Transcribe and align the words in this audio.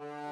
Thank 0.00 0.10
you. 0.10 0.27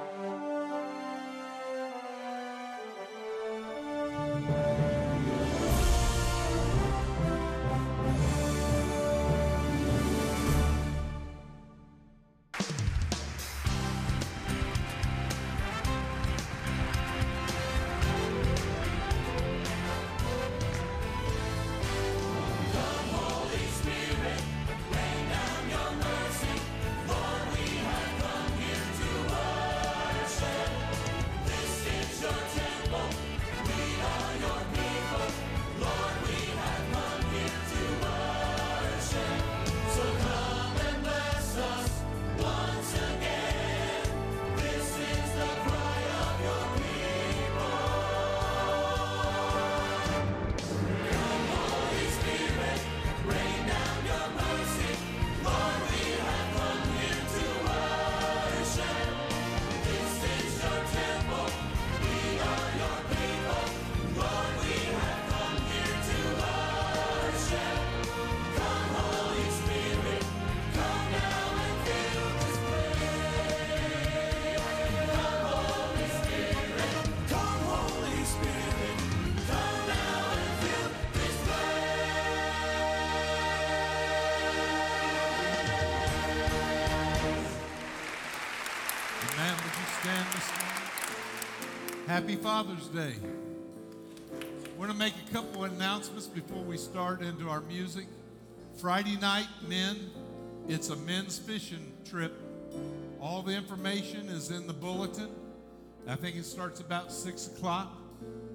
Happy 92.27 92.43
Father's 92.43 92.89
Day. 92.89 93.15
We're 94.77 94.87
going 94.89 94.91
to 94.91 94.97
make 94.97 95.15
a 95.29 95.33
couple 95.33 95.63
announcements 95.63 96.27
before 96.27 96.61
we 96.61 96.77
start 96.77 97.23
into 97.23 97.49
our 97.49 97.61
music. 97.61 98.07
Friday 98.79 99.17
night, 99.21 99.47
men, 99.69 100.11
it's 100.67 100.91
a 100.91 100.97
men's 100.97 101.39
fishing 101.39 101.93
trip. 102.05 102.33
All 103.21 103.43
the 103.43 103.53
information 103.53 104.29
is 104.29 104.51
in 104.51 104.67
the 104.67 104.73
bulletin. 104.73 105.29
I 106.09 106.17
think 106.17 106.35
it 106.35 106.45
starts 106.45 106.81
about 106.81 107.13
6 107.13 107.47
o'clock. 107.47 107.97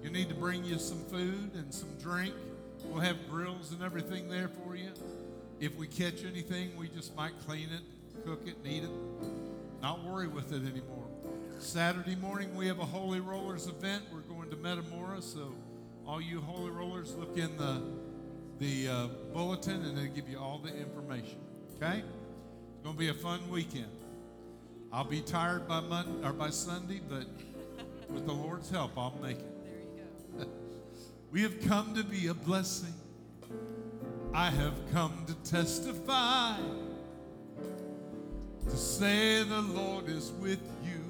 You 0.04 0.10
need 0.10 0.28
to 0.28 0.36
bring 0.36 0.66
you 0.66 0.78
some 0.78 1.00
food 1.06 1.52
and 1.54 1.74
some 1.74 1.96
drink. 2.02 2.34
We'll 2.84 3.00
have 3.00 3.16
grills 3.30 3.72
and 3.72 3.82
everything 3.82 4.28
there 4.28 4.50
for 4.50 4.76
you. 4.76 4.90
If 5.62 5.78
we 5.78 5.88
catch 5.88 6.26
anything, 6.26 6.76
we 6.76 6.90
just 6.90 7.16
might 7.16 7.40
clean 7.48 7.70
it, 7.72 8.26
cook 8.26 8.42
it, 8.48 8.56
and 8.66 8.68
eat 8.68 8.84
it. 8.84 8.92
Not 9.82 10.04
worry 10.04 10.28
with 10.28 10.52
it 10.52 10.70
anymore. 10.70 11.01
Saturday 11.62 12.16
morning, 12.16 12.56
we 12.56 12.66
have 12.68 12.80
a 12.80 12.86
Holy 12.86 13.20
Rollers 13.20 13.68
event. 13.68 14.04
We're 14.12 14.22
going 14.22 14.50
to 14.50 14.56
Metamora, 14.56 15.22
so 15.22 15.54
all 16.08 16.20
you 16.20 16.42
Holy 16.42 16.72
Rollers, 16.72 17.16
look 17.16 17.38
in 17.38 17.56
the, 17.56 17.84
the 18.58 18.88
uh, 18.90 19.08
bulletin 19.32 19.86
and 19.86 19.96
it'll 19.96 20.14
give 20.14 20.28
you 20.28 20.40
all 20.40 20.58
the 20.58 20.76
information. 20.76 21.38
Okay? 21.76 22.00
It's 22.00 22.84
going 22.84 22.96
to 22.96 23.00
be 23.00 23.10
a 23.10 23.14
fun 23.14 23.48
weekend. 23.52 23.92
I'll 24.92 25.04
be 25.04 25.22
tired 25.22 25.68
by 25.68 25.82
Monday 25.82 26.28
or 26.28 26.34
by 26.34 26.50
Sunday, 26.50 27.00
but 27.08 27.28
with 28.10 28.26
the 28.26 28.34
Lord's 28.34 28.72
help, 28.72 28.98
I'll 28.98 29.16
make 29.22 29.38
it. 29.38 29.64
There 29.64 30.44
you 30.44 30.46
go. 30.46 30.52
We 31.32 31.44
have 31.44 31.62
come 31.62 31.94
to 31.94 32.04
be 32.04 32.28
a 32.28 32.34
blessing. 32.34 32.94
I 34.34 34.50
have 34.50 34.74
come 34.92 35.26
to 35.28 35.50
testify, 35.50 36.58
to 38.68 38.76
say 38.76 39.44
the 39.44 39.62
Lord 39.62 40.10
is 40.10 40.32
with 40.42 40.60
you, 40.84 41.01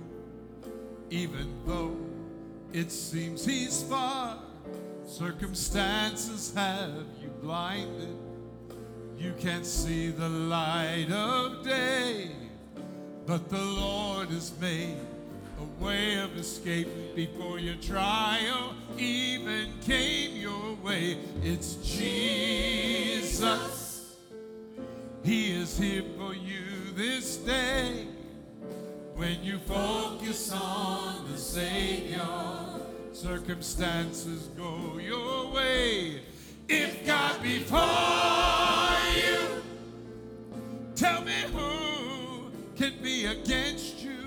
even 1.11 1.53
though 1.67 1.95
it 2.73 2.89
seems 2.89 3.45
He's 3.45 3.83
far. 3.83 4.39
Circumstances 5.05 6.53
have 6.55 7.05
you 7.22 7.27
blinded. 7.41 8.17
You 9.17 9.33
can't 9.38 9.66
see 9.66 10.09
the 10.09 10.29
light 10.29 11.11
of 11.11 11.63
day, 11.66 12.31
but 13.27 13.49
the 13.49 13.61
Lord 13.61 14.29
has 14.29 14.53
made 14.59 14.95
a 15.59 15.83
way 15.83 16.17
of 16.19 16.35
escape 16.38 16.88
before 17.13 17.59
your 17.59 17.75
trial 17.75 18.73
even 18.97 19.73
came 19.81 20.38
your 20.38 20.75
way. 20.75 21.17
It's 21.43 21.75
Jesus. 21.75 23.19
He 25.23 25.51
is 25.61 25.78
here 25.78 26.03
for 26.17 26.33
you 26.33 26.93
this 26.95 27.35
day. 27.38 28.07
When 29.21 29.43
you 29.43 29.59
focus 29.59 30.51
on 30.51 31.31
the 31.31 31.37
Savior, 31.37 32.25
circumstances 33.13 34.49
go 34.57 34.97
your 34.97 35.51
way. 35.51 36.21
If 36.67 37.05
God 37.05 37.43
be 37.43 37.59
for 37.59 37.77
you, 39.16 39.61
tell 40.96 41.22
me 41.22 41.40
who 41.53 42.49
can 42.75 42.93
be 43.03 43.28
against 43.28 44.01
you. 44.01 44.25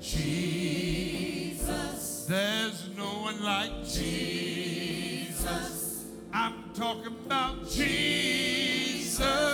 Jesus. 0.00 2.24
There's 2.26 2.88
no 2.96 3.04
one 3.04 3.44
like 3.44 3.84
Jesus. 3.84 6.06
I'm 6.32 6.54
talking 6.72 7.14
about 7.26 7.68
Jesus. 7.68 9.51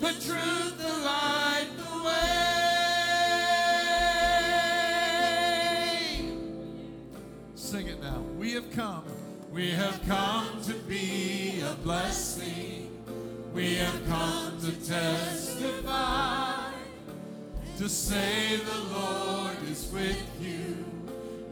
The 0.00 0.12
truth, 0.12 0.78
the 0.78 0.92
light, 1.04 1.68
the 1.76 2.02
way. 2.04 2.40
Sing 7.54 7.86
it 7.86 8.00
now. 8.02 8.22
We 8.38 8.52
have 8.52 8.70
come. 8.72 9.04
We 9.52 9.70
have 9.70 10.00
come 10.06 10.62
to 10.62 10.72
be 10.88 11.60
a 11.60 11.74
blessing. 11.84 12.90
We 13.52 13.74
have 13.74 14.06
come 14.06 14.58
to 14.60 14.72
testify, 14.86 16.70
to 17.78 17.88
say 17.88 18.56
the 18.56 18.78
Lord 18.94 19.56
is 19.68 19.90
with 19.92 20.22
you, 20.40 20.84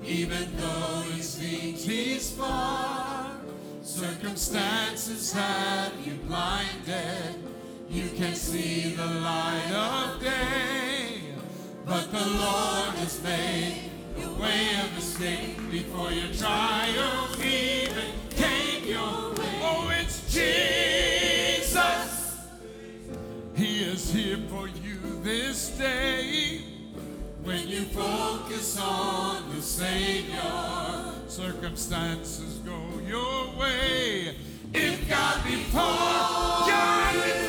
even 0.05 0.57
though 0.57 1.03
it 1.17 1.23
seems 1.25 1.85
he's 1.85 2.31
far. 2.31 3.33
Circumstances 3.83 5.33
have 5.33 5.93
you 6.07 6.15
blinded, 6.29 7.35
you 7.91 8.09
can 8.11 8.35
see 8.35 8.95
the 8.95 9.07
light 9.07 9.71
of 9.73 10.21
day, 10.21 11.23
but 11.87 12.11
the 12.11 12.19
Lord 12.19 12.95
has 12.97 13.23
made 13.23 13.91
a 14.23 14.29
way 14.41 14.69
of 14.85 14.99
escape 14.99 15.57
before 15.71 16.13
your 16.13 16.33
trial 16.35 17.29
even 17.43 18.13
came 18.31 18.85
your 18.85 19.33
way. 19.33 19.61
Oh, 19.63 19.91
it's 19.99 20.31
Jesus. 20.33 22.37
He 23.55 23.85
is 23.85 24.13
here 24.13 24.39
for 24.49 24.69
you 24.69 24.99
this 25.23 25.71
day. 25.71 26.63
When 27.43 27.67
you 27.67 27.85
focus 27.85 28.79
on 28.79 29.55
the 29.55 29.63
Savior, 29.63 31.15
circumstances 31.29 32.59
go 32.59 32.79
your 33.07 33.59
way. 33.59 34.37
If 34.75 35.09
God 35.09 35.45
be 35.45 35.57
for, 35.57 35.79
God 35.79 37.48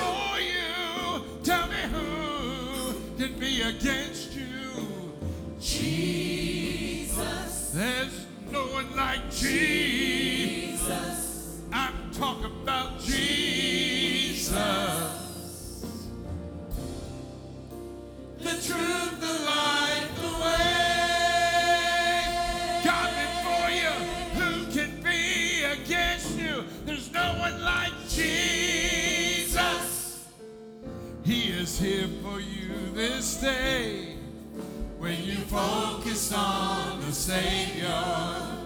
against 3.70 4.34
you. 4.34 5.14
Jesus. 5.60 7.14
There's 7.72 8.26
no 8.52 8.64
one 8.68 8.96
like 8.96 9.30
Jesus. 9.32 10.82
I'm 11.72 12.12
talking 12.12 12.46
about 12.64 13.00
Jesus. 13.00 14.56
The 18.40 18.56
truth, 18.68 19.20
the 19.20 19.34
light, 19.46 20.10
the 20.16 20.30
way. 20.44 20.69
Here 31.80 32.10
for 32.22 32.40
you 32.42 32.92
this 32.94 33.40
day. 33.40 34.18
When 34.98 35.24
you 35.24 35.36
focus 35.36 36.34
on 36.34 37.00
the 37.00 37.14
Savior, 37.14 38.04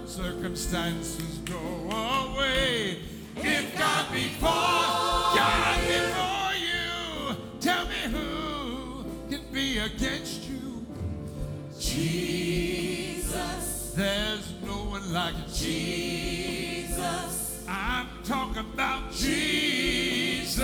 circumstances 0.07 1.37
go 1.45 1.55
away. 1.55 2.97
If 3.35 3.77
God 3.77 4.11
be 4.11 4.29
for, 4.39 4.47
God 4.47 5.79
before 5.87 6.55
you, 6.57 7.35
tell 7.59 7.85
me 7.85 8.01
who 8.11 9.05
can 9.29 9.41
be 9.51 9.77
against 9.77 10.49
you? 10.49 10.83
Jesus. 11.79 13.93
There's 13.95 14.53
no 14.65 14.85
one 14.89 15.13
like 15.13 15.35
Jesus. 15.53 17.63
I'm 17.69 18.07
talking 18.23 18.65
about 18.73 19.11
Jesus. 19.11 20.63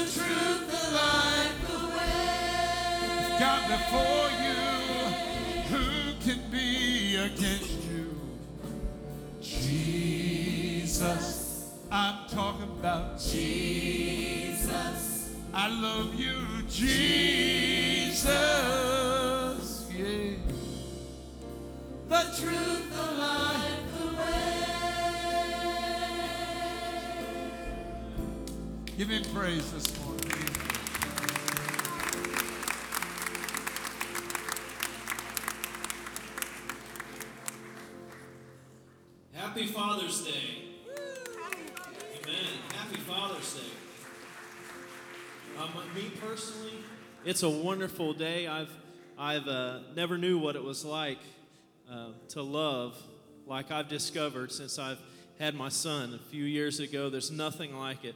The 0.00 0.06
truth, 0.06 0.64
the 0.66 0.84
life, 0.96 1.58
the 1.68 1.80
way. 1.88 3.36
God 3.38 3.62
before 3.68 4.28
you, 4.46 4.62
who 5.68 5.84
can 6.24 6.40
be 6.50 7.16
against 7.16 7.78
you? 7.90 8.06
Jesus. 9.42 11.28
I'm 11.92 12.16
talking 12.30 12.70
about 12.80 13.18
Jesus. 13.20 15.02
I 15.52 15.68
love 15.68 16.14
you, 16.14 16.62
Jesus. 16.66 18.30
Yeah. 19.94 20.36
The 22.08 22.22
truth, 22.40 22.90
the 22.96 23.06
light, 23.18 23.59
Give 29.00 29.08
him 29.08 29.24
praise 29.34 29.72
this 29.72 29.98
morning. 30.04 30.30
Happy 39.32 39.66
Father's 39.68 40.22
Day. 40.22 40.32
Amen. 42.22 42.34
Happy 42.74 42.98
Father's 42.98 43.54
Day. 43.54 43.60
Um, 45.58 45.70
me 45.94 46.10
personally, 46.20 46.74
it's 47.24 47.42
a 47.42 47.48
wonderful 47.48 48.12
day. 48.12 48.46
I've 48.48 48.68
I've 49.18 49.48
uh, 49.48 49.78
never 49.96 50.18
knew 50.18 50.36
what 50.36 50.56
it 50.56 50.62
was 50.62 50.84
like 50.84 51.20
uh, 51.90 52.08
to 52.28 52.42
love 52.42 53.02
like 53.46 53.70
I've 53.70 53.88
discovered 53.88 54.52
since 54.52 54.78
I've 54.78 55.00
had 55.38 55.54
my 55.54 55.70
son 55.70 56.12
a 56.12 56.30
few 56.30 56.44
years 56.44 56.80
ago. 56.80 57.08
There's 57.08 57.30
nothing 57.30 57.74
like 57.74 58.04
it. 58.04 58.14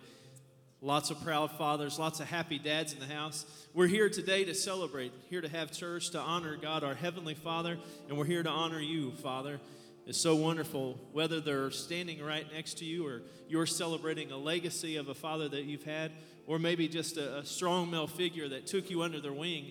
Lots 0.85 1.09
of 1.11 1.19
proud 1.25 1.51
fathers, 1.53 1.99
lots 1.99 2.21
of 2.21 2.29
happy 2.29 2.59
dads 2.59 2.93
in 2.93 3.01
the 3.01 3.07
house. 3.07 3.47
We're 3.73 3.87
here 3.87 4.11
today 4.11 4.45
to 4.45 4.55
celebrate, 4.55 5.13
here 5.31 5.41
to 5.41 5.49
have 5.49 5.73
church, 5.73 6.11
to 6.11 6.21
honor 6.21 6.57
God, 6.57 6.85
our 6.85 6.95
Heavenly 6.95 7.33
Father, 7.33 7.79
and 8.07 8.19
we're 8.19 8.27
here 8.27 8.43
to 8.43 8.51
honor 8.51 8.81
you, 8.81 9.13
Father. 9.13 9.61
It's 10.07 10.21
so 10.21 10.37
wonderful, 10.37 11.01
whether 11.13 11.41
they're 11.41 11.71
standing 11.71 12.23
right 12.23 12.47
next 12.53 12.75
to 12.81 12.85
you 12.85 13.07
or 13.07 13.23
you're 13.49 13.65
celebrating 13.65 14.31
a 14.31 14.37
legacy 14.37 14.97
of 14.97 15.09
a 15.09 15.15
father 15.15 15.49
that 15.49 15.65
you've 15.65 15.85
had, 15.85 16.13
or 16.47 16.59
maybe 16.59 16.87
just 16.87 17.17
a, 17.17 17.39
a 17.39 17.47
strong 17.47 17.91
male 17.91 18.07
figure 18.07 18.47
that 18.51 18.67
took 18.67 18.91
you 18.91 19.01
under 19.01 19.21
their 19.21 19.33
wing 19.33 19.71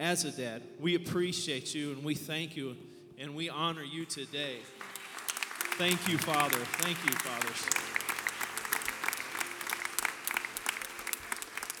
as 0.00 0.24
a 0.24 0.32
dad. 0.32 0.62
We 0.80 0.96
appreciate 0.96 1.76
you 1.76 1.92
and 1.92 2.02
we 2.02 2.16
thank 2.16 2.56
you 2.56 2.76
and 3.20 3.36
we 3.36 3.50
honor 3.50 3.84
you 3.84 4.04
today. 4.04 4.56
Thank 5.78 6.08
you, 6.08 6.18
Father. 6.18 6.58
Thank 6.58 6.98
you, 7.08 7.12
fathers. 7.18 7.93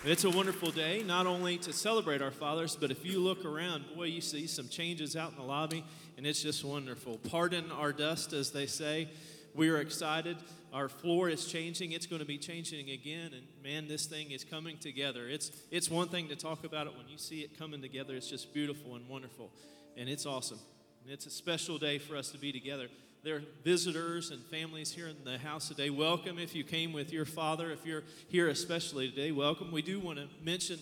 It's 0.06 0.24
a 0.24 0.30
wonderful 0.30 0.70
day, 0.70 1.02
not 1.02 1.26
only 1.26 1.56
to 1.56 1.72
celebrate 1.72 2.20
our 2.20 2.30
fathers, 2.30 2.76
but 2.78 2.90
if 2.90 3.06
you 3.06 3.20
look 3.20 3.46
around, 3.46 3.86
boy, 3.96 4.04
you 4.04 4.20
see 4.20 4.46
some 4.46 4.68
changes 4.68 5.16
out 5.16 5.30
in 5.30 5.38
the 5.38 5.42
lobby, 5.42 5.82
and 6.18 6.26
it's 6.26 6.42
just 6.42 6.62
wonderful. 6.62 7.16
Pardon 7.30 7.72
our 7.72 7.90
dust, 7.90 8.34
as 8.34 8.50
they 8.50 8.66
say. 8.66 9.08
We 9.54 9.70
are 9.70 9.78
excited. 9.78 10.36
Our 10.74 10.90
floor 10.90 11.30
is 11.30 11.46
changing. 11.46 11.92
It's 11.92 12.04
going 12.04 12.20
to 12.20 12.26
be 12.26 12.36
changing 12.36 12.90
again, 12.90 13.30
and 13.32 13.46
man, 13.62 13.88
this 13.88 14.04
thing 14.04 14.30
is 14.30 14.44
coming 14.44 14.76
together. 14.76 15.26
It's 15.26 15.50
it's 15.70 15.88
one 15.88 16.08
thing 16.08 16.28
to 16.28 16.36
talk 16.36 16.64
about 16.64 16.86
it 16.86 16.94
when 16.98 17.08
you 17.08 17.16
see 17.16 17.40
it 17.40 17.58
coming 17.58 17.80
together. 17.80 18.14
It's 18.14 18.28
just 18.28 18.52
beautiful 18.52 18.96
and 18.96 19.08
wonderful, 19.08 19.50
and 19.96 20.06
it's 20.06 20.26
awesome. 20.26 20.58
And 21.02 21.14
it's 21.14 21.24
a 21.24 21.30
special 21.30 21.78
day 21.78 21.96
for 21.96 22.14
us 22.14 22.28
to 22.32 22.38
be 22.38 22.52
together 22.52 22.88
there 23.24 23.36
are 23.36 23.42
visitors 23.64 24.30
and 24.30 24.44
families 24.44 24.92
here 24.92 25.08
in 25.08 25.16
the 25.24 25.38
house 25.38 25.68
today. 25.68 25.88
Welcome 25.88 26.38
if 26.38 26.54
you 26.54 26.62
came 26.62 26.92
with 26.92 27.10
your 27.10 27.24
father. 27.24 27.70
If 27.70 27.86
you're 27.86 28.02
here 28.28 28.48
especially 28.48 29.08
today, 29.08 29.32
welcome. 29.32 29.72
We 29.72 29.80
do 29.80 29.98
want 29.98 30.18
to 30.18 30.28
mention 30.42 30.78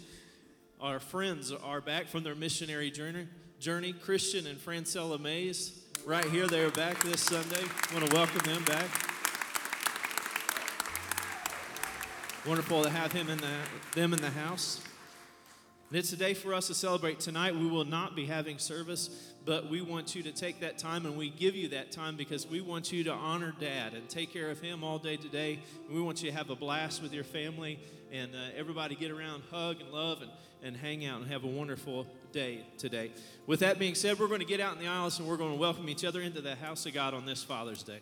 our 0.81 0.99
friends 0.99 1.53
are 1.53 1.81
back 1.81 2.09
from 2.09 2.25
their 2.25 2.35
missionary 2.35 2.91
journey. 2.91 3.29
Journey 3.61 3.93
Christian 3.93 4.49
and 4.49 4.59
Francella 4.59 5.21
Mays, 5.21 5.85
right 6.05 6.25
here. 6.25 6.49
They 6.49 6.65
are 6.65 6.71
back 6.73 7.01
this 7.05 7.21
Sunday. 7.21 7.63
Want 7.95 8.09
to 8.09 8.13
welcome 8.13 8.41
them 8.41 8.65
back. 8.65 8.91
Wonderful 12.45 12.83
to 12.83 12.91
have 12.91 13.13
him 13.13 13.31
in 13.31 13.39
the, 13.39 13.55
them 13.95 14.13
in 14.13 14.21
the 14.21 14.31
house. 14.31 14.83
And 15.91 15.99
it's 15.99 16.13
a 16.13 16.17
day 16.17 16.35
for 16.35 16.55
us 16.55 16.67
to 16.67 16.75
celebrate. 16.75 17.21
Tonight, 17.21 17.55
we 17.55 17.69
will 17.69 17.85
not 17.85 18.17
be 18.17 18.27
having 18.27 18.59
service, 18.59 19.32
but 19.45 19.69
we 19.69 19.81
want 19.81 20.15
you 20.15 20.23
to 20.23 20.33
take 20.33 20.61
that 20.61 20.79
time 20.79 21.07
and 21.07 21.17
we 21.17 21.31
give 21.31 21.57
you 21.57 21.69
that 21.69 21.91
time 21.91 22.17
because 22.17 22.47
we 22.47 22.61
want 22.61 22.93
you 22.93 23.05
to 23.05 23.13
honor 23.13 23.53
dad 23.59 23.95
and 23.95 24.09
take 24.09 24.33
care 24.33 24.51
of 24.51 24.61
him 24.61 24.85
all 24.85 24.99
day 24.99 25.17
today. 25.17 25.59
We 25.91 26.01
want 26.01 26.23
you 26.23 26.31
to 26.31 26.37
have 26.37 26.51
a 26.51 26.57
blast 26.57 27.03
with 27.03 27.13
your 27.13 27.25
family 27.25 27.81
and 28.13 28.35
uh, 28.35 28.39
everybody 28.57 28.95
get 28.95 29.11
around, 29.11 29.43
hug 29.51 29.81
and 29.81 29.91
love 29.91 30.23
and, 30.23 30.31
and 30.63 30.77
hang 30.77 31.05
out 31.05 31.21
and 31.21 31.31
have 31.31 31.45
a 31.45 31.49
wonderful 31.49 32.07
day 32.33 32.65
today. 32.79 33.11
With 33.47 33.61
that 33.61 33.79
being 33.79 33.95
said, 33.95 34.19
we're 34.19 34.29
going 34.29 34.41
to 34.41 34.47
get 34.47 34.61
out 34.61 34.75
in 34.75 34.81
the 34.81 34.89
aisles 34.89 35.19
and 35.19 35.27
we're 35.27 35.37
going 35.37 35.53
to 35.53 35.59
welcome 35.59 35.89
each 35.89 36.05
other 36.05 36.21
into 36.21 36.41
the 36.41 36.55
house 36.55 36.87
of 36.87 36.95
God 36.95 37.15
on 37.15 37.27
this 37.27 37.43
Father's 37.43 37.83
Day. 37.83 38.01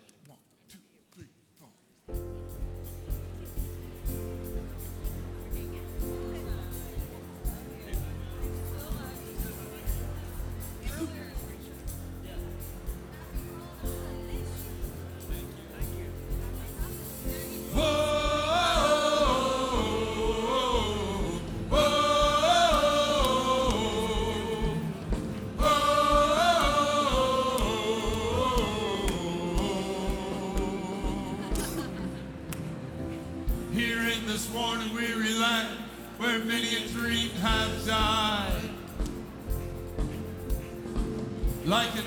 Possible. 41.70 42.00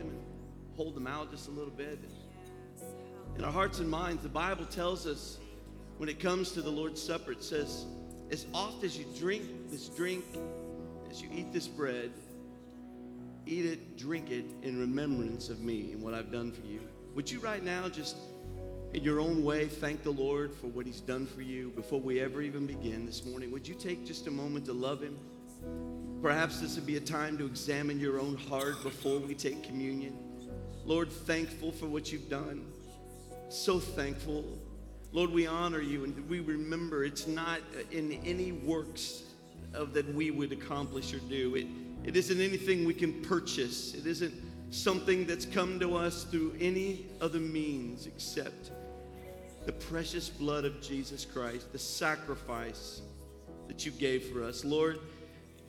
Them 0.00 0.08
and 0.08 0.20
hold 0.76 0.94
them 0.94 1.06
out 1.06 1.30
just 1.30 1.48
a 1.48 1.50
little 1.50 1.70
bit? 1.70 1.98
In 3.36 3.44
our 3.44 3.52
hearts 3.52 3.78
and 3.78 3.88
minds, 3.88 4.22
the 4.22 4.28
Bible 4.28 4.66
tells 4.66 5.06
us 5.06 5.38
when 5.98 6.08
it 6.08 6.18
comes 6.18 6.52
to 6.52 6.62
the 6.62 6.70
Lord's 6.70 7.00
Supper, 7.00 7.32
it 7.32 7.44
says, 7.44 7.86
as 8.30 8.46
oft 8.52 8.84
as 8.84 8.98
you 8.98 9.04
drink 9.18 9.44
this 9.70 9.88
drink, 9.88 10.24
as 11.10 11.20
you 11.20 11.28
eat 11.32 11.52
this 11.52 11.68
bread, 11.68 12.10
eat 13.46 13.66
it, 13.66 13.96
drink 13.96 14.30
it 14.30 14.44
in 14.62 14.78
remembrance 14.78 15.48
of 15.48 15.60
me 15.60 15.92
and 15.92 16.02
what 16.02 16.14
I've 16.14 16.30
done 16.32 16.52
for 16.52 16.66
you. 16.66 16.80
Would 17.14 17.30
you 17.30 17.40
right 17.40 17.62
now 17.62 17.88
just 17.88 18.16
in 18.94 19.02
your 19.02 19.20
own 19.20 19.44
way 19.44 19.66
thank 19.66 20.02
the 20.02 20.10
Lord 20.10 20.54
for 20.54 20.68
what 20.68 20.86
he's 20.86 21.00
done 21.00 21.26
for 21.26 21.42
you 21.42 21.70
before 21.70 22.00
we 22.00 22.20
ever 22.20 22.42
even 22.42 22.66
begin 22.66 23.06
this 23.06 23.24
morning? 23.24 23.50
Would 23.50 23.66
you 23.66 23.74
take 23.74 24.06
just 24.06 24.26
a 24.26 24.30
moment 24.30 24.66
to 24.66 24.72
love 24.72 25.02
him? 25.02 25.18
Perhaps 26.22 26.60
this 26.60 26.76
would 26.76 26.86
be 26.86 26.96
a 26.96 27.00
time 27.00 27.38
to 27.38 27.46
examine 27.46 27.98
your 27.98 28.20
own 28.20 28.36
heart 28.36 28.82
before 28.82 29.18
we 29.18 29.34
take 29.34 29.62
communion. 29.62 30.18
Lord, 30.84 31.10
thankful 31.10 31.72
for 31.72 31.86
what 31.86 32.12
you've 32.12 32.28
done. 32.28 32.70
So 33.48 33.78
thankful. 33.78 34.44
Lord, 35.12 35.30
we 35.30 35.46
honor 35.46 35.80
you 35.80 36.04
and 36.04 36.28
we 36.28 36.40
remember 36.40 37.04
it's 37.04 37.26
not 37.26 37.60
in 37.90 38.12
any 38.24 38.52
works 38.52 39.22
of 39.72 39.94
that 39.94 40.14
we 40.14 40.30
would 40.30 40.52
accomplish 40.52 41.14
or 41.14 41.20
do. 41.20 41.54
It, 41.54 41.66
it 42.04 42.16
isn't 42.16 42.40
anything 42.40 42.84
we 42.84 42.94
can 42.94 43.22
purchase. 43.22 43.94
It 43.94 44.06
isn't 44.06 44.34
something 44.70 45.26
that's 45.26 45.46
come 45.46 45.80
to 45.80 45.96
us 45.96 46.24
through 46.24 46.54
any 46.60 47.06
other 47.20 47.40
means 47.40 48.06
except 48.06 48.70
the 49.64 49.72
precious 49.72 50.28
blood 50.28 50.64
of 50.64 50.80
Jesus 50.80 51.24
Christ, 51.24 51.72
the 51.72 51.78
sacrifice 51.78 53.02
that 53.68 53.86
you 53.86 53.92
gave 53.92 54.24
for 54.24 54.42
us. 54.42 54.64
Lord, 54.64 55.00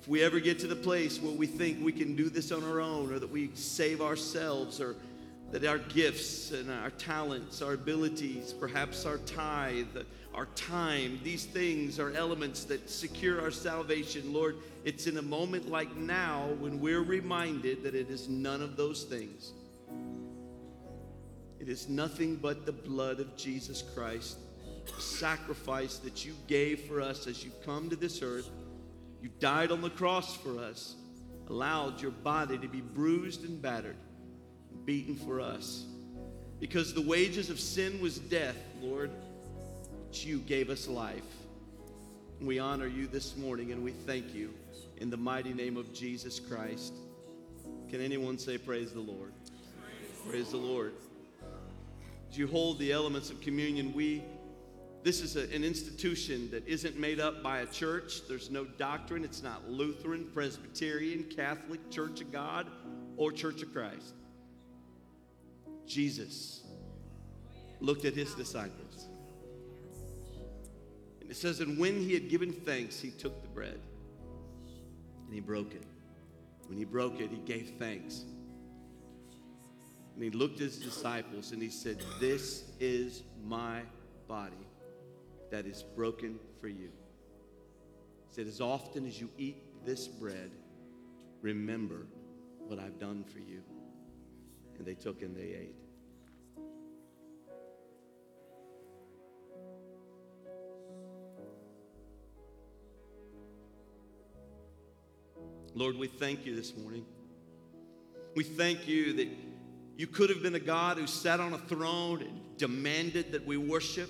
if 0.01 0.07
we 0.07 0.23
ever 0.23 0.39
get 0.39 0.57
to 0.57 0.65
the 0.65 0.75
place 0.75 1.21
where 1.21 1.31
we 1.31 1.45
think 1.45 1.77
we 1.79 1.91
can 1.91 2.15
do 2.15 2.27
this 2.27 2.51
on 2.51 2.63
our 2.63 2.81
own 2.81 3.13
or 3.13 3.19
that 3.19 3.29
we 3.29 3.51
save 3.53 4.01
ourselves 4.01 4.81
or 4.81 4.95
that 5.51 5.63
our 5.63 5.77
gifts 5.77 6.49
and 6.49 6.71
our 6.71 6.89
talents, 6.89 7.61
our 7.61 7.73
abilities, 7.73 8.51
perhaps 8.51 9.05
our 9.05 9.19
tithe, 9.19 9.85
our 10.33 10.47
time, 10.55 11.19
these 11.23 11.45
things 11.45 11.99
are 11.99 12.11
elements 12.13 12.63
that 12.63 12.89
secure 12.89 13.39
our 13.41 13.51
salvation. 13.51 14.33
Lord, 14.33 14.55
it's 14.85 15.05
in 15.05 15.17
a 15.17 15.21
moment 15.21 15.69
like 15.69 15.95
now 15.95 16.47
when 16.59 16.79
we're 16.79 17.03
reminded 17.03 17.83
that 17.83 17.93
it 17.93 18.09
is 18.09 18.27
none 18.27 18.63
of 18.63 18.77
those 18.77 19.03
things. 19.03 19.51
It 21.59 21.69
is 21.69 21.89
nothing 21.89 22.37
but 22.37 22.65
the 22.65 22.71
blood 22.71 23.19
of 23.19 23.37
Jesus 23.37 23.83
Christ, 23.93 24.39
the 24.95 24.99
sacrifice 24.99 25.97
that 25.97 26.25
you 26.25 26.33
gave 26.47 26.79
for 26.85 27.01
us 27.01 27.27
as 27.27 27.45
you 27.45 27.51
come 27.63 27.87
to 27.91 27.95
this 27.95 28.23
earth. 28.23 28.49
You 29.21 29.29
died 29.39 29.71
on 29.71 29.81
the 29.81 29.89
cross 29.89 30.35
for 30.35 30.59
us, 30.59 30.95
allowed 31.47 32.01
your 32.01 32.11
body 32.11 32.57
to 32.57 32.67
be 32.67 32.81
bruised 32.81 33.43
and 33.43 33.61
battered, 33.61 33.97
and 34.71 34.85
beaten 34.85 35.15
for 35.15 35.39
us. 35.39 35.85
Because 36.59 36.93
the 36.93 37.01
wages 37.01 37.49
of 37.49 37.59
sin 37.59 38.01
was 38.01 38.19
death, 38.19 38.57
Lord, 38.81 39.11
but 40.07 40.25
you 40.25 40.39
gave 40.39 40.69
us 40.69 40.87
life. 40.87 41.23
We 42.39 42.59
honor 42.59 42.87
you 42.87 43.07
this 43.07 43.37
morning 43.37 43.71
and 43.71 43.83
we 43.83 43.91
thank 43.91 44.33
you 44.33 44.53
in 44.97 45.09
the 45.09 45.17
mighty 45.17 45.53
name 45.53 45.77
of 45.77 45.93
Jesus 45.93 46.39
Christ. 46.39 46.93
Can 47.89 48.01
anyone 48.01 48.37
say, 48.37 48.57
Praise 48.57 48.91
the 48.91 48.99
Lord? 48.99 49.33
Praise 50.27 50.49
the 50.49 50.57
Lord. 50.57 50.93
As 52.29 52.37
you 52.37 52.47
hold 52.47 52.79
the 52.79 52.91
elements 52.91 53.29
of 53.29 53.41
communion, 53.41 53.93
we 53.93 54.23
this 55.03 55.21
is 55.21 55.35
a- 55.35 55.53
an 55.53 55.63
institution 55.63 56.49
that 56.51 56.67
isn't 56.67 56.97
made 56.97 57.19
up 57.19 57.41
by 57.41 57.61
a 57.61 57.65
church. 57.65 58.27
There's 58.27 58.51
no 58.51 58.65
doctrine. 58.65 59.23
It's 59.23 59.41
not 59.41 59.69
Lutheran, 59.69 60.29
Presbyterian, 60.31 61.23
Catholic, 61.23 61.89
Church 61.89 62.21
of 62.21 62.31
God, 62.31 62.71
or 63.17 63.31
Church 63.31 63.63
of 63.63 63.73
Christ. 63.73 64.13
Jesus 65.87 66.61
looked 67.79 68.05
at 68.05 68.13
his 68.13 68.35
disciples. 68.35 69.07
And 71.19 71.31
it 71.31 71.35
says, 71.35 71.59
And 71.59 71.79
when 71.79 71.99
he 71.99 72.13
had 72.13 72.29
given 72.29 72.53
thanks, 72.53 72.99
he 72.99 73.09
took 73.09 73.41
the 73.41 73.49
bread 73.49 73.79
and 75.25 75.33
he 75.33 75.39
broke 75.39 75.73
it. 75.73 75.85
When 76.67 76.77
he 76.77 76.85
broke 76.85 77.19
it, 77.19 77.31
he 77.31 77.37
gave 77.37 77.73
thanks. 77.79 78.23
And 80.13 80.23
he 80.23 80.29
looked 80.29 80.55
at 80.55 80.61
his 80.61 80.77
disciples 80.77 81.53
and 81.53 81.61
he 81.61 81.69
said, 81.69 82.03
This 82.19 82.65
is 82.79 83.23
my 83.43 83.81
body 84.27 84.67
that 85.51 85.65
is 85.65 85.83
broken 85.83 86.39
for 86.59 86.67
you. 86.67 86.89
He 88.27 88.35
said, 88.35 88.47
As 88.47 88.61
often 88.61 89.05
as 89.05 89.19
you 89.19 89.29
eat 89.37 89.85
this 89.85 90.07
bread, 90.07 90.51
remember 91.41 92.07
what 92.59 92.79
I've 92.79 92.99
done 92.99 93.23
for 93.23 93.39
you. 93.39 93.61
And 94.77 94.87
they 94.87 94.95
took 94.95 95.21
and 95.21 95.35
they 95.35 95.53
ate. 95.53 95.75
Lord, 105.75 105.97
we 105.97 106.07
thank 106.07 106.45
you 106.45 106.55
this 106.55 106.75
morning. 106.75 107.05
We 108.35 108.43
thank 108.43 108.87
you 108.87 109.13
that 109.13 109.27
you 109.97 110.07
could 110.07 110.29
have 110.29 110.41
been 110.41 110.55
a 110.55 110.59
God 110.59 110.97
who 110.97 111.07
sat 111.07 111.39
on 111.39 111.53
a 111.53 111.57
throne 111.57 112.21
and 112.21 112.57
demanded 112.57 113.33
that 113.33 113.45
we 113.45 113.57
worship. 113.57 114.09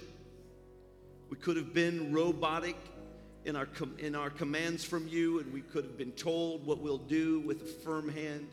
We 1.32 1.38
could 1.38 1.56
have 1.56 1.74
been 1.74 2.14
robotic 2.14 2.76
in 3.46 3.56
our, 3.56 3.66
com- 3.66 3.96
in 4.00 4.16
our 4.16 4.30
commands 4.30 4.84
from 4.84 5.08
you, 5.08 5.40
and 5.40 5.52
we 5.54 5.62
could 5.62 5.86
have 5.86 5.98
been 5.98 6.12
told 6.12 6.66
what 6.66 6.80
we'll 6.80 6.98
do 6.98 7.40
with 7.40 7.62
a 7.62 7.66
firm 7.66 8.10
hand. 8.10 8.50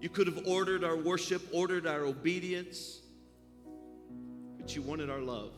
You 0.00 0.08
could 0.08 0.26
have 0.28 0.46
ordered 0.46 0.82
our 0.82 0.96
worship, 0.96 1.42
ordered 1.52 1.86
our 1.86 2.06
obedience, 2.06 3.00
but 4.58 4.74
you 4.74 4.80
wanted 4.80 5.10
our 5.10 5.20
love. 5.20 5.52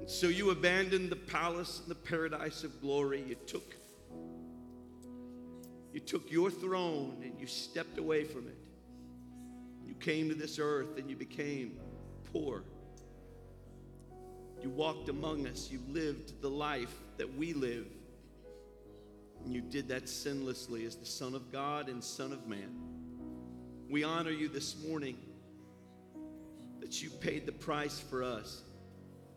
And 0.00 0.10
so 0.10 0.26
you 0.26 0.50
abandoned 0.50 1.08
the 1.08 1.16
palace 1.16 1.80
and 1.80 1.90
the 1.90 1.94
paradise 1.94 2.64
of 2.64 2.82
glory. 2.82 3.24
You 3.26 3.36
took 3.46 3.74
you 5.94 6.00
took 6.00 6.30
your 6.30 6.50
throne 6.50 7.22
and 7.22 7.40
you 7.40 7.46
stepped 7.46 7.96
away 7.96 8.24
from 8.24 8.46
it. 8.46 8.58
You 9.86 9.94
came 9.94 10.28
to 10.28 10.34
this 10.34 10.58
earth 10.58 10.98
and 10.98 11.08
you 11.08 11.16
became 11.16 11.78
poor. 12.30 12.62
You 14.66 14.72
walked 14.72 15.08
among 15.08 15.46
us. 15.46 15.70
You 15.70 15.80
lived 15.86 16.42
the 16.42 16.50
life 16.50 16.92
that 17.18 17.36
we 17.36 17.52
live. 17.52 17.86
And 19.44 19.54
you 19.54 19.60
did 19.60 19.86
that 19.90 20.06
sinlessly 20.06 20.84
as 20.84 20.96
the 20.96 21.06
Son 21.06 21.36
of 21.36 21.52
God 21.52 21.88
and 21.88 22.02
Son 22.02 22.32
of 22.32 22.48
Man. 22.48 22.74
We 23.88 24.02
honor 24.02 24.32
you 24.32 24.48
this 24.48 24.84
morning 24.84 25.18
that 26.80 27.00
you 27.00 27.10
paid 27.10 27.46
the 27.46 27.52
price 27.52 28.00
for 28.00 28.24
us. 28.24 28.62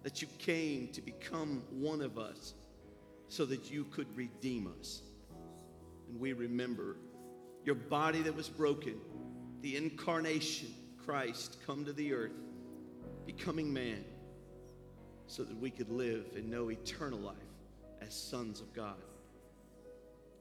that 0.03 0.21
you 0.21 0.27
came 0.37 0.87
to 0.89 1.01
become 1.01 1.63
one 1.71 2.01
of 2.01 2.17
us 2.17 2.53
so 3.27 3.45
that 3.45 3.69
you 3.69 3.83
could 3.85 4.07
redeem 4.15 4.71
us. 4.79 5.01
And 6.09 6.19
we 6.19 6.33
remember 6.33 6.97
your 7.65 7.75
body 7.75 8.21
that 8.21 8.35
was 8.35 8.49
broken, 8.49 8.95
the 9.61 9.75
incarnation, 9.75 10.69
Christ 11.05 11.57
come 11.65 11.85
to 11.85 11.93
the 11.93 12.13
earth, 12.13 12.31
becoming 13.25 13.71
man, 13.71 14.03
so 15.29 15.43
that 15.43 15.55
we 15.61 15.69
could 15.69 15.91
live 15.91 16.25
and 16.35 16.49
know 16.49 16.71
eternal 16.71 17.19
life 17.19 17.35
as 18.01 18.15
sons 18.15 18.61
of 18.61 18.73
God. 18.73 18.95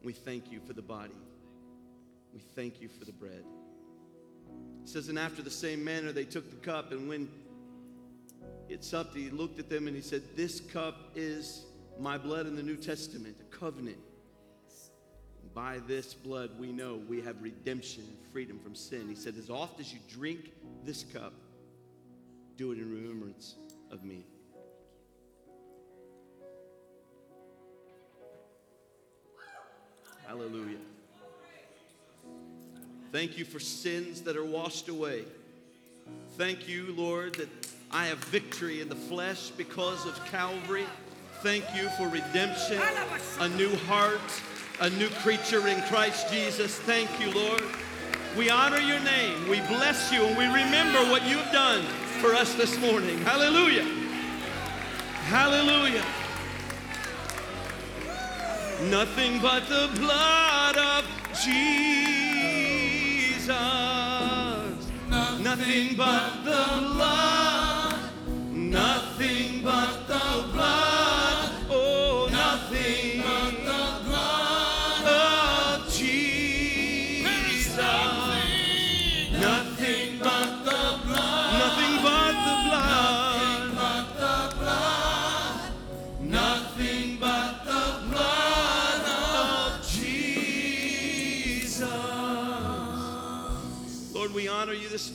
We 0.02 0.14
thank 0.14 0.50
you 0.50 0.60
for 0.66 0.72
the 0.72 0.82
body. 0.82 1.12
We 2.32 2.40
thank 2.40 2.80
you 2.80 2.88
for 2.88 3.04
the 3.04 3.12
bread. 3.12 3.44
It 4.82 4.88
says, 4.88 5.10
and 5.10 5.18
after 5.18 5.42
the 5.42 5.50
same 5.50 5.84
manner 5.84 6.10
they 6.10 6.24
took 6.24 6.48
the 6.48 6.56
cup, 6.56 6.92
and 6.92 7.06
when 7.06 7.28
it 8.70 8.82
supped, 8.82 9.14
he 9.14 9.28
looked 9.28 9.58
at 9.58 9.68
them 9.68 9.88
and 9.88 9.94
he 9.94 10.00
said, 10.00 10.22
This 10.34 10.60
cup 10.60 11.10
is 11.14 11.66
my 11.98 12.16
blood 12.16 12.46
in 12.46 12.56
the 12.56 12.62
New 12.62 12.76
Testament, 12.76 13.36
a 13.40 13.56
covenant. 13.56 13.98
By 15.52 15.80
this 15.86 16.14
blood 16.14 16.58
we 16.58 16.72
know 16.72 17.02
we 17.08 17.20
have 17.20 17.42
redemption 17.42 18.04
and 18.04 18.32
freedom 18.32 18.58
from 18.58 18.74
sin. 18.74 19.06
He 19.06 19.14
said, 19.14 19.34
As 19.36 19.50
oft 19.50 19.80
as 19.80 19.92
you 19.92 19.98
drink 20.08 20.52
this 20.82 21.04
cup, 21.04 21.34
do 22.56 22.72
it 22.72 22.78
in 22.78 22.90
remembrance 22.90 23.56
of 23.90 24.02
me. 24.02 24.24
Hallelujah. 30.28 30.76
Thank 33.12 33.38
you 33.38 33.46
for 33.46 33.58
sins 33.58 34.20
that 34.20 34.36
are 34.36 34.44
washed 34.44 34.90
away. 34.90 35.24
Thank 36.36 36.68
you, 36.68 36.94
Lord, 36.94 37.36
that 37.36 37.48
I 37.90 38.08
have 38.08 38.18
victory 38.24 38.82
in 38.82 38.90
the 38.90 38.94
flesh 38.94 39.48
because 39.48 40.04
of 40.04 40.22
Calvary. 40.26 40.84
Thank 41.42 41.64
you 41.74 41.88
for 41.96 42.08
redemption, 42.08 42.78
a 43.40 43.48
new 43.48 43.74
heart, 43.86 44.20
a 44.82 44.90
new 44.90 45.08
creature 45.08 45.66
in 45.66 45.80
Christ 45.84 46.30
Jesus. 46.30 46.76
Thank 46.80 47.08
you, 47.18 47.32
Lord. 47.32 47.62
We 48.36 48.50
honor 48.50 48.80
your 48.80 49.00
name. 49.00 49.48
We 49.48 49.60
bless 49.62 50.12
you 50.12 50.22
and 50.24 50.36
we 50.36 50.44
remember 50.44 51.10
what 51.10 51.26
you've 51.26 51.50
done 51.52 51.84
for 52.20 52.34
us 52.34 52.52
this 52.52 52.78
morning. 52.80 53.16
Hallelujah. 53.20 53.84
Hallelujah. 55.24 56.04
Nothing 58.80 59.40
but 59.42 59.68
the 59.68 59.90
blood 59.96 60.76
of 60.76 61.04
Jesus. 61.44 63.48
Nothing 65.40 65.96
but 65.96 66.44
the 66.44 66.94
blood. 66.94 67.37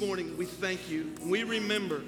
Morning. 0.06 0.36
We 0.38 0.46
thank 0.46 0.90
you. 0.90 1.14
We 1.26 1.44
remember. 1.44 2.02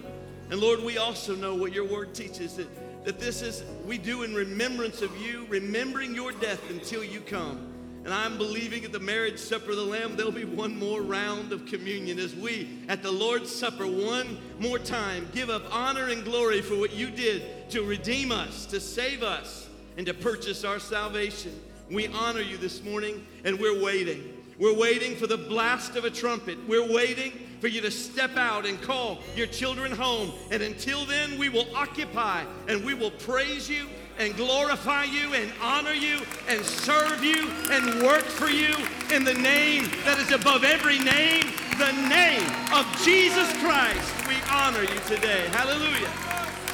And 0.50 0.60
Lord, 0.60 0.82
we 0.82 0.98
also 0.98 1.34
know 1.34 1.56
what 1.56 1.72
your 1.72 1.86
word 1.86 2.14
teaches 2.14 2.58
that, 2.58 3.06
that 3.06 3.20
this 3.20 3.42
is, 3.42 3.64
we 3.86 3.98
do 3.98 4.24
in 4.24 4.34
remembrance 4.34 5.02
of 5.02 5.16
you, 5.18 5.46
remembering 5.48 6.14
your 6.14 6.34
death 6.34 6.70
until 6.70 7.04
you 7.04 7.22
come. 7.22 7.72
And 8.04 8.14
I'm 8.14 8.38
believing 8.38 8.84
at 8.84 8.92
the 8.92 9.00
marriage 9.00 9.40
supper 9.40 9.72
of 9.72 9.78
the 9.78 9.84
Lamb, 9.84 10.18
there'll 10.18 10.32
be 10.32 10.44
one 10.44 10.78
more 10.78 11.02
round 11.02 11.54
of 11.54 11.66
communion 11.66 12.20
as 12.20 12.36
we, 12.36 12.68
at 12.90 13.02
the 13.02 13.12
Lord's 13.12 13.54
Supper, 13.54 13.88
one 13.88 14.38
more 14.60 14.78
time, 14.78 15.28
give 15.34 15.50
up 15.50 15.64
honor 15.74 16.10
and 16.10 16.24
glory 16.24 16.62
for 16.62 16.76
what 16.76 16.94
you 16.94 17.10
did 17.10 17.70
to 17.72 17.82
redeem 17.82 18.32
us, 18.32 18.66
to 18.68 18.80
save 18.80 19.24
us, 19.24 19.70
and 19.98 20.06
to 20.06 20.14
purchase 20.14 20.64
our 20.64 20.80
salvation. 20.80 21.60
We 21.90 22.08
honor 22.08 22.42
you 22.42 22.58
this 22.58 22.84
morning, 22.84 23.26
and 23.44 23.58
we're 23.58 23.82
waiting. 23.82 24.35
We're 24.58 24.78
waiting 24.78 25.16
for 25.16 25.28
the 25.28 25.38
blast 25.38 25.96
of 25.96 26.06
a 26.06 26.10
trumpet. 26.10 26.58
We're 26.68 26.92
waiting 26.92 27.34
for 27.60 27.68
you 27.68 27.82
to 27.82 27.92
step 27.92 28.38
out 28.38 28.66
and 28.66 28.82
call 28.82 29.20
your 29.36 29.48
children 29.48 29.92
home. 29.92 30.32
And 30.52 30.62
until 30.62 31.06
then, 31.06 31.38
we 31.38 31.50
will 31.50 31.68
occupy 31.76 32.44
and 32.68 32.86
we 32.86 32.94
will 32.94 33.12
praise 33.12 33.70
you 33.70 33.88
and 34.18 34.36
glorify 34.36 35.04
you 35.04 35.34
and 35.34 35.52
honor 35.62 35.94
you 35.94 36.20
and 36.48 36.64
serve 36.64 37.24
you 37.24 37.50
and 37.70 38.02
work 38.04 38.24
for 38.24 38.50
you 38.50 38.74
in 39.12 39.24
the 39.24 39.34
name 39.34 39.90
that 40.06 40.20
is 40.20 40.32
above 40.32 40.64
every 40.64 41.00
name, 41.00 41.44
the 41.78 41.92
name 42.08 42.48
of 42.74 42.86
Jesus 43.04 43.52
Christ. 43.62 44.28
We 44.28 44.36
honor 44.50 44.82
you 44.82 45.00
today. 45.08 45.48
Hallelujah. 45.52 46.08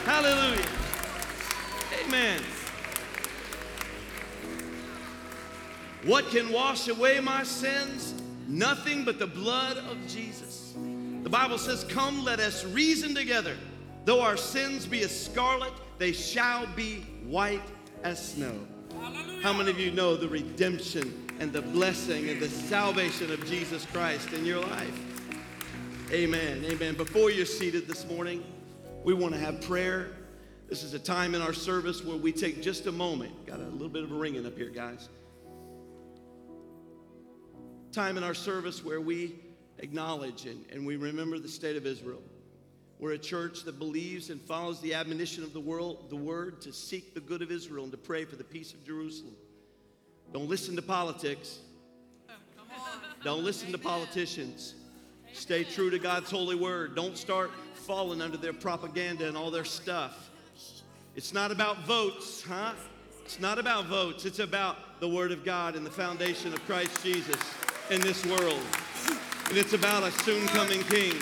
Hallelujah. 0.05 0.67
Amen. 2.05 2.41
What 6.03 6.29
can 6.29 6.51
wash 6.51 6.87
away 6.87 7.19
my 7.19 7.43
sins? 7.43 8.15
Nothing 8.47 9.05
but 9.05 9.19
the 9.19 9.27
blood 9.27 9.77
of 9.77 9.97
Jesus. 10.07 10.73
The 11.21 11.29
Bible 11.29 11.59
says, 11.59 11.83
Come, 11.83 12.23
let 12.23 12.39
us 12.39 12.65
reason 12.65 13.13
together. 13.13 13.55
Though 14.05 14.21
our 14.21 14.35
sins 14.35 14.87
be 14.87 15.03
as 15.03 15.25
scarlet, 15.25 15.73
they 15.99 16.11
shall 16.11 16.65
be 16.75 17.01
white 17.23 17.61
as 18.03 18.33
snow. 18.33 18.59
How 19.43 19.53
many 19.53 19.69
of 19.69 19.79
you 19.79 19.91
know 19.91 20.15
the 20.15 20.27
redemption 20.27 21.27
and 21.39 21.53
the 21.53 21.61
blessing 21.61 22.29
and 22.29 22.41
the 22.41 22.49
salvation 22.49 23.31
of 23.31 23.45
Jesus 23.45 23.85
Christ 23.85 24.33
in 24.33 24.43
your 24.43 24.61
life? 24.61 24.99
Amen. 26.11 26.65
Amen. 26.65 26.95
Before 26.95 27.29
you're 27.29 27.45
seated 27.45 27.87
this 27.87 28.07
morning, 28.07 28.43
we 29.03 29.13
want 29.13 29.35
to 29.35 29.39
have 29.39 29.61
prayer. 29.61 30.13
This 30.67 30.81
is 30.81 30.95
a 30.95 30.99
time 30.99 31.35
in 31.35 31.43
our 31.43 31.53
service 31.53 32.03
where 32.03 32.17
we 32.17 32.31
take 32.31 32.63
just 32.63 32.87
a 32.87 32.91
moment. 32.91 33.45
Got 33.45 33.59
a 33.59 33.65
little 33.65 33.87
bit 33.87 34.03
of 34.03 34.11
a 34.11 34.15
ringing 34.15 34.47
up 34.47 34.57
here, 34.57 34.69
guys 34.69 35.07
time 37.91 38.17
in 38.17 38.23
our 38.23 38.33
service 38.33 38.83
where 38.83 39.01
we 39.01 39.35
acknowledge 39.79 40.45
and, 40.45 40.63
and 40.71 40.85
we 40.85 40.95
remember 40.95 41.39
the 41.39 41.49
state 41.49 41.75
of 41.75 41.85
Israel. 41.85 42.21
We're 42.99 43.13
a 43.13 43.17
church 43.17 43.63
that 43.63 43.79
believes 43.79 44.29
and 44.29 44.39
follows 44.39 44.79
the 44.79 44.93
admonition 44.93 45.43
of 45.43 45.53
the 45.53 45.59
world, 45.59 46.05
the 46.09 46.15
word 46.15 46.61
to 46.61 46.71
seek 46.71 47.13
the 47.13 47.19
good 47.19 47.41
of 47.41 47.51
Israel 47.51 47.83
and 47.83 47.91
to 47.91 47.97
pray 47.97 48.25
for 48.25 48.35
the 48.35 48.43
peace 48.43 48.73
of 48.73 48.85
Jerusalem. 48.85 49.35
Don't 50.31 50.47
listen 50.47 50.75
to 50.75 50.81
politics. 50.81 51.59
Don't 53.23 53.43
listen 53.43 53.71
to 53.71 53.77
politicians. 53.77 54.75
Stay 55.33 55.63
true 55.63 55.89
to 55.89 55.99
God's 55.99 56.29
holy 56.29 56.55
word. 56.55 56.95
Don't 56.95 57.17
start 57.17 57.51
falling 57.73 58.21
under 58.21 58.37
their 58.37 58.53
propaganda 58.53 59.27
and 59.27 59.35
all 59.35 59.51
their 59.51 59.65
stuff. 59.65 60.29
It's 61.15 61.33
not 61.33 61.51
about 61.51 61.83
votes, 61.85 62.43
huh? 62.43 62.73
It's 63.25 63.39
not 63.39 63.57
about 63.57 63.85
votes. 63.87 64.25
It's 64.25 64.39
about 64.39 64.99
the 64.99 65.09
word 65.09 65.31
of 65.31 65.43
God 65.43 65.75
and 65.75 65.85
the 65.85 65.91
foundation 65.91 66.53
of 66.53 66.65
Christ 66.65 67.03
Jesus 67.03 67.37
in 67.91 67.99
this 67.99 68.25
world. 68.25 68.61
And 69.49 69.57
it's 69.57 69.73
about 69.73 70.03
a 70.03 70.11
soon 70.23 70.47
coming 70.47 70.81
king. 70.83 71.13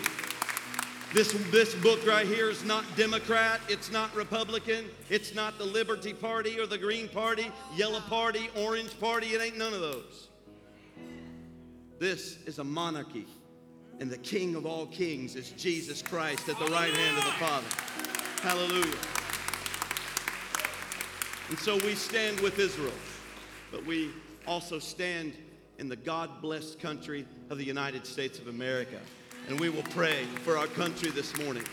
This, 1.16 1.32
this 1.50 1.74
book 1.74 2.06
right 2.06 2.28
here 2.28 2.52
is 2.52 2.64
not 2.64 2.86
Democrat, 2.96 3.60
it's 3.68 3.92
not 3.92 4.16
Republican, 4.16 4.86
it's 5.10 5.34
not 5.34 5.58
the 5.58 5.64
Liberty 5.64 6.14
Party 6.14 6.60
or 6.60 6.68
the 6.68 6.78
Green 6.78 7.10
Party, 7.10 7.52
Yellow 7.76 8.02
Party, 8.02 8.52
Orange 8.56 8.98
Party, 9.00 9.30
it 9.30 9.42
ain't 9.42 9.58
none 9.58 9.74
of 9.74 9.82
those. 9.82 10.30
This 11.98 12.38
is 12.46 12.60
a 12.60 12.64
monarchy, 12.64 13.26
and 14.00 14.12
the 14.12 14.20
King 14.20 14.54
of 14.54 14.68
all 14.68 14.86
kings 14.86 15.36
is 15.36 15.50
Jesus 15.54 16.04
Christ 16.04 16.48
at 16.48 16.60
the 16.60 16.68
right 16.68 16.94
hand 16.94 17.18
of 17.18 17.26
the 17.26 17.32
Father. 17.32 18.48
Hallelujah. 18.48 19.00
And 21.50 21.58
so 21.58 21.78
we 21.84 21.96
stand 21.96 22.40
with 22.42 22.60
Israel, 22.60 22.94
but 23.72 23.84
we 23.88 24.12
also 24.46 24.78
stand 24.78 25.34
in 25.80 25.88
the 25.88 25.96
God 25.96 26.42
blessed 26.42 26.80
country 26.80 27.26
of 27.50 27.58
the 27.58 27.64
United 27.64 28.06
States 28.06 28.38
of 28.38 28.48
America. 28.48 29.00
And 29.48 29.60
we 29.60 29.70
will 29.70 29.84
pray 29.84 30.26
for 30.44 30.58
our 30.58 30.68
country 30.68 31.10
this 31.10 31.36
morning. 31.38 31.64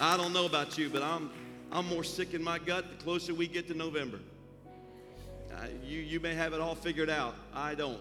I 0.00 0.16
don't 0.16 0.32
know 0.32 0.46
about 0.46 0.76
you, 0.78 0.88
but 0.88 1.02
I'm, 1.02 1.30
I'm 1.70 1.86
more 1.86 2.02
sick 2.02 2.34
in 2.34 2.42
my 2.42 2.58
gut 2.58 2.86
the 2.98 3.04
closer 3.04 3.34
we 3.34 3.46
get 3.46 3.68
to 3.68 3.74
November. 3.74 4.18
Uh, 5.52 5.66
you, 5.84 6.00
you 6.00 6.20
may 6.20 6.34
have 6.34 6.54
it 6.54 6.60
all 6.60 6.74
figured 6.74 7.10
out. 7.10 7.34
I 7.54 7.74
don't. 7.74 8.00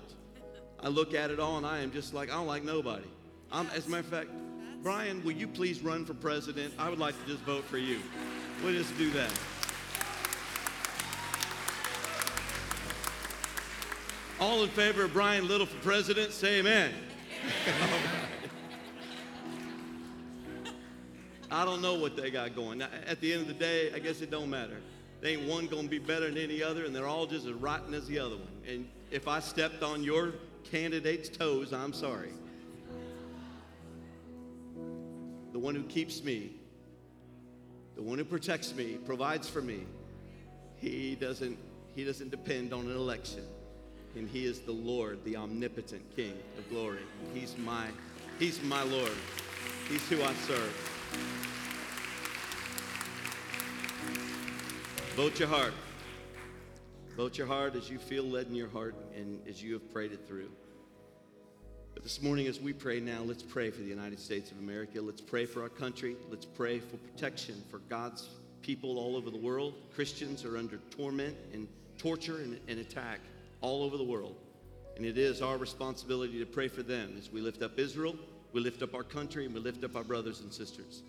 I 0.82 0.88
look 0.88 1.14
at 1.14 1.30
it 1.30 1.40
all 1.40 1.58
and 1.58 1.66
I 1.66 1.80
am 1.80 1.92
just 1.92 2.14
like, 2.14 2.30
I 2.30 2.34
don't 2.34 2.48
like 2.48 2.64
nobody. 2.64 3.08
I'm, 3.52 3.68
as 3.76 3.88
a 3.88 3.90
matter 3.90 4.02
of 4.02 4.08
fact, 4.08 4.30
Brian, 4.82 5.24
will 5.24 5.32
you 5.32 5.48
please 5.48 5.82
run 5.82 6.06
for 6.06 6.14
president? 6.14 6.74
I 6.80 6.90
would 6.90 7.00
like 7.00 7.20
to 7.22 7.32
just 7.32 7.44
vote 7.44 7.66
for 7.66 7.78
you. 7.78 8.00
We'll 8.64 8.74
just 8.74 8.98
do 8.98 9.10
that. 9.12 9.32
All 14.40 14.64
in 14.64 14.70
favor 14.70 15.04
of 15.06 15.14
Brian 15.14 15.48
Little 15.48 15.66
for 15.66 15.78
president, 15.78 16.34
say 16.34 16.60
amen. 16.60 16.92
I 21.50 21.64
don't 21.64 21.82
know 21.82 21.94
what 21.94 22.18
they 22.18 22.32
got 22.32 22.54
going. 22.54 22.82
At 22.82 23.22
the 23.22 23.32
end 23.32 23.44
of 23.44 23.48
the 23.48 23.54
day, 23.54 23.94
I 23.94 24.00
guess 24.00 24.20
it 24.20 24.30
don't 24.30 24.50
matter. 24.50 24.78
They 25.22 25.36
ain't 25.36 25.48
one 25.48 25.68
gonna 25.68 25.88
be 25.88 26.00
better 26.00 26.28
than 26.28 26.38
any 26.38 26.62
other, 26.62 26.84
and 26.84 26.94
they're 26.94 27.08
all 27.08 27.26
just 27.26 27.46
as 27.46 27.54
rotten 27.54 27.94
as 27.94 28.08
the 28.08 28.20
other 28.20 28.36
one. 28.36 28.52
And 28.68 28.90
if 29.10 29.30
I 29.30 29.40
stepped 29.40 29.84
on 29.84 30.04
your 30.04 30.34
candidate's 30.70 31.30
toes, 31.30 31.72
I'm 31.72 31.94
sorry. 31.94 32.34
The 35.54 35.60
one 35.60 35.76
who 35.76 35.84
keeps 35.84 36.22
me, 36.22 36.52
the 37.96 38.02
one 38.02 38.18
who 38.18 38.26
protects 38.26 38.76
me, 38.76 38.98
provides 39.06 39.48
for 39.48 39.62
me, 39.62 39.86
he 40.76 41.16
doesn't, 41.16 41.58
he 41.96 42.04
doesn't 42.04 42.32
depend 42.32 42.74
on 42.74 42.82
an 42.88 42.96
election. 42.98 43.46
And 44.16 44.30
he 44.30 44.46
is 44.46 44.62
the 44.62 44.72
Lord, 44.72 45.24
the 45.26 45.36
omnipotent 45.36 46.04
King 46.16 46.34
of 46.58 46.70
glory. 46.70 47.04
He's 47.34 47.58
my, 47.58 47.88
he's 48.40 48.62
my 48.64 48.82
Lord. 48.84 49.12
He's 49.90 50.08
who 50.10 50.24
I 50.24 50.34
serve. 50.34 50.92
Vote 55.16 55.40
your 55.40 55.50
heart. 55.50 55.74
Vote 57.16 57.38
your 57.38 57.48
heart 57.48 57.76
as 57.76 57.90
you 57.90 57.98
feel 57.98 58.24
led 58.24 58.48
in 58.48 58.56
your 58.56 58.70
heart 58.70 58.96
and 59.16 59.40
as 59.48 59.62
you 59.62 59.74
have 59.74 59.94
prayed 59.94 60.12
it 60.12 60.28
through. 60.28 60.52
But 61.94 62.04
this 62.04 62.22
morning, 62.22 62.48
as 62.48 62.60
we 62.60 62.74
pray 62.74 63.00
now, 63.00 63.22
let's 63.22 63.44
pray 63.44 63.70
for 63.70 63.82
the 63.82 63.88
United 63.88 64.20
States 64.20 64.52
of 64.52 64.60
America. 64.60 65.02
Let's 65.02 65.22
pray 65.22 65.46
for 65.46 65.62
our 65.62 65.70
country. 65.70 66.18
Let's 66.30 66.46
pray 66.46 66.80
for 66.80 66.98
protection 66.98 67.64
for 67.72 67.80
God's 67.90 68.30
people 68.62 68.98
all 68.98 69.16
over 69.16 69.30
the 69.30 69.38
world. 69.38 69.76
Christians 69.94 70.44
are 70.44 70.58
under 70.58 70.78
torment 70.90 71.38
and 71.54 71.68
torture 71.98 72.38
and, 72.38 72.60
and 72.68 72.80
attack 72.80 73.20
all 73.66 73.84
over 73.84 73.98
the 73.98 74.04
world. 74.04 74.36
And 74.96 75.06
it 75.06 75.18
is 75.18 75.42
our 75.42 75.58
responsibility 75.58 76.38
to 76.40 76.46
pray 76.46 76.68
for 76.68 76.84
them 76.84 77.16
as 77.18 77.32
we 77.32 77.42
lift 77.42 77.64
up 77.64 77.80
Israel, 77.80 78.16
we 78.54 78.62
lift 78.62 78.84
up 78.84 78.94
our 78.94 79.04
country, 79.04 79.46
and 79.46 79.54
we 79.54 79.60
lift 79.60 79.84
up 79.84 79.96
our 79.96 80.04
brothers 80.04 80.40
and 80.42 80.54
sisters. 80.54 81.02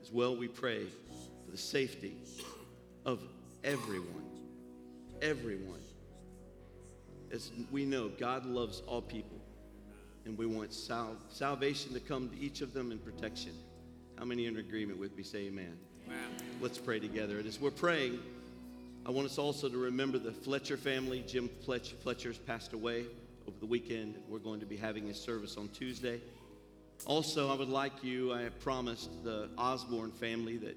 As 0.00 0.10
well, 0.10 0.34
we 0.34 0.48
pray 0.48 0.86
for 1.44 1.50
the 1.50 1.58
safety 1.58 2.16
of 3.04 3.20
everyone. 3.62 4.24
Everyone. 5.20 5.78
As 7.30 7.52
we 7.70 7.84
know, 7.84 8.08
God 8.08 8.46
loves 8.46 8.82
all 8.86 9.02
people, 9.02 9.38
and 10.24 10.36
we 10.36 10.46
want 10.46 10.72
sal- 10.72 11.16
salvation 11.28 11.92
to 11.92 12.00
come 12.00 12.30
to 12.30 12.40
each 12.40 12.62
of 12.62 12.72
them 12.72 12.90
in 12.90 12.98
protection. 12.98 13.52
How 14.18 14.24
many 14.24 14.46
in 14.46 14.56
agreement 14.56 14.98
with 14.98 15.16
me? 15.16 15.22
Say 15.22 15.46
amen. 15.46 15.78
Let's 16.60 16.78
pray 16.78 16.98
together. 16.98 17.38
And 17.38 17.46
as 17.46 17.60
we're 17.60 17.70
praying, 17.70 18.18
I 19.04 19.10
want 19.10 19.26
us 19.26 19.36
also 19.36 19.68
to 19.68 19.76
remember 19.76 20.16
the 20.16 20.30
Fletcher 20.30 20.76
family. 20.76 21.24
Jim 21.26 21.50
Fletcher, 21.64 21.96
Fletcher's 21.96 22.38
passed 22.38 22.72
away 22.72 23.04
over 23.48 23.58
the 23.58 23.66
weekend. 23.66 24.14
We're 24.28 24.38
going 24.38 24.60
to 24.60 24.66
be 24.66 24.76
having 24.76 25.08
his 25.08 25.20
service 25.20 25.56
on 25.56 25.70
Tuesday. 25.70 26.20
Also, 27.04 27.50
I 27.50 27.56
would 27.56 27.68
like 27.68 28.04
you, 28.04 28.32
I 28.32 28.42
have 28.42 28.60
promised 28.60 29.10
the 29.24 29.48
Osborne 29.58 30.12
family 30.12 30.56
that 30.58 30.76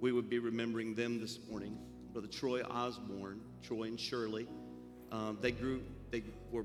we 0.00 0.12
would 0.12 0.30
be 0.30 0.38
remembering 0.38 0.94
them 0.94 1.20
this 1.20 1.40
morning. 1.50 1.76
Brother 2.12 2.28
Troy 2.28 2.62
Osborne, 2.62 3.40
Troy 3.60 3.84
and 3.84 3.98
Shirley. 3.98 4.46
Um, 5.10 5.38
they 5.40 5.50
grew, 5.50 5.82
they 6.12 6.22
were 6.52 6.64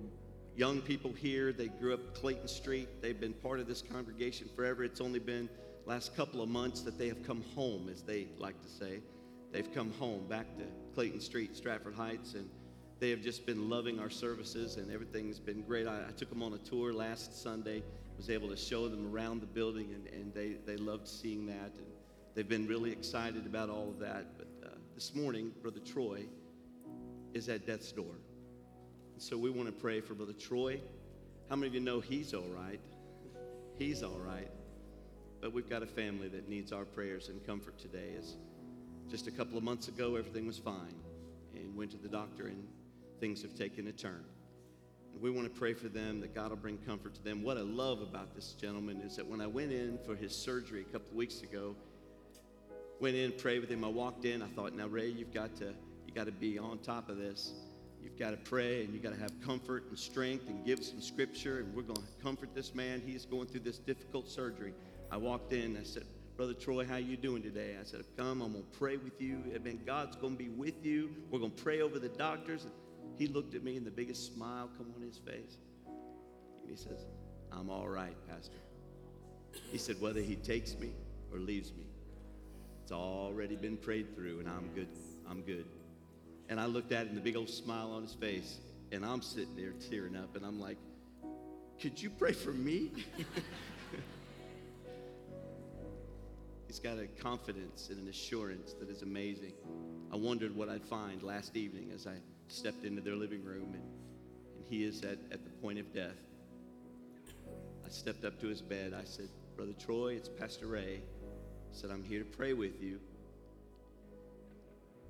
young 0.55 0.79
people 0.79 1.11
here. 1.11 1.51
They 1.51 1.69
grew 1.69 1.95
up 1.95 2.13
Clayton 2.13 2.47
Street. 2.47 2.87
They've 3.01 3.19
been 3.19 3.33
part 3.33 3.59
of 3.59 3.67
this 3.67 3.81
congregation 3.81 4.47
forever. 4.55 4.83
It's 4.83 5.01
only 5.01 5.19
been 5.19 5.49
last 5.87 6.15
couple 6.15 6.43
of 6.43 6.49
months 6.49 6.81
that 6.81 6.99
they 6.99 7.07
have 7.07 7.25
come 7.25 7.43
home, 7.55 7.89
as 7.91 8.03
they 8.03 8.27
like 8.37 8.61
to 8.61 8.69
say. 8.69 8.99
They've 9.51 9.73
come 9.73 9.91
home 9.93 10.27
back 10.27 10.57
to 10.57 10.63
Clayton 10.93 11.21
Street, 11.21 11.55
Stratford 11.55 11.95
Heights, 11.95 12.35
and 12.35 12.47
they 12.99 13.09
have 13.09 13.21
just 13.21 13.45
been 13.45 13.69
loving 13.69 13.99
our 13.99 14.09
services, 14.09 14.77
and 14.77 14.91
everything's 14.91 15.39
been 15.39 15.61
great. 15.61 15.87
I, 15.87 16.01
I 16.07 16.11
took 16.11 16.29
them 16.29 16.43
on 16.43 16.53
a 16.53 16.57
tour 16.57 16.93
last 16.93 17.41
Sunday, 17.41 17.81
was 18.17 18.29
able 18.29 18.49
to 18.49 18.57
show 18.57 18.87
them 18.87 19.11
around 19.11 19.41
the 19.41 19.47
building, 19.47 19.93
and, 19.93 20.07
and 20.07 20.33
they, 20.33 20.57
they 20.65 20.75
loved 20.75 21.07
seeing 21.07 21.45
that. 21.47 21.71
And 21.77 21.87
they've 22.35 22.47
been 22.47 22.67
really 22.67 22.91
excited 22.91 23.45
about 23.45 23.69
all 23.69 23.89
of 23.89 23.99
that. 23.99 24.37
But 24.37 24.47
uh, 24.63 24.75
this 24.93 25.15
morning, 25.15 25.51
Brother 25.61 25.79
Troy 25.79 26.25
is 27.33 27.49
at 27.49 27.65
death's 27.65 27.91
door. 27.91 28.15
And 29.13 29.21
so 29.21 29.37
we 29.37 29.49
want 29.49 29.67
to 29.67 29.73
pray 29.73 30.01
for 30.01 30.13
Brother 30.13 30.33
Troy. 30.33 30.79
How 31.49 31.55
many 31.55 31.67
of 31.67 31.73
you 31.73 31.79
know 31.79 32.01
he's 32.01 32.33
all 32.33 32.49
right? 32.55 32.79
He's 33.79 34.03
all 34.03 34.19
right. 34.19 34.51
But 35.39 35.53
we've 35.53 35.69
got 35.69 35.81
a 35.81 35.87
family 35.87 36.27
that 36.27 36.49
needs 36.49 36.73
our 36.73 36.83
prayers 36.83 37.29
and 37.29 37.45
comfort 37.45 37.79
today. 37.79 38.09
As 38.17 38.35
just 39.09 39.27
a 39.27 39.31
couple 39.31 39.57
of 39.57 39.63
months 39.63 39.87
ago, 39.87 40.15
everything 40.15 40.45
was 40.45 40.57
fine, 40.57 40.95
and 41.55 41.75
went 41.75 41.91
to 41.91 41.97
the 41.97 42.07
doctor, 42.07 42.47
and 42.47 42.67
things 43.19 43.41
have 43.41 43.55
taken 43.55 43.87
a 43.87 43.91
turn. 43.91 44.23
And 45.13 45.21
we 45.21 45.31
want 45.31 45.51
to 45.51 45.59
pray 45.59 45.73
for 45.73 45.89
them 45.89 46.21
that 46.21 46.35
God 46.35 46.49
will 46.49 46.57
bring 46.57 46.77
comfort 46.77 47.15
to 47.15 47.23
them. 47.23 47.43
What 47.43 47.57
I 47.57 47.61
love 47.61 48.01
about 48.01 48.35
this 48.35 48.53
gentleman 48.53 49.01
is 49.01 49.15
that 49.15 49.25
when 49.25 49.41
I 49.41 49.47
went 49.47 49.71
in 49.71 49.97
for 50.05 50.15
his 50.15 50.35
surgery 50.35 50.81
a 50.81 50.91
couple 50.91 51.09
of 51.09 51.15
weeks 51.15 51.41
ago, 51.41 51.75
went 52.99 53.15
in, 53.15 53.31
prayed 53.31 53.61
with 53.61 53.69
him. 53.69 53.83
I 53.83 53.87
walked 53.87 54.25
in. 54.25 54.41
I 54.41 54.47
thought, 54.47 54.73
now 54.73 54.87
Ray, 54.87 55.07
you've 55.07 55.33
got 55.33 55.55
to 55.57 55.73
you 56.09 56.15
got 56.15 56.25
to 56.25 56.31
be 56.31 56.57
on 56.57 56.79
top 56.79 57.07
of 57.09 57.17
this. 57.17 57.51
You've 58.01 58.17
got 58.17 58.31
to 58.31 58.37
pray 58.37 58.83
and 58.83 58.91
you've 58.93 59.03
got 59.03 59.13
to 59.13 59.19
have 59.19 59.31
comfort 59.45 59.85
and 59.89 59.99
strength 59.99 60.49
and 60.49 60.65
give 60.65 60.83
some 60.83 61.01
scripture. 61.01 61.59
And 61.59 61.75
we're 61.75 61.83
going 61.83 62.01
to 62.01 62.23
comfort 62.23 62.49
this 62.55 62.73
man. 62.73 62.99
He's 63.05 63.25
going 63.25 63.45
through 63.47 63.59
this 63.59 63.77
difficult 63.77 64.27
surgery. 64.27 64.73
I 65.11 65.17
walked 65.17 65.53
in. 65.53 65.77
I 65.77 65.83
said, 65.83 66.05
Brother 66.39 66.53
Troy, 66.53 66.85
how 66.85 66.95
you 66.95 67.17
doing 67.17 67.43
today? 67.43 67.75
I 67.77 67.83
said, 67.83 68.05
come. 68.15 68.41
I'm 68.41 68.53
going 68.53 68.63
to 68.63 68.79
pray 68.79 68.95
with 68.95 69.19
you. 69.19 69.43
Amen. 69.53 69.81
God's 69.85 70.15
going 70.15 70.37
to 70.37 70.39
be 70.41 70.47
with 70.47 70.85
you. 70.85 71.09
We're 71.29 71.39
going 71.39 71.51
to 71.51 71.61
pray 71.61 71.81
over 71.81 71.99
the 71.99 72.07
doctors. 72.07 72.63
And 72.63 72.71
he 73.17 73.27
looked 73.27 73.55
at 73.55 73.63
me 73.65 73.75
and 73.75 73.85
the 73.85 73.91
biggest 73.91 74.33
smile 74.33 74.69
come 74.77 74.87
on 74.95 75.01
his 75.01 75.17
face. 75.17 75.57
And 75.85 76.69
he 76.69 76.77
says, 76.77 77.07
I'm 77.51 77.69
all 77.69 77.89
right, 77.89 78.15
Pastor. 78.29 78.55
He 79.69 79.77
said, 79.77 79.99
whether 79.99 80.21
he 80.21 80.37
takes 80.37 80.79
me 80.79 80.93
or 81.33 81.39
leaves 81.39 81.73
me, 81.73 81.83
it's 82.83 82.93
already 82.93 83.57
been 83.57 83.75
prayed 83.75 84.15
through, 84.15 84.39
and 84.39 84.47
I'm 84.47 84.69
good. 84.73 84.87
I'm 85.29 85.41
good. 85.41 85.65
And 86.47 86.57
I 86.57 86.67
looked 86.67 86.93
at 86.93 87.07
him, 87.07 87.15
the 87.15 87.21
big 87.21 87.35
old 87.35 87.49
smile 87.49 87.91
on 87.91 88.03
his 88.03 88.13
face, 88.13 88.59
and 88.93 89.05
I'm 89.05 89.21
sitting 89.21 89.57
there 89.57 89.73
tearing 89.89 90.15
up, 90.15 90.37
and 90.37 90.45
I'm 90.45 90.57
like, 90.61 90.77
could 91.81 92.01
you 92.01 92.09
pray 92.09 92.31
for 92.31 92.53
me? 92.53 92.91
He's 96.69 96.77
got 96.77 96.99
a 96.99 97.07
confidence 97.07 97.89
and 97.89 97.99
an 97.99 98.07
assurance 98.09 98.73
that 98.73 98.91
is 98.91 99.01
amazing. 99.01 99.53
I 100.13 100.15
wondered 100.15 100.55
what 100.55 100.69
I'd 100.69 100.85
find 100.85 101.23
last 101.23 101.57
evening 101.57 101.89
as 101.95 102.05
I 102.05 102.13
stepped 102.47 102.85
into 102.85 103.01
their 103.01 103.15
living 103.15 103.43
room, 103.43 103.73
and, 103.73 103.81
and 104.55 104.63
he 104.69 104.83
is 104.83 105.01
at, 105.01 105.17
at 105.31 105.43
the 105.43 105.49
point 105.63 105.79
of 105.79 105.91
death. 105.91 106.21
I 107.83 107.89
stepped 107.89 108.23
up 108.23 108.39
to 108.41 108.47
his 108.47 108.61
bed. 108.61 108.93
I 108.93 109.03
said, 109.03 109.29
Brother 109.55 109.73
Troy, 109.83 110.13
it's 110.13 110.29
Pastor 110.29 110.67
Ray. 110.67 111.01
I 111.01 111.75
said, 111.75 111.89
I'm 111.89 112.03
here 112.03 112.19
to 112.19 112.37
pray 112.37 112.53
with 112.53 112.79
you. 112.79 112.99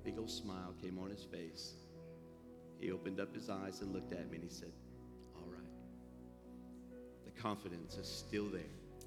Big 0.02 0.18
old 0.18 0.30
smile 0.30 0.72
came 0.80 0.98
on 0.98 1.10
his 1.10 1.24
face. 1.24 1.74
He 2.78 2.90
opened 2.90 3.20
up 3.20 3.34
his 3.34 3.50
eyes 3.50 3.82
and 3.82 3.92
looked 3.92 4.14
at 4.14 4.30
me 4.30 4.36
and 4.36 4.44
he 4.44 4.50
said, 4.50 4.72
All 5.36 5.52
right. 5.52 5.60
The 7.26 7.42
confidence 7.42 7.98
is 7.98 8.08
still 8.08 8.46
there. 8.46 8.62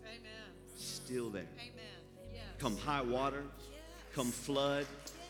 Amen. 0.05 0.53
Still 0.77 1.31
there. 1.31 1.47
Amen. 1.59 1.92
Come 2.59 2.77
high 2.77 3.01
water, 3.01 3.43
come 4.13 4.31
flood, 4.31 4.85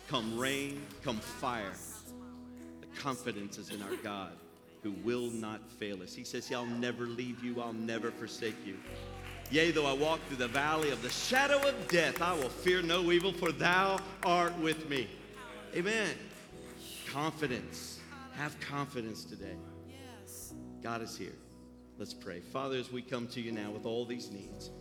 come 0.08 0.38
rain, 0.38 0.82
come 1.04 1.18
fire. 1.18 1.74
The 2.82 3.02
confidence 3.02 3.58
is 3.58 3.70
in 3.70 3.82
our 3.82 3.96
God 4.04 4.34
who 4.84 4.92
will 5.04 5.30
not 5.32 5.62
fail 5.72 6.04
us. 6.04 6.14
He 6.14 6.24
says, 6.24 6.52
I'll 6.52 6.66
never 6.66 7.06
leave 7.06 7.44
you, 7.44 7.62
I'll 7.62 7.74
never 7.74 8.12
forsake 8.12 8.56
you. 8.66 8.78
Yea, 9.50 9.72
though 9.72 9.86
I 9.86 9.94
walk 9.94 10.20
through 10.28 10.38
the 10.38 10.48
valley 10.48 10.92
of 10.92 11.02
the 11.02 11.10
shadow 11.10 11.68
of 11.68 11.88
death, 11.88 12.22
I 12.22 12.34
will 12.34 12.50
fear 12.50 12.82
no 12.82 13.12
evil, 13.12 13.32
for 13.32 13.52
thou 13.52 14.00
art 14.24 14.58
with 14.60 14.90
me. 14.90 15.08
Amen. 15.76 16.10
Confidence. 17.08 18.00
Have 18.36 18.60
confidence 18.60 19.24
today. 19.24 19.56
God 20.82 21.02
is 21.02 21.16
here. 21.16 21.36
Let's 21.98 22.14
pray. 22.14 22.40
Father, 22.40 22.78
as 22.78 22.92
we 22.92 23.02
come 23.02 23.28
to 23.28 23.42
you 23.42 23.52
now 23.52 23.72
with 23.72 23.86
all 23.86 24.06
these 24.06 24.32
needs, 24.32 24.72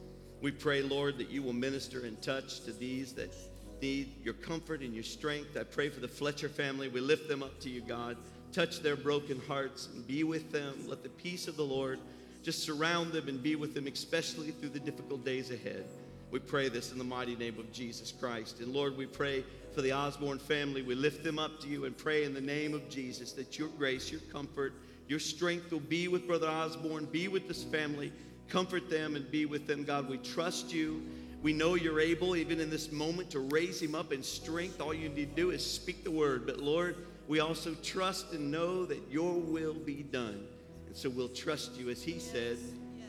we 0.43 0.51
pray, 0.51 0.83
Lord, 0.83 1.19
that 1.19 1.31
you 1.31 1.41
will 1.41 1.53
minister 1.53 2.05
and 2.05 2.21
touch 2.21 2.63
to 2.65 2.73
these 2.73 3.13
that 3.13 3.33
need 3.81 4.13
your 4.25 4.35
comfort 4.35 4.81
and 4.81 4.93
your 4.93 5.05
strength. 5.05 5.57
I 5.57 5.63
pray 5.63 5.89
for 5.89 6.01
the 6.01 6.09
Fletcher 6.09 6.49
family. 6.49 6.89
We 6.89 7.01
lift 7.01 7.29
them 7.29 7.45
up 7.45 7.61
to 7.61 7.71
you, 7.71 7.81
God. 7.81 8.17
Touch 8.53 8.81
their 8.81 8.97
broken 8.97 9.41
hearts 9.47 9.89
and 9.95 10.07
be 10.07 10.25
with 10.25 10.51
them. 10.51 10.75
Let 10.89 11.05
the 11.05 11.09
peace 11.11 11.47
of 11.47 11.57
the 11.57 11.65
Lord 11.65 12.01
just 12.43 12.65
surround 12.65 13.13
them 13.13 13.29
and 13.29 13.41
be 13.41 13.55
with 13.55 13.73
them, 13.73 13.87
especially 13.87 14.51
through 14.51 14.71
the 14.71 14.81
difficult 14.81 15.25
days 15.25 15.53
ahead. 15.53 15.87
We 16.33 16.41
pray 16.41 16.69
this 16.69 16.91
in 16.91 16.99
the 16.99 17.05
mighty 17.05 17.37
name 17.37 17.59
of 17.59 17.73
Jesus 17.73 18.11
Christ. 18.11 18.59
And 18.59 18.73
Lord, 18.73 18.97
we 18.97 19.07
pray 19.07 19.45
for 19.75 19.83
the 19.83 19.93
Osborne 19.93 20.41
family. 20.41 20.83
We 20.83 20.97
lift 20.97 21.23
them 21.23 21.39
up 21.39 21.61
to 21.61 21.69
you 21.69 21.85
and 21.85 21.97
pray 21.97 22.25
in 22.25 22.35
the 22.35 22.41
name 22.41 22.75
of 22.75 22.89
Jesus 22.89 23.33
that 23.33 23.59
your 23.61 23.69
grace, 23.69 24.11
your 24.11 24.23
comfort, 24.33 24.73
your 25.09 25.21
strength 25.21 25.71
will 25.71 25.81
be 25.81 26.09
with 26.09 26.27
Brother 26.27 26.49
Osborne, 26.49 27.05
be 27.05 27.29
with 27.29 27.47
this 27.47 27.63
family, 27.63 28.13
comfort 28.49 28.91
them 28.91 29.17
and 29.17 29.31
be 29.31 29.47
with 29.47 29.67
them. 29.67 29.85
God, 29.85 30.09
we 30.09 30.19
trust 30.19 30.73
you. 30.73 31.03
We 31.43 31.53
know 31.53 31.75
you're 31.75 32.01
able, 32.01 32.37
even 32.37 32.61
in 32.61 32.71
this 32.71 32.93
moment, 32.93 33.31
to 33.31 33.41
raise 33.41 33.83
him 33.83 33.95
up 33.95 34.13
in 34.13 34.23
strength. 34.23 34.81
All 34.81 34.95
you 34.95 35.09
need 35.09 35.35
to 35.35 35.43
do 35.43 35.51
is 35.51 35.65
speak 35.65 36.05
the 36.05 36.11
word. 36.11 36.47
But 36.47 36.59
Lord, 36.59 36.97
we 37.27 37.41
also 37.41 37.75
trust 37.83 38.33
and 38.33 38.51
know 38.51 38.85
that 38.85 39.01
your 39.11 39.35
will 39.35 39.75
be 39.75 40.03
done. 40.05 40.47
And 40.87 40.97
so 40.97 41.09
we'll 41.11 41.29
trust 41.29 41.77
you, 41.77 41.89
as 41.89 42.03
he 42.03 42.19
said, 42.19 42.59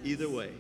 either 0.04 0.30
way. 0.30 0.52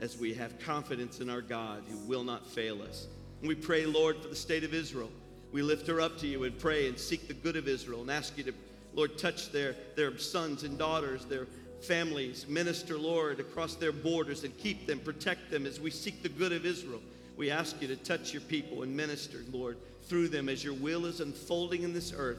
as 0.00 0.18
we 0.18 0.34
have 0.34 0.58
confidence 0.58 1.20
in 1.20 1.30
our 1.30 1.40
God 1.40 1.82
who 1.88 1.96
will 1.98 2.24
not 2.24 2.46
fail 2.46 2.82
us. 2.82 3.06
And 3.40 3.48
we 3.48 3.54
pray, 3.54 3.86
Lord, 3.86 4.20
for 4.22 4.28
the 4.28 4.36
state 4.36 4.64
of 4.64 4.74
Israel. 4.74 5.10
We 5.52 5.62
lift 5.62 5.86
her 5.86 6.00
up 6.00 6.18
to 6.18 6.26
you 6.26 6.44
and 6.44 6.58
pray 6.58 6.88
and 6.88 6.98
seek 6.98 7.28
the 7.28 7.34
good 7.34 7.56
of 7.56 7.68
Israel 7.68 8.02
and 8.02 8.10
ask 8.10 8.36
you 8.36 8.44
to, 8.44 8.52
Lord, 8.94 9.18
touch 9.18 9.52
their, 9.52 9.76
their 9.96 10.18
sons 10.18 10.62
and 10.64 10.78
daughters, 10.78 11.24
their 11.24 11.46
families, 11.84 12.46
minister, 12.48 12.98
Lord, 12.98 13.40
across 13.40 13.74
their 13.74 13.92
borders 13.92 14.44
and 14.44 14.56
keep 14.58 14.86
them, 14.86 14.98
protect 14.98 15.50
them 15.50 15.66
as 15.66 15.78
we 15.80 15.90
seek 15.90 16.22
the 16.22 16.28
good 16.28 16.52
of 16.52 16.64
Israel. 16.66 17.00
We 17.36 17.50
ask 17.50 17.80
you 17.82 17.88
to 17.88 17.96
touch 17.96 18.32
your 18.32 18.42
people 18.42 18.82
and 18.82 18.96
minister, 18.96 19.38
Lord, 19.52 19.76
through 20.02 20.28
them 20.28 20.48
as 20.48 20.62
your 20.62 20.74
will 20.74 21.06
is 21.06 21.20
unfolding 21.20 21.82
in 21.82 21.92
this 21.92 22.12
earth 22.16 22.38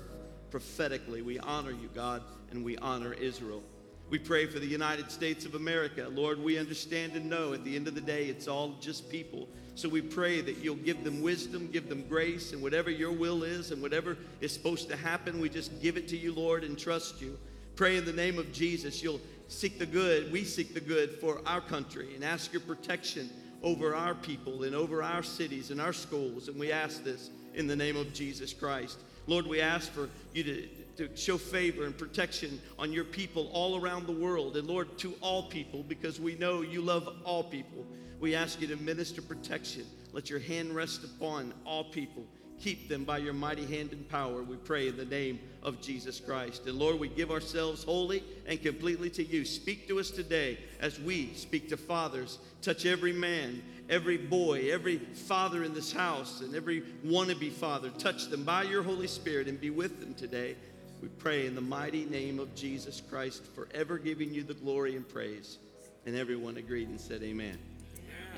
prophetically. 0.51 1.21
We 1.21 1.39
honor 1.39 1.71
you, 1.71 1.89
God, 1.93 2.21
and 2.51 2.63
we 2.63 2.77
honor 2.77 3.13
Israel. 3.13 3.61
We 4.09 4.19
pray 4.19 4.45
for 4.45 4.59
the 4.59 4.67
United 4.67 5.11
States 5.11 5.45
of 5.45 5.55
America. 5.55 6.07
Lord, 6.11 6.39
we 6.41 6.59
understand 6.59 7.13
and 7.13 7.29
know 7.29 7.53
at 7.53 7.63
the 7.63 7.75
end 7.75 7.87
of 7.87 7.95
the 7.95 8.01
day 8.01 8.25
it's 8.25 8.47
all 8.47 8.75
just 8.79 9.09
people. 9.09 9.47
So 9.73 9.89
we 9.89 10.01
pray 10.01 10.41
that 10.41 10.57
you'll 10.59 10.75
give 10.75 11.03
them 11.03 11.21
wisdom, 11.21 11.69
give 11.71 11.89
them 11.89 12.05
grace, 12.07 12.53
and 12.53 12.61
whatever 12.61 12.89
your 12.89 13.11
will 13.11 13.43
is 13.43 13.71
and 13.71 13.81
whatever 13.81 14.17
is 14.41 14.53
supposed 14.53 14.89
to 14.89 14.95
happen, 14.95 15.41
we 15.41 15.49
just 15.49 15.81
give 15.81 15.97
it 15.97 16.07
to 16.09 16.17
you, 16.17 16.33
Lord, 16.33 16.63
and 16.63 16.77
trust 16.77 17.21
you. 17.21 17.37
Pray 17.75 17.97
in 17.97 18.05
the 18.05 18.13
name 18.13 18.39
of 18.39 18.53
Jesus, 18.53 19.03
you'll 19.03 19.19
seek 19.47 19.79
the 19.79 19.85
good, 19.85 20.31
we 20.31 20.43
seek 20.43 20.73
the 20.73 20.81
good 20.81 21.11
for 21.19 21.41
our 21.45 21.61
country, 21.61 22.15
and 22.15 22.23
ask 22.23 22.51
your 22.51 22.61
protection 22.61 23.29
over 23.63 23.95
our 23.95 24.13
people 24.13 24.63
and 24.63 24.75
over 24.75 25.01
our 25.01 25.23
cities 25.23 25.71
and 25.71 25.81
our 25.81 25.93
schools. 25.93 26.47
And 26.47 26.59
we 26.59 26.71
ask 26.71 27.03
this 27.03 27.29
in 27.53 27.67
the 27.67 27.75
name 27.75 27.97
of 27.97 28.13
Jesus 28.13 28.53
Christ. 28.53 28.99
Lord, 29.27 29.47
we 29.47 29.59
ask 29.59 29.91
for 29.91 30.09
you 30.33 30.43
to, 30.43 30.67
to 30.97 31.17
show 31.17 31.37
favor 31.37 31.85
and 31.85 31.97
protection 31.97 32.61
on 32.77 32.93
your 32.93 33.05
people 33.05 33.49
all 33.53 33.79
around 33.79 34.05
the 34.05 34.11
world. 34.11 34.55
And 34.55 34.67
Lord, 34.67 34.97
to 34.99 35.13
all 35.19 35.43
people, 35.43 35.83
because 35.83 36.19
we 36.19 36.35
know 36.35 36.61
you 36.61 36.81
love 36.81 37.09
all 37.23 37.43
people. 37.43 37.85
We 38.19 38.35
ask 38.35 38.61
you 38.61 38.67
to 38.67 38.75
minister 38.77 39.21
protection. 39.21 39.85
Let 40.13 40.29
your 40.29 40.39
hand 40.39 40.75
rest 40.75 41.03
upon 41.03 41.53
all 41.65 41.85
people. 41.85 42.23
Keep 42.59 42.89
them 42.89 43.03
by 43.03 43.17
your 43.17 43.33
mighty 43.33 43.65
hand 43.65 43.91
and 43.91 44.07
power, 44.09 44.41
we 44.41 44.55
pray 44.55 44.87
in 44.87 44.97
the 44.97 45.05
name 45.05 45.39
of 45.61 45.81
Jesus 45.81 46.19
Christ. 46.19 46.65
And 46.65 46.77
Lord, 46.77 46.99
we 46.99 47.09
give 47.09 47.31
ourselves 47.31 47.83
wholly 47.83 48.23
and 48.47 48.61
completely 48.61 49.09
to 49.11 49.23
you. 49.23 49.45
Speak 49.45 49.87
to 49.87 49.99
us 49.99 50.09
today 50.09 50.57
as 50.79 50.99
we 50.99 51.33
speak 51.33 51.69
to 51.69 51.77
fathers. 51.77 52.39
Touch 52.61 52.85
every 52.85 53.13
man, 53.13 53.61
every 53.89 54.17
boy, 54.17 54.71
every 54.71 54.97
father 54.97 55.63
in 55.63 55.73
this 55.73 55.91
house, 55.91 56.41
and 56.41 56.55
every 56.55 56.81
wannabe 57.05 57.51
father. 57.51 57.89
Touch 57.97 58.27
them 58.27 58.43
by 58.43 58.63
your 58.63 58.83
Holy 58.83 59.07
Spirit 59.07 59.47
and 59.47 59.59
be 59.59 59.69
with 59.69 59.99
them 59.99 60.13
today. 60.13 60.55
We 61.01 61.09
pray 61.09 61.45
in 61.45 61.55
the 61.55 61.61
mighty 61.61 62.05
name 62.05 62.39
of 62.39 62.55
Jesus 62.55 63.01
Christ, 63.01 63.43
forever 63.53 63.97
giving 63.97 64.33
you 64.33 64.43
the 64.43 64.53
glory 64.53 64.95
and 64.95 65.07
praise. 65.07 65.57
And 66.05 66.15
everyone 66.15 66.57
agreed 66.57 66.87
and 66.87 66.99
said, 66.99 67.21
Amen. 67.21 67.59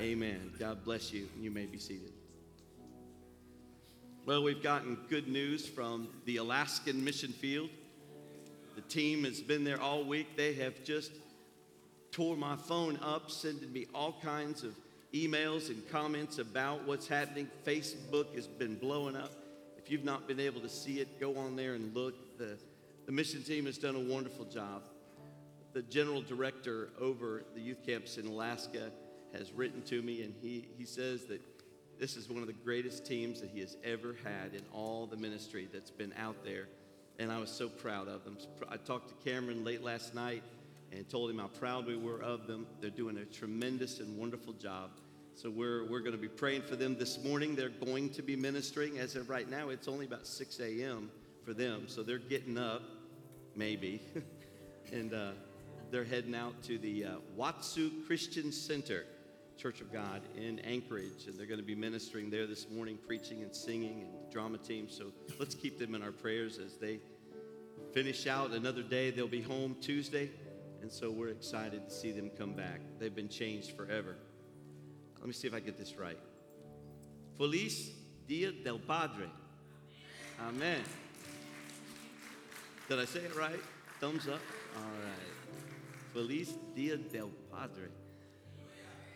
Amen. 0.00 0.52
God 0.58 0.84
bless 0.84 1.12
you. 1.12 1.28
And 1.34 1.44
you 1.44 1.50
may 1.50 1.66
be 1.66 1.78
seated. 1.78 2.17
Well, 4.28 4.42
we've 4.42 4.62
gotten 4.62 4.98
good 5.08 5.26
news 5.26 5.66
from 5.66 6.06
the 6.26 6.36
Alaskan 6.36 7.02
mission 7.02 7.32
field. 7.32 7.70
The 8.76 8.82
team 8.82 9.24
has 9.24 9.40
been 9.40 9.64
there 9.64 9.80
all 9.80 10.04
week. 10.04 10.36
They 10.36 10.52
have 10.52 10.84
just 10.84 11.12
tore 12.12 12.36
my 12.36 12.54
phone 12.54 12.98
up, 13.02 13.30
sending 13.30 13.72
me 13.72 13.86
all 13.94 14.16
kinds 14.20 14.64
of 14.64 14.74
emails 15.14 15.70
and 15.70 15.82
comments 15.88 16.36
about 16.36 16.86
what's 16.86 17.08
happening. 17.08 17.48
Facebook 17.64 18.34
has 18.34 18.46
been 18.46 18.74
blowing 18.74 19.16
up. 19.16 19.32
If 19.78 19.90
you've 19.90 20.04
not 20.04 20.28
been 20.28 20.40
able 20.40 20.60
to 20.60 20.68
see 20.68 21.00
it, 21.00 21.18
go 21.18 21.38
on 21.38 21.56
there 21.56 21.72
and 21.72 21.94
look. 21.94 22.36
The, 22.36 22.58
the 23.06 23.12
mission 23.12 23.42
team 23.42 23.64
has 23.64 23.78
done 23.78 23.96
a 23.96 24.12
wonderful 24.12 24.44
job. 24.44 24.82
The 25.72 25.80
general 25.80 26.20
director 26.20 26.90
over 27.00 27.44
the 27.54 27.62
youth 27.62 27.78
camps 27.86 28.18
in 28.18 28.26
Alaska 28.26 28.90
has 29.32 29.52
written 29.52 29.80
to 29.84 30.02
me, 30.02 30.22
and 30.22 30.34
he, 30.42 30.68
he 30.76 30.84
says 30.84 31.24
that 31.28 31.40
this 31.98 32.16
is 32.16 32.28
one 32.28 32.42
of 32.42 32.46
the 32.46 32.52
greatest 32.52 33.04
teams 33.04 33.40
that 33.40 33.50
he 33.50 33.60
has 33.60 33.76
ever 33.82 34.14
had 34.22 34.54
in 34.54 34.62
all 34.72 35.06
the 35.06 35.16
ministry 35.16 35.68
that's 35.72 35.90
been 35.90 36.14
out 36.16 36.44
there. 36.44 36.68
And 37.18 37.32
I 37.32 37.38
was 37.38 37.50
so 37.50 37.68
proud 37.68 38.06
of 38.06 38.24
them. 38.24 38.38
I 38.68 38.76
talked 38.76 39.08
to 39.08 39.28
Cameron 39.28 39.64
late 39.64 39.82
last 39.82 40.14
night 40.14 40.42
and 40.92 41.08
told 41.08 41.30
him 41.30 41.38
how 41.38 41.48
proud 41.48 41.86
we 41.86 41.96
were 41.96 42.22
of 42.22 42.46
them. 42.46 42.66
They're 42.80 42.90
doing 42.90 43.18
a 43.18 43.24
tremendous 43.24 43.98
and 43.98 44.16
wonderful 44.16 44.52
job. 44.52 44.90
So 45.34 45.50
we're, 45.50 45.84
we're 45.84 46.00
going 46.00 46.12
to 46.12 46.18
be 46.18 46.28
praying 46.28 46.62
for 46.62 46.76
them 46.76 46.96
this 46.96 47.22
morning. 47.22 47.56
They're 47.56 47.68
going 47.68 48.10
to 48.10 48.22
be 48.22 48.36
ministering. 48.36 48.98
As 48.98 49.16
of 49.16 49.28
right 49.28 49.48
now, 49.48 49.70
it's 49.70 49.88
only 49.88 50.06
about 50.06 50.26
6 50.26 50.60
a.m. 50.60 51.10
for 51.44 51.52
them. 51.52 51.84
So 51.88 52.02
they're 52.04 52.18
getting 52.18 52.58
up, 52.58 52.82
maybe, 53.56 54.00
and 54.92 55.12
uh, 55.12 55.30
they're 55.90 56.04
heading 56.04 56.34
out 56.34 56.62
to 56.64 56.78
the 56.78 57.04
uh, 57.04 57.10
Watsu 57.36 58.06
Christian 58.06 58.52
Center 58.52 59.04
Church 59.58 59.80
of 59.80 59.92
God 59.92 60.22
in 60.36 60.60
Anchorage, 60.60 61.26
and 61.26 61.36
they're 61.36 61.46
going 61.46 61.58
to 61.58 61.66
be 61.66 61.74
ministering 61.74 62.30
there 62.30 62.46
this 62.46 62.70
morning, 62.70 62.96
preaching 63.08 63.42
and 63.42 63.52
singing 63.52 64.02
and 64.02 64.32
drama 64.32 64.56
team. 64.56 64.88
So 64.88 65.06
let's 65.40 65.56
keep 65.56 65.80
them 65.80 65.96
in 65.96 66.02
our 66.02 66.12
prayers 66.12 66.58
as 66.64 66.76
they 66.76 67.00
finish 67.92 68.28
out 68.28 68.52
another 68.52 68.82
day. 68.82 69.10
They'll 69.10 69.26
be 69.26 69.42
home 69.42 69.74
Tuesday, 69.80 70.30
and 70.80 70.92
so 70.92 71.10
we're 71.10 71.30
excited 71.30 71.88
to 71.88 71.92
see 71.92 72.12
them 72.12 72.30
come 72.38 72.52
back. 72.52 72.80
They've 73.00 73.14
been 73.14 73.28
changed 73.28 73.72
forever. 73.72 74.14
Let 75.18 75.26
me 75.26 75.32
see 75.32 75.48
if 75.48 75.54
I 75.54 75.58
get 75.58 75.76
this 75.76 75.96
right. 75.96 76.20
Feliz 77.36 77.90
Dia 78.28 78.52
del 78.52 78.78
Padre. 78.78 79.26
Amen. 80.40 80.82
Did 82.88 83.00
I 83.00 83.06
say 83.06 83.20
it 83.20 83.34
right? 83.36 83.58
Thumbs 84.00 84.28
up. 84.28 84.40
All 84.76 84.84
right. 84.84 85.34
Feliz 86.12 86.54
Dia 86.76 86.96
del 86.96 87.30
Padre. 87.52 87.88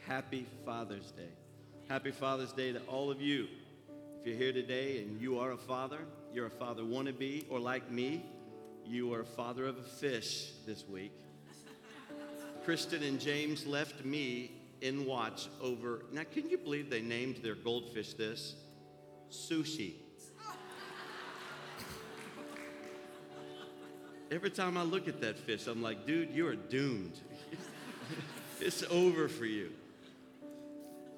Happy 0.07 0.47
Father's 0.67 1.13
Day. 1.13 1.31
Happy 1.89 2.11
Father's 2.11 2.53
Day 2.53 2.73
to 2.73 2.81
all 2.83 3.11
of 3.11 3.21
you. 3.21 3.47
If 4.19 4.27
you're 4.27 4.37
here 4.37 4.53
today 4.53 4.99
and 4.99 5.21
you 5.21 5.39
are 5.39 5.53
a 5.53 5.57
father, 5.57 6.01
you're 6.35 6.47
a 6.47 6.51
father 6.51 6.83
wannabe, 6.83 7.45
or 7.49 7.61
like 7.61 7.89
me, 7.91 8.25
you 8.85 9.15
are 9.15 9.21
a 9.21 9.25
father 9.25 9.65
of 9.65 9.79
a 9.79 9.83
fish 9.83 10.51
this 10.67 10.85
week. 10.89 11.13
Kristen 12.65 13.03
and 13.05 13.21
James 13.21 13.65
left 13.65 14.05
me 14.05 14.51
in 14.81 15.07
watch 15.07 15.49
over. 15.61 16.03
Now, 16.13 16.23
can 16.31 16.51
you 16.51 16.59
believe 16.59 16.91
they 16.91 17.01
named 17.01 17.37
their 17.37 17.55
goldfish 17.55 18.15
this? 18.15 18.57
Sushi. 19.31 19.95
Every 24.33 24.51
time 24.51 24.77
I 24.77 24.83
look 24.83 25.07
at 25.07 25.21
that 25.21 25.39
fish, 25.39 25.67
I'm 25.69 25.83
like, 25.83 26.07
dude, 26.07 26.31
you 26.31 26.47
are 26.49 26.57
doomed. 26.57 27.21
it's 28.61 28.83
over 28.91 29.29
for 29.29 29.45
you. 29.45 29.71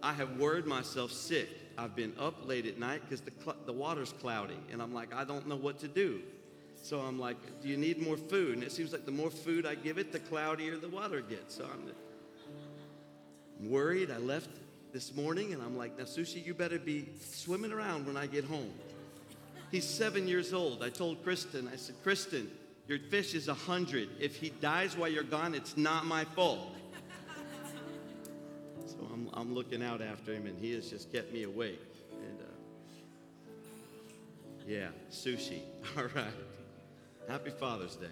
I 0.04 0.12
have 0.12 0.36
worried 0.36 0.66
myself 0.66 1.10
sick. 1.10 1.48
I've 1.78 1.96
been 1.96 2.12
up 2.20 2.46
late 2.46 2.66
at 2.66 2.78
night 2.78 3.00
because 3.00 3.22
the, 3.22 3.32
cl- 3.42 3.56
the 3.64 3.72
water's 3.72 4.12
cloudy, 4.12 4.58
and 4.70 4.82
I'm 4.82 4.92
like, 4.92 5.14
I 5.14 5.24
don't 5.24 5.48
know 5.48 5.56
what 5.56 5.78
to 5.78 5.88
do. 5.88 6.20
So 6.82 7.00
I'm 7.00 7.18
like, 7.18 7.38
do 7.62 7.68
you 7.68 7.78
need 7.78 8.02
more 8.02 8.18
food? 8.18 8.56
And 8.56 8.62
it 8.62 8.70
seems 8.70 8.92
like 8.92 9.06
the 9.06 9.10
more 9.10 9.30
food 9.30 9.64
I 9.64 9.74
give 9.74 9.96
it, 9.96 10.12
the 10.12 10.18
cloudier 10.18 10.76
the 10.76 10.90
water 10.90 11.22
gets. 11.22 11.54
So 11.54 11.64
I'm 11.64 11.90
worried. 13.70 14.10
I 14.10 14.18
left 14.18 14.50
this 14.92 15.14
morning, 15.14 15.54
and 15.54 15.62
I'm 15.62 15.78
like, 15.78 15.96
now, 15.96 16.04
Sushi, 16.04 16.44
you 16.44 16.52
better 16.52 16.78
be 16.78 17.08
swimming 17.18 17.72
around 17.72 18.06
when 18.06 18.18
I 18.18 18.26
get 18.26 18.44
home. 18.44 18.74
He's 19.70 19.88
seven 19.88 20.28
years 20.28 20.52
old. 20.52 20.82
I 20.82 20.90
told 20.90 21.24
Kristen, 21.24 21.66
I 21.72 21.76
said, 21.76 21.96
Kristen, 22.02 22.50
your 22.86 22.98
fish 22.98 23.32
is 23.32 23.48
a 23.48 23.54
100. 23.54 24.10
If 24.20 24.36
he 24.36 24.50
dies 24.50 24.98
while 24.98 25.08
you're 25.08 25.22
gone, 25.22 25.54
it's 25.54 25.78
not 25.78 26.04
my 26.04 26.26
fault. 26.26 26.73
I'm 29.32 29.54
looking 29.54 29.82
out 29.82 30.02
after 30.02 30.34
him, 30.34 30.46
and 30.46 30.58
he 30.58 30.72
has 30.74 30.90
just 30.90 31.12
kept 31.12 31.32
me 31.32 31.44
awake. 31.44 31.80
And 32.12 32.40
uh, 32.40 32.44
yeah, 34.66 34.88
sushi. 35.10 35.60
All 35.96 36.04
right. 36.14 36.26
Happy 37.28 37.50
Father's 37.50 37.96
Day. 37.96 38.06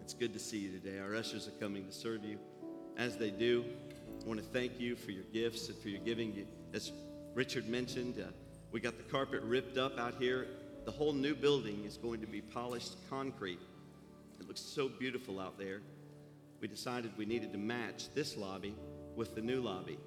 It's 0.00 0.14
good 0.14 0.32
to 0.34 0.38
see 0.38 0.58
you 0.58 0.70
today. 0.70 0.98
Our 0.98 1.14
ushers 1.14 1.48
are 1.48 1.58
coming 1.62 1.86
to 1.86 1.92
serve 1.92 2.24
you. 2.24 2.38
As 2.96 3.16
they 3.16 3.30
do, 3.30 3.64
I 4.22 4.28
want 4.28 4.40
to 4.40 4.46
thank 4.46 4.78
you 4.78 4.96
for 4.96 5.10
your 5.10 5.24
gifts 5.32 5.68
and 5.68 5.78
for 5.78 5.88
your 5.88 6.00
giving. 6.00 6.46
As 6.72 6.92
Richard 7.34 7.68
mentioned, 7.68 8.18
uh, 8.20 8.30
we 8.70 8.80
got 8.80 8.96
the 8.96 9.04
carpet 9.04 9.42
ripped 9.42 9.78
up 9.78 9.98
out 9.98 10.14
here. 10.18 10.46
The 10.84 10.90
whole 10.90 11.12
new 11.12 11.34
building 11.34 11.84
is 11.84 11.96
going 11.96 12.20
to 12.20 12.26
be 12.26 12.40
polished 12.40 12.96
concrete. 13.08 13.60
It 14.40 14.46
looks 14.46 14.60
so 14.60 14.88
beautiful 14.88 15.40
out 15.40 15.58
there. 15.58 15.80
We 16.60 16.68
decided 16.68 17.12
we 17.16 17.24
needed 17.24 17.52
to 17.52 17.58
match 17.58 18.12
this 18.14 18.36
lobby 18.36 18.74
with 19.16 19.34
the 19.34 19.40
new 19.40 19.60
lobby. 19.60 19.98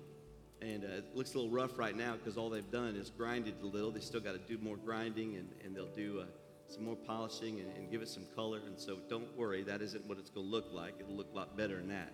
And 0.62 0.84
uh, 0.84 0.88
it 0.88 1.16
looks 1.16 1.34
a 1.34 1.38
little 1.38 1.52
rough 1.52 1.78
right 1.78 1.96
now 1.96 2.16
because 2.16 2.38
all 2.38 2.50
they've 2.50 2.72
done 2.72 2.96
is 2.96 3.10
grinded 3.10 3.56
a 3.62 3.66
little. 3.66 3.92
They 3.92 4.00
still 4.00 4.20
got 4.20 4.34
to 4.34 4.40
do 4.40 4.58
more 4.64 4.78
grinding 4.78 5.36
and, 5.36 5.50
and 5.64 5.76
they'll 5.76 5.86
do 5.88 6.22
uh, 6.22 6.26
some 6.68 6.84
more 6.84 6.96
polishing 6.96 7.60
and, 7.60 7.72
and, 7.78 7.92
give 7.92 8.02
it 8.02 8.10
some 8.10 8.26
color. 8.36 8.60
And 8.66 8.78
so 8.78 8.98
don't 9.10 9.36
worry, 9.38 9.64
that 9.64 9.82
isn't 9.82 10.06
what 10.08 10.18
it's 10.18 10.30
going 10.30 10.48
to 10.48 10.52
look 10.52 10.66
like. 10.74 10.96
It'll 11.00 11.16
look 11.16 11.32
a 11.32 11.36
lot 11.36 11.56
better 11.56 11.78
than 11.78 11.90
that. 11.90 12.12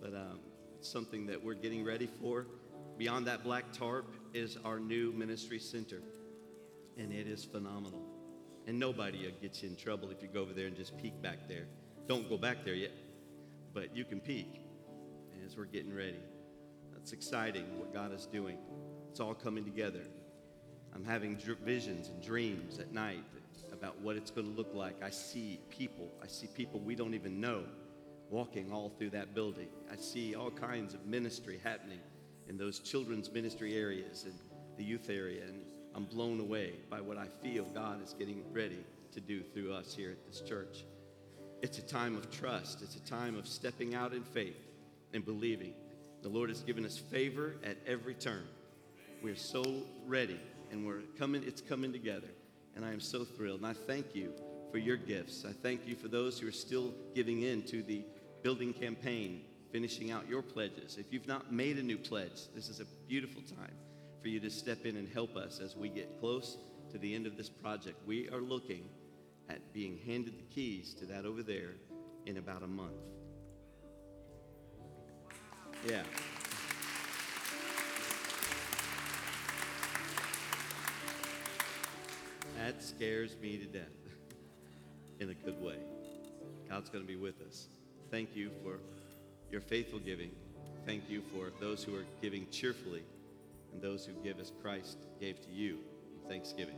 But 0.00 0.14
um, 0.14 0.40
it's 0.78 0.88
something 0.88 1.26
that 1.26 1.42
we're 1.42 1.54
getting 1.54 1.84
ready 1.84 2.08
for. 2.20 2.46
Beyond 2.96 3.26
that 3.26 3.44
black 3.44 3.72
tarp 3.72 4.14
is 4.34 4.56
our 4.64 4.80
new 4.80 5.12
ministry 5.12 5.58
center. 5.58 6.00
And 6.96 7.12
it 7.12 7.28
is 7.28 7.44
phenomenal. 7.44 8.02
And 8.66 8.78
nobody 8.78 9.24
will 9.24 9.32
get 9.40 9.62
you 9.62 9.68
in 9.68 9.76
trouble 9.76 10.10
if 10.10 10.22
you 10.22 10.28
go 10.28 10.40
over 10.40 10.52
there 10.52 10.66
and 10.66 10.76
just 10.76 10.96
peek 10.98 11.20
back 11.22 11.48
there. 11.48 11.66
Don't 12.08 12.28
go 12.28 12.38
back 12.38 12.64
there 12.64 12.74
yet, 12.74 12.92
but 13.74 13.94
you 13.94 14.04
can 14.04 14.18
peek 14.18 14.62
as 15.44 15.56
we're 15.56 15.64
getting 15.64 15.94
ready. 15.94 16.20
That's 16.92 17.12
exciting 17.12 17.64
what 17.78 17.92
God 17.92 18.12
is 18.12 18.26
doing. 18.26 18.58
It's 19.10 19.20
all 19.20 19.34
coming 19.34 19.64
together. 19.64 20.02
I'm 20.94 21.04
having 21.04 21.36
dr- 21.36 21.58
visions 21.58 22.08
and 22.08 22.22
dreams 22.22 22.78
at 22.78 22.92
night 22.92 23.24
about 23.72 24.00
what 24.00 24.16
it's 24.16 24.30
going 24.30 24.50
to 24.50 24.56
look 24.56 24.74
like. 24.74 25.02
I 25.02 25.10
see 25.10 25.60
people. 25.70 26.10
I 26.22 26.26
see 26.26 26.48
people 26.48 26.80
we 26.80 26.94
don't 26.94 27.14
even 27.14 27.40
know 27.40 27.62
walking 28.30 28.72
all 28.72 28.90
through 28.90 29.10
that 29.10 29.34
building. 29.34 29.68
I 29.90 29.96
see 29.96 30.34
all 30.34 30.50
kinds 30.50 30.94
of 30.94 31.06
ministry 31.06 31.60
happening 31.62 32.00
in 32.48 32.58
those 32.58 32.78
children's 32.80 33.30
ministry 33.30 33.76
areas 33.76 34.24
and 34.24 34.34
the 34.76 34.84
youth 34.84 35.08
area. 35.08 35.44
And 35.44 35.62
I'm 35.94 36.04
blown 36.04 36.40
away 36.40 36.72
by 36.90 37.00
what 37.00 37.16
I 37.16 37.26
feel 37.42 37.64
God 37.66 38.02
is 38.02 38.14
getting 38.18 38.44
ready 38.52 38.84
to 39.12 39.20
do 39.20 39.42
through 39.42 39.72
us 39.72 39.94
here 39.94 40.10
at 40.10 40.26
this 40.26 40.40
church. 40.40 40.84
It's 41.62 41.78
a 41.78 41.82
time 41.82 42.16
of 42.16 42.30
trust, 42.30 42.82
it's 42.82 42.96
a 42.96 43.04
time 43.04 43.36
of 43.36 43.46
stepping 43.46 43.94
out 43.94 44.12
in 44.12 44.22
faith 44.22 44.67
and 45.12 45.24
believing. 45.24 45.74
The 46.22 46.28
Lord 46.28 46.48
has 46.48 46.60
given 46.60 46.84
us 46.84 46.98
favor 46.98 47.54
at 47.64 47.76
every 47.86 48.14
turn. 48.14 48.44
We're 49.22 49.36
so 49.36 49.82
ready 50.06 50.40
and 50.70 50.86
we're 50.86 51.02
coming, 51.18 51.42
it's 51.44 51.60
coming 51.60 51.92
together. 51.92 52.28
And 52.76 52.84
I 52.84 52.92
am 52.92 53.00
so 53.00 53.24
thrilled. 53.24 53.60
And 53.60 53.66
I 53.66 53.72
thank 53.72 54.14
you 54.14 54.32
for 54.70 54.78
your 54.78 54.96
gifts. 54.96 55.44
I 55.48 55.52
thank 55.52 55.86
you 55.86 55.96
for 55.96 56.08
those 56.08 56.38
who 56.38 56.48
are 56.48 56.52
still 56.52 56.92
giving 57.14 57.42
in 57.42 57.62
to 57.64 57.82
the 57.82 58.04
building 58.42 58.72
campaign, 58.72 59.42
finishing 59.72 60.10
out 60.10 60.28
your 60.28 60.42
pledges. 60.42 60.96
If 60.98 61.12
you've 61.12 61.26
not 61.26 61.52
made 61.52 61.78
a 61.78 61.82
new 61.82 61.98
pledge, 61.98 62.52
this 62.54 62.68
is 62.68 62.80
a 62.80 62.84
beautiful 63.08 63.42
time 63.42 63.74
for 64.22 64.28
you 64.28 64.40
to 64.40 64.50
step 64.50 64.84
in 64.84 64.96
and 64.96 65.08
help 65.08 65.36
us 65.36 65.60
as 65.60 65.76
we 65.76 65.88
get 65.88 66.20
close 66.20 66.58
to 66.92 66.98
the 66.98 67.14
end 67.14 67.26
of 67.26 67.36
this 67.36 67.48
project. 67.48 67.96
We 68.06 68.28
are 68.30 68.40
looking 68.40 68.88
at 69.48 69.72
being 69.72 69.98
handed 70.06 70.38
the 70.38 70.54
keys 70.54 70.94
to 70.94 71.06
that 71.06 71.24
over 71.24 71.42
there 71.42 71.74
in 72.26 72.36
about 72.36 72.62
a 72.62 72.66
month. 72.66 73.17
Yeah. 75.86 76.02
That 82.56 82.82
scares 82.82 83.36
me 83.40 83.56
to 83.58 83.64
death 83.64 83.84
in 85.20 85.30
a 85.30 85.34
good 85.34 85.62
way. 85.62 85.76
God's 86.68 86.90
going 86.90 87.04
to 87.04 87.08
be 87.08 87.16
with 87.16 87.40
us. 87.46 87.68
Thank 88.10 88.34
you 88.34 88.50
for 88.62 88.78
your 89.50 89.60
faithful 89.60 89.98
giving. 89.98 90.30
Thank 90.84 91.08
you 91.08 91.22
for 91.32 91.52
those 91.60 91.84
who 91.84 91.94
are 91.94 92.04
giving 92.20 92.46
cheerfully 92.50 93.04
and 93.72 93.80
those 93.80 94.04
who 94.04 94.12
give 94.24 94.40
as 94.40 94.52
Christ 94.60 94.98
gave 95.20 95.40
to 95.42 95.50
you 95.50 95.78
in 96.12 96.28
thanksgiving. 96.28 96.76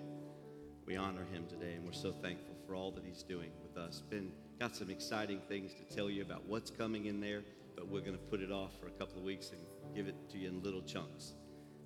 We 0.87 0.97
honor 0.97 1.25
him 1.33 1.47
today 1.49 1.75
and 1.75 1.85
we're 1.85 1.93
so 1.93 2.13
thankful 2.13 2.55
for 2.67 2.75
all 2.75 2.91
that 2.93 3.05
he's 3.05 3.23
doing 3.23 3.51
with 3.63 3.77
us. 3.77 4.03
Ben 4.11 4.31
got 4.59 4.77
some 4.77 4.91
exciting 4.91 5.41
things 5.49 5.73
to 5.75 5.95
tell 5.95 6.11
you 6.11 6.23
about 6.23 6.45
what's 6.47 6.71
coming 6.71 7.07
in 7.07 7.21
there, 7.21 7.43
but 7.75 7.89
we're 7.89 8.01
going 8.01 8.13
to 8.13 8.19
put 8.19 8.41
it 8.41 8.53
off 8.53 8.79
for 8.81 8.87
a 8.87 8.93
couple 8.93 9.19
of 9.19 9.25
weeks 9.25 9.51
and 9.51 9.61
give 9.95 10.07
it 10.07 10.15
to 10.31 10.39
you 10.39 10.49
in 10.49 10.63
little 10.63 10.83
chunks. 10.83 11.35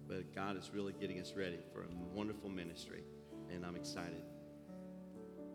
But 0.08 0.34
God 0.34 0.56
is 0.56 0.70
really 0.74 0.92
getting 1.00 1.20
us 1.20 1.34
ready 1.36 1.58
for 1.72 1.82
a 1.82 1.86
wonderful 2.14 2.50
ministry 2.50 3.02
and 3.52 3.64
I'm 3.64 3.76
excited. 3.76 4.22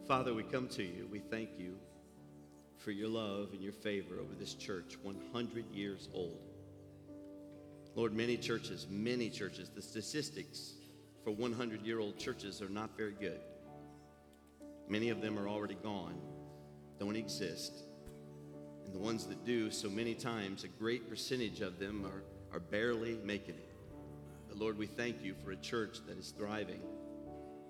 Father, 0.08 0.34
we 0.34 0.44
come 0.44 0.68
to 0.70 0.84
you. 0.84 1.08
We 1.12 1.20
thank 1.20 1.60
you 1.60 1.78
for 2.78 2.92
your 2.92 3.10
love 3.10 3.50
and 3.52 3.62
your 3.62 3.74
favor 3.74 4.20
over 4.20 4.34
this 4.34 4.54
church, 4.54 4.98
100 5.04 5.66
years 5.74 6.10
old. 6.14 6.40
Lord, 7.96 8.14
many 8.14 8.38
churches, 8.38 8.88
many 8.90 9.30
churches, 9.30 9.70
the 9.70 9.82
statistics 9.82 10.74
for 11.24 11.32
100 11.32 11.86
year 11.86 12.00
old 12.00 12.18
churches 12.18 12.62
are 12.62 12.70
not 12.70 12.96
very 12.96 13.14
good. 13.20 13.42
Many 14.88 15.10
of 15.10 15.22
them 15.22 15.38
are 15.38 15.48
already 15.48 15.76
gone, 15.76 16.16
don't 17.00 17.16
exist. 17.16 17.84
And 18.90 19.00
the 19.00 19.06
ones 19.06 19.26
that 19.28 19.46
do, 19.46 19.70
so 19.70 19.88
many 19.88 20.16
times, 20.16 20.64
a 20.64 20.68
great 20.68 21.08
percentage 21.08 21.62
of 21.62 21.78
them 21.78 22.08
are, 22.08 22.24
are 22.52 22.60
barely 22.60 23.20
making 23.24 23.54
it. 23.54 23.70
But 24.48 24.58
Lord, 24.58 24.80
we 24.80 24.88
thank 24.88 25.24
you 25.24 25.36
for 25.44 25.52
a 25.52 25.56
church 25.58 26.00
that 26.08 26.18
is 26.18 26.34
thriving 26.36 26.80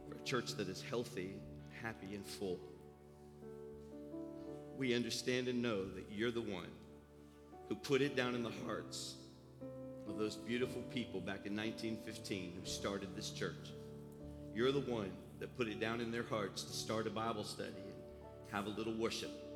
for 0.08 0.16
a 0.16 0.24
church 0.24 0.54
that 0.54 0.70
is 0.70 0.82
healthy, 0.82 1.34
happy, 1.84 2.16
and 2.16 2.26
full. 2.26 2.58
We 4.78 4.96
understand 4.96 5.50
and 5.50 5.62
know 5.62 5.84
that 5.84 6.06
you're 6.10 6.32
the 6.32 6.40
one 6.40 6.72
who 7.68 7.76
put 7.76 8.02
it 8.02 8.16
down 8.16 8.34
in 8.34 8.42
the 8.42 8.54
hearts 8.66 9.16
of 10.08 10.18
those 10.18 10.38
beautiful 10.38 10.84
people 10.84 11.20
back 11.20 11.46
in 11.46 11.54
1915 11.54 12.54
who 12.58 12.66
started 12.66 13.10
this 13.14 13.32
church. 13.32 13.74
You're 14.56 14.72
the 14.72 14.80
one 14.80 15.12
that 15.42 15.58
put 15.58 15.68
it 15.68 15.82
down 15.82 16.00
in 16.00 16.14
their 16.14 16.24
hearts 16.24 16.64
to 16.64 16.72
start 16.72 17.08
a 17.08 17.10
Bible 17.10 17.44
study 17.44 17.74
and 17.76 18.54
have 18.54 18.68
a 18.68 18.70
little 18.70 18.94
worship. 18.94 19.49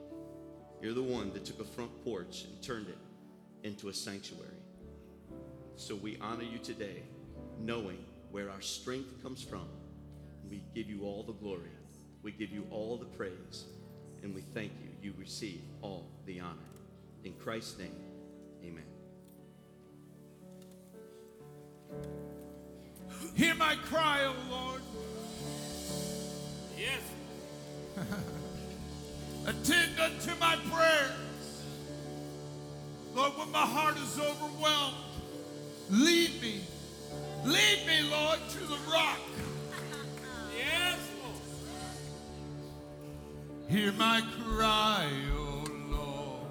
You're 0.84 0.94
the 0.94 1.02
one 1.02 1.34
that 1.34 1.46
took 1.46 1.60
a 1.62 1.64
front 1.64 2.04
porch 2.04 2.44
and 2.44 2.62
turned 2.62 2.90
it 2.90 2.98
into 3.64 3.88
a 3.88 3.94
sanctuary. 3.94 4.50
So 5.78 5.96
we 5.96 6.18
honor 6.22 6.44
you 6.44 6.60
today, 6.60 7.02
knowing 7.58 8.06
where 8.32 8.52
our 8.52 8.62
strength 8.62 9.24
comes 9.24 9.42
from 9.42 9.68
we 10.54 10.62
give 10.76 10.88
you 10.88 11.04
all 11.04 11.24
the 11.24 11.34
glory. 11.34 11.72
We 12.22 12.32
give 12.32 12.52
you 12.52 12.68
all 12.70 12.98
the 12.98 13.06
praise. 13.06 13.66
And 14.22 14.36
we 14.36 14.42
thank 14.42 14.72
you. 14.84 14.90
You 15.02 15.16
receive 15.18 15.62
all 15.82 16.06
the 16.28 16.40
honor. 16.40 16.60
In 17.24 17.34
Christ's 17.34 17.80
name, 17.80 17.96
amen. 18.64 18.84
Hear 23.34 23.56
my 23.56 23.76
cry, 23.86 24.26
O 24.26 24.36
Lord. 24.52 24.82
Yes. 26.78 27.02
Attend 29.46 30.00
unto 30.00 30.32
my 30.40 30.56
prayers. 30.72 31.12
Lord, 33.14 33.34
when 33.38 33.52
my 33.52 33.60
heart 33.60 33.98
is 33.98 34.18
overwhelmed, 34.18 34.96
lead 35.90 36.42
me. 36.42 36.62
Lead 37.44 37.80
me, 37.86 38.10
Lord, 38.10 38.40
to 38.50 38.60
the 38.60 38.78
rock. 38.92 39.20
Yes, 40.58 40.98
Lord. 41.22 41.42
Hear 43.70 43.92
my 43.94 44.22
cry, 44.40 45.10
O 45.36 45.66
Lord. 45.92 46.48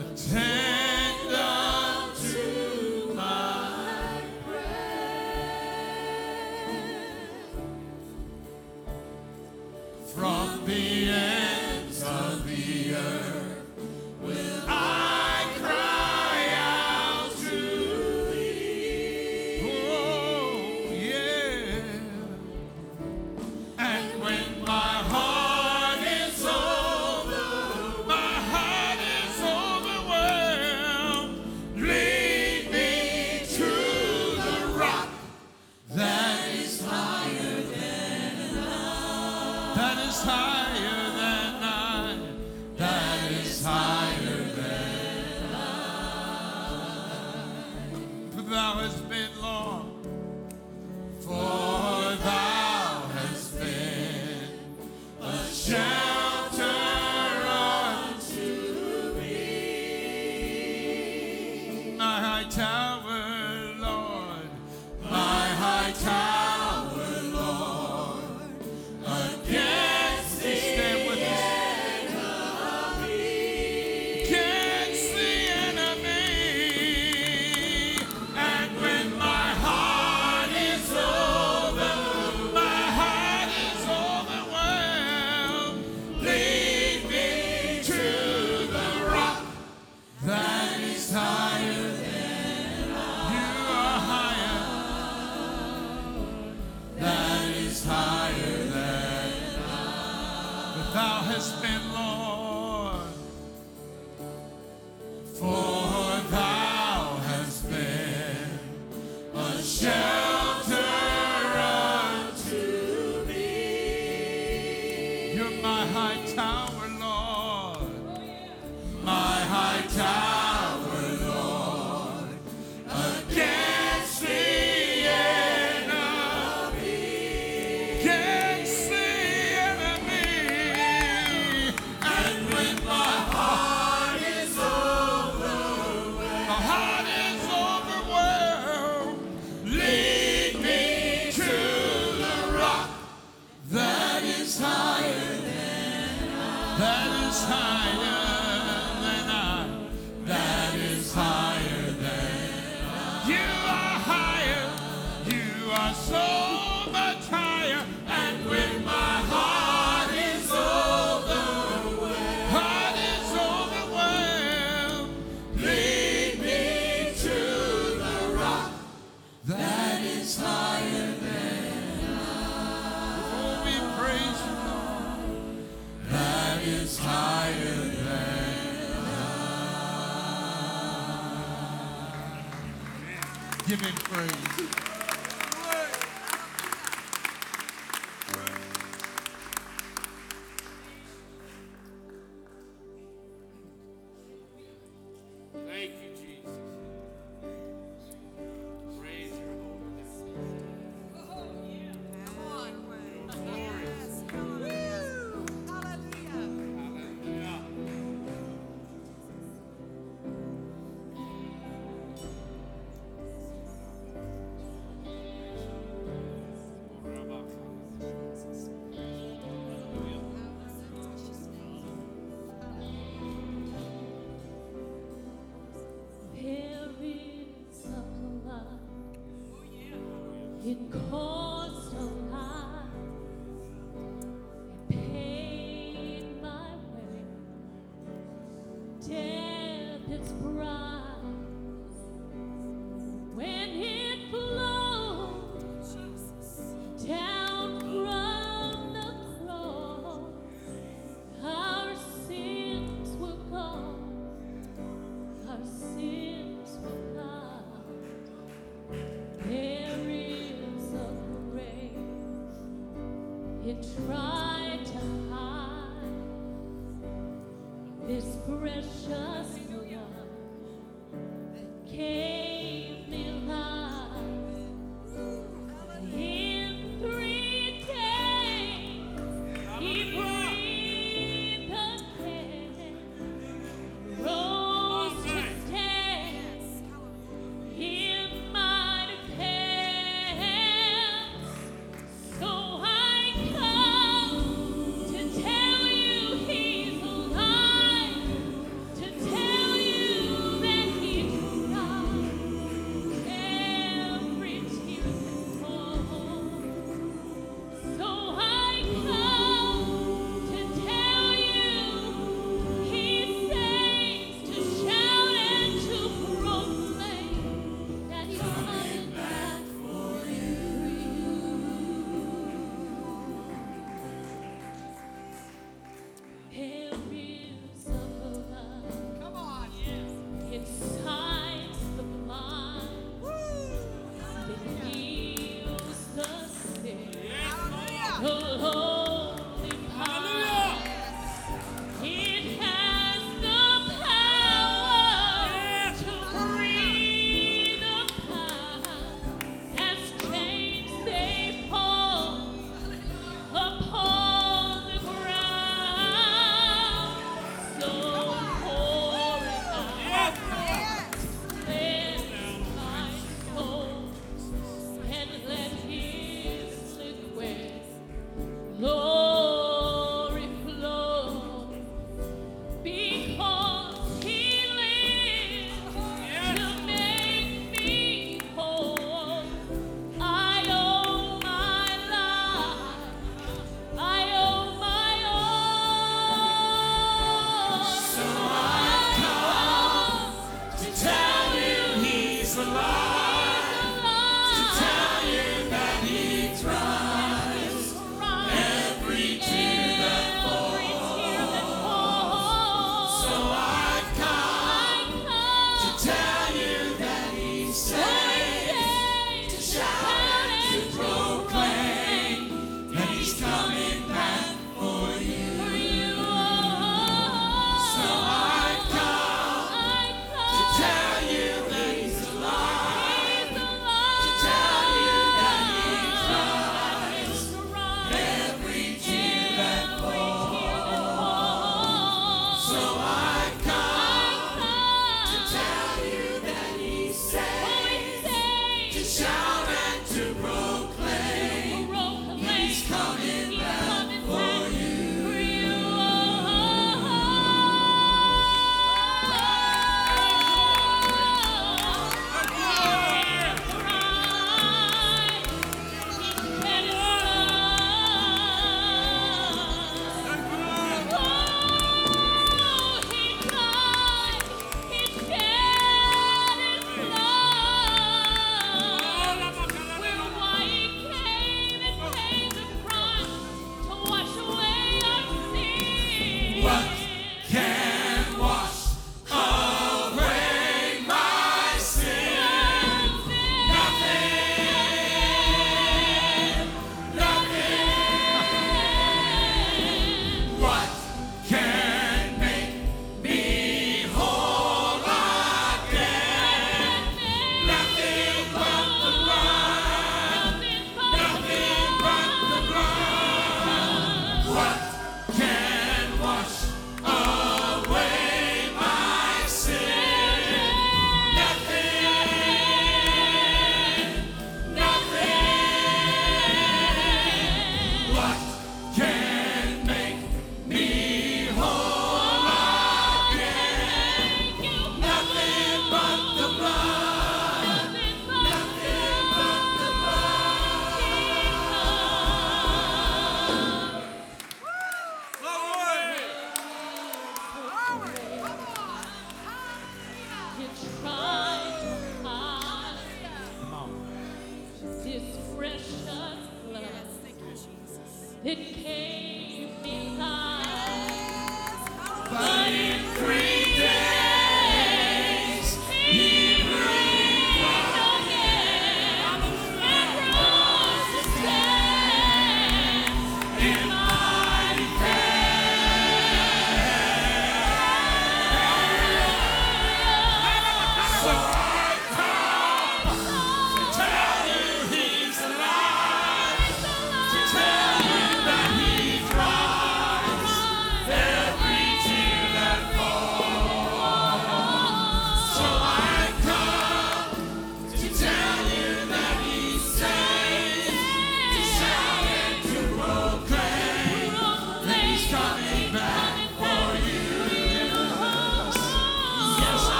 Attend 0.00 0.67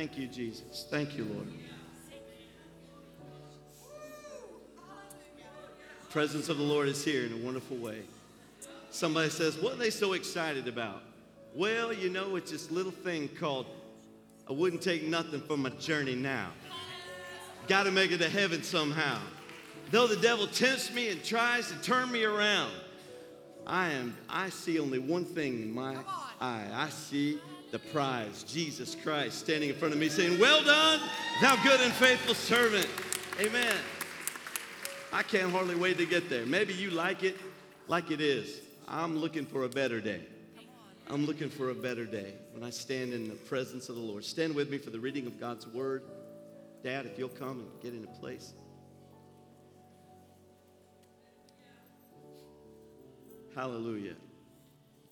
Thank 0.00 0.16
you, 0.16 0.28
Jesus. 0.28 0.86
Thank 0.88 1.18
you, 1.18 1.24
Lord. 1.26 1.46
presence 6.08 6.48
of 6.48 6.56
the 6.56 6.62
Lord 6.62 6.88
is 6.88 7.04
here 7.04 7.26
in 7.26 7.34
a 7.34 7.36
wonderful 7.36 7.76
way. 7.76 8.00
Somebody 8.90 9.28
says, 9.28 9.58
What 9.58 9.74
are 9.74 9.76
they 9.76 9.90
so 9.90 10.14
excited 10.14 10.68
about? 10.68 11.02
Well, 11.54 11.92
you 11.92 12.08
know, 12.08 12.36
it's 12.36 12.50
this 12.50 12.70
little 12.70 12.90
thing 12.90 13.28
called 13.28 13.66
I 14.48 14.52
wouldn't 14.54 14.80
take 14.80 15.02
nothing 15.02 15.42
for 15.42 15.58
my 15.58 15.68
journey 15.68 16.14
now. 16.14 16.48
Got 17.68 17.82
to 17.82 17.90
make 17.90 18.10
it 18.10 18.22
to 18.22 18.30
heaven 18.30 18.62
somehow. 18.62 19.20
Though 19.90 20.06
the 20.06 20.16
devil 20.16 20.46
tempts 20.46 20.90
me 20.94 21.10
and 21.10 21.22
tries 21.22 21.68
to 21.70 21.74
turn 21.82 22.10
me 22.10 22.24
around, 22.24 22.72
I 23.66 23.90
am 23.90 24.16
I 24.30 24.48
see 24.48 24.78
only 24.78 24.98
one 24.98 25.26
thing 25.26 25.60
in 25.60 25.74
my 25.74 25.96
eye. 26.40 26.66
I 26.72 26.88
see 26.88 27.38
the 27.70 27.78
prize, 27.78 28.42
Jesus 28.44 28.96
Christ 29.02 29.38
standing 29.38 29.68
in 29.68 29.74
front 29.76 29.94
of 29.94 30.00
me 30.00 30.08
saying, 30.08 30.38
"Well 30.38 30.62
done, 30.64 31.00
thou 31.40 31.56
good 31.62 31.80
and 31.80 31.92
faithful 31.94 32.34
servant." 32.34 32.88
Amen. 33.38 33.76
I 35.12 35.22
can't 35.22 35.50
hardly 35.50 35.74
wait 35.74 35.98
to 35.98 36.06
get 36.06 36.28
there. 36.28 36.46
Maybe 36.46 36.74
you 36.74 36.90
like 36.90 37.22
it 37.22 37.36
like 37.88 38.10
it 38.10 38.20
is. 38.20 38.60
I'm 38.86 39.18
looking 39.18 39.46
for 39.46 39.64
a 39.64 39.68
better 39.68 40.00
day. 40.00 40.26
I'm 41.08 41.26
looking 41.26 41.50
for 41.50 41.70
a 41.70 41.74
better 41.74 42.04
day 42.04 42.34
when 42.52 42.62
I 42.62 42.70
stand 42.70 43.12
in 43.12 43.28
the 43.28 43.34
presence 43.34 43.88
of 43.88 43.96
the 43.96 44.00
Lord. 44.00 44.24
Stand 44.24 44.54
with 44.54 44.70
me 44.70 44.78
for 44.78 44.90
the 44.90 45.00
reading 45.00 45.26
of 45.26 45.40
God's 45.40 45.66
word. 45.66 46.02
Dad, 46.84 47.04
if 47.06 47.18
you'll 47.18 47.28
come 47.28 47.60
and 47.60 47.82
get 47.82 47.92
into 47.92 48.06
place. 48.20 48.52
Hallelujah. 53.54 54.14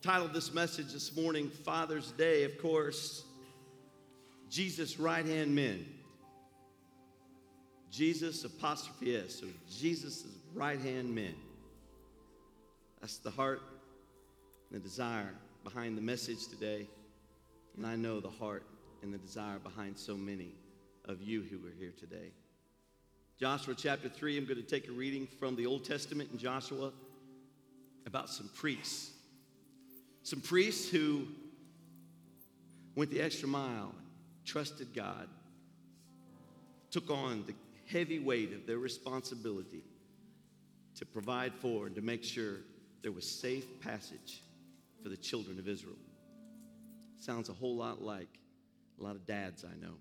Titled 0.01 0.33
this 0.33 0.55
message 0.55 0.93
this 0.93 1.17
morning, 1.17 1.51
Father's 1.51 2.13
Day, 2.13 2.45
of 2.45 2.57
course, 2.59 3.25
Jesus' 4.49 4.97
right 4.97 5.27
hand 5.27 5.53
men. 5.53 5.85
Jesus 7.91 8.45
apostrophe 8.45 9.17
S, 9.17 9.41
so 9.41 9.47
Jesus' 9.69 10.25
right 10.55 10.79
hand 10.81 11.13
men. 11.13 11.35
That's 13.01 13.19
the 13.19 13.33
heart 13.33 13.61
and 14.71 14.81
the 14.81 14.85
desire 14.89 15.35
behind 15.65 15.99
the 15.99 16.03
message 16.03 16.47
today. 16.47 16.87
And 17.77 17.85
I 17.85 17.97
know 17.97 18.21
the 18.21 18.31
heart 18.31 18.63
and 19.03 19.13
the 19.13 19.19
desire 19.19 19.59
behind 19.59 19.99
so 19.99 20.17
many 20.17 20.53
of 21.07 21.21
you 21.21 21.43
who 21.43 21.57
are 21.67 21.75
here 21.77 21.93
today. 21.99 22.31
Joshua 23.41 23.75
chapter 23.77 24.09
3, 24.09 24.39
I'm 24.39 24.45
going 24.45 24.63
to 24.63 24.63
take 24.63 24.87
a 24.87 24.93
reading 24.93 25.27
from 25.41 25.57
the 25.57 25.67
Old 25.67 25.85
Testament 25.85 26.31
in 26.33 26.39
Joshua 26.39 26.93
about 28.07 28.31
some 28.31 28.49
priests. 28.55 29.11
Some 30.29 30.43
priests 30.43 30.91
who 30.91 31.27
went 32.95 33.11
the 33.11 33.23
extra 33.23 33.49
mile, 33.49 33.95
trusted 34.45 34.93
God, 34.95 35.27
took 36.91 37.09
on 37.09 37.45
the 37.47 37.55
heavy 37.91 38.19
weight 38.19 38.53
of 38.53 38.67
their 38.67 38.77
responsibility 38.77 39.83
to 40.97 41.07
provide 41.07 41.55
for 41.55 41.87
and 41.87 41.95
to 41.95 42.03
make 42.03 42.23
sure 42.23 42.57
there 43.01 43.11
was 43.11 43.27
safe 43.27 43.81
passage 43.81 44.43
for 45.03 45.09
the 45.09 45.17
children 45.17 45.59
of 45.59 45.67
Israel. 45.67 45.97
Sounds 47.19 47.49
a 47.49 47.55
whole 47.55 47.77
lot 47.77 48.03
like 48.03 48.29
a 49.01 49.03
lot 49.03 49.17
of 49.17 49.27
dads 49.27 49.65
I 49.65 49.81
know. 49.81 49.95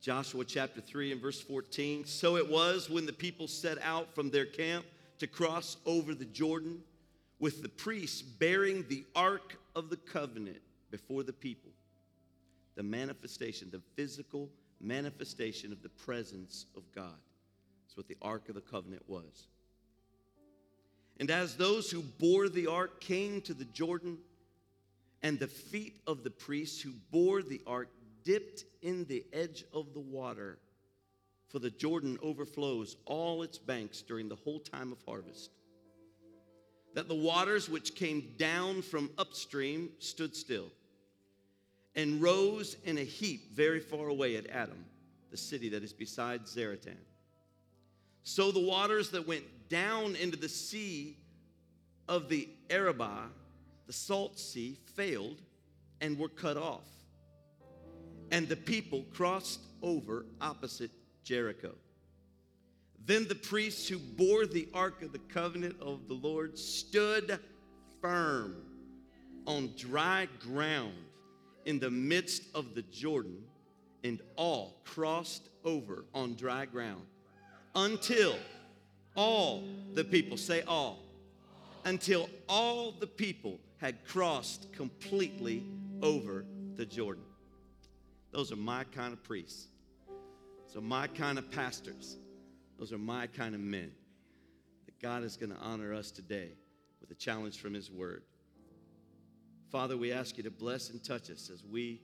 Joshua 0.00 0.46
chapter 0.46 0.80
3 0.80 1.12
and 1.12 1.20
verse 1.20 1.42
14. 1.42 2.06
So 2.06 2.38
it 2.38 2.48
was 2.48 2.88
when 2.88 3.04
the 3.04 3.12
people 3.12 3.46
set 3.46 3.76
out 3.82 4.14
from 4.14 4.30
their 4.30 4.46
camp 4.46 4.86
to 5.18 5.26
cross 5.26 5.76
over 5.84 6.14
the 6.14 6.24
Jordan 6.24 6.80
with 7.40 7.62
the 7.62 7.68
priests 7.68 8.22
bearing 8.22 8.84
the 8.88 9.04
ark 9.16 9.58
of 9.74 9.90
the 9.90 9.96
covenant 9.96 10.60
before 10.90 11.22
the 11.22 11.32
people. 11.32 11.70
The 12.76 12.82
manifestation, 12.82 13.68
the 13.70 13.82
physical 13.96 14.50
manifestation 14.80 15.72
of 15.72 15.82
the 15.82 15.88
presence 15.88 16.66
of 16.76 16.82
God. 16.94 17.18
That's 17.84 17.96
what 17.96 18.08
the 18.08 18.16
ark 18.22 18.48
of 18.48 18.54
the 18.54 18.60
covenant 18.60 19.02
was. 19.08 19.48
And 21.18 21.30
as 21.30 21.56
those 21.56 21.90
who 21.90 22.02
bore 22.02 22.48
the 22.48 22.66
ark 22.66 23.00
came 23.00 23.40
to 23.42 23.54
the 23.54 23.64
Jordan, 23.66 24.18
and 25.22 25.38
the 25.38 25.48
feet 25.48 26.00
of 26.06 26.24
the 26.24 26.30
priests 26.30 26.80
who 26.80 26.92
bore 27.10 27.42
the 27.42 27.60
ark 27.66 27.88
dipped 28.24 28.64
in 28.80 29.04
the 29.04 29.24
edge 29.32 29.64
of 29.74 29.92
the 29.92 30.00
water, 30.00 30.58
for 31.48 31.58
the 31.58 31.70
Jordan 31.70 32.18
overflows 32.22 32.96
all 33.04 33.42
its 33.42 33.58
banks 33.58 34.02
during 34.02 34.28
the 34.28 34.36
whole 34.36 34.60
time 34.60 34.92
of 34.92 34.98
harvest. 35.06 35.50
That 36.94 37.08
the 37.08 37.14
waters 37.14 37.68
which 37.68 37.94
came 37.94 38.34
down 38.36 38.82
from 38.82 39.10
upstream 39.18 39.90
stood 39.98 40.34
still 40.34 40.70
and 41.94 42.22
rose 42.22 42.76
in 42.84 42.98
a 42.98 43.04
heap 43.04 43.54
very 43.54 43.80
far 43.80 44.08
away 44.08 44.36
at 44.36 44.48
Adam, 44.48 44.84
the 45.30 45.36
city 45.36 45.68
that 45.70 45.82
is 45.82 45.92
beside 45.92 46.46
Zaretan. 46.46 46.96
So 48.22 48.52
the 48.52 48.60
waters 48.60 49.10
that 49.10 49.26
went 49.26 49.44
down 49.68 50.16
into 50.16 50.36
the 50.36 50.48
sea 50.48 51.16
of 52.08 52.28
the 52.28 52.48
Arabah, 52.68 53.28
the 53.86 53.92
salt 53.92 54.38
sea, 54.38 54.78
failed 54.94 55.40
and 56.00 56.18
were 56.18 56.28
cut 56.28 56.56
off. 56.56 56.88
And 58.30 58.48
the 58.48 58.56
people 58.56 59.04
crossed 59.12 59.60
over 59.82 60.26
opposite 60.40 60.90
Jericho. 61.24 61.74
Then 63.06 63.26
the 63.26 63.34
priests 63.34 63.88
who 63.88 63.98
bore 63.98 64.46
the 64.46 64.68
ark 64.74 65.02
of 65.02 65.12
the 65.12 65.18
covenant 65.18 65.76
of 65.80 66.06
the 66.08 66.14
Lord 66.14 66.58
stood 66.58 67.38
firm 68.00 68.56
on 69.46 69.70
dry 69.76 70.28
ground 70.40 70.94
in 71.64 71.78
the 71.78 71.90
midst 71.90 72.44
of 72.54 72.74
the 72.74 72.82
Jordan, 72.82 73.42
and 74.02 74.20
all 74.36 74.80
crossed 74.84 75.48
over 75.64 76.04
on 76.14 76.34
dry 76.34 76.64
ground 76.64 77.02
until 77.74 78.34
all 79.14 79.62
the 79.94 80.04
people 80.04 80.36
say 80.36 80.62
all 80.62 81.00
until 81.84 82.28
all 82.48 82.92
the 82.92 83.06
people 83.06 83.58
had 83.78 84.04
crossed 84.04 84.72
completely 84.72 85.64
over 86.02 86.44
the 86.76 86.84
Jordan. 86.84 87.24
Those 88.32 88.52
are 88.52 88.56
my 88.56 88.84
kind 88.84 89.12
of 89.12 89.22
priests. 89.24 89.68
So, 90.66 90.80
my 90.80 91.08
kind 91.08 91.38
of 91.38 91.50
pastors. 91.50 92.16
Those 92.80 92.94
are 92.94 92.98
my 92.98 93.26
kind 93.26 93.54
of 93.54 93.60
men. 93.60 93.92
That 94.86 94.98
God 95.00 95.22
is 95.22 95.36
going 95.36 95.52
to 95.52 95.58
honor 95.58 95.92
us 95.92 96.10
today 96.10 96.48
with 97.00 97.10
a 97.10 97.14
challenge 97.14 97.60
from 97.60 97.74
His 97.74 97.90
Word. 97.90 98.22
Father, 99.70 99.98
we 99.98 100.12
ask 100.12 100.38
you 100.38 100.42
to 100.44 100.50
bless 100.50 100.88
and 100.88 101.04
touch 101.04 101.30
us 101.30 101.50
as 101.52 101.62
we 101.62 102.00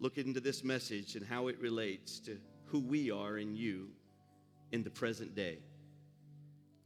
look 0.00 0.16
into 0.16 0.40
this 0.40 0.64
message 0.64 1.16
and 1.16 1.24
how 1.24 1.48
it 1.48 1.60
relates 1.60 2.18
to 2.20 2.38
who 2.64 2.80
we 2.80 3.10
are 3.10 3.36
in 3.36 3.54
you 3.54 3.88
in 4.72 4.82
the 4.82 4.90
present 4.90 5.34
day. 5.34 5.58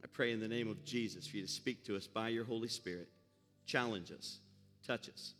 I 0.03 0.07
pray 0.07 0.33
in 0.33 0.41
the 0.41 0.47
name 0.47 0.69
of 0.69 0.83
Jesus 0.83 1.25
for 1.25 1.37
you 1.37 1.43
to 1.43 1.51
speak 1.51 1.85
to 1.85 1.95
us 1.95 2.07
by 2.07 2.27
your 2.27 2.43
Holy 2.43 2.67
Spirit, 2.67 3.07
challenge 3.65 4.11
us, 4.11 4.39
touch 4.85 5.07
us. 5.07 5.35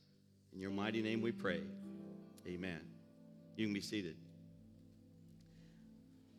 In 0.53 0.61
your 0.61 0.71
mighty 0.71 1.01
name 1.01 1.21
we 1.21 1.33
pray. 1.33 1.61
Amen. 2.47 2.79
You 3.57 3.65
can 3.65 3.73
be 3.73 3.81
seated. 3.81 4.15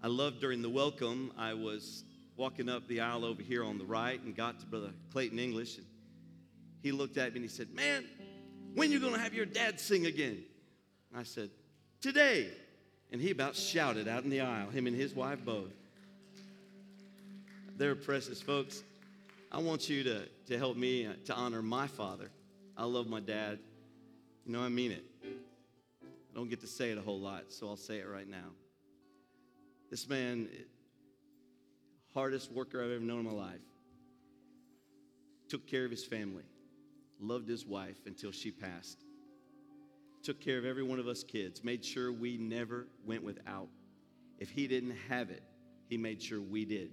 I 0.02 0.08
love 0.08 0.40
during 0.40 0.62
the 0.62 0.68
welcome, 0.68 1.32
I 1.38 1.54
was 1.54 2.02
walking 2.36 2.68
up 2.68 2.88
the 2.88 3.00
aisle 3.00 3.24
over 3.24 3.40
here 3.40 3.62
on 3.62 3.78
the 3.78 3.84
right 3.84 4.20
and 4.20 4.34
got 4.34 4.58
to 4.58 4.66
Brother 4.66 4.90
Clayton 5.12 5.38
English. 5.38 5.76
And 5.76 5.86
he 6.82 6.90
looked 6.90 7.18
at 7.18 7.32
me 7.32 7.36
and 7.36 7.44
he 7.44 7.48
said, 7.48 7.72
Man, 7.72 8.04
when 8.74 8.90
you 8.90 8.98
going 8.98 9.12
to 9.12 9.20
have 9.20 9.32
your 9.32 9.46
dad 9.46 9.78
sing 9.78 10.06
again? 10.06 10.42
I 11.14 11.22
said, 11.22 11.50
Today. 12.00 12.50
And 13.12 13.20
he 13.20 13.30
about 13.30 13.54
shouted 13.54 14.08
out 14.08 14.24
in 14.24 14.30
the 14.30 14.40
aisle, 14.40 14.70
him 14.70 14.86
and 14.86 14.96
his 14.96 15.14
wife 15.14 15.44
both. 15.44 15.70
They're 17.76 17.94
precious 17.94 18.40
folks. 18.40 18.82
I 19.52 19.58
want 19.58 19.88
you 19.88 20.02
to, 20.04 20.22
to 20.46 20.58
help 20.58 20.78
me 20.78 21.06
uh, 21.06 21.12
to 21.26 21.34
honor 21.34 21.60
my 21.60 21.86
father. 21.86 22.30
I 22.76 22.84
love 22.84 23.06
my 23.06 23.20
dad. 23.20 23.58
You 24.46 24.52
know, 24.52 24.62
I 24.62 24.70
mean 24.70 24.92
it. 24.92 25.04
I 25.22 26.34
don't 26.34 26.48
get 26.48 26.60
to 26.62 26.66
say 26.66 26.90
it 26.90 26.98
a 26.98 27.02
whole 27.02 27.20
lot, 27.20 27.52
so 27.52 27.68
I'll 27.68 27.76
say 27.76 27.98
it 27.98 28.08
right 28.08 28.26
now. 28.26 28.48
This 29.92 30.08
man, 30.08 30.48
hardest 32.14 32.50
worker 32.50 32.82
I've 32.82 32.92
ever 32.92 33.04
known 33.04 33.18
in 33.18 33.26
my 33.26 33.32
life, 33.32 33.60
took 35.50 35.66
care 35.66 35.84
of 35.84 35.90
his 35.90 36.02
family, 36.02 36.44
loved 37.20 37.46
his 37.46 37.66
wife 37.66 37.98
until 38.06 38.32
she 38.32 38.50
passed, 38.50 39.04
took 40.22 40.40
care 40.40 40.56
of 40.56 40.64
every 40.64 40.82
one 40.82 40.98
of 40.98 41.08
us 41.08 41.22
kids, 41.22 41.62
made 41.62 41.84
sure 41.84 42.10
we 42.10 42.38
never 42.38 42.86
went 43.04 43.22
without. 43.22 43.68
If 44.38 44.48
he 44.48 44.66
didn't 44.66 44.96
have 45.10 45.28
it, 45.28 45.42
he 45.90 45.98
made 45.98 46.22
sure 46.22 46.40
we 46.40 46.64
did. 46.64 46.92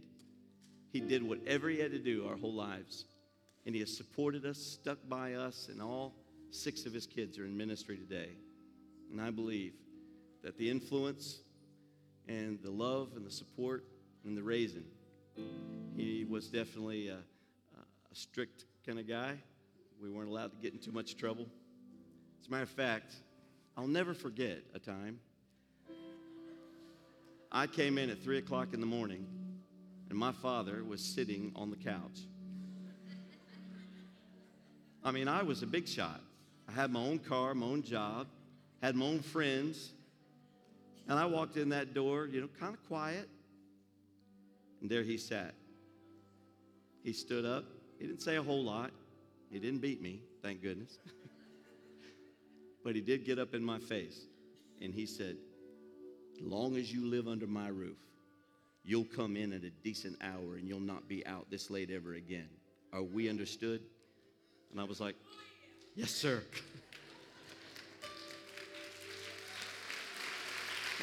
He 0.92 1.00
did 1.00 1.24
whatever 1.24 1.70
he 1.70 1.80
had 1.80 1.92
to 1.92 2.00
do 2.00 2.28
our 2.28 2.36
whole 2.36 2.54
lives. 2.54 3.06
And 3.66 3.74
he 3.74 3.80
has 3.80 3.96
supported 3.96 4.46
us, 4.46 4.58
stuck 4.58 4.98
by 5.08 5.36
us, 5.36 5.70
and 5.72 5.82
all 5.82 6.16
six 6.52 6.86
of 6.86 6.92
his 6.92 7.08
kids 7.08 7.40
are 7.40 7.46
in 7.46 7.56
ministry 7.56 7.96
today. 7.96 8.32
And 9.10 9.22
I 9.22 9.30
believe 9.30 9.72
that 10.44 10.58
the 10.58 10.70
influence 10.70 11.40
and 12.30 12.60
the 12.62 12.72
love 12.72 13.10
and 13.16 13.26
the 13.26 13.32
support 13.32 13.84
and 14.24 14.38
the 14.38 14.44
raising, 14.44 14.86
he 15.98 16.26
was 16.30 16.48
definitely 16.48 17.10
a, 17.10 17.18
a 17.18 18.16
strict 18.16 18.66
kind 18.86 19.00
of 19.00 19.08
guy. 19.08 19.36
We 20.02 20.10
weren't 20.10 20.30
allowed 20.30 20.52
to 20.52 20.58
get 20.58 20.74
in 20.74 20.80
too 20.80 20.92
much 20.92 21.18
trouble. 21.18 21.48
As 22.40 22.48
a 22.48 22.52
matter 22.52 22.64
of 22.64 22.70
fact, 22.70 23.16
I'll 23.76 23.88
never 23.88 24.14
forget 24.14 24.60
a 24.74 24.80
time. 24.80 25.20
I 27.52 27.66
came 27.66 27.98
in 27.98 28.12
at 28.12 28.24
3 28.24 28.38
o'clock 28.38 28.74
in 28.74 28.80
the 28.80 28.86
morning 28.86 29.26
and 30.10 30.18
my 30.18 30.32
father 30.32 30.84
was 30.84 31.04
sitting 31.04 31.52
on 31.56 31.72
the 31.72 31.76
couch. 31.76 32.22
I 35.04 35.12
mean, 35.12 35.28
I 35.28 35.44
was 35.44 35.64
a 35.64 35.68
big 35.68 35.88
shot. 35.88 36.22
I 36.68 36.74
had 36.74 36.92
my 36.92 37.00
own 37.00 37.20
car, 37.20 37.56
my 37.56 37.66
own 37.66 37.82
job, 37.82 38.28
had 38.84 38.96
my 38.96 39.06
own 39.06 39.20
friends. 39.20 39.94
And 41.10 41.18
I 41.18 41.26
walked 41.26 41.58
in 41.58 41.70
that 41.70 41.96
door, 41.96 42.28
you 42.32 42.40
know, 42.40 42.50
kind 42.60 42.76
of 42.76 42.88
quiet. 42.88 43.28
And 44.80 44.90
there 44.90 45.02
he 45.02 45.18
sat. 45.18 45.56
He 47.04 47.14
stood 47.14 47.46
up. 47.46 47.66
He 48.00 48.06
didn't 48.06 48.22
say 48.22 48.36
a 48.36 48.44
whole 48.44 48.64
lot. 48.64 48.92
He 49.50 49.58
didn't 49.58 49.80
beat 49.80 50.04
me, 50.04 50.22
thank 50.44 50.62
goodness. 50.62 51.00
but 52.84 52.94
he 52.94 53.02
did 53.02 53.26
get 53.26 53.40
up 53.40 53.56
in 53.56 53.64
my 53.64 53.80
face 53.80 54.28
and 54.82 54.94
he 54.94 55.08
said, 55.08 55.36
Long 56.42 56.78
as 56.78 56.94
you 56.94 57.06
live 57.06 57.28
under 57.28 57.48
my 57.48 57.68
roof, 57.68 57.98
you'll 58.84 59.04
come 59.04 59.36
in 59.36 59.52
at 59.52 59.64
a 59.64 59.72
decent 59.84 60.16
hour 60.22 60.58
and 60.58 60.68
you'll 60.68 60.80
not 60.80 61.10
be 61.10 61.26
out 61.26 61.50
this 61.50 61.72
late 61.72 61.90
ever 61.90 62.14
again. 62.14 62.48
Are 62.94 63.04
we 63.04 63.30
understood? 63.30 63.82
And 64.72 64.80
I 64.80 64.84
was 64.84 65.02
like, 65.02 65.16
Yes, 65.96 66.12
sir. 66.12 66.44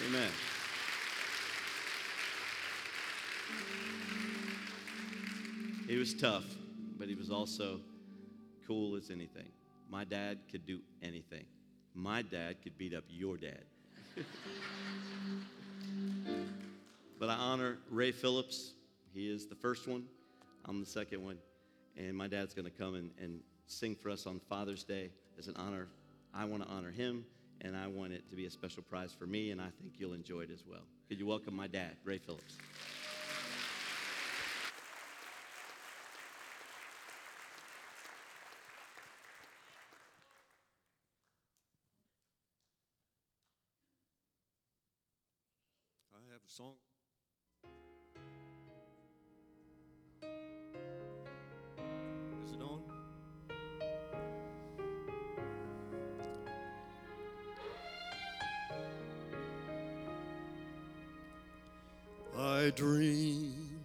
Amen. 0.04 0.30
He 5.88 5.96
was 5.96 6.12
tough, 6.14 6.44
but 6.98 7.08
he 7.08 7.14
was 7.14 7.30
also 7.30 7.80
cool 8.66 8.96
as 8.96 9.10
anything. 9.10 9.46
My 9.88 10.04
dad 10.04 10.38
could 10.50 10.66
do 10.66 10.80
anything. 11.02 11.44
My 11.94 12.22
dad 12.22 12.56
could 12.62 12.76
beat 12.76 12.92
up 12.92 13.04
your 13.08 13.36
dad. 13.36 13.62
but 17.18 17.28
I 17.28 17.34
honor 17.34 17.78
Ray 17.90 18.12
Phillips. 18.12 18.72
He 19.14 19.30
is 19.30 19.46
the 19.46 19.54
first 19.54 19.88
one, 19.88 20.04
I'm 20.66 20.80
the 20.80 20.86
second 20.86 21.24
one. 21.24 21.38
And 21.96 22.14
my 22.14 22.26
dad's 22.26 22.52
going 22.52 22.66
to 22.66 22.70
come 22.70 22.96
and, 22.96 23.10
and 23.18 23.40
sing 23.66 23.94
for 23.94 24.10
us 24.10 24.26
on 24.26 24.40
Father's 24.40 24.84
Day 24.84 25.10
as 25.38 25.48
an 25.48 25.54
honor. 25.56 25.88
I 26.34 26.44
want 26.44 26.62
to 26.64 26.68
honor 26.68 26.90
him, 26.90 27.24
and 27.62 27.76
I 27.76 27.86
want 27.86 28.12
it 28.12 28.28
to 28.30 28.36
be 28.36 28.46
a 28.46 28.50
special 28.50 28.82
prize 28.82 29.12
for 29.12 29.26
me, 29.26 29.50
and 29.50 29.60
I 29.60 29.68
think 29.80 29.94
you'll 29.98 30.14
enjoy 30.14 30.40
it 30.42 30.50
as 30.52 30.64
well. 30.66 30.82
Could 31.08 31.18
you 31.18 31.26
welcome 31.26 31.54
my 31.54 31.66
dad, 31.66 31.96
Ray 32.04 32.18
Phillips? 32.18 32.56
I 46.12 46.18
have 46.32 46.42
a 46.44 46.50
song. 46.50 46.74
Dreamed 62.76 63.80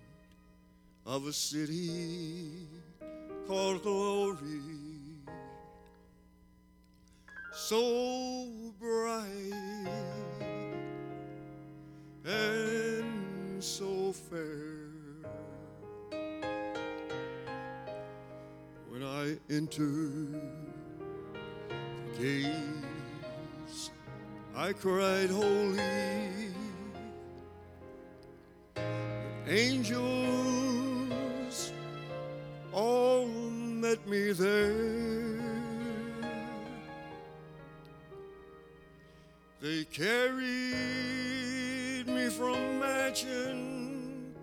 of 1.06 1.26
a 1.26 1.32
city 1.32 2.68
called 3.48 3.82
glory, 3.84 4.38
so 7.54 8.50
bright 8.78 9.24
and 12.26 13.64
so 13.64 14.12
fair. 14.12 14.82
When 18.89 19.04
I 19.04 19.38
entered 19.50 20.42
the 22.18 22.20
gates, 22.20 23.89
I 24.54 24.74
cried, 24.74 25.30
Holy. 25.30 26.41
Angels 29.54 29.99
all 32.72 33.28
met 33.28 34.08
me 34.08 34.32
there. 34.32 35.36
They 39.60 39.84
carried 39.91 40.47
me 42.08 42.30
from 42.30 42.80
mansion 42.80 44.34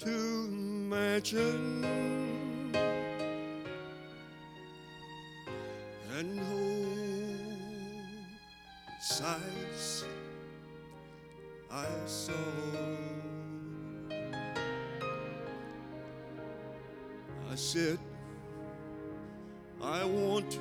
to 0.00 0.48
mansion. 0.48 1.84
And 6.18 6.40
oh, 6.40 6.96
sights 9.00 10.04
I 11.70 11.86
saw. 12.06 12.65
I 17.56 17.58
said, 17.58 17.98
I 19.82 20.04
want 20.04 20.50
to 20.50 20.60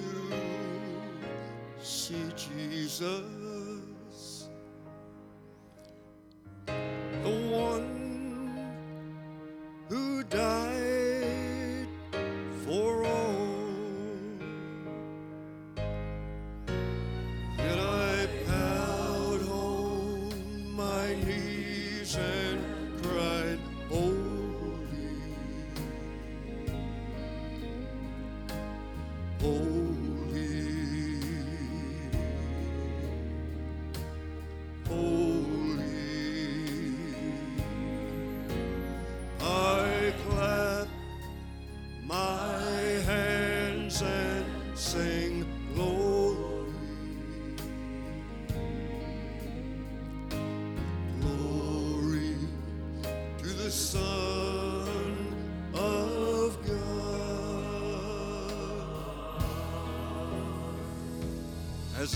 see 1.83 2.23
Jesus, 2.37 3.44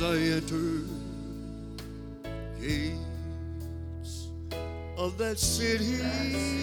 I 0.02 0.16
enter 0.16 0.86
gates 2.62 4.30
of 4.98 5.18
that 5.18 5.38
city. 5.38 6.59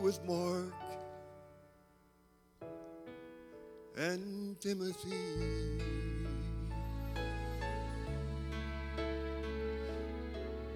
With 0.00 0.22
Mark 0.24 0.72
and 3.96 4.60
Timothy. 4.60 5.10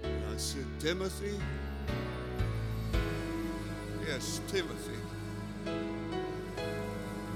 And 0.03 0.25
I 0.33 0.37
said, 0.37 0.67
Timothy? 0.81 1.39
Yes, 4.07 4.41
Timothy. 4.49 4.99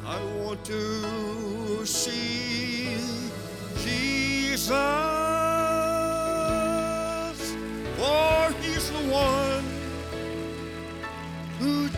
I 0.05 0.23
want 0.43 0.65
to 0.65 1.87
see 1.87 2.97
Jesus, 3.85 5.16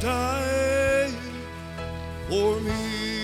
died 0.01 1.11
for 2.29 2.61
me. 2.61 3.18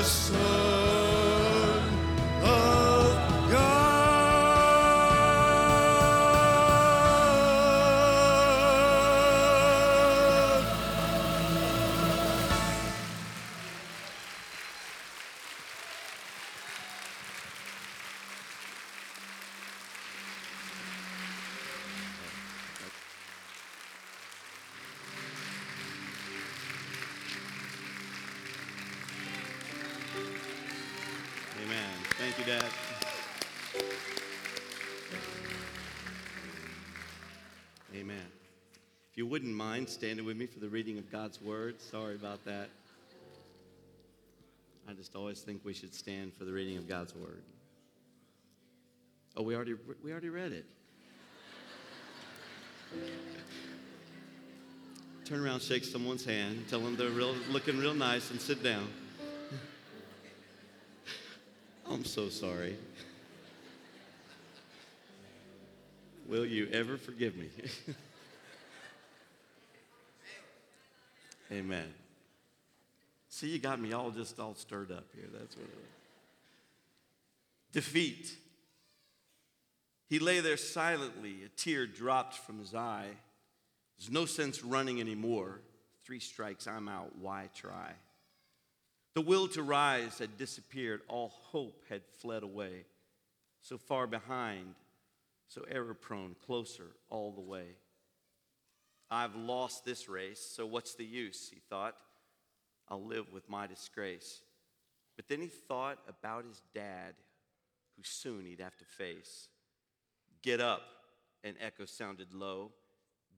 The 0.00 0.06
Son 0.06 0.59
you 39.20 39.26
wouldn't 39.26 39.54
mind 39.54 39.86
standing 39.86 40.24
with 40.24 40.34
me 40.38 40.46
for 40.46 40.60
the 40.60 40.68
reading 40.70 40.96
of 40.96 41.12
God's 41.12 41.42
word, 41.42 41.78
sorry 41.78 42.14
about 42.14 42.42
that. 42.46 42.70
I 44.88 44.94
just 44.94 45.14
always 45.14 45.42
think 45.42 45.60
we 45.62 45.74
should 45.74 45.94
stand 45.94 46.32
for 46.32 46.46
the 46.46 46.52
reading 46.52 46.78
of 46.78 46.88
God's 46.88 47.14
word. 47.14 47.42
Oh, 49.36 49.42
we 49.42 49.54
already 49.54 49.74
we 50.02 50.10
already 50.10 50.30
read 50.30 50.52
it. 50.52 50.64
Turn 55.26 55.44
around, 55.44 55.60
shake 55.60 55.84
someone's 55.84 56.24
hand, 56.24 56.64
tell 56.70 56.80
them 56.80 56.96
they're 56.96 57.10
real, 57.10 57.34
looking 57.50 57.78
real 57.78 57.92
nice, 57.92 58.30
and 58.30 58.40
sit 58.40 58.62
down. 58.62 58.88
I'm 61.90 62.06
so 62.06 62.30
sorry. 62.30 62.74
Will 66.26 66.46
you 66.46 66.68
ever 66.72 66.96
forgive 66.96 67.36
me? 67.36 67.50
Amen. 71.52 71.92
See, 73.28 73.48
you 73.48 73.58
got 73.58 73.80
me 73.80 73.92
all 73.92 74.10
just 74.10 74.38
all 74.38 74.54
stirred 74.54 74.90
up 74.90 75.06
here. 75.14 75.28
That's 75.32 75.56
what 75.56 75.66
it 75.66 75.74
was. 75.74 75.84
Defeat. 77.72 78.34
He 80.08 80.18
lay 80.18 80.40
there 80.40 80.56
silently, 80.56 81.44
a 81.44 81.48
tear 81.48 81.86
dropped 81.86 82.34
from 82.34 82.58
his 82.58 82.74
eye. 82.74 83.10
There's 83.98 84.10
no 84.10 84.26
sense 84.26 84.64
running 84.64 85.00
anymore. 85.00 85.60
Three 86.04 86.18
strikes, 86.18 86.66
I'm 86.66 86.88
out. 86.88 87.16
Why 87.20 87.48
try? 87.54 87.92
The 89.14 89.20
will 89.20 89.46
to 89.48 89.62
rise 89.62 90.18
had 90.18 90.36
disappeared. 90.36 91.02
All 91.08 91.32
hope 91.52 91.82
had 91.88 92.02
fled 92.18 92.42
away. 92.42 92.84
So 93.62 93.76
far 93.76 94.06
behind, 94.06 94.74
so 95.48 95.64
error 95.70 95.94
prone, 95.94 96.34
closer 96.46 96.86
all 97.10 97.30
the 97.32 97.40
way. 97.40 97.66
I've 99.10 99.34
lost 99.34 99.84
this 99.84 100.08
race, 100.08 100.40
so 100.40 100.66
what's 100.66 100.94
the 100.94 101.04
use? 101.04 101.50
He 101.52 101.60
thought. 101.68 101.96
I'll 102.88 103.04
live 103.04 103.32
with 103.32 103.48
my 103.48 103.66
disgrace. 103.66 104.42
But 105.16 105.28
then 105.28 105.40
he 105.40 105.48
thought 105.48 105.98
about 106.08 106.44
his 106.44 106.60
dad, 106.74 107.14
who 107.96 108.02
soon 108.02 108.46
he'd 108.46 108.60
have 108.60 108.76
to 108.78 108.84
face. 108.84 109.48
Get 110.42 110.60
up, 110.60 110.82
an 111.44 111.54
echo 111.60 111.84
sounded 111.84 112.32
low. 112.32 112.72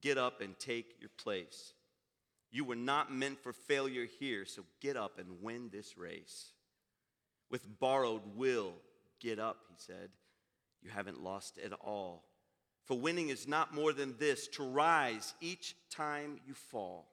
Get 0.01 0.19
up 0.19 0.41
and 0.41 0.59
take 0.59 0.97
your 1.01 1.11
place. 1.17 1.75
You 2.51 2.65
were 2.65 2.77
not 2.77 3.13
meant 3.13 3.43
for 3.43 3.53
failure 3.53 4.07
here, 4.21 4.45
so 4.45 4.65
get 4.81 4.97
up 4.97 5.19
and 5.19 5.43
win 5.43 5.71
this 5.73 5.97
race. 5.97 6.53
With 7.51 7.79
borrowed 7.81 8.23
will, 8.37 8.75
get 9.21 9.39
up, 9.39 9.59
he 9.69 9.75
said. 9.79 10.11
you 10.83 10.91
haven't 10.91 11.23
lost 11.23 11.59
at 11.59 11.73
all. 11.73 12.25
For 12.85 12.99
winning 12.99 13.29
is 13.29 13.47
not 13.47 13.75
more 13.75 13.93
than 13.93 14.17
this 14.19 14.49
to 14.49 14.65
rise 14.65 15.35
each 15.41 15.77
time 15.91 16.41
you 16.47 16.55
fall. 16.55 17.07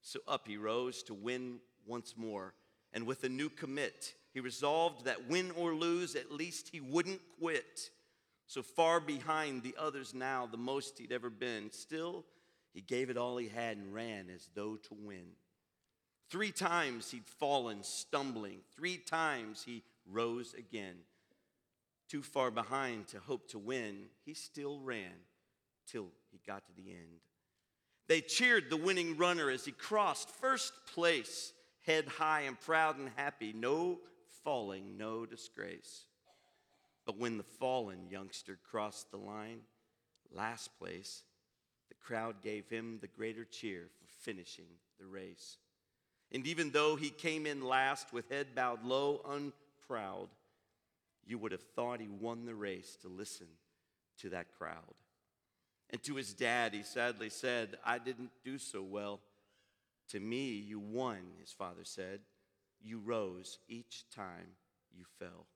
So 0.00 0.20
up 0.28 0.46
he 0.46 0.56
rose 0.56 1.02
to 1.04 1.14
win 1.14 1.58
once 1.86 2.14
more. 2.16 2.54
And 2.92 3.06
with 3.06 3.24
a 3.24 3.28
new 3.28 3.48
commit, 3.48 4.14
he 4.32 4.40
resolved 4.40 5.04
that 5.04 5.28
win 5.28 5.50
or 5.52 5.74
lose, 5.74 6.14
at 6.14 6.30
least 6.32 6.68
he 6.70 6.80
wouldn't 6.80 7.20
quit. 7.40 7.90
So 8.46 8.62
far 8.62 9.00
behind 9.00 9.62
the 9.62 9.74
others 9.78 10.14
now, 10.14 10.46
the 10.46 10.56
most 10.56 10.98
he'd 10.98 11.12
ever 11.12 11.30
been. 11.30 11.72
Still, 11.72 12.24
he 12.72 12.80
gave 12.80 13.10
it 13.10 13.16
all 13.16 13.36
he 13.36 13.48
had 13.48 13.76
and 13.76 13.94
ran 13.94 14.28
as 14.28 14.48
though 14.54 14.76
to 14.76 14.94
win. 14.94 15.26
Three 16.30 16.52
times 16.52 17.10
he'd 17.10 17.26
fallen, 17.26 17.82
stumbling. 17.82 18.58
Three 18.76 18.98
times 18.98 19.62
he 19.64 19.82
rose 20.10 20.54
again. 20.54 20.96
Too 22.08 22.22
far 22.22 22.50
behind 22.50 23.08
to 23.08 23.18
hope 23.18 23.48
to 23.48 23.58
win, 23.58 24.06
he 24.24 24.34
still 24.34 24.78
ran 24.80 25.12
till 25.86 26.08
he 26.30 26.40
got 26.46 26.66
to 26.66 26.72
the 26.76 26.90
end. 26.90 27.20
They 28.06 28.20
cheered 28.20 28.68
the 28.68 28.76
winning 28.76 29.16
runner 29.16 29.50
as 29.50 29.64
he 29.64 29.72
crossed 29.72 30.28
first 30.28 30.72
place, 30.92 31.52
head 31.86 32.06
high 32.06 32.42
and 32.42 32.60
proud 32.60 32.98
and 32.98 33.10
happy. 33.16 33.52
No 33.52 33.98
falling, 34.42 34.98
no 34.98 35.24
disgrace. 35.24 36.04
But 37.06 37.18
when 37.18 37.38
the 37.38 37.44
fallen 37.44 38.08
youngster 38.10 38.58
crossed 38.70 39.10
the 39.10 39.16
line, 39.16 39.60
last 40.30 40.78
place, 40.78 41.22
the 41.88 41.94
crowd 41.94 42.42
gave 42.42 42.68
him 42.68 42.98
the 43.00 43.08
greater 43.08 43.44
cheer 43.44 43.88
for 43.98 44.06
finishing 44.22 44.66
the 44.98 45.06
race. 45.06 45.58
And 46.32 46.46
even 46.46 46.70
though 46.70 46.96
he 46.96 47.10
came 47.10 47.46
in 47.46 47.62
last 47.62 48.12
with 48.12 48.30
head 48.30 48.54
bowed 48.54 48.84
low, 48.84 49.20
unproud, 49.28 50.28
you 51.26 51.38
would 51.38 51.52
have 51.52 51.62
thought 51.74 52.00
he 52.00 52.08
won 52.08 52.44
the 52.44 52.54
race 52.54 52.96
to 53.02 53.08
listen 53.08 53.46
to 54.20 54.30
that 54.30 54.46
crowd. 54.58 54.94
And 55.90 56.02
to 56.04 56.16
his 56.16 56.32
dad, 56.32 56.74
he 56.74 56.82
sadly 56.82 57.30
said, 57.30 57.76
I 57.84 57.98
didn't 57.98 58.30
do 58.44 58.58
so 58.58 58.82
well. 58.82 59.20
To 60.10 60.20
me, 60.20 60.50
you 60.50 60.78
won, 60.78 61.18
his 61.40 61.52
father 61.52 61.84
said. 61.84 62.20
You 62.82 62.98
rose 62.98 63.58
each 63.68 64.04
time 64.14 64.56
you 64.92 65.04
fell. 65.18 65.46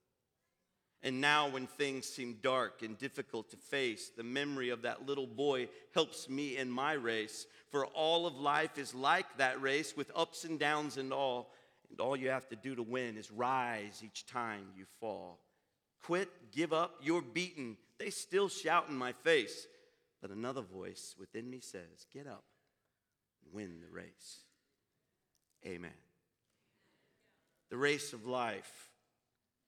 And 1.03 1.21
now, 1.21 1.49
when 1.49 1.66
things 1.66 2.07
seem 2.07 2.39
dark 2.43 2.83
and 2.83 2.99
difficult 2.99 3.51
to 3.51 3.57
face, 3.57 4.11
the 4.16 4.25
memory 4.25 4.71
of 4.71 4.83
that 4.83 5.07
little 5.07 5.29
boy 5.29 5.69
helps 5.95 6.29
me 6.29 6.57
in 6.57 6.71
my 6.71 6.95
race. 6.95 7.47
For 7.71 7.87
all 7.87 8.27
of 8.27 8.41
life 8.41 8.79
is 8.79 8.95
like 8.95 9.27
that 9.37 9.62
race 9.62 9.97
with 9.97 10.11
ups 10.16 10.45
and 10.45 10.59
downs 10.59 10.97
and 10.97 11.12
all. 11.12 11.53
And 11.91 12.01
all 12.01 12.16
you 12.16 12.31
have 12.31 12.49
to 12.49 12.57
do 12.57 12.75
to 12.75 12.83
win 12.83 13.16
is 13.16 13.31
rise 13.31 14.03
each 14.05 14.27
time 14.27 14.66
you 14.77 14.87
fall. 15.01 15.39
Quit, 16.03 16.28
give 16.53 16.72
up, 16.72 16.94
you're 17.03 17.22
beaten. 17.22 17.76
They 17.99 18.11
still 18.11 18.49
shout 18.49 18.88
in 18.88 18.96
my 18.96 19.12
face. 19.12 19.66
But 20.20 20.30
another 20.30 20.62
voice 20.62 21.14
within 21.18 21.49
me 21.49 21.61
says, 21.61 22.07
Get 22.12 22.26
up 22.26 22.44
win 23.53 23.80
the 23.80 23.90
race. 23.90 24.40
Amen. 25.66 25.90
The 27.70 27.76
race 27.76 28.12
of 28.12 28.26
life. 28.26 28.90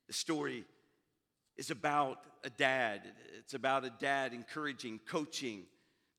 The 0.07 0.13
story 0.13 0.65
is 1.57 1.71
about 1.71 2.19
a 2.45 2.51
dad. 2.51 3.03
It's 3.39 3.55
about 3.55 3.85
a 3.85 3.91
dad 3.91 4.33
encouraging, 4.33 5.01
coaching, 5.07 5.65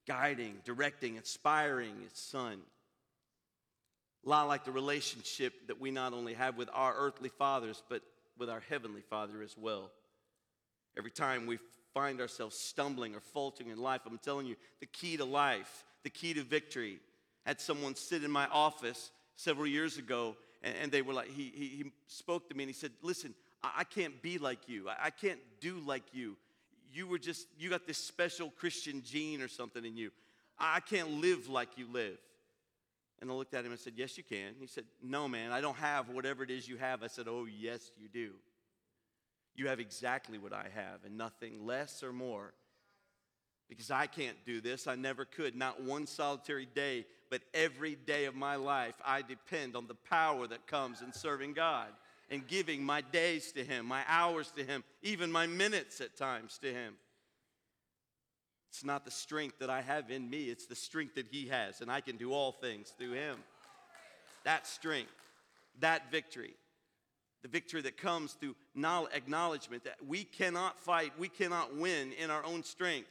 guiding, 0.07 0.57
directing, 0.63 1.15
inspiring 1.15 1.95
his 2.03 2.17
son. 2.17 2.59
A 4.25 4.29
lot 4.29 4.47
like 4.47 4.65
the 4.65 4.71
relationship 4.71 5.67
that 5.67 5.81
we 5.81 5.89
not 5.89 6.13
only 6.13 6.35
have 6.35 6.57
with 6.57 6.69
our 6.73 6.93
earthly 6.95 7.29
fathers, 7.29 7.81
but 7.89 8.03
with 8.37 8.49
our 8.49 8.61
heavenly 8.69 9.01
father 9.01 9.41
as 9.41 9.57
well. 9.57 9.91
Every 10.97 11.11
time 11.11 11.45
we 11.45 11.57
find 11.93 12.21
ourselves 12.21 12.57
stumbling 12.57 13.15
or 13.15 13.19
faltering 13.19 13.69
in 13.69 13.77
life, 13.77 14.01
I'm 14.05 14.17
telling 14.17 14.45
you, 14.45 14.55
the 14.79 14.85
key 14.85 15.17
to 15.17 15.25
life, 15.25 15.85
the 16.03 16.09
key 16.09 16.33
to 16.33 16.43
victory. 16.43 16.99
I 17.45 17.49
had 17.49 17.61
someone 17.61 17.95
sit 17.95 18.23
in 18.23 18.31
my 18.31 18.47
office 18.47 19.11
several 19.35 19.67
years 19.67 19.97
ago, 19.97 20.35
and, 20.63 20.75
and 20.83 20.91
they 20.91 21.01
were 21.01 21.13
like, 21.13 21.29
he, 21.29 21.51
he, 21.55 21.67
he, 21.67 21.91
spoke 22.07 22.49
to 22.49 22.55
me 22.55 22.63
and 22.63 22.69
he 22.69 22.73
said, 22.73 22.91
Listen, 23.01 23.33
I, 23.63 23.71
I 23.79 23.83
can't 23.83 24.21
be 24.21 24.37
like 24.37 24.67
you. 24.67 24.89
I, 24.89 25.07
I 25.07 25.09
can't 25.09 25.39
do 25.59 25.79
like 25.85 26.13
you. 26.13 26.37
You 26.93 27.07
were 27.07 27.19
just, 27.19 27.47
you 27.57 27.69
got 27.69 27.87
this 27.87 27.97
special 27.97 28.49
Christian 28.49 29.01
gene 29.03 29.41
or 29.41 29.47
something 29.47 29.85
in 29.85 29.95
you. 29.95 30.11
I 30.59 30.81
can't 30.81 31.21
live 31.21 31.49
like 31.49 31.77
you 31.77 31.87
live. 31.91 32.17
And 33.21 33.29
I 33.29 33.33
looked 33.33 33.53
at 33.53 33.63
him 33.63 33.71
and 33.71 33.79
said, 33.79 33.93
Yes, 33.95 34.17
you 34.17 34.23
can. 34.23 34.55
He 34.59 34.67
said, 34.67 34.83
No, 35.01 35.27
man, 35.27 35.51
I 35.51 35.61
don't 35.61 35.77
have 35.77 36.09
whatever 36.09 36.43
it 36.43 36.51
is 36.51 36.67
you 36.67 36.77
have. 36.77 37.03
I 37.03 37.07
said, 37.07 37.27
Oh, 37.27 37.45
yes, 37.45 37.91
you 37.97 38.07
do. 38.07 38.31
You 39.55 39.67
have 39.67 39.79
exactly 39.79 40.37
what 40.37 40.53
I 40.53 40.67
have 40.73 41.03
and 41.05 41.17
nothing 41.17 41.65
less 41.65 42.03
or 42.03 42.13
more. 42.13 42.53
Because 43.69 43.91
I 43.91 44.07
can't 44.07 44.37
do 44.45 44.59
this. 44.59 44.87
I 44.87 44.95
never 44.95 45.23
could. 45.23 45.55
Not 45.55 45.81
one 45.81 46.05
solitary 46.05 46.65
day, 46.65 47.05
but 47.29 47.41
every 47.53 47.95
day 47.95 48.25
of 48.25 48.35
my 48.35 48.55
life, 48.55 48.95
I 49.05 49.21
depend 49.21 49.75
on 49.75 49.87
the 49.87 49.95
power 49.95 50.45
that 50.47 50.67
comes 50.67 51.01
in 51.01 51.13
serving 51.13 51.53
God 51.53 51.87
and 52.29 52.45
giving 52.47 52.83
my 52.83 53.01
days 53.01 53.51
to 53.53 53.63
Him, 53.63 53.85
my 53.85 54.03
hours 54.07 54.51
to 54.57 54.63
Him, 54.63 54.83
even 55.01 55.31
my 55.31 55.47
minutes 55.47 56.01
at 56.01 56.17
times 56.17 56.57
to 56.59 56.73
Him. 56.73 56.95
It's 58.69 58.85
not 58.85 59.03
the 59.03 59.11
strength 59.11 59.59
that 59.59 59.69
I 59.69 59.81
have 59.81 60.11
in 60.11 60.29
me, 60.29 60.45
it's 60.45 60.65
the 60.65 60.75
strength 60.75 61.15
that 61.15 61.27
He 61.29 61.47
has, 61.47 61.81
and 61.81 61.91
I 61.91 61.99
can 62.01 62.15
do 62.15 62.31
all 62.33 62.53
things 62.53 62.93
through 62.97 63.13
Him. 63.13 63.37
That 64.43 64.65
strength, 64.65 65.11
that 65.79 66.09
victory 66.09 66.55
the 67.41 67.47
victory 67.47 67.81
that 67.81 67.97
comes 67.97 68.33
through 68.33 68.55
acknowledgement 69.13 69.83
that 69.83 69.97
we 70.05 70.23
cannot 70.23 70.79
fight, 70.79 71.11
we 71.17 71.27
cannot 71.27 71.75
win 71.75 72.11
in 72.13 72.29
our 72.29 72.45
own 72.45 72.63
strength. 72.63 73.09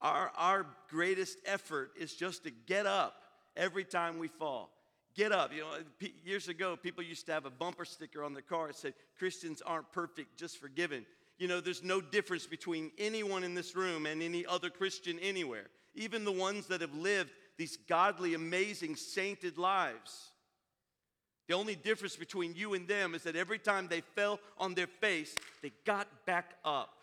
Our, 0.00 0.32
our 0.36 0.66
greatest 0.88 1.38
effort 1.44 1.92
is 1.98 2.14
just 2.14 2.44
to 2.44 2.50
get 2.50 2.86
up 2.86 3.14
every 3.56 3.84
time 3.84 4.18
we 4.18 4.28
fall. 4.28 4.70
Get 5.14 5.30
up. 5.30 5.52
You 5.54 5.60
know, 5.60 6.08
years 6.24 6.48
ago, 6.48 6.76
people 6.76 7.04
used 7.04 7.26
to 7.26 7.32
have 7.32 7.44
a 7.44 7.50
bumper 7.50 7.84
sticker 7.84 8.24
on 8.24 8.32
their 8.32 8.42
car 8.42 8.68
that 8.68 8.76
said, 8.76 8.94
Christians 9.18 9.62
aren't 9.64 9.92
perfect, 9.92 10.38
just 10.38 10.58
forgiven. 10.58 11.04
You 11.38 11.48
know, 11.48 11.60
there's 11.60 11.82
no 11.82 12.00
difference 12.00 12.46
between 12.46 12.90
anyone 12.98 13.44
in 13.44 13.54
this 13.54 13.76
room 13.76 14.06
and 14.06 14.22
any 14.22 14.46
other 14.46 14.70
Christian 14.70 15.18
anywhere, 15.20 15.66
even 15.94 16.24
the 16.24 16.32
ones 16.32 16.66
that 16.68 16.80
have 16.80 16.94
lived 16.94 17.30
these 17.58 17.76
godly, 17.88 18.34
amazing, 18.34 18.96
sainted 18.96 19.58
lives. 19.58 20.31
The 21.52 21.58
only 21.58 21.74
difference 21.74 22.16
between 22.16 22.54
you 22.54 22.72
and 22.72 22.88
them 22.88 23.14
is 23.14 23.24
that 23.24 23.36
every 23.36 23.58
time 23.58 23.86
they 23.86 24.00
fell 24.00 24.40
on 24.56 24.72
their 24.72 24.86
face, 24.86 25.34
they 25.60 25.70
got 25.84 26.08
back 26.24 26.54
up. 26.64 26.94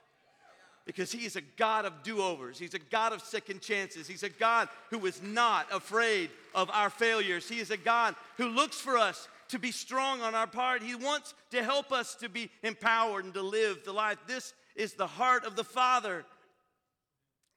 Because 0.88 1.11
he 1.11 1.23
is 1.23 1.35
a 1.35 1.41
God 1.41 1.85
of 1.85 2.01
do 2.01 2.19
overs. 2.19 2.57
He's 2.57 2.73
a 2.73 2.80
God 2.80 3.13
of 3.13 3.21
second 3.21 3.61
chances. 3.61 4.07
He's 4.07 4.23
a 4.23 4.30
God 4.30 4.67
who 4.89 5.05
is 5.05 5.21
not 5.21 5.67
afraid 5.71 6.31
of 6.55 6.67
our 6.71 6.89
failures. 6.89 7.47
He 7.47 7.59
is 7.59 7.69
a 7.69 7.77
God 7.77 8.15
who 8.38 8.47
looks 8.47 8.77
for 8.81 8.97
us 8.97 9.27
to 9.49 9.59
be 9.59 9.71
strong 9.71 10.23
on 10.23 10.34
our 10.34 10.47
part. 10.47 10.81
He 10.81 10.95
wants 10.95 11.35
to 11.51 11.61
help 11.61 11.91
us 11.91 12.15
to 12.15 12.27
be 12.27 12.49
empowered 12.63 13.26
and 13.26 13.35
to 13.35 13.43
live 13.43 13.84
the 13.85 13.93
life. 13.93 14.17
This 14.26 14.55
is 14.76 14.93
the 14.93 15.05
heart 15.05 15.45
of 15.45 15.57
the 15.57 15.63
Father. 15.63 16.26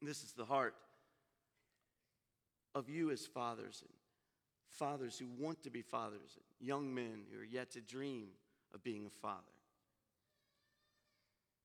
This 0.03 0.23
is 0.23 0.33
the 0.33 0.45
heart 0.45 0.75
of 2.75 2.91
you 2.91 3.11
as 3.11 3.25
fathers 3.25 3.81
and 3.81 4.02
fathers 4.73 5.19
who 5.19 5.27
want 5.39 5.63
to 5.63 5.71
be 5.71 5.83
fathers 5.83 6.39
young 6.61 6.95
men 6.95 7.25
who 7.33 7.41
are 7.41 7.45
yet 7.45 7.73
to 7.73 7.81
dream 7.81 8.29
of 8.75 8.83
being 8.83 9.07
a 9.07 9.11
father. 9.11 9.43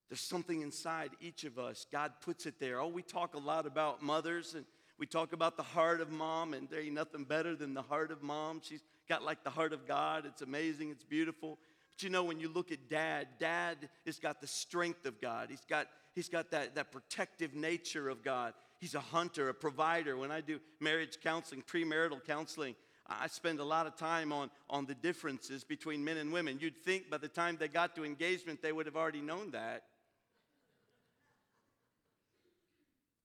There's 0.09 0.21
something 0.21 0.61
inside 0.61 1.11
each 1.21 1.43
of 1.43 1.59
us. 1.59 1.85
God 1.91 2.13
puts 2.21 2.45
it 2.45 2.59
there. 2.59 2.79
Oh, 2.79 2.87
we 2.87 3.01
talk 3.01 3.35
a 3.35 3.39
lot 3.39 3.65
about 3.65 4.01
mothers 4.01 4.55
and 4.55 4.65
we 4.97 5.05
talk 5.05 5.33
about 5.33 5.57
the 5.57 5.63
heart 5.63 6.01
of 6.01 6.09
mom, 6.09 6.55
and 6.55 6.67
there 6.69 6.81
ain't 6.81 6.95
nothing 6.95 7.23
better 7.23 7.55
than 7.55 7.75
the 7.75 7.83
heart 7.83 8.09
of 8.09 8.23
mom. 8.23 8.61
She's 8.63 8.81
got 9.07 9.23
like 9.23 9.43
the 9.43 9.49
heart 9.51 9.71
of 9.71 9.87
God. 9.87 10.25
It's 10.25 10.41
amazing, 10.41 10.89
it's 10.89 11.03
beautiful. 11.03 11.59
But 11.91 12.01
you 12.01 12.09
know, 12.09 12.23
when 12.23 12.39
you 12.39 12.49
look 12.49 12.71
at 12.71 12.89
dad, 12.89 13.27
dad 13.39 13.89
has 14.07 14.17
got 14.17 14.41
the 14.41 14.47
strength 14.47 15.05
of 15.05 15.21
God. 15.21 15.49
He's 15.51 15.65
got, 15.69 15.87
he's 16.15 16.29
got 16.29 16.49
that, 16.49 16.73
that 16.75 16.91
protective 16.91 17.53
nature 17.53 18.09
of 18.09 18.23
God. 18.23 18.53
He's 18.79 18.95
a 18.95 18.99
hunter, 18.99 19.49
a 19.49 19.53
provider. 19.53 20.17
When 20.17 20.31
I 20.31 20.41
do 20.41 20.59
marriage 20.79 21.19
counseling, 21.21 21.61
premarital 21.61 22.25
counseling, 22.25 22.75
I 23.09 23.27
spend 23.27 23.59
a 23.59 23.63
lot 23.63 23.87
of 23.87 23.95
time 23.95 24.33
on, 24.33 24.49
on 24.69 24.85
the 24.85 24.95
differences 24.95 25.63
between 25.63 26.03
men 26.03 26.17
and 26.17 26.33
women. 26.33 26.57
You'd 26.59 26.77
think 26.77 27.09
by 27.09 27.17
the 27.17 27.29
time 27.29 27.57
they 27.57 27.69
got 27.69 27.95
to 27.95 28.03
engagement, 28.03 28.61
they 28.61 28.71
would 28.71 28.85
have 28.85 28.97
already 28.97 29.21
known 29.21 29.51
that. 29.51 29.83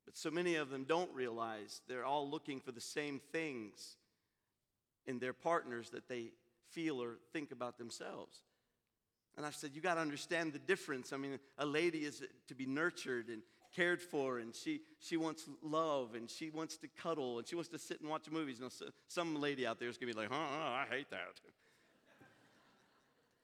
But 0.04 0.16
so 0.16 0.30
many 0.30 0.54
of 0.54 0.70
them 0.70 0.84
don't 0.84 1.12
realize 1.12 1.80
they're 1.88 2.04
all 2.04 2.28
looking 2.28 2.60
for 2.60 2.70
the 2.70 2.80
same 2.80 3.20
things 3.32 3.96
in 5.06 5.18
their 5.18 5.32
partners 5.32 5.90
that 5.90 6.08
they 6.08 6.32
feel 6.70 7.02
or 7.02 7.16
think 7.32 7.50
about 7.50 7.78
themselves. 7.78 8.38
And 9.36 9.46
I 9.46 9.50
said, 9.50 9.70
You 9.74 9.80
got 9.80 9.94
to 9.94 10.00
understand 10.00 10.52
the 10.52 10.58
difference. 10.58 11.12
I 11.12 11.16
mean, 11.16 11.38
a 11.58 11.66
lady 11.66 12.00
is 12.00 12.22
to 12.48 12.54
be 12.54 12.66
nurtured 12.66 13.28
and 13.28 13.42
cared 13.74 14.00
for 14.00 14.38
and 14.38 14.54
she, 14.54 14.80
she 15.00 15.16
wants 15.16 15.48
love 15.62 16.14
and 16.14 16.30
she 16.30 16.50
wants 16.50 16.76
to 16.78 16.88
cuddle 16.88 17.38
and 17.38 17.46
she 17.46 17.54
wants 17.54 17.70
to 17.70 17.78
sit 17.78 18.00
and 18.00 18.10
watch 18.10 18.30
movies. 18.30 18.60
Now, 18.60 18.68
some 19.08 19.40
lady 19.40 19.66
out 19.66 19.78
there 19.78 19.88
is 19.88 19.98
going 19.98 20.12
to 20.12 20.14
be 20.14 20.20
like, 20.20 20.30
huh, 20.30 20.36
I 20.36 20.86
hate 20.90 21.10
that. 21.10 21.20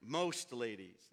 Most 0.01 0.53
ladies 0.53 1.09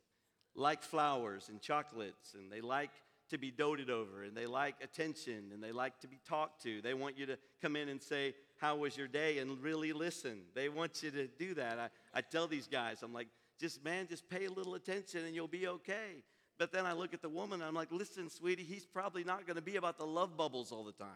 like 0.57 0.83
flowers 0.83 1.49
and 1.49 1.61
chocolates 1.61 2.35
and 2.35 2.51
they 2.51 2.61
like 2.61 2.91
to 3.29 3.39
be 3.39 3.51
doted 3.51 3.91
over 3.91 4.23
and 4.23 4.37
they 4.37 4.47
like 4.47 4.77
attention 4.83 5.51
and 5.53 5.63
they 5.63 5.73
like 5.73 5.99
to 6.01 6.09
be 6.09 6.19
talked 6.29 6.63
to. 6.63 6.81
They 6.81 6.95
want 6.95 7.19
you 7.19 7.27
to 7.27 7.39
come 7.61 7.77
in 7.77 7.89
and 7.89 8.01
say, 8.01 8.35
How 8.59 8.77
was 8.77 8.97
your 8.97 9.09
day? 9.09 9.39
and 9.39 9.63
really 9.63 9.93
listen. 9.93 10.43
They 10.55 10.69
want 10.69 11.03
you 11.03 11.11
to 11.11 11.27
do 11.27 11.55
that. 11.55 11.79
I, 11.79 11.89
I 12.15 12.21
tell 12.21 12.47
these 12.47 12.67
guys, 12.67 13.03
I'm 13.03 13.13
like, 13.13 13.29
just 13.61 13.85
man, 13.85 14.07
just 14.09 14.29
pay 14.29 14.47
a 14.47 14.51
little 14.51 14.75
attention 14.75 15.25
and 15.25 15.35
you'll 15.35 15.49
be 15.49 15.69
okay. 15.69 16.23
But 16.59 16.73
then 16.73 16.87
I 16.87 16.93
look 16.93 17.13
at 17.13 17.23
the 17.23 17.29
woman 17.29 17.61
and 17.61 17.69
I'm 17.69 17.75
like, 17.75 17.93
listen, 17.93 18.31
sweetie, 18.31 18.65
he's 18.65 18.87
probably 18.87 19.25
not 19.25 19.47
going 19.47 19.57
to 19.57 19.63
be 19.63 19.77
about 19.77 19.99
the 19.99 20.07
love 20.07 20.37
bubbles 20.37 20.73
all 20.73 20.85
the 20.85 20.93
time. 20.93 21.09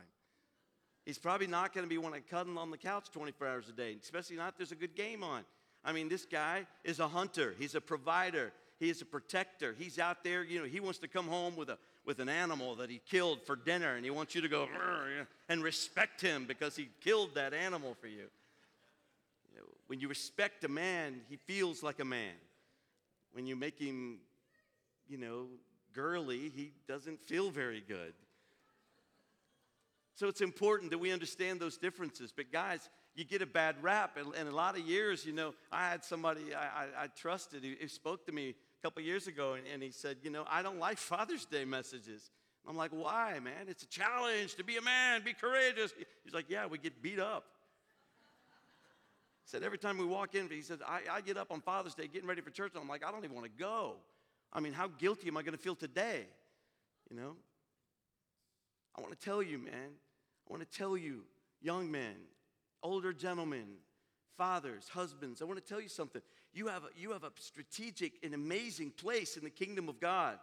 He's 1.07 1.19
probably 1.19 1.47
not 1.47 1.73
going 1.73 1.85
to 1.85 1.89
be 1.89 1.99
one 1.99 2.13
to 2.13 2.21
cuddle 2.21 2.59
on 2.59 2.71
the 2.71 2.77
couch 2.77 3.07
24 3.13 3.47
hours 3.47 3.69
a 3.69 3.73
day, 3.73 3.97
especially 4.03 4.37
not 4.37 4.51
if 4.51 4.57
there's 4.59 4.73
a 4.73 4.77
good 4.77 4.95
game 4.95 5.23
on. 5.23 5.45
I 5.83 5.93
mean, 5.93 6.11
this 6.11 6.27
guy 6.27 6.67
is 6.85 7.01
a 7.01 7.09
hunter, 7.09 7.55
he's 7.59 7.75
a 7.75 7.81
provider, 7.81 8.53
he 8.81 8.89
is 8.89 9.03
a 9.03 9.05
protector. 9.05 9.77
He's 9.79 9.99
out 9.99 10.25
there, 10.25 10.43
you 10.43 10.59
know, 10.59 10.65
he 10.65 10.81
wants 10.81 10.99
to 11.01 11.09
come 11.09 11.29
home 11.29 11.55
with, 11.55 11.69
a, 11.69 11.77
with 12.07 12.19
an 12.19 12.31
animal 12.31 12.77
that 12.77 12.89
he 12.89 12.99
killed 13.11 13.43
for 13.43 13.55
dinner, 13.55 13.95
and 13.95 14.05
he 14.05 14.11
wants 14.11 14.35
you 14.35 14.41
to 14.41 14.49
go 14.49 14.67
and 15.51 15.63
respect 15.63 16.23
him 16.23 16.47
because 16.47 16.77
he 16.77 16.89
killed 17.03 17.35
that 17.35 17.53
animal 17.53 17.95
for 18.01 18.07
you. 18.07 18.25
you 19.53 19.59
know, 19.59 19.67
when 19.87 20.01
you 20.01 20.09
respect 20.09 20.65
a 20.65 20.69
man, 20.69 21.21
he 21.29 21.37
feels 21.37 21.83
like 21.83 22.01
a 22.01 22.07
man. 22.07 22.33
When 23.33 23.47
you 23.47 23.55
make 23.55 23.79
him, 23.79 24.17
you 25.11 25.19
know, 25.19 25.47
girly, 25.93 26.51
he 26.55 26.73
doesn't 26.87 27.21
feel 27.21 27.51
very 27.51 27.83
good. 27.87 28.15
So 30.15 30.29
it's 30.29 30.41
important 30.41 30.91
that 30.91 30.99
we 30.99 31.13
understand 31.13 31.61
those 31.61 31.77
differences. 31.79 32.33
But 32.35 32.53
guys, 32.53 32.89
you 33.15 33.25
get 33.25 33.43
a 33.43 33.47
bad 33.47 33.77
rap. 33.83 34.17
And, 34.17 34.49
a 34.49 34.55
lot 34.55 34.79
of 34.79 34.87
years, 34.87 35.25
you 35.25 35.33
know, 35.33 35.55
I 35.73 35.89
had 35.89 36.05
somebody 36.05 36.55
I, 36.55 36.85
I, 36.85 37.05
I 37.05 37.07
trusted 37.09 37.65
who, 37.65 37.75
who, 37.81 37.89
spoke 37.89 38.27
to 38.27 38.33
me 38.33 38.51
a 38.51 38.83
couple 38.83 39.03
years 39.03 39.27
ago, 39.27 39.55
and, 39.55 39.67
and 39.73 39.83
he 39.83 39.91
said, 39.91 40.19
you 40.23 40.31
know, 40.31 40.45
I 40.49 40.63
don't 40.63 40.79
like 40.79 40.99
Father's 40.99 41.45
Day 41.45 41.65
messages. 41.65 42.31
I'm 42.69 42.77
like, 42.77 42.91
why, 42.91 43.39
man? 43.43 43.67
It's 43.69 43.83
a 43.83 43.89
challenge 43.89 44.55
to 44.57 44.65
be 44.65 44.77
a 44.77 44.83
man, 44.83 45.23
be 45.25 45.33
courageous. 45.33 45.93
He's 46.25 46.35
like, 46.35 46.47
yeah, 46.49 46.67
we 46.67 46.79
get 46.79 47.03
beat 47.03 47.19
up. 47.19 47.45
He 49.45 49.51
said, 49.51 49.63
every 49.63 49.79
time 49.79 49.99
we 49.99 50.05
walk 50.05 50.35
in, 50.35 50.49
he 50.49 50.61
said, 50.61 50.81
I, 50.87 51.01
I 51.11 51.21
get 51.23 51.37
up 51.37 51.51
on 51.51 51.61
Father's 51.63 51.95
Day 51.95 52.07
getting 52.07 52.29
ready 52.29 52.43
for 52.43 52.51
church, 52.51 52.73
and 52.75 52.83
I'm 52.83 52.89
like, 52.89 53.05
I 53.05 53.11
don't 53.11 53.25
even 53.25 53.35
want 53.35 53.47
to 53.47 53.63
go. 53.63 53.97
I 54.53 54.61
mean, 54.61 54.73
how 54.73 54.89
guilty 54.89 55.29
am 55.29 55.37
I 55.37 55.43
going 55.43 55.57
to 55.57 55.63
feel 55.63 55.77
today? 55.77 56.27
You 57.09 57.17
know? 57.17 57.37
I 58.97 59.01
want 59.01 59.19
to 59.19 59.25
tell 59.25 59.43
you, 59.43 59.59
man, 59.59 59.91
I 60.49 60.53
want 60.53 60.69
to 60.69 60.79
tell 60.79 60.97
you, 60.97 61.23
young 61.61 61.91
men, 61.91 62.17
older 62.83 63.13
gentlemen, 63.13 63.67
fathers, 64.37 64.89
husbands, 64.89 65.43
I 65.43 65.45
want 65.45 65.65
to 65.65 65.67
tell 65.67 65.81
you 65.81 65.89
something. 65.89 66.23
You 66.53 66.67
have, 66.67 66.85
a, 66.85 66.89
you 66.97 67.13
have 67.13 67.25
a 67.25 67.31
strategic 67.39 68.15
and 68.25 68.35
amazing 68.35 68.91
place 68.91 69.37
in 69.37 69.45
the 69.45 69.51
kingdom 69.51 69.89
of 69.89 70.01
God. 70.01 70.39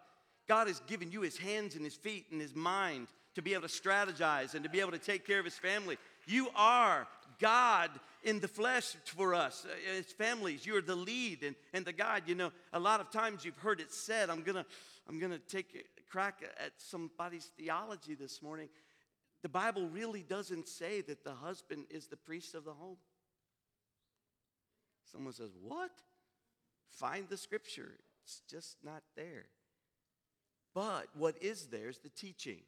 God 0.48 0.68
has 0.68 0.80
given 0.88 1.12
you 1.12 1.22
his 1.22 1.38
hands 1.38 1.76
and 1.76 1.84
his 1.84 1.96
feet 1.96 2.28
and 2.32 2.40
his 2.40 2.56
mind 2.56 3.08
to 3.36 3.42
be 3.42 3.54
able 3.54 3.68
to 3.68 3.82
strategize 3.82 4.54
and 4.56 4.64
to 4.64 4.70
be 4.70 4.80
able 4.80 4.92
to 4.92 4.98
take 4.98 5.28
care 5.28 5.40
of 5.40 5.46
his 5.46 5.58
family. 5.58 5.98
You 6.26 6.48
are 6.56 7.06
God 7.40 7.92
in 8.24 8.40
the 8.40 8.48
flesh 8.48 8.96
for 9.06 9.34
us, 9.34 9.66
uh, 9.66 9.98
as 9.98 10.06
families. 10.06 10.66
You're 10.66 10.82
the 10.82 10.96
lead 10.96 11.44
and, 11.44 11.56
and 11.74 11.86
the 11.86 11.94
guide. 11.94 12.24
You 12.26 12.36
know, 12.36 12.52
a 12.74 12.80
lot 12.80 13.00
of 13.00 13.12
times 13.12 13.46
you've 13.46 13.58
heard 13.58 13.80
it 13.80 13.92
said, 13.92 14.30
I'm 14.30 14.44
to 14.44 14.66
I'm 15.08 15.20
gonna 15.20 15.40
take 15.40 15.88
a 15.98 16.12
crack 16.12 16.44
at 16.64 16.72
somebody's 16.78 17.50
theology 17.58 18.16
this 18.16 18.42
morning 18.42 18.70
the 19.44 19.50
Bible 19.50 19.88
really 19.88 20.24
doesn't 20.24 20.68
say 20.68 21.02
that 21.02 21.24
the 21.24 21.34
husband 21.34 21.86
is 21.90 22.08
the 22.08 22.18
priest 22.18 22.56
of 22.56 22.66
the 22.66 22.74
home. 22.74 22.98
Someone 25.12 25.34
says, 25.34 25.52
What? 25.62 25.92
Find 26.90 27.30
the 27.30 27.38
scripture. 27.38 27.92
It's 28.24 28.42
just 28.50 28.78
not 28.84 29.04
there. 29.16 29.46
But 30.74 31.08
what 31.14 31.42
is 31.42 31.68
there 31.68 31.90
is 31.90 32.00
the 32.00 32.10
teaching. 32.10 32.60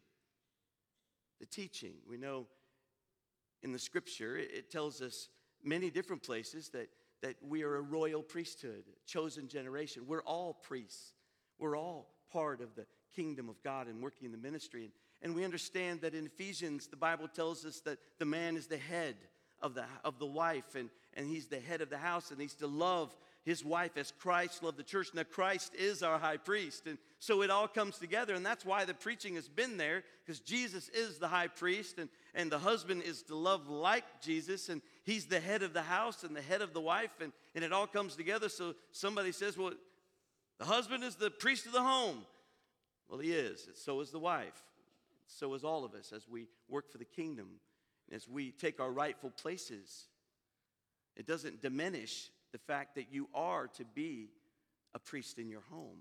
The 1.40 1.46
teaching. 1.46 1.96
We 2.08 2.18
know 2.18 2.48
in 3.64 3.72
the 3.72 3.80
scripture, 3.80 4.38
it 4.38 4.72
tells 4.72 5.02
us 5.02 5.30
many 5.64 5.90
different 5.90 6.24
places 6.24 6.70
that, 6.70 6.90
that 7.22 7.36
we 7.42 7.64
are 7.64 7.76
a 7.76 7.82
royal 7.82 8.24
priesthood, 8.24 8.84
chosen 9.06 9.48
generation. 9.48 10.04
We're 10.08 10.24
all 10.24 10.54
priests, 10.54 11.14
we're 11.58 11.78
all 11.78 12.10
part 12.32 12.62
of 12.62 12.76
the 12.76 12.86
kingdom 13.16 13.50
of 13.50 13.62
God 13.64 13.88
and 13.88 14.02
working 14.02 14.26
in 14.26 14.32
the 14.32 14.38
ministry. 14.38 14.84
And 14.84 14.94
and 15.22 15.36
we 15.36 15.44
understand 15.44 16.02
that 16.02 16.14
in 16.14 16.26
Ephesians, 16.26 16.88
the 16.88 16.96
Bible 16.96 17.28
tells 17.28 17.66
us 17.66 17.82
that 17.82 18.00
the 18.20 18.26
man 18.26 18.56
is 18.56 18.68
the 18.68 18.78
head 18.78 19.16
of 19.62 19.74
the, 19.74 19.84
of 20.06 20.18
the 20.18 20.26
wife, 20.26 20.76
and, 20.76 20.90
and 21.14 21.28
he's 21.28 21.48
the 21.48 21.60
head 21.60 21.82
of 21.82 21.90
the 21.90 21.98
house, 21.98 22.32
and 22.32 22.40
he's 22.40 22.56
to 22.56 22.68
love 22.68 23.14
his 23.44 23.66
wife 23.66 23.98
as 23.98 24.14
Christ 24.18 24.64
loved 24.64 24.78
the 24.78 24.84
church. 24.84 25.10
Now, 25.14 25.24
Christ 25.24 25.76
is 25.76 26.04
our 26.04 26.20
high 26.20 26.38
priest. 26.38 26.88
And 26.88 26.98
so 27.20 27.42
it 27.42 27.50
all 27.50 27.68
comes 27.68 27.98
together, 27.98 28.34
and 28.34 28.46
that's 28.46 28.64
why 28.64 28.86
the 28.86 28.94
preaching 28.94 29.36
has 29.36 29.50
been 29.50 29.76
there, 29.76 30.04
because 30.26 30.40
Jesus 30.40 30.88
is 30.90 31.18
the 31.18 31.28
high 31.28 31.48
priest, 31.48 32.00
and, 32.00 32.10
and 32.36 32.52
the 32.52 32.60
husband 32.60 33.04
is 33.04 33.24
to 33.24 33.36
love 33.36 33.70
like 33.70 34.22
Jesus, 34.22 34.70
and 34.70 34.82
he's 35.04 35.26
the 35.26 35.40
head 35.40 35.64
of 35.64 35.74
the 35.74 35.82
house 35.82 36.24
and 36.24 36.36
the 36.36 36.42
head 36.42 36.62
of 36.62 36.74
the 36.74 36.82
wife, 36.82 37.12
and, 37.22 37.32
and 37.56 37.64
it 37.64 37.74
all 37.74 37.88
comes 37.88 38.16
together. 38.16 38.50
So 38.50 38.76
somebody 38.92 39.32
says, 39.32 39.58
Well, 39.58 39.74
the 40.60 40.66
husband 40.66 41.04
is 41.04 41.16
the 41.16 41.32
priest 41.32 41.66
of 41.66 41.72
the 41.72 41.82
home. 41.82 42.26
Well, 43.10 43.20
he 43.20 43.32
is, 43.32 43.68
so 43.76 44.02
is 44.02 44.12
the 44.12 44.20
wife 44.20 44.64
so 45.30 45.54
is 45.54 45.64
all 45.64 45.86
of 45.86 45.94
us 45.94 46.12
as 46.12 46.28
we 46.28 46.48
work 46.68 46.92
for 46.92 46.98
the 46.98 47.06
kingdom 47.06 47.48
and 48.08 48.16
as 48.16 48.28
we 48.28 48.52
take 48.52 48.80
our 48.80 48.92
rightful 48.92 49.30
places. 49.30 50.08
It 51.16 51.28
doesn't 51.28 51.62
diminish 51.62 52.30
the 52.52 52.58
fact 52.58 52.96
that 52.96 53.08
you 53.12 53.30
are 53.34 53.68
to 53.68 53.86
be 53.86 54.30
a 54.94 55.00
priest 55.00 55.38
in 55.38 55.50
your 55.50 55.64
home, 55.70 56.00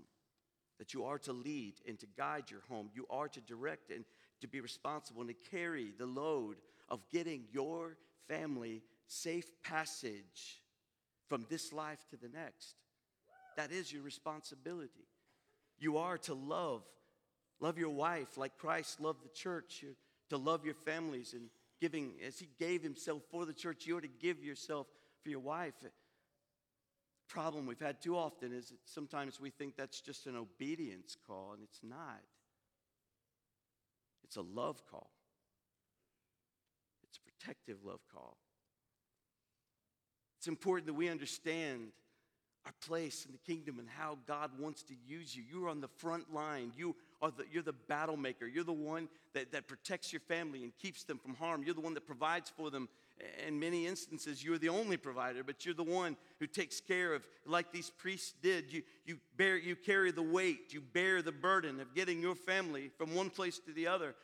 that 0.79 0.93
you 0.93 1.05
are 1.05 1.19
to 1.19 1.33
lead 1.33 1.75
and 1.87 1.99
to 1.99 2.07
guide 2.17 2.49
your 2.49 2.61
home. 2.69 2.89
You 2.95 3.05
are 3.09 3.27
to 3.27 3.41
direct 3.41 3.91
and 3.91 4.03
to 4.41 4.47
be 4.47 4.61
responsible 4.61 5.21
and 5.21 5.29
to 5.29 5.49
carry 5.51 5.93
the 5.97 6.05
load 6.05 6.57
of 6.87 7.01
getting 7.11 7.43
your 7.51 7.97
family 8.27 8.83
safe 9.07 9.49
passage 9.63 10.61
from 11.27 11.45
this 11.49 11.73
life 11.73 11.99
to 12.09 12.17
the 12.17 12.29
next. 12.29 12.75
That 13.57 13.71
is 13.71 13.91
your 13.91 14.03
responsibility. 14.03 15.07
You 15.79 15.97
are 15.97 16.17
to 16.19 16.33
love 16.33 16.83
Love 17.59 17.77
your 17.77 17.89
wife 17.89 18.37
like 18.37 18.57
Christ 18.57 19.01
loved 19.01 19.23
the 19.23 19.29
church, 19.29 19.79
You're 19.81 19.95
to 20.29 20.37
love 20.37 20.63
your 20.63 20.75
families 20.75 21.33
and 21.33 21.49
giving, 21.81 22.13
as 22.25 22.39
He 22.39 22.47
gave 22.57 22.81
Himself 22.81 23.23
for 23.31 23.45
the 23.45 23.53
church, 23.53 23.85
you 23.85 23.97
are 23.97 24.01
to 24.01 24.07
give 24.07 24.43
yourself 24.43 24.87
for 25.23 25.29
your 25.29 25.39
wife. 25.39 25.73
Problem 27.27 27.65
we've 27.65 27.79
had 27.79 28.01
too 28.01 28.17
often 28.17 28.53
is 28.53 28.69
that 28.69 28.79
sometimes 28.85 29.39
we 29.39 29.49
think 29.49 29.75
that's 29.75 30.01
just 30.01 30.25
an 30.25 30.35
obedience 30.35 31.15
call, 31.27 31.51
and 31.53 31.63
it's 31.63 31.81
not. 31.83 32.21
It's 34.23 34.35
a 34.35 34.41
love 34.41 34.81
call, 34.89 35.09
it's 37.03 37.17
a 37.17 37.21
protective 37.21 37.77
love 37.83 38.01
call. 38.13 38.37
It's 40.37 40.47
important 40.47 40.87
that 40.87 40.93
we 40.93 41.09
understand 41.09 41.91
our 42.65 42.71
place 42.87 43.25
in 43.25 43.31
the 43.31 43.37
kingdom 43.39 43.79
and 43.79 43.89
how 43.89 44.17
God 44.27 44.51
wants 44.59 44.83
to 44.83 44.93
use 45.05 45.35
you. 45.35 45.43
You're 45.49 45.69
on 45.69 45.81
the 45.81 45.87
front 45.87 46.33
line. 46.33 46.71
You 46.77 46.95
are 47.21 47.31
the, 47.31 47.43
you're 47.51 47.63
the 47.63 47.73
battle 47.73 48.15
maker. 48.15 48.45
You're 48.47 48.63
the 48.63 48.71
one 48.71 49.09
that, 49.33 49.51
that 49.51 49.67
protects 49.67 50.13
your 50.13 50.19
family 50.21 50.63
and 50.63 50.71
keeps 50.77 51.03
them 51.03 51.17
from 51.17 51.35
harm. 51.35 51.63
You're 51.63 51.75
the 51.75 51.81
one 51.81 51.93
that 51.95 52.05
provides 52.05 52.49
for 52.55 52.69
them. 52.69 52.87
In 53.45 53.59
many 53.59 53.85
instances, 53.85 54.43
you're 54.43 54.57
the 54.57 54.69
only 54.69 54.95
provider, 54.95 55.43
but 55.43 55.65
you're 55.65 55.75
the 55.75 55.83
one 55.83 56.15
who 56.39 56.47
takes 56.47 56.79
care 56.79 57.13
of, 57.13 57.27
like 57.45 57.71
these 57.71 57.89
priests 57.89 58.33
did. 58.41 58.71
You, 58.71 58.83
you, 59.05 59.17
bear, 59.35 59.57
you 59.57 59.75
carry 59.75 60.11
the 60.11 60.21
weight, 60.21 60.73
you 60.73 60.81
bear 60.81 61.21
the 61.21 61.31
burden 61.31 61.79
of 61.79 61.93
getting 61.93 62.21
your 62.21 62.35
family 62.35 62.91
from 62.97 63.13
one 63.13 63.29
place 63.29 63.59
to 63.59 63.73
the 63.73 63.87
other. 63.87 64.15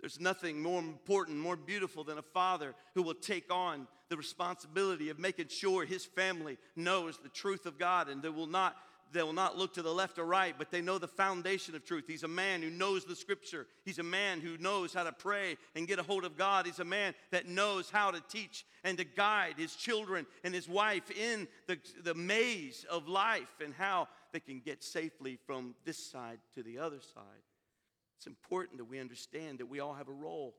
There's 0.00 0.20
nothing 0.20 0.60
more 0.60 0.80
important, 0.80 1.38
more 1.38 1.56
beautiful 1.56 2.02
than 2.02 2.18
a 2.18 2.22
father 2.22 2.74
who 2.94 3.02
will 3.02 3.14
take 3.14 3.52
on 3.52 3.86
the 4.08 4.16
responsibility 4.16 5.08
of 5.10 5.18
making 5.18 5.48
sure 5.48 5.84
his 5.86 6.04
family 6.04 6.58
knows 6.74 7.18
the 7.18 7.28
truth 7.28 7.66
of 7.66 7.78
God 7.78 8.08
and 8.08 8.20
they 8.20 8.28
will 8.28 8.48
not 8.48 8.76
they 9.12 9.22
will 9.22 9.32
not 9.32 9.56
look 9.56 9.74
to 9.74 9.82
the 9.82 9.92
left 9.92 10.18
or 10.18 10.24
right, 10.24 10.54
but 10.56 10.70
they 10.70 10.80
know 10.80 10.98
the 10.98 11.08
foundation 11.08 11.74
of 11.74 11.84
truth. 11.84 12.04
He's 12.06 12.22
a 12.22 12.28
man 12.28 12.62
who 12.62 12.70
knows 12.70 13.04
the 13.04 13.16
scripture. 13.16 13.66
He's 13.84 13.98
a 13.98 14.02
man 14.02 14.40
who 14.40 14.58
knows 14.58 14.94
how 14.94 15.04
to 15.04 15.12
pray 15.12 15.56
and 15.74 15.86
get 15.86 15.98
a 15.98 16.02
hold 16.02 16.24
of 16.24 16.36
God. 16.36 16.66
He's 16.66 16.78
a 16.78 16.84
man 16.84 17.14
that 17.30 17.46
knows 17.46 17.90
how 17.90 18.10
to 18.10 18.20
teach 18.28 18.64
and 18.84 18.98
to 18.98 19.04
guide 19.04 19.54
his 19.58 19.74
children 19.74 20.26
and 20.44 20.54
his 20.54 20.68
wife 20.68 21.10
in 21.10 21.46
the, 21.66 21.78
the 22.02 22.14
maze 22.14 22.84
of 22.90 23.08
life 23.08 23.60
and 23.62 23.74
how 23.74 24.08
they 24.32 24.40
can 24.40 24.60
get 24.60 24.82
safely 24.82 25.38
from 25.46 25.74
this 25.84 25.98
side 25.98 26.38
to 26.54 26.62
the 26.62 26.78
other 26.78 27.00
side. 27.14 27.42
It's 28.16 28.26
important 28.26 28.78
that 28.78 28.84
we 28.84 28.98
understand 28.98 29.58
that 29.58 29.66
we 29.66 29.80
all 29.80 29.94
have 29.94 30.08
a 30.08 30.12
role. 30.12 30.54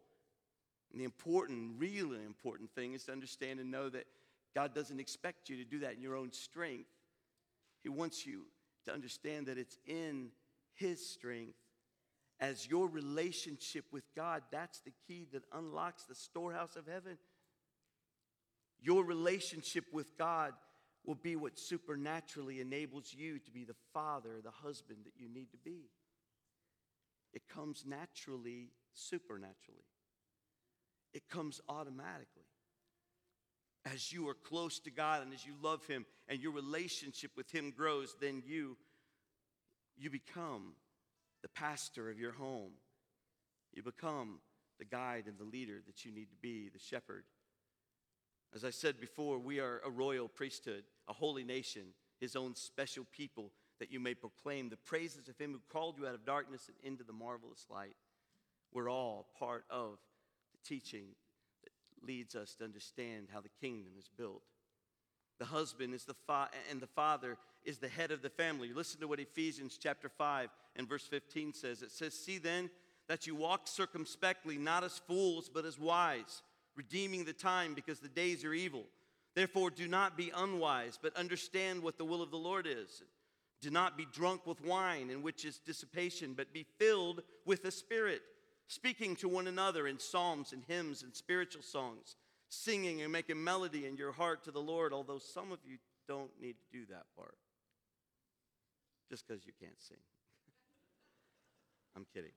And 0.91 1.01
the 1.01 1.05
important, 1.05 1.75
really 1.79 2.23
important 2.25 2.69
thing 2.75 2.93
is 2.93 3.05
to 3.05 3.11
understand 3.11 3.59
and 3.59 3.71
know 3.71 3.89
that 3.89 4.05
God 4.53 4.75
doesn't 4.75 4.99
expect 4.99 5.49
you 5.49 5.57
to 5.57 5.63
do 5.63 5.79
that 5.79 5.93
in 5.93 6.01
your 6.01 6.15
own 6.15 6.31
strength. 6.31 6.89
He 7.83 7.89
wants 7.89 8.25
you 8.25 8.45
to 8.85 8.93
understand 8.93 9.47
that 9.47 9.57
it's 9.57 9.77
in 9.85 10.29
His 10.73 11.05
strength 11.07 11.59
as 12.39 12.67
your 12.67 12.87
relationship 12.87 13.85
with 13.91 14.03
God. 14.15 14.41
That's 14.51 14.79
the 14.79 14.93
key 15.07 15.27
that 15.33 15.43
unlocks 15.53 16.05
the 16.05 16.15
storehouse 16.15 16.75
of 16.75 16.87
heaven. 16.87 17.17
Your 18.81 19.03
relationship 19.05 19.85
with 19.93 20.17
God 20.17 20.53
will 21.05 21.15
be 21.15 21.35
what 21.35 21.59
supernaturally 21.59 22.61
enables 22.61 23.13
you 23.13 23.39
to 23.39 23.51
be 23.51 23.65
the 23.65 23.75
father, 23.93 24.39
the 24.43 24.51
husband 24.51 24.99
that 25.05 25.13
you 25.17 25.29
need 25.29 25.51
to 25.51 25.57
be. 25.57 25.89
it 27.33 27.47
comes 27.47 27.83
naturally, 27.85 28.69
supernaturally. 28.93 29.87
It 31.13 31.29
comes 31.29 31.61
automatically. 31.67 32.42
As 33.85 34.13
you 34.13 34.29
are 34.29 34.33
close 34.33 34.79
to 34.79 34.91
God 34.91 35.23
and 35.23 35.33
as 35.33 35.45
you 35.45 35.53
love 35.61 35.85
Him 35.85 36.05
and 36.29 36.39
your 36.39 36.53
relationship 36.53 37.31
with 37.35 37.51
Him 37.51 37.71
grows, 37.75 38.15
then 38.21 38.41
you, 38.45 38.77
you 39.97 40.09
become 40.09 40.73
the 41.41 41.49
pastor 41.49 42.09
of 42.09 42.17
your 42.17 42.31
home. 42.31 42.71
You 43.73 43.83
become 43.83 44.39
the 44.79 44.85
guide 44.85 45.25
and 45.27 45.37
the 45.37 45.43
leader 45.43 45.81
that 45.85 46.05
you 46.05 46.11
need 46.11 46.29
to 46.29 46.37
be, 46.41 46.69
the 46.69 46.79
shepherd. 46.79 47.25
As 48.55 48.63
I 48.63 48.69
said 48.69 48.99
before, 48.99 49.39
we 49.39 49.59
are 49.59 49.81
a 49.85 49.89
royal 49.89 50.27
priesthood, 50.27 50.83
a 51.09 51.13
holy 51.13 51.43
nation, 51.43 51.87
His 52.19 52.35
own 52.35 52.55
special 52.55 53.05
people, 53.11 53.51
that 53.79 53.91
you 53.91 53.99
may 53.99 54.13
proclaim 54.13 54.69
the 54.69 54.77
praises 54.77 55.27
of 55.27 55.37
Him 55.37 55.51
who 55.51 55.59
called 55.71 55.97
you 55.97 56.07
out 56.07 56.15
of 56.15 56.25
darkness 56.25 56.69
and 56.69 56.77
into 56.89 57.03
the 57.03 57.11
marvelous 57.11 57.65
light. 57.69 57.95
We're 58.71 58.89
all 58.89 59.27
part 59.37 59.65
of 59.69 59.97
the 60.53 60.67
teaching 60.67 61.07
leads 62.05 62.35
us 62.35 62.55
to 62.55 62.63
understand 62.63 63.27
how 63.31 63.41
the 63.41 63.49
kingdom 63.61 63.93
is 63.97 64.09
built. 64.17 64.43
The 65.39 65.45
husband 65.45 65.93
is 65.93 66.05
the 66.05 66.13
fa- 66.13 66.49
and 66.69 66.79
the 66.79 66.87
father 66.87 67.37
is 67.63 67.79
the 67.79 67.87
head 67.87 68.11
of 68.11 68.21
the 68.21 68.29
family. 68.29 68.71
Listen 68.71 69.01
to 69.01 69.07
what 69.07 69.19
Ephesians 69.19 69.77
chapter 69.81 70.09
5 70.09 70.49
and 70.75 70.87
verse 70.87 71.07
15 71.07 71.53
says. 71.53 71.81
It 71.81 71.91
says, 71.91 72.13
"See 72.13 72.37
then 72.37 72.69
that 73.07 73.27
you 73.27 73.35
walk 73.35 73.67
circumspectly, 73.67 74.57
not 74.57 74.83
as 74.83 74.99
fools, 74.99 75.49
but 75.49 75.65
as 75.65 75.79
wise, 75.79 76.43
redeeming 76.75 77.25
the 77.25 77.33
time 77.33 77.73
because 77.73 77.99
the 77.99 78.09
days 78.09 78.45
are 78.45 78.53
evil. 78.53 78.85
Therefore 79.33 79.71
do 79.71 79.87
not 79.87 80.15
be 80.15 80.29
unwise, 80.29 80.99
but 81.01 81.15
understand 81.15 81.81
what 81.81 81.97
the 81.97 82.05
will 82.05 82.21
of 82.21 82.31
the 82.31 82.37
Lord 82.37 82.67
is." 82.67 83.03
Do 83.61 83.71
not 83.71 83.97
be 83.97 84.05
drunk 84.05 84.45
with 84.45 84.59
wine, 84.59 85.09
in 85.09 85.21
which 85.21 85.45
is 85.45 85.57
dissipation, 85.59 86.33
but 86.33 86.51
be 86.51 86.63
filled 86.63 87.23
with 87.45 87.63
the 87.63 87.71
Spirit, 87.71 88.21
speaking 88.67 89.15
to 89.17 89.27
one 89.27 89.47
another 89.47 89.87
in 89.87 89.99
psalms 89.99 90.53
and 90.53 90.63
hymns 90.67 91.03
and 91.03 91.15
spiritual 91.15 91.61
songs, 91.61 92.15
singing 92.49 93.01
and 93.01 93.11
making 93.11 93.43
melody 93.43 93.85
in 93.85 93.97
your 93.97 94.11
heart 94.11 94.43
to 94.43 94.51
the 94.51 94.61
Lord, 94.61 94.93
although 94.93 95.19
some 95.19 95.51
of 95.51 95.59
you 95.65 95.77
don't 96.07 96.31
need 96.41 96.55
to 96.59 96.77
do 96.77 96.85
that 96.89 97.05
part 97.15 97.35
just 99.09 99.27
because 99.27 99.45
you 99.45 99.53
can't 99.59 99.79
sing. 99.79 99.97
I'm 101.95 102.05
kidding. 102.13 102.31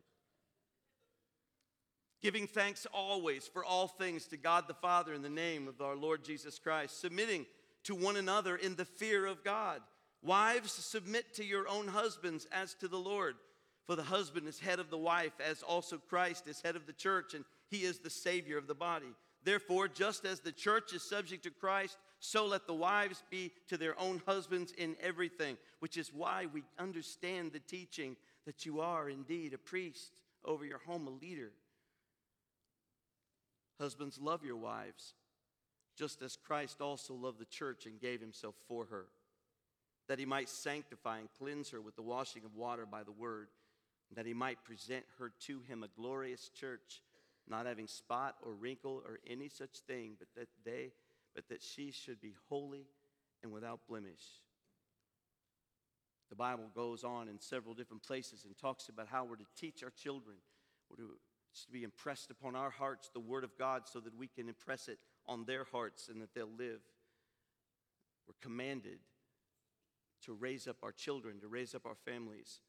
Giving 2.22 2.46
thanks 2.46 2.86
always 2.92 3.46
for 3.46 3.64
all 3.64 3.86
things 3.86 4.26
to 4.26 4.36
God 4.36 4.64
the 4.66 4.74
Father 4.74 5.14
in 5.14 5.22
the 5.22 5.28
name 5.28 5.68
of 5.68 5.80
our 5.80 5.96
Lord 5.96 6.24
Jesus 6.24 6.58
Christ, 6.58 7.00
submitting 7.00 7.46
to 7.84 7.94
one 7.94 8.16
another 8.16 8.56
in 8.56 8.74
the 8.74 8.84
fear 8.84 9.26
of 9.26 9.44
God. 9.44 9.80
Wives, 10.22 10.72
submit 10.72 11.34
to 11.34 11.44
your 11.44 11.68
own 11.68 11.88
husbands 11.88 12.46
as 12.50 12.74
to 12.74 12.88
the 12.88 12.98
Lord. 12.98 13.36
For 13.86 13.96
the 13.96 14.02
husband 14.02 14.48
is 14.48 14.58
head 14.58 14.80
of 14.80 14.90
the 14.90 14.98
wife, 14.98 15.32
as 15.40 15.62
also 15.62 15.98
Christ 15.98 16.48
is 16.48 16.60
head 16.60 16.76
of 16.76 16.86
the 16.86 16.92
church, 16.92 17.34
and 17.34 17.44
he 17.70 17.78
is 17.78 17.98
the 17.98 18.10
Savior 18.10 18.58
of 18.58 18.66
the 18.66 18.74
body. 18.74 19.14
Therefore, 19.44 19.86
just 19.86 20.24
as 20.24 20.40
the 20.40 20.50
church 20.50 20.92
is 20.92 21.02
subject 21.02 21.44
to 21.44 21.50
Christ, 21.50 21.96
so 22.18 22.46
let 22.46 22.66
the 22.66 22.74
wives 22.74 23.22
be 23.30 23.52
to 23.68 23.76
their 23.76 23.98
own 24.00 24.20
husbands 24.26 24.72
in 24.76 24.96
everything, 25.00 25.56
which 25.78 25.96
is 25.96 26.12
why 26.12 26.46
we 26.52 26.64
understand 26.78 27.52
the 27.52 27.60
teaching 27.60 28.16
that 28.44 28.66
you 28.66 28.80
are 28.80 29.08
indeed 29.08 29.54
a 29.54 29.58
priest 29.58 30.10
over 30.44 30.64
your 30.64 30.78
home, 30.78 31.06
a 31.06 31.10
leader. 31.24 31.52
Husbands, 33.80 34.18
love 34.20 34.44
your 34.44 34.56
wives, 34.56 35.14
just 35.96 36.22
as 36.22 36.36
Christ 36.36 36.80
also 36.80 37.14
loved 37.14 37.38
the 37.38 37.44
church 37.44 37.86
and 37.86 38.00
gave 38.00 38.20
himself 38.20 38.56
for 38.66 38.86
her 38.86 39.06
that 40.08 40.18
he 40.18 40.24
might 40.24 40.48
sanctify 40.48 41.18
and 41.18 41.28
cleanse 41.38 41.70
her 41.70 41.80
with 41.80 41.96
the 41.96 42.02
washing 42.02 42.44
of 42.44 42.54
water 42.54 42.86
by 42.86 43.02
the 43.02 43.12
word, 43.12 43.48
that 44.14 44.26
he 44.26 44.34
might 44.34 44.64
present 44.64 45.04
her 45.18 45.32
to 45.46 45.60
him 45.60 45.82
a 45.82 46.00
glorious 46.00 46.48
church, 46.48 47.02
not 47.48 47.66
having 47.66 47.86
spot 47.86 48.36
or 48.44 48.52
wrinkle 48.52 49.02
or 49.06 49.18
any 49.28 49.48
such 49.48 49.78
thing, 49.86 50.16
but 50.18 50.28
that 50.36 50.48
they 50.64 50.92
but 51.34 51.48
that 51.50 51.62
she 51.62 51.90
should 51.90 52.18
be 52.20 52.34
holy 52.48 52.86
and 53.42 53.52
without 53.52 53.80
blemish. 53.86 54.40
The 56.30 56.34
Bible 56.34 56.70
goes 56.74 57.04
on 57.04 57.28
in 57.28 57.38
several 57.38 57.74
different 57.74 58.02
places 58.02 58.44
and 58.46 58.56
talks 58.56 58.88
about 58.88 59.06
how 59.06 59.24
we're 59.24 59.36
to 59.36 59.46
teach 59.54 59.84
our 59.84 59.90
children. 59.90 60.36
We're 60.90 61.04
to, 61.04 61.10
to 61.66 61.70
be 61.70 61.84
impressed 61.84 62.30
upon 62.30 62.56
our 62.56 62.70
hearts 62.70 63.10
the 63.12 63.20
Word 63.20 63.44
of 63.44 63.56
God 63.58 63.82
so 63.84 64.00
that 64.00 64.16
we 64.16 64.26
can 64.26 64.48
impress 64.48 64.88
it 64.88 64.98
on 65.26 65.44
their 65.44 65.64
hearts 65.64 66.08
and 66.08 66.20
that 66.22 66.34
they'll 66.34 66.48
live. 66.58 66.80
We're 68.26 68.34
commanded 68.40 68.98
to 70.24 70.32
raise 70.32 70.66
up 70.66 70.76
our 70.82 70.92
children, 70.92 71.38
to 71.40 71.48
raise 71.48 71.74
up 71.74 71.84
our 71.84 71.94
families. 71.94 72.60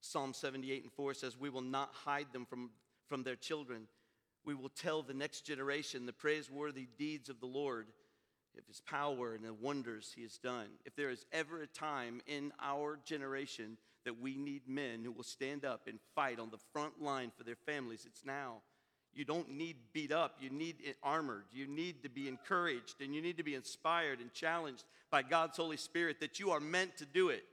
Psalm 0.00 0.32
78 0.32 0.82
and 0.82 0.92
4 0.92 1.14
says, 1.14 1.38
We 1.38 1.50
will 1.50 1.60
not 1.60 1.90
hide 1.92 2.32
them 2.32 2.46
from, 2.46 2.70
from 3.08 3.22
their 3.22 3.36
children. 3.36 3.86
We 4.44 4.54
will 4.54 4.70
tell 4.70 5.02
the 5.02 5.14
next 5.14 5.42
generation 5.42 6.06
the 6.06 6.12
praiseworthy 6.12 6.88
deeds 6.98 7.28
of 7.28 7.40
the 7.40 7.46
Lord, 7.46 7.86
of 8.58 8.66
his 8.66 8.80
power 8.80 9.34
and 9.34 9.44
the 9.44 9.52
wonders 9.52 10.12
he 10.14 10.22
has 10.22 10.38
done. 10.38 10.66
If 10.84 10.96
there 10.96 11.10
is 11.10 11.24
ever 11.32 11.62
a 11.62 11.66
time 11.66 12.20
in 12.26 12.52
our 12.60 12.98
generation 13.04 13.76
that 14.04 14.20
we 14.20 14.36
need 14.36 14.62
men 14.66 15.04
who 15.04 15.12
will 15.12 15.22
stand 15.24 15.64
up 15.64 15.86
and 15.86 15.98
fight 16.14 16.40
on 16.40 16.50
the 16.50 16.58
front 16.72 17.02
line 17.02 17.30
for 17.36 17.44
their 17.44 17.54
families, 17.54 18.04
it's 18.06 18.24
now. 18.24 18.62
You 19.12 19.24
don't 19.24 19.50
need 19.50 19.76
beat 19.92 20.12
up. 20.12 20.36
You 20.40 20.50
need 20.50 20.76
it 20.82 20.96
armored. 21.02 21.44
You 21.52 21.66
need 21.66 22.02
to 22.04 22.08
be 22.08 22.28
encouraged 22.28 23.00
and 23.00 23.14
you 23.14 23.20
need 23.20 23.36
to 23.38 23.42
be 23.42 23.54
inspired 23.54 24.20
and 24.20 24.32
challenged 24.32 24.84
by 25.10 25.22
God's 25.22 25.56
Holy 25.56 25.76
Spirit 25.76 26.20
that 26.20 26.38
you 26.38 26.52
are 26.52 26.60
meant 26.60 26.96
to 26.98 27.06
do 27.06 27.28
it. 27.28 27.44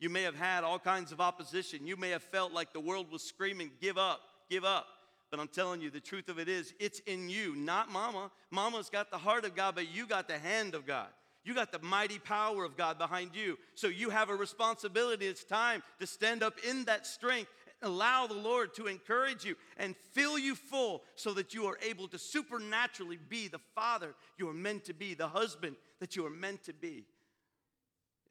You 0.00 0.08
may 0.08 0.22
have 0.22 0.36
had 0.36 0.64
all 0.64 0.78
kinds 0.78 1.12
of 1.12 1.20
opposition. 1.20 1.86
You 1.86 1.96
may 1.96 2.10
have 2.10 2.22
felt 2.22 2.52
like 2.52 2.72
the 2.72 2.80
world 2.80 3.10
was 3.10 3.22
screaming, 3.22 3.70
give 3.80 3.98
up, 3.98 4.20
give 4.48 4.64
up. 4.64 4.86
But 5.30 5.40
I'm 5.40 5.48
telling 5.48 5.80
you, 5.80 5.90
the 5.90 6.00
truth 6.00 6.28
of 6.28 6.38
it 6.38 6.48
is, 6.48 6.72
it's 6.80 7.00
in 7.00 7.28
you, 7.28 7.54
not 7.54 7.90
mama. 7.90 8.30
Mama's 8.50 8.88
got 8.88 9.10
the 9.10 9.18
heart 9.18 9.44
of 9.44 9.54
God, 9.54 9.74
but 9.74 9.92
you 9.92 10.06
got 10.06 10.28
the 10.28 10.38
hand 10.38 10.74
of 10.74 10.86
God. 10.86 11.08
You 11.44 11.54
got 11.54 11.72
the 11.72 11.78
mighty 11.80 12.18
power 12.18 12.64
of 12.64 12.76
God 12.76 12.98
behind 12.98 13.30
you. 13.34 13.58
So 13.74 13.88
you 13.88 14.10
have 14.10 14.30
a 14.30 14.34
responsibility. 14.34 15.26
It's 15.26 15.44
time 15.44 15.82
to 15.98 16.06
stand 16.06 16.42
up 16.42 16.54
in 16.66 16.84
that 16.84 17.06
strength 17.06 17.50
allow 17.82 18.26
the 18.26 18.34
Lord 18.34 18.74
to 18.74 18.86
encourage 18.86 19.44
you 19.44 19.56
and 19.76 19.94
fill 20.12 20.38
you 20.38 20.54
full 20.54 21.02
so 21.14 21.32
that 21.34 21.54
you 21.54 21.66
are 21.66 21.78
able 21.82 22.08
to 22.08 22.18
supernaturally 22.18 23.18
be 23.28 23.48
the 23.48 23.60
father 23.74 24.14
you 24.36 24.48
are 24.48 24.54
meant 24.54 24.84
to 24.86 24.94
be, 24.94 25.14
the 25.14 25.28
husband 25.28 25.76
that 26.00 26.16
you 26.16 26.26
are 26.26 26.30
meant 26.30 26.64
to 26.64 26.72
be. 26.72 27.04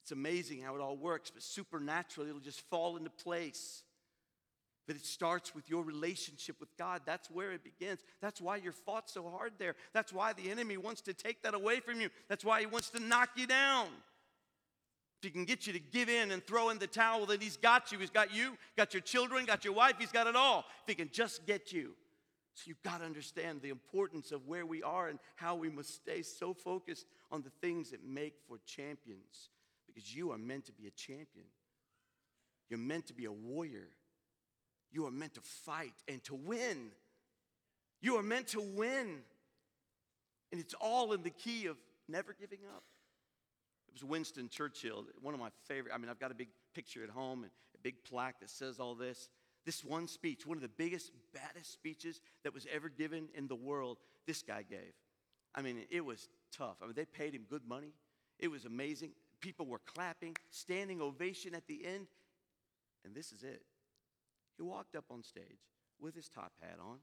It's 0.07 0.13
amazing 0.13 0.61
how 0.61 0.73
it 0.73 0.79
all 0.79 0.95
works, 0.95 1.29
but 1.29 1.43
supernaturally 1.43 2.29
it'll 2.29 2.39
just 2.39 2.61
fall 2.69 2.95
into 2.95 3.09
place. 3.09 3.83
But 4.87 4.95
it 4.95 5.05
starts 5.05 5.53
with 5.53 5.69
your 5.69 5.83
relationship 5.83 6.61
with 6.61 6.69
God. 6.77 7.01
That's 7.05 7.29
where 7.29 7.51
it 7.51 7.61
begins. 7.61 7.99
That's 8.21 8.39
why 8.39 8.55
you're 8.55 8.71
fought 8.71 9.09
so 9.09 9.29
hard 9.29 9.51
there. 9.59 9.75
That's 9.91 10.13
why 10.13 10.31
the 10.31 10.49
enemy 10.49 10.77
wants 10.77 11.01
to 11.01 11.13
take 11.13 11.43
that 11.43 11.53
away 11.53 11.81
from 11.81 11.99
you. 11.99 12.07
That's 12.29 12.45
why 12.45 12.61
he 12.61 12.65
wants 12.67 12.89
to 12.91 13.01
knock 13.01 13.31
you 13.35 13.47
down. 13.47 13.87
If 15.21 15.23
he 15.23 15.29
can 15.29 15.43
get 15.43 15.67
you 15.67 15.73
to 15.73 15.79
give 15.79 16.07
in 16.07 16.31
and 16.31 16.41
throw 16.41 16.69
in 16.69 16.79
the 16.79 16.87
towel, 16.87 17.25
then 17.25 17.41
he's 17.41 17.57
got 17.57 17.91
you. 17.91 17.99
He's 17.99 18.09
got 18.09 18.33
you, 18.33 18.57
got 18.77 18.93
your 18.93 19.01
children, 19.01 19.43
got 19.43 19.65
your 19.65 19.73
wife, 19.73 19.95
he's 19.99 20.13
got 20.13 20.27
it 20.27 20.37
all. 20.37 20.63
If 20.83 20.87
he 20.87 20.95
can 20.95 21.09
just 21.11 21.45
get 21.45 21.73
you. 21.73 21.95
So 22.53 22.63
you've 22.67 22.81
got 22.81 22.99
to 22.99 23.03
understand 23.05 23.61
the 23.61 23.71
importance 23.71 24.31
of 24.31 24.47
where 24.47 24.65
we 24.65 24.81
are 24.83 25.09
and 25.09 25.19
how 25.35 25.57
we 25.57 25.69
must 25.69 25.93
stay 25.95 26.21
so 26.21 26.53
focused 26.53 27.07
on 27.29 27.41
the 27.41 27.51
things 27.59 27.91
that 27.91 28.05
make 28.07 28.35
for 28.47 28.57
champions. 28.65 29.49
Because 29.97 30.15
you 30.15 30.31
are 30.31 30.37
meant 30.37 30.65
to 30.65 30.71
be 30.71 30.85
a 30.85 30.91
champion. 30.91 31.47
You're 32.69 32.77
meant 32.77 33.07
to 33.07 33.15
be 33.15 33.25
a 33.25 33.31
warrior. 33.31 33.87
You 34.91 35.07
are 35.07 35.11
meant 35.11 35.33
to 35.33 35.41
fight 35.41 35.95
and 36.07 36.23
to 36.25 36.35
win. 36.35 36.91
You 37.99 38.17
are 38.17 38.21
meant 38.21 38.49
to 38.49 38.61
win. 38.61 39.23
And 40.51 40.61
it's 40.61 40.75
all 40.79 41.13
in 41.13 41.23
the 41.23 41.31
key 41.31 41.65
of 41.65 41.77
never 42.07 42.35
giving 42.39 42.59
up. 42.75 42.83
It 43.87 43.93
was 43.93 44.03
Winston 44.03 44.49
Churchill, 44.49 45.03
one 45.19 45.33
of 45.33 45.39
my 45.39 45.49
favorite. 45.67 45.95
I 45.95 45.97
mean, 45.97 46.09
I've 46.09 46.19
got 46.19 46.29
a 46.29 46.35
big 46.35 46.49
picture 46.75 47.03
at 47.03 47.09
home 47.09 47.41
and 47.41 47.51
a 47.73 47.79
big 47.81 48.03
plaque 48.03 48.39
that 48.41 48.51
says 48.51 48.79
all 48.79 48.93
this. 48.93 49.29
This 49.65 49.83
one 49.83 50.07
speech, 50.07 50.45
one 50.45 50.57
of 50.57 50.61
the 50.61 50.69
biggest, 50.69 51.11
baddest 51.33 51.73
speeches 51.73 52.21
that 52.43 52.53
was 52.53 52.67
ever 52.71 52.87
given 52.87 53.29
in 53.33 53.47
the 53.47 53.55
world, 53.55 53.97
this 54.27 54.43
guy 54.43 54.61
gave. 54.61 54.93
I 55.55 55.63
mean, 55.63 55.85
it 55.89 56.05
was 56.05 56.29
tough. 56.55 56.75
I 56.83 56.85
mean, 56.85 56.93
they 56.93 57.05
paid 57.05 57.33
him 57.33 57.47
good 57.49 57.65
money. 57.67 57.93
It 58.37 58.49
was 58.49 58.65
amazing. 58.65 59.13
People 59.41 59.65
were 59.65 59.81
clapping, 59.85 60.35
standing 60.49 61.01
ovation 61.01 61.53
at 61.53 61.67
the 61.67 61.85
end. 61.85 62.07
And 63.05 63.15
this 63.15 63.31
is 63.31 63.43
it. 63.43 63.61
He 64.57 64.63
walked 64.63 64.95
up 64.95 65.05
on 65.11 65.23
stage 65.23 65.61
with 65.99 66.15
his 66.15 66.29
top 66.29 66.53
hat 66.61 66.77
on. 66.79 66.97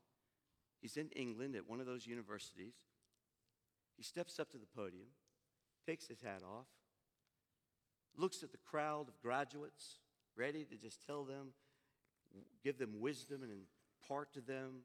He's 0.80 0.96
in 0.96 1.08
England 1.10 1.56
at 1.56 1.68
one 1.68 1.80
of 1.80 1.86
those 1.86 2.06
universities. 2.06 2.74
He 3.96 4.02
steps 4.02 4.38
up 4.38 4.50
to 4.50 4.58
the 4.58 4.66
podium 4.66 5.08
takes 5.84 6.06
his 6.06 6.20
hat 6.20 6.42
off, 6.42 6.66
looks 8.16 8.42
at 8.42 8.52
the 8.52 8.58
crowd 8.58 9.08
of 9.08 9.20
graduates, 9.20 9.98
ready 10.36 10.64
to 10.64 10.76
just 10.76 11.04
tell 11.06 11.24
them, 11.24 11.48
give 12.62 12.78
them 12.78 13.00
wisdom 13.00 13.42
and 13.42 13.52
impart 14.02 14.32
to 14.32 14.40
them 14.40 14.80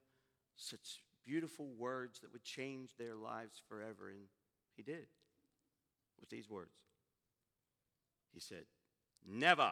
such 0.55 1.03
beautiful 1.25 1.67
words 1.77 2.19
that 2.19 2.31
would 2.33 2.43
change 2.43 2.91
their 2.97 3.15
lives 3.15 3.61
forever. 3.67 4.09
And 4.09 4.27
he 4.75 4.83
did 4.83 5.07
with 6.19 6.29
these 6.29 6.49
words. 6.49 6.75
He 8.33 8.39
said, 8.39 8.63
Never, 9.27 9.71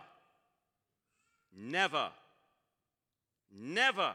never, 1.56 2.10
never, 3.52 4.14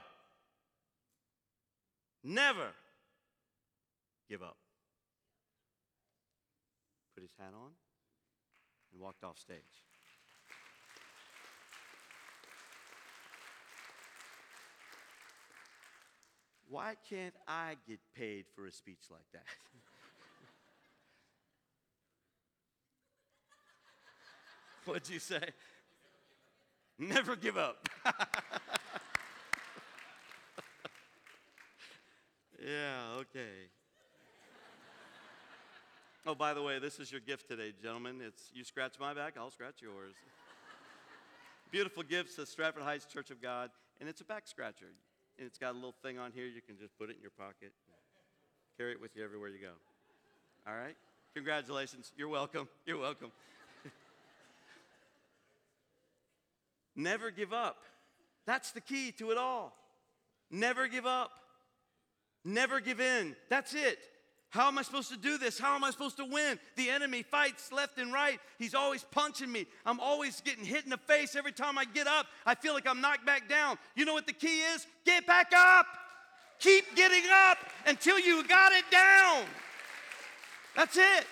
never 2.22 2.68
give 4.28 4.42
up. 4.42 4.56
Put 7.14 7.22
his 7.22 7.32
hat 7.38 7.52
on 7.54 7.70
and 8.92 9.00
walked 9.00 9.24
off 9.24 9.38
stage. 9.38 9.58
Why 16.68 16.94
can't 17.08 17.34
I 17.46 17.76
get 17.86 18.00
paid 18.16 18.46
for 18.54 18.66
a 18.66 18.72
speech 18.72 19.10
like 19.10 19.26
that? 19.34 19.44
What'd 24.86 25.08
you 25.08 25.20
say? 25.20 25.40
Never 26.98 27.36
give 27.36 27.56
up. 27.56 27.88
yeah, 32.60 33.18
okay. 33.20 33.68
Oh, 36.26 36.34
by 36.34 36.52
the 36.54 36.62
way, 36.62 36.80
this 36.80 36.98
is 36.98 37.12
your 37.12 37.20
gift 37.20 37.48
today, 37.48 37.72
gentlemen. 37.80 38.20
It's 38.24 38.50
you 38.52 38.64
scratch 38.64 38.94
my 38.98 39.14
back, 39.14 39.34
I'll 39.38 39.50
scratch 39.50 39.80
yours. 39.80 40.14
Beautiful 41.70 42.02
gifts 42.02 42.34
to 42.36 42.46
Stratford 42.46 42.82
Heights 42.82 43.06
Church 43.06 43.30
of 43.30 43.40
God, 43.40 43.70
and 44.00 44.08
it's 44.08 44.20
a 44.20 44.24
back 44.24 44.48
scratcher. 44.48 44.86
And 45.38 45.46
it's 45.46 45.58
got 45.58 45.72
a 45.72 45.74
little 45.74 45.94
thing 46.02 46.18
on 46.18 46.32
here. 46.32 46.46
You 46.46 46.60
can 46.60 46.76
just 46.76 46.98
put 46.98 47.08
it 47.08 47.16
in 47.16 47.22
your 47.22 47.30
pocket, 47.30 47.72
carry 48.76 48.92
it 48.92 49.00
with 49.00 49.16
you 49.16 49.24
everywhere 49.24 49.48
you 49.48 49.58
go. 49.60 49.72
All 50.66 50.76
right? 50.76 50.96
Congratulations. 51.34 52.12
You're 52.16 52.28
welcome. 52.28 52.68
You're 52.84 52.98
welcome. 52.98 53.32
Never 56.94 57.30
give 57.30 57.52
up. 57.52 57.76
That's 58.46 58.72
the 58.72 58.80
key 58.80 59.12
to 59.12 59.30
it 59.30 59.38
all. 59.38 59.76
Never 60.50 60.88
give 60.88 61.06
up. 61.06 61.30
Never 62.44 62.80
give 62.80 63.00
in. 63.00 63.36
That's 63.48 63.74
it. 63.74 63.98
How 64.50 64.68
am 64.68 64.76
I 64.76 64.82
supposed 64.82 65.10
to 65.10 65.16
do 65.16 65.38
this? 65.38 65.58
How 65.58 65.74
am 65.74 65.82
I 65.82 65.90
supposed 65.90 66.18
to 66.18 66.26
win? 66.26 66.58
The 66.76 66.90
enemy 66.90 67.22
fights 67.22 67.72
left 67.72 67.96
and 67.96 68.12
right. 68.12 68.38
He's 68.58 68.74
always 68.74 69.02
punching 69.02 69.50
me. 69.50 69.66
I'm 69.86 69.98
always 69.98 70.42
getting 70.42 70.64
hit 70.64 70.84
in 70.84 70.90
the 70.90 70.98
face 70.98 71.34
every 71.36 71.52
time 71.52 71.78
I 71.78 71.86
get 71.86 72.06
up. 72.06 72.26
I 72.44 72.54
feel 72.54 72.74
like 72.74 72.86
I'm 72.86 73.00
knocked 73.00 73.24
back 73.24 73.48
down. 73.48 73.78
You 73.96 74.04
know 74.04 74.12
what 74.12 74.26
the 74.26 74.34
key 74.34 74.60
is? 74.74 74.86
Get 75.06 75.26
back 75.26 75.52
up. 75.56 75.86
Keep 76.58 76.94
getting 76.96 77.24
up 77.48 77.58
until 77.86 78.18
you 78.18 78.46
got 78.46 78.72
it 78.72 78.84
down. 78.90 79.44
That's 80.76 80.98
it. 80.98 81.26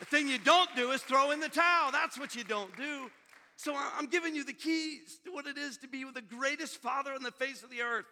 The 0.00 0.04
thing 0.04 0.28
you 0.28 0.38
don't 0.38 0.68
do 0.76 0.90
is 0.90 1.00
throw 1.00 1.30
in 1.30 1.40
the 1.40 1.48
towel. 1.48 1.92
That's 1.92 2.18
what 2.18 2.36
you 2.36 2.44
don't 2.44 2.76
do. 2.76 3.10
So 3.56 3.76
I'm 3.76 4.06
giving 4.06 4.34
you 4.34 4.44
the 4.44 4.52
keys 4.52 5.20
to 5.24 5.32
what 5.32 5.46
it 5.46 5.56
is 5.56 5.76
to 5.78 5.88
be 5.88 6.04
the 6.04 6.22
greatest 6.22 6.78
father 6.78 7.12
on 7.12 7.22
the 7.22 7.30
face 7.30 7.62
of 7.62 7.70
the 7.70 7.82
earth, 7.82 8.06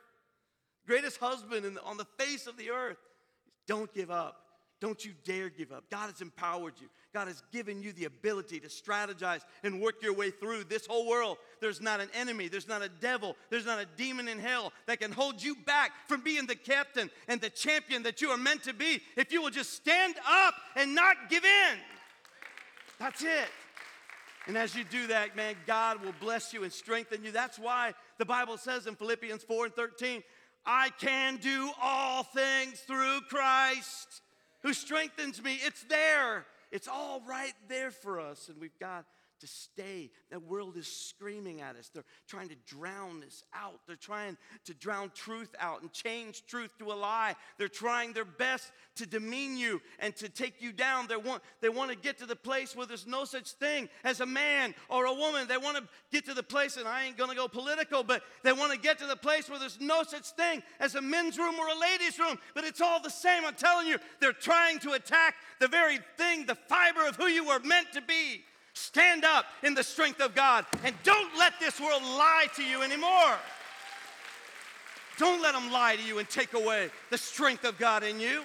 greatest 0.87 1.19
husband 1.19 1.65
the, 1.65 1.83
on 1.83 1.97
the 1.97 2.07
face 2.19 2.47
of 2.47 2.57
the 2.57 2.71
earth. 2.71 2.99
Don't 3.67 3.93
give 3.93 4.11
up. 4.11 4.37
Don't 4.81 5.05
you 5.05 5.13
dare 5.25 5.51
give 5.51 5.73
up. 5.73 5.85
God 5.91 6.11
has 6.11 6.23
empowered 6.23 6.73
you. 6.81 6.89
God 7.13 7.29
has 7.29 7.43
given 7.53 7.83
you 7.83 7.93
the 7.93 8.07
ability 8.07 8.61
to 8.61 8.69
strategize 8.69 9.43
and 9.63 9.81
work 9.81 10.03
your 10.03 10.15
way 10.15 10.31
through 10.31 10.65
this 10.65 10.87
whole 10.87 11.07
world. 11.07 11.37
There's 11.61 11.81
not 11.81 12.01
an 12.01 12.09
enemy, 12.15 12.49
there's 12.49 12.69
not 12.69 12.81
a 12.81 12.89
devil, 12.89 13.37
there's 13.51 13.67
not 13.67 13.79
a 13.79 13.87
demon 13.97 14.29
in 14.29 14.39
hell 14.39 14.73
that 14.87 15.01
can 15.01 15.13
hold 15.13 15.43
you 15.43 15.55
back 15.55 15.91
from 16.07 16.23
being 16.23 16.47
the 16.47 16.55
captain 16.55 17.11
and 17.29 17.41
the 17.41 17.51
champion 17.51 18.05
that 18.05 18.23
you 18.23 18.31
are 18.31 18.39
meant 18.39 18.63
to 18.65 18.73
be 18.73 19.01
if 19.17 19.33
you 19.33 19.43
will 19.43 19.51
just 19.51 19.75
stand 19.75 20.15
up 20.27 20.55
and 20.77 20.95
not 20.95 21.17
give 21.29 21.45
in. 21.45 21.79
That's 22.99 23.23
it. 23.23 23.49
And 24.47 24.57
as 24.57 24.75
you 24.75 24.85
do 24.85 25.07
that, 25.09 25.37
man, 25.37 25.55
God 25.67 26.03
will 26.03 26.15
bless 26.21 26.53
you 26.53 26.65
and 26.65 26.73
strengthen 26.73 27.23
you. 27.23 27.31
That's 27.31 27.59
why 27.59 27.95
the 28.19 28.25
Bible 28.25 28.57
says 28.57 28.87
in 28.87 28.97
Philippians 28.97 29.43
4 29.45 29.67
and 29.67 29.75
13, 29.75 30.23
I 30.65 30.91
can 30.99 31.37
do 31.37 31.71
all 31.81 32.23
things 32.23 32.81
through 32.81 33.21
Christ 33.29 34.23
who 34.63 34.73
strengthens 34.73 35.43
me. 35.43 35.59
It's 35.63 35.85
there, 35.85 36.47
it's 36.71 36.89
all 36.89 37.23
right 37.29 37.55
there 37.69 37.91
for 37.91 38.21
us. 38.21 38.49
And 38.49 38.61
we've 38.61 38.79
got 38.79 39.05
to 39.41 39.47
stay. 39.47 40.11
The 40.31 40.39
world 40.39 40.77
is 40.77 40.87
screaming 40.87 41.61
at 41.61 41.77
us. 41.77 41.91
They're 41.93 42.05
trying 42.29 42.49
to 42.49 42.57
drown 42.67 43.21
this 43.21 43.45
out. 43.55 43.81
They're 43.87 43.97
trying 43.97 44.37
to 44.65 44.75
drown 44.75 45.11
truth 45.15 45.55
out 45.59 45.83
and 45.83 45.93
change 45.93 46.47
truth 46.47 46.77
to 46.79 46.93
a 46.93 46.95
lie. 46.95 47.35
They're 47.59 47.69
trying 47.69 48.13
their 48.13 48.25
best 48.25 48.73
to 48.97 49.07
demean 49.07 49.57
you 49.57 49.81
and 49.99 50.15
to 50.17 50.29
take 50.29 50.61
you 50.61 50.73
down. 50.73 51.07
They 51.07 51.17
want, 51.17 51.43
they 51.61 51.69
want 51.69 51.91
to 51.91 51.97
get 51.97 52.19
to 52.19 52.27
the 52.27 52.37
place 52.37 52.77
where 52.77 52.87
there's 52.87 53.07
no 53.07 53.25
such 53.25 53.53
thing 53.53 53.89
as 54.05 54.21
a 54.21 54.27
man 54.27 54.75
or 54.89 55.07
a 55.07 55.15
woman. 55.15 55.49
They 55.49 55.59
want 55.59 55.77
to 55.77 55.89
get 56.13 56.27
to 56.27 56.35
the 56.35 56.43
place, 56.43 56.77
and 56.77 56.87
I 56.87 57.05
ain't 57.05 57.17
going 57.17 57.31
to 57.31 57.37
go 57.37 57.49
political, 57.49 58.03
but 58.03 58.23
they 58.43 58.53
want 58.53 58.73
to 58.73 58.79
get 58.79 58.99
to 58.99 59.07
the 59.07 59.17
place 59.17 59.49
where 59.49 59.59
there's 59.59 59.81
no 59.81 60.03
such 60.03 60.29
thing 60.31 60.63
as 60.79 60.95
a 60.95 61.03
men's 61.03 61.39
room 61.39 61.57
or 61.59 61.69
a 61.69 61.79
ladies' 61.79 62.19
room. 62.19 62.39
But 62.55 62.65
it's 62.65 62.81
all 62.81 63.01
the 63.01 63.11
same. 63.11 63.45
I'm 63.45 63.55
telling 63.55 63.87
you, 63.87 63.99
they're 64.21 64.33
trying 64.33 64.79
to 64.81 64.93
attack 64.93 65.35
the 65.61 65.69
very 65.69 65.99
thing, 66.17 66.47
the 66.47 66.55
fiber 66.55 67.07
of 67.07 67.17
who 67.17 67.27
you 67.27 67.47
were 67.47 67.61
meant 67.61 67.93
to 67.95 68.03
be. 68.03 68.43
Stand 68.81 69.27
up 69.27 69.45
in 69.63 69.75
the 69.75 69.83
strength 69.83 70.23
of 70.23 70.35
God 70.35 70.65
and 70.85 70.95
don't 71.05 71.37
let 71.39 71.53
this 71.61 71.79
world 71.79 72.03
lie 72.03 72.47
to 72.57 72.65
you 72.65 72.81
anymore. 72.81 73.37
Don't 75.19 75.43
let 75.43 75.53
them 75.53 75.71
lie 75.71 75.97
to 75.97 76.03
you 76.03 76.19
and 76.19 76.27
take 76.27 76.55
away 76.55 76.89
the 77.11 77.19
strength 77.19 77.65
of 77.65 77.77
God 77.77 78.03
in 78.03 78.19
you. 78.19 78.43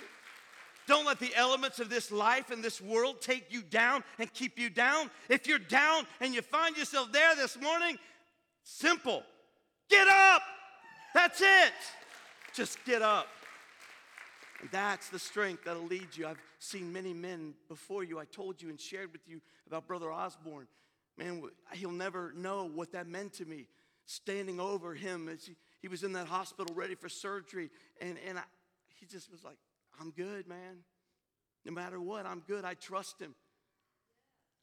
Don't 0.87 1.05
let 1.05 1.19
the 1.19 1.33
elements 1.35 1.79
of 1.79 1.89
this 1.89 2.11
life 2.11 2.51
and 2.51 2.61
this 2.61 2.81
world 2.81 3.21
take 3.21 3.45
you 3.49 3.61
down 3.61 4.03
and 4.19 4.31
keep 4.33 4.59
you 4.59 4.69
down. 4.69 5.09
If 5.29 5.47
you're 5.47 5.57
down 5.57 6.05
and 6.19 6.35
you 6.35 6.41
find 6.41 6.75
yourself 6.75 7.13
there 7.13 7.33
this 7.37 7.57
morning, 7.61 7.97
simple. 8.65 9.23
Get 9.89 10.09
up. 10.09 10.41
That's 11.13 11.39
it. 11.39 11.73
Just 12.53 12.83
get 12.83 13.01
up. 13.01 13.27
And 14.61 14.69
that's 14.71 15.09
the 15.09 15.19
strength 15.19 15.65
that'll 15.65 15.85
lead 15.85 16.07
you. 16.15 16.27
I've 16.27 16.41
seen 16.59 16.91
many 16.91 17.13
men 17.13 17.53
before 17.67 18.03
you. 18.03 18.19
I 18.19 18.25
told 18.25 18.61
you 18.61 18.69
and 18.69 18.79
shared 18.79 19.11
with 19.11 19.27
you 19.27 19.41
about 19.67 19.87
Brother 19.87 20.11
Osborne. 20.11 20.67
Man, 21.17 21.43
he'll 21.73 21.91
never 21.91 22.33
know 22.35 22.69
what 22.73 22.91
that 22.93 23.07
meant 23.07 23.33
to 23.33 23.45
me. 23.45 23.67
Standing 24.05 24.59
over 24.59 24.93
him 24.93 25.29
as 25.29 25.45
he, 25.45 25.55
he 25.81 25.87
was 25.87 26.03
in 26.03 26.13
that 26.13 26.27
hospital 26.27 26.73
ready 26.75 26.95
for 26.95 27.09
surgery. 27.09 27.69
And, 27.99 28.17
and 28.27 28.37
I, 28.37 28.43
he 28.99 29.05
just 29.05 29.31
was 29.31 29.43
like, 29.43 29.57
I'm 29.99 30.11
good, 30.11 30.47
man. 30.47 30.83
No 31.65 31.71
matter 31.71 31.99
what, 31.99 32.25
I'm 32.25 32.43
good. 32.47 32.63
I 32.63 32.75
trust 32.75 33.19
him. 33.19 33.33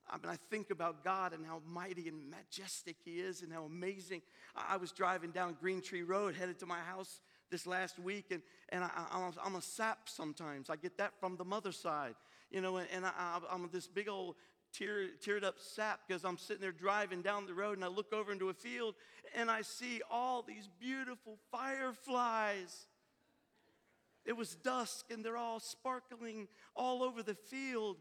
I 0.08 0.16
mean, 0.16 0.26
I 0.28 0.36
think 0.50 0.70
about 0.70 1.04
God 1.04 1.32
and 1.32 1.46
how 1.46 1.62
mighty 1.66 2.08
and 2.08 2.30
majestic 2.30 2.96
He 3.04 3.12
is 3.12 3.42
and 3.42 3.52
how 3.52 3.64
amazing. 3.64 4.22
I 4.54 4.76
was 4.76 4.92
driving 4.92 5.30
down 5.30 5.56
Green 5.60 5.80
Tree 5.80 6.02
Road 6.02 6.34
headed 6.34 6.58
to 6.58 6.66
my 6.66 6.80
house 6.80 7.20
this 7.52 7.66
last 7.66 8.00
week, 8.00 8.32
and, 8.32 8.42
and 8.70 8.82
I, 8.82 9.30
am 9.44 9.54
a 9.54 9.62
sap 9.62 10.08
sometimes. 10.08 10.70
I 10.70 10.76
get 10.76 10.98
that 10.98 11.12
from 11.20 11.36
the 11.36 11.44
mother 11.44 11.70
side, 11.70 12.14
you 12.50 12.60
know, 12.60 12.78
and, 12.78 12.88
and 12.92 13.06
I, 13.06 13.38
am 13.52 13.68
this 13.70 13.86
big 13.86 14.08
old 14.08 14.34
tear, 14.72 15.08
teared 15.24 15.44
up 15.44 15.56
sap 15.58 16.00
because 16.08 16.24
I'm 16.24 16.38
sitting 16.38 16.62
there 16.62 16.72
driving 16.72 17.22
down 17.22 17.46
the 17.46 17.54
road 17.54 17.76
and 17.76 17.84
I 17.84 17.88
look 17.88 18.12
over 18.12 18.32
into 18.32 18.48
a 18.48 18.54
field 18.54 18.94
and 19.36 19.50
I 19.50 19.60
see 19.62 20.00
all 20.10 20.42
these 20.42 20.68
beautiful 20.80 21.38
fireflies. 21.52 22.86
It 24.24 24.36
was 24.36 24.54
dusk 24.54 25.06
and 25.10 25.24
they're 25.24 25.36
all 25.36 25.60
sparkling 25.60 26.48
all 26.74 27.02
over 27.02 27.22
the 27.22 27.34
field. 27.34 27.98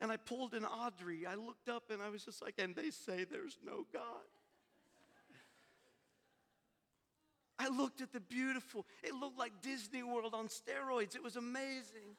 And 0.00 0.10
I 0.10 0.16
pulled 0.16 0.54
in 0.54 0.64
Audrey. 0.64 1.26
I 1.26 1.34
looked 1.34 1.68
up 1.68 1.90
and 1.90 2.02
I 2.02 2.10
was 2.10 2.24
just 2.24 2.42
like, 2.42 2.54
and 2.58 2.76
they 2.76 2.90
say 2.90 3.24
there's 3.24 3.58
no 3.64 3.86
God. 3.92 4.02
I 7.58 7.68
looked 7.68 8.00
at 8.00 8.12
the 8.12 8.20
beautiful, 8.20 8.84
it 9.02 9.14
looked 9.14 9.38
like 9.38 9.52
Disney 9.62 10.02
World 10.02 10.34
on 10.34 10.48
steroids. 10.48 11.14
It 11.14 11.22
was 11.22 11.36
amazing. 11.36 12.16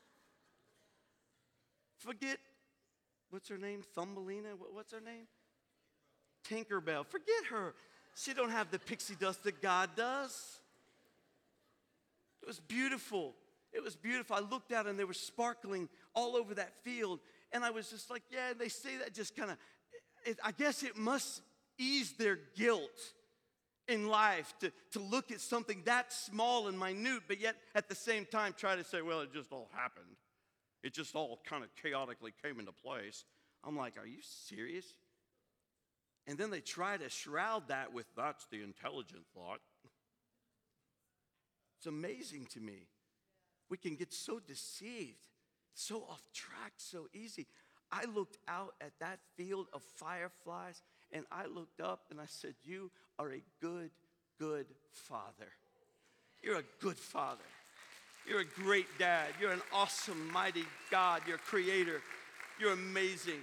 Forget, 1.98 2.38
what's 3.30 3.49
her 3.49 3.57
name? 3.57 3.82
Thumbelina? 3.95 4.49
What's 4.72 4.94
her 4.94 5.02
name? 5.02 5.28
Tinkerbell. 6.49 7.06
Forget 7.06 7.45
her. 7.49 7.74
She 8.16 8.34
don't 8.34 8.52
have 8.52 8.72
the 8.72 8.80
pixie 8.80 9.16
dust 9.16 9.44
that 9.44 9.62
God 9.62 9.90
does. 9.98 10.60
It 12.41 12.48
was 12.48 12.60
beautiful. 12.60 13.34
It 13.74 13.84
was 13.84 13.95
beautiful. 13.95 14.38
I 14.38 14.40
looked 14.40 14.72
out 14.72 14.88
and 14.88 14.98
they 14.98 15.03
were 15.03 15.14
sparkling 15.14 15.90
all 16.14 16.38
over 16.38 16.53
that 16.53 16.74
field. 16.84 17.20
And 17.52 17.66
I 17.66 17.72
was 17.72 17.90
just 17.90 18.10
like, 18.10 18.24
yeah, 18.32 18.52
and 18.52 18.60
they 18.60 18.70
say 18.70 18.98
that 18.99 19.14
just 19.14 19.36
kind 19.36 19.52
of, 19.52 19.57
I 20.44 20.52
guess 20.52 20.84
it 20.84 20.95
must 20.95 21.41
ease 21.78 22.14
their 22.14 22.40
guilt 22.56 23.14
in 23.88 24.07
life 24.07 24.53
to, 24.60 24.72
to 24.91 24.99
look 24.99 25.32
at 25.32 25.41
something 25.41 25.82
that 25.86 26.12
small 26.12 26.68
and 26.68 26.80
minute, 26.80 27.24
but 27.28 27.40
yet 27.40 27.56
at 27.74 27.90
the 27.90 27.95
same 27.95 28.26
time 28.26 28.53
try 28.57 28.76
to 28.76 28.84
say, 28.84 29.02
well, 29.02 29.22
it 29.22 29.34
just 29.34 29.52
all 29.52 29.70
happened. 29.74 30.16
It 30.84 30.94
just 30.94 31.16
all 31.16 31.40
kind 31.45 31.64
of 31.64 31.70
chaotically 31.82 32.34
came 32.44 32.60
into 32.60 32.72
place. 32.72 33.26
I'm 33.64 33.76
like, 33.76 33.98
are 33.98 34.07
you 34.07 34.20
serious? 34.22 34.86
And 36.28 36.38
then 36.38 36.49
they 36.49 36.62
try 36.62 36.98
to 36.98 37.10
shroud 37.10 37.68
that 37.68 37.94
with 37.94 38.06
that's 38.16 38.45
the 38.52 38.64
intelligent 38.64 39.24
thought. 39.34 39.60
It's 41.78 41.88
amazing 41.88 42.48
to 42.53 42.60
me. 42.60 42.88
We 43.70 43.78
can 43.78 43.95
get 43.95 44.14
so 44.14 44.40
deceived, 44.40 45.28
so 45.74 45.98
off 46.10 46.28
track, 46.34 46.74
so 46.78 47.07
easy. 47.14 47.48
I 47.91 48.06
looked 48.06 48.38
out 48.48 48.74
at 48.82 48.94
that 48.99 49.20
field 49.36 49.68
of 49.74 49.84
fireflies 49.84 50.82
and 51.12 51.26
I 51.32 51.45
looked 51.45 51.80
up 51.80 52.06
and 52.10 52.20
I 52.20 52.26
said, 52.28 52.56
You 52.64 52.91
are 53.20 53.32
a 53.32 53.42
good 53.62 53.92
good 54.40 54.66
father. 54.92 55.52
You're 56.42 56.60
a 56.60 56.64
good 56.82 56.98
father. 56.98 57.44
You're 58.28 58.42
a 58.42 58.46
great 58.46 58.88
dad. 58.98 59.30
You're 59.40 59.52
an 59.52 59.62
awesome, 59.72 60.32
mighty 60.32 60.66
God. 60.92 61.22
You're 61.28 61.38
creator. 61.38 62.02
You're 62.60 62.74
amazing. 62.74 63.42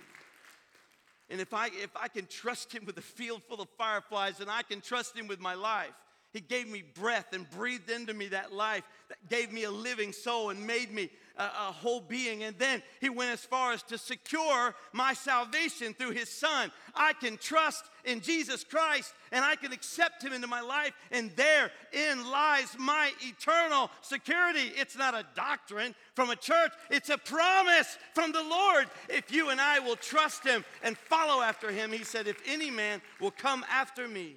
And 1.31 1.41
if 1.41 1.55
I, 1.55 1.67
if 1.67 1.91
I 1.97 2.09
can 2.09 2.27
trust 2.27 2.73
him 2.73 2.85
with 2.85 2.99
a 2.99 3.03
field 3.03 3.43
full 3.49 3.61
of 3.61 3.69
fireflies, 3.79 4.39
then 4.39 4.49
I 4.49 4.63
can 4.63 4.81
trust 4.81 5.17
him 5.17 5.29
with 5.29 5.41
my 5.41 5.55
life. 5.55 5.95
He 6.33 6.41
gave 6.41 6.69
me 6.69 6.83
breath 6.95 7.33
and 7.33 7.49
breathed 7.51 7.91
into 7.91 8.15
me 8.15 8.29
that 8.29 8.53
life 8.53 8.85
that 9.09 9.29
gave 9.29 9.53
me 9.53 9.65
a 9.65 9.71
living 9.71 10.13
soul 10.13 10.49
and 10.51 10.67
made 10.67 10.91
me 10.91 11.11
a, 11.37 11.45
a, 11.45 11.73
whole 11.73 12.01
being. 12.01 12.43
And 12.43 12.59
then 12.59 12.83
he 13.01 13.11
went 13.11 13.31
as 13.31 13.45
far 13.45 13.73
as 13.73 13.83
to 13.85 13.99
secure 13.99 14.75
my 14.93 15.13
salvation 15.13 15.93
through 15.93 16.13
his 16.13 16.31
son. 16.31 16.73
I 16.95 17.13
can 17.13 17.37
trust 17.37 17.85
in 18.05 18.21
Jesus 18.21 18.65
Christ 18.65 19.13
and 19.31 19.45
I 19.45 19.57
can 19.57 19.73
accept 19.73 20.23
him 20.23 20.33
into 20.33 20.47
my 20.47 20.61
life, 20.61 20.93
and 21.11 21.31
therein 21.37 22.31
lies 22.31 22.77
my 22.79 23.11
eternal 23.21 23.91
security. 24.03 24.73
It's 24.77 24.97
not 24.97 25.15
a 25.15 25.25
doctrine 25.35 25.95
from 26.15 26.31
a 26.31 26.37
church, 26.37 26.73
it's 26.91 27.09
a 27.09 27.19
promise 27.19 27.97
from 28.15 28.33
the 28.33 28.43
Lord. 28.43 28.89
If 29.09 29.33
you 29.33 29.49
and 29.51 29.61
I 29.61 29.79
will 29.79 29.97
trust 29.97 30.45
him 30.45 30.65
and 30.83 30.99
follow 30.99 31.43
after 31.43 31.71
him, 31.71 31.93
he 31.93 32.05
said, 32.05 32.27
If 32.27 32.43
any 32.47 32.71
man 32.71 33.01
will 33.21 33.31
come 33.31 33.65
after 33.71 34.07
me, 34.07 34.37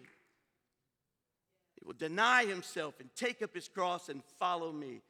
will 1.85 1.93
deny 1.93 2.45
himself 2.45 2.99
and 2.99 3.09
take 3.15 3.41
up 3.41 3.53
his 3.53 3.67
cross 3.67 4.09
and 4.09 4.23
follow 4.39 4.71
me. 4.71 5.01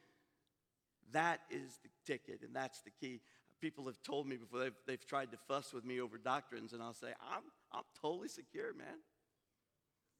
That 1.12 1.40
is 1.50 1.78
the 1.82 1.88
ticket, 2.04 2.42
and 2.42 2.54
that's 2.54 2.82
the 2.82 2.90
key. 2.90 3.20
People 3.60 3.86
have 3.86 4.02
told 4.02 4.26
me 4.26 4.36
before, 4.36 4.60
they've, 4.60 4.74
they've 4.86 5.06
tried 5.06 5.30
to 5.32 5.38
fuss 5.48 5.72
with 5.72 5.84
me 5.84 6.00
over 6.00 6.18
doctrines, 6.18 6.72
and 6.72 6.82
I'll 6.82 6.92
say, 6.92 7.08
I'm, 7.32 7.42
I'm 7.72 7.84
totally 8.00 8.28
secure, 8.28 8.74
man. 8.74 8.98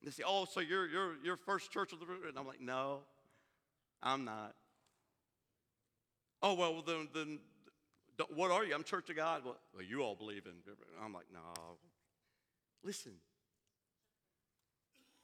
They 0.02 0.10
say, 0.10 0.22
Oh, 0.26 0.44
so 0.44 0.60
you're, 0.60 0.88
you're, 0.88 1.14
you're 1.22 1.36
First 1.36 1.72
Church 1.72 1.92
of 1.92 2.00
the 2.00 2.06
And 2.06 2.38
I'm 2.38 2.46
like, 2.46 2.60
No, 2.60 3.00
I'm 4.02 4.24
not. 4.24 4.54
Oh, 6.42 6.54
well, 6.54 6.82
then, 6.86 7.08
then 7.14 7.38
what 8.34 8.50
are 8.50 8.64
you? 8.64 8.74
I'm 8.74 8.84
Church 8.84 9.10
of 9.10 9.16
God. 9.16 9.42
Well, 9.44 9.56
well, 9.74 9.82
you 9.82 10.02
all 10.02 10.14
believe 10.14 10.46
in. 10.46 10.52
I'm 11.02 11.12
like, 11.12 11.26
No. 11.32 11.40
Listen, 12.84 13.12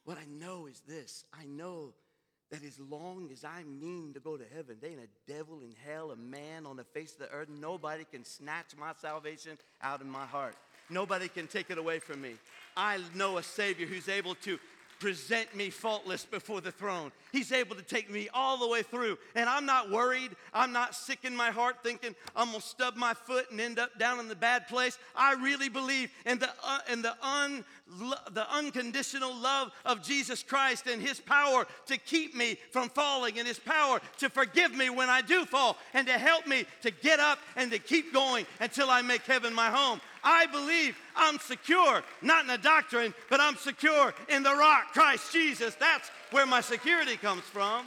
what 0.05 0.19
I 0.19 0.25
know 0.31 0.67
is 0.67 0.81
this 0.87 1.25
I 1.33 1.45
know 1.45 1.93
that 2.51 2.65
as 2.65 2.79
long 2.79 3.31
as 3.33 3.45
I 3.45 3.63
mean 3.63 4.13
to 4.13 4.21
go 4.21 4.37
to 4.37 4.45
heaven, 4.55 4.77
there 4.81 4.91
ain't 4.91 5.01
a 5.01 5.33
devil 5.33 5.61
in 5.63 5.75
hell, 5.87 6.11
a 6.11 6.17
man 6.17 6.67
on 6.67 6.77
the 6.77 6.85
face 6.85 7.13
of 7.15 7.21
the 7.21 7.31
earth. 7.31 7.49
Nobody 7.49 8.05
can 8.05 8.27
snatch 8.27 8.77
my 8.79 8.93
salvation 9.01 9.57
out 9.81 10.03
of 10.03 10.07
my 10.07 10.27
heart. 10.27 10.55
Nobody 10.91 11.29
can 11.29 11.47
take 11.47 11.71
it 11.71 11.79
away 11.79 11.99
from 11.99 12.21
me. 12.21 12.35
I 12.77 12.99
know 13.15 13.39
a 13.39 13.43
Savior 13.43 13.87
who's 13.87 14.09
able 14.09 14.35
to 14.37 14.59
present 15.03 15.53
me 15.57 15.69
faultless 15.69 16.25
before 16.25 16.61
the 16.61 16.71
throne. 16.71 17.11
He's 17.33 17.51
able 17.51 17.75
to 17.75 17.83
take 17.83 18.09
me 18.09 18.29
all 18.33 18.57
the 18.57 18.69
way 18.69 18.85
through. 18.85 19.19
And 19.35 19.51
I'm 19.51 19.67
not 19.67 19.91
worried. 19.91 20.31
I'm 20.55 20.71
not 20.71 20.95
sick 20.95 21.25
in 21.25 21.35
my 21.35 21.51
heart 21.51 21.79
thinking 21.83 22.15
I'm 22.37 22.51
going 22.51 22.61
to 22.61 22.67
stub 22.67 22.95
my 22.95 23.13
foot 23.13 23.51
and 23.51 23.61
end 23.61 23.81
up 23.81 23.99
down 23.99 24.21
in 24.21 24.29
the 24.29 24.37
bad 24.37 24.69
place. 24.69 24.97
I 25.17 25.33
really 25.35 25.69
believe 25.69 26.09
in 26.25 26.39
the, 26.39 26.49
uh, 26.63 26.79
in 26.89 27.03
the, 27.03 27.17
un, 27.21 27.65
the 28.31 28.47
unconditional 28.55 29.35
love 29.35 29.73
of 29.85 30.05
Jesus 30.05 30.45
Christ 30.45 30.87
and 30.87 31.03
his 31.03 31.19
power 31.19 31.67
to 31.87 31.99
keep 31.99 32.37
me 32.37 32.57
from 32.71 32.89
falling 32.89 33.41
and 33.41 33.49
his 33.49 33.59
power 33.59 34.01
to 34.19 34.31
forgive 34.31 34.73
me 34.73 34.89
when 34.89 35.11
I 35.11 35.21
do 35.21 35.45
fall 35.47 35.79
and 35.95 36.07
to 36.07 36.13
help 36.13 36.47
me 36.47 36.65
to 36.83 36.93
get 36.93 37.19
up 37.19 37.41
and 37.57 37.73
to 37.73 37.81
keep 37.81 38.13
going 38.13 38.47
until 38.61 38.89
I 38.89 39.03
make 39.03 39.23
heaven 39.23 39.53
my 39.53 39.69
home. 39.69 40.01
I 40.25 40.47
believe 40.47 40.97
I'm 41.17 41.39
secure, 41.39 42.03
not 42.21 42.45
in 42.45 42.51
a 42.51 42.59
doctrine, 42.59 43.13
but 43.29 43.41
I'm 43.41 43.57
secure 43.57 44.15
in 44.29 44.43
the 44.43 44.55
rock, 44.55 44.93
Christ 44.93 45.33
Jesus. 45.33 45.75
That's 45.75 46.11
where 46.31 46.47
my 46.47 46.61
security 46.61 47.17
comes 47.17 47.43
from. 47.43 47.85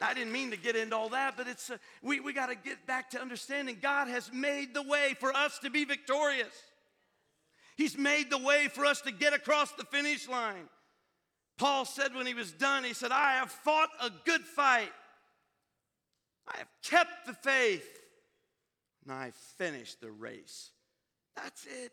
I 0.00 0.14
didn't 0.14 0.32
mean 0.32 0.50
to 0.50 0.56
get 0.56 0.74
into 0.74 0.96
all 0.96 1.10
that, 1.10 1.36
but 1.36 1.46
it's 1.46 1.70
uh, 1.70 1.76
we, 2.02 2.18
we 2.20 2.32
got 2.32 2.46
to 2.46 2.56
get 2.56 2.86
back 2.86 3.10
to 3.10 3.20
understanding 3.20 3.78
God 3.80 4.08
has 4.08 4.32
made 4.32 4.74
the 4.74 4.82
way 4.82 5.14
for 5.20 5.34
us 5.34 5.58
to 5.60 5.70
be 5.70 5.84
victorious. 5.84 6.52
He's 7.76 7.96
made 7.96 8.28
the 8.28 8.38
way 8.38 8.68
for 8.68 8.84
us 8.84 9.00
to 9.02 9.12
get 9.12 9.32
across 9.32 9.70
the 9.72 9.84
finish 9.84 10.28
line. 10.28 10.68
Paul 11.56 11.84
said 11.84 12.14
when 12.14 12.26
he 12.26 12.34
was 12.34 12.50
done, 12.52 12.82
he 12.82 12.94
said, 12.94 13.12
I 13.12 13.34
have 13.34 13.50
fought 13.50 13.90
a 14.00 14.10
good 14.24 14.42
fight. 14.42 14.90
I 16.48 16.58
have 16.58 16.68
kept 16.82 17.26
the 17.26 17.34
faith 17.34 18.01
and 19.02 19.12
I 19.12 19.32
finished 19.56 20.00
the 20.00 20.10
race. 20.10 20.70
That's 21.36 21.66
it. 21.66 21.92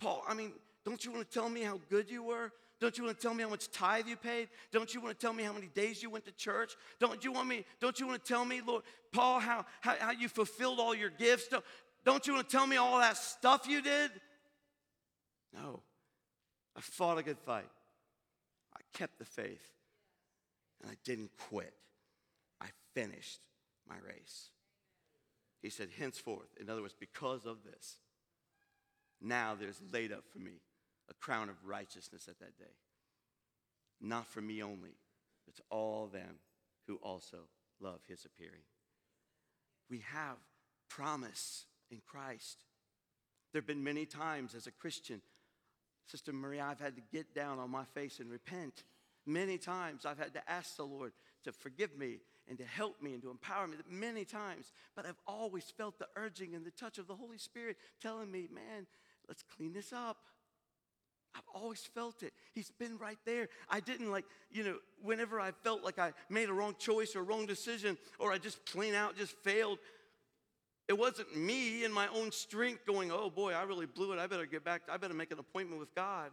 Paul, 0.00 0.24
I 0.28 0.34
mean, 0.34 0.52
don't 0.84 1.04
you 1.04 1.12
want 1.12 1.28
to 1.28 1.38
tell 1.38 1.48
me 1.48 1.62
how 1.62 1.80
good 1.90 2.10
you 2.10 2.22
were? 2.22 2.52
Don't 2.80 2.96
you 2.96 3.04
want 3.04 3.16
to 3.16 3.22
tell 3.22 3.34
me 3.34 3.42
how 3.42 3.48
much 3.48 3.70
tithe 3.70 4.06
you 4.06 4.16
paid? 4.16 4.48
Don't 4.70 4.94
you 4.94 5.00
want 5.00 5.18
to 5.18 5.26
tell 5.26 5.32
me 5.32 5.42
how 5.42 5.52
many 5.52 5.66
days 5.66 6.02
you 6.02 6.10
went 6.10 6.24
to 6.26 6.32
church? 6.32 6.76
Don't 7.00 7.24
you 7.24 7.32
want 7.32 7.48
me, 7.48 7.64
don't 7.80 7.98
you 7.98 8.06
want 8.06 8.24
to 8.24 8.28
tell 8.28 8.44
me, 8.44 8.60
Lord, 8.64 8.84
Paul, 9.12 9.40
how, 9.40 9.64
how, 9.80 9.96
how 9.98 10.10
you 10.12 10.28
fulfilled 10.28 10.78
all 10.78 10.94
your 10.94 11.10
gifts? 11.10 11.48
Don't, 11.48 11.64
don't 12.04 12.26
you 12.26 12.34
want 12.34 12.48
to 12.48 12.56
tell 12.56 12.66
me 12.66 12.76
all 12.76 12.98
that 12.98 13.16
stuff 13.16 13.66
you 13.68 13.82
did? 13.82 14.12
No. 15.52 15.82
I 16.76 16.80
fought 16.80 17.18
a 17.18 17.22
good 17.24 17.38
fight. 17.38 17.68
I 18.76 18.80
kept 18.96 19.18
the 19.18 19.24
faith. 19.24 19.66
And 20.80 20.90
I 20.90 20.94
didn't 21.04 21.30
quit. 21.50 21.74
I 22.60 22.66
finished 22.94 23.40
my 23.88 23.96
race. 24.06 24.50
He 25.60 25.70
said, 25.70 25.88
henceforth, 25.98 26.48
in 26.60 26.70
other 26.70 26.82
words, 26.82 26.94
because 26.98 27.44
of 27.44 27.64
this, 27.64 27.98
now 29.20 29.56
there's 29.58 29.80
laid 29.92 30.12
up 30.12 30.24
for 30.32 30.38
me 30.38 30.60
a 31.10 31.14
crown 31.14 31.48
of 31.48 31.56
righteousness 31.64 32.28
at 32.28 32.38
that 32.38 32.58
day. 32.58 32.76
Not 34.00 34.26
for 34.26 34.40
me 34.40 34.62
only, 34.62 34.96
but 35.44 35.56
to 35.56 35.62
all 35.70 36.06
them 36.06 36.36
who 36.86 36.96
also 36.96 37.38
love 37.80 38.00
his 38.06 38.24
appearing. 38.24 38.62
We 39.90 40.04
have 40.12 40.36
promise 40.88 41.64
in 41.90 42.00
Christ. 42.06 42.64
There 43.52 43.60
have 43.60 43.66
been 43.66 43.82
many 43.82 44.06
times 44.06 44.54
as 44.54 44.66
a 44.66 44.72
Christian, 44.72 45.20
Sister 46.06 46.32
Maria, 46.32 46.64
I've 46.64 46.80
had 46.80 46.96
to 46.96 47.02
get 47.12 47.34
down 47.34 47.58
on 47.58 47.70
my 47.70 47.84
face 47.94 48.20
and 48.20 48.30
repent. 48.30 48.84
Many 49.26 49.58
times 49.58 50.06
I've 50.06 50.18
had 50.18 50.34
to 50.34 50.50
ask 50.50 50.76
the 50.76 50.84
Lord 50.84 51.12
to 51.44 51.52
forgive 51.52 51.96
me 51.98 52.18
and 52.48 52.58
to 52.58 52.64
help 52.64 53.02
me 53.02 53.12
and 53.12 53.22
to 53.22 53.30
empower 53.30 53.66
me 53.66 53.76
many 53.88 54.24
times. 54.24 54.72
But 54.96 55.06
I've 55.06 55.20
always 55.26 55.64
felt 55.64 55.98
the 55.98 56.08
urging 56.16 56.54
and 56.54 56.64
the 56.64 56.70
touch 56.70 56.98
of 56.98 57.06
the 57.06 57.14
Holy 57.14 57.38
Spirit 57.38 57.76
telling 58.00 58.30
me, 58.30 58.48
man, 58.52 58.86
let's 59.28 59.42
clean 59.42 59.72
this 59.72 59.92
up. 59.92 60.16
I've 61.34 61.42
always 61.54 61.80
felt 61.94 62.22
it. 62.22 62.32
He's 62.54 62.70
been 62.70 62.98
right 62.98 63.18
there. 63.24 63.48
I 63.68 63.80
didn't 63.80 64.10
like, 64.10 64.24
you 64.50 64.64
know, 64.64 64.76
whenever 65.02 65.38
I 65.38 65.52
felt 65.62 65.84
like 65.84 65.98
I 65.98 66.12
made 66.30 66.48
a 66.48 66.52
wrong 66.52 66.74
choice 66.78 67.14
or 67.14 67.22
wrong 67.22 67.46
decision 67.46 67.98
or 68.18 68.32
I 68.32 68.38
just 68.38 68.64
plain 68.64 68.94
out 68.94 69.16
just 69.16 69.36
failed, 69.44 69.78
it 70.88 70.98
wasn't 70.98 71.36
me 71.36 71.84
in 71.84 71.92
my 71.92 72.08
own 72.08 72.32
strength 72.32 72.86
going, 72.86 73.12
oh 73.12 73.28
boy, 73.28 73.52
I 73.52 73.62
really 73.64 73.86
blew 73.86 74.12
it. 74.12 74.18
I 74.18 74.26
better 74.26 74.46
get 74.46 74.64
back. 74.64 74.82
I 74.90 74.96
better 74.96 75.14
make 75.14 75.30
an 75.30 75.38
appointment 75.38 75.78
with 75.78 75.94
God. 75.94 76.30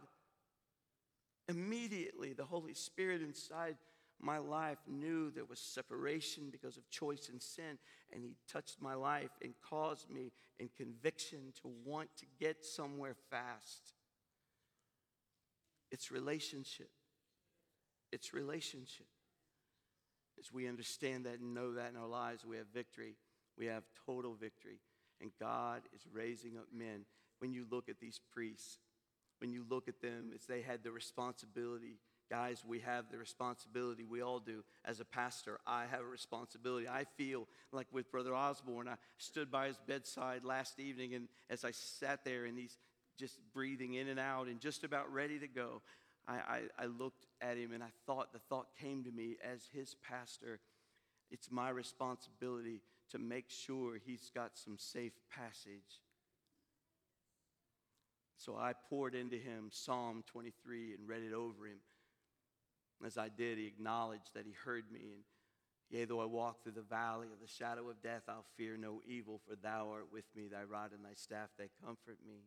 Immediately, 1.48 2.32
the 2.32 2.44
Holy 2.44 2.74
Spirit 2.74 3.20
inside 3.20 3.76
my 4.20 4.38
life 4.38 4.78
knew 4.88 5.30
there 5.30 5.44
was 5.44 5.60
separation 5.60 6.48
because 6.50 6.76
of 6.76 6.88
choice 6.90 7.28
and 7.30 7.40
sin, 7.40 7.78
and 8.12 8.22
He 8.22 8.36
touched 8.50 8.80
my 8.80 8.94
life 8.94 9.30
and 9.42 9.52
caused 9.68 10.10
me 10.10 10.32
in 10.58 10.68
conviction 10.76 11.52
to 11.62 11.70
want 11.84 12.08
to 12.18 12.26
get 12.40 12.64
somewhere 12.64 13.14
fast. 13.30 13.92
It's 15.90 16.10
relationship. 16.10 16.90
It's 18.12 18.32
relationship. 18.32 19.06
As 20.38 20.52
we 20.52 20.68
understand 20.68 21.26
that 21.26 21.40
and 21.40 21.54
know 21.54 21.74
that 21.74 21.90
in 21.90 21.96
our 21.96 22.08
lives, 22.08 22.44
we 22.44 22.56
have 22.56 22.66
victory. 22.72 23.16
We 23.58 23.66
have 23.66 23.84
total 24.06 24.34
victory. 24.34 24.80
And 25.20 25.30
God 25.40 25.82
is 25.94 26.02
raising 26.12 26.56
up 26.58 26.66
men. 26.72 27.06
When 27.38 27.52
you 27.52 27.66
look 27.70 27.88
at 27.88 28.00
these 28.00 28.20
priests, 28.32 28.78
when 29.38 29.52
you 29.52 29.64
look 29.68 29.88
at 29.88 30.00
them 30.00 30.30
as 30.34 30.46
they 30.46 30.62
had 30.62 30.82
the 30.82 30.90
responsibility 30.90 31.98
Guys, 32.28 32.64
we 32.66 32.80
have 32.80 33.04
the 33.10 33.18
responsibility, 33.18 34.04
we 34.04 34.20
all 34.20 34.40
do. 34.40 34.64
As 34.84 34.98
a 34.98 35.04
pastor, 35.04 35.60
I 35.66 35.84
have 35.86 36.00
a 36.00 36.06
responsibility. 36.06 36.88
I 36.88 37.04
feel 37.16 37.46
like 37.70 37.86
with 37.92 38.10
Brother 38.10 38.34
Osborne, 38.34 38.88
I 38.88 38.96
stood 39.18 39.50
by 39.50 39.68
his 39.68 39.78
bedside 39.86 40.44
last 40.44 40.80
evening, 40.80 41.14
and 41.14 41.28
as 41.48 41.64
I 41.64 41.70
sat 41.70 42.24
there 42.24 42.44
and 42.46 42.58
he's 42.58 42.76
just 43.16 43.38
breathing 43.54 43.94
in 43.94 44.08
and 44.08 44.18
out 44.18 44.48
and 44.48 44.60
just 44.60 44.82
about 44.82 45.12
ready 45.12 45.38
to 45.38 45.46
go, 45.46 45.82
I, 46.26 46.34
I, 46.34 46.60
I 46.80 46.86
looked 46.86 47.26
at 47.40 47.56
him 47.56 47.72
and 47.72 47.82
I 47.82 47.90
thought, 48.06 48.32
the 48.32 48.40
thought 48.40 48.68
came 48.80 49.04
to 49.04 49.10
me 49.10 49.36
as 49.42 49.68
his 49.72 49.94
pastor, 49.94 50.58
it's 51.30 51.50
my 51.50 51.70
responsibility 51.70 52.82
to 53.10 53.18
make 53.18 53.50
sure 53.50 53.98
he's 54.04 54.30
got 54.34 54.52
some 54.54 54.76
safe 54.78 55.12
passage. 55.30 56.00
So 58.36 58.56
I 58.56 58.72
poured 58.90 59.14
into 59.14 59.36
him 59.36 59.68
Psalm 59.70 60.24
23 60.26 60.94
and 60.94 61.08
read 61.08 61.22
it 61.22 61.32
over 61.32 61.66
him. 61.66 61.78
As 63.04 63.18
I 63.18 63.28
did, 63.28 63.58
he 63.58 63.66
acknowledged 63.66 64.30
that 64.34 64.46
he 64.46 64.52
heard 64.52 64.90
me. 64.90 65.00
And 65.12 65.22
yea, 65.90 66.04
though 66.04 66.20
I 66.20 66.24
walk 66.24 66.62
through 66.62 66.72
the 66.72 66.82
valley 66.82 67.28
of 67.32 67.40
the 67.40 67.46
shadow 67.46 67.88
of 67.88 68.02
death, 68.02 68.22
I'll 68.28 68.46
fear 68.56 68.76
no 68.76 69.00
evil, 69.06 69.40
for 69.46 69.54
thou 69.54 69.90
art 69.90 70.06
with 70.12 70.24
me, 70.34 70.48
thy 70.48 70.64
rod 70.64 70.92
and 70.92 71.04
thy 71.04 71.14
staff, 71.14 71.50
they 71.58 71.68
comfort 71.84 72.18
me. 72.26 72.44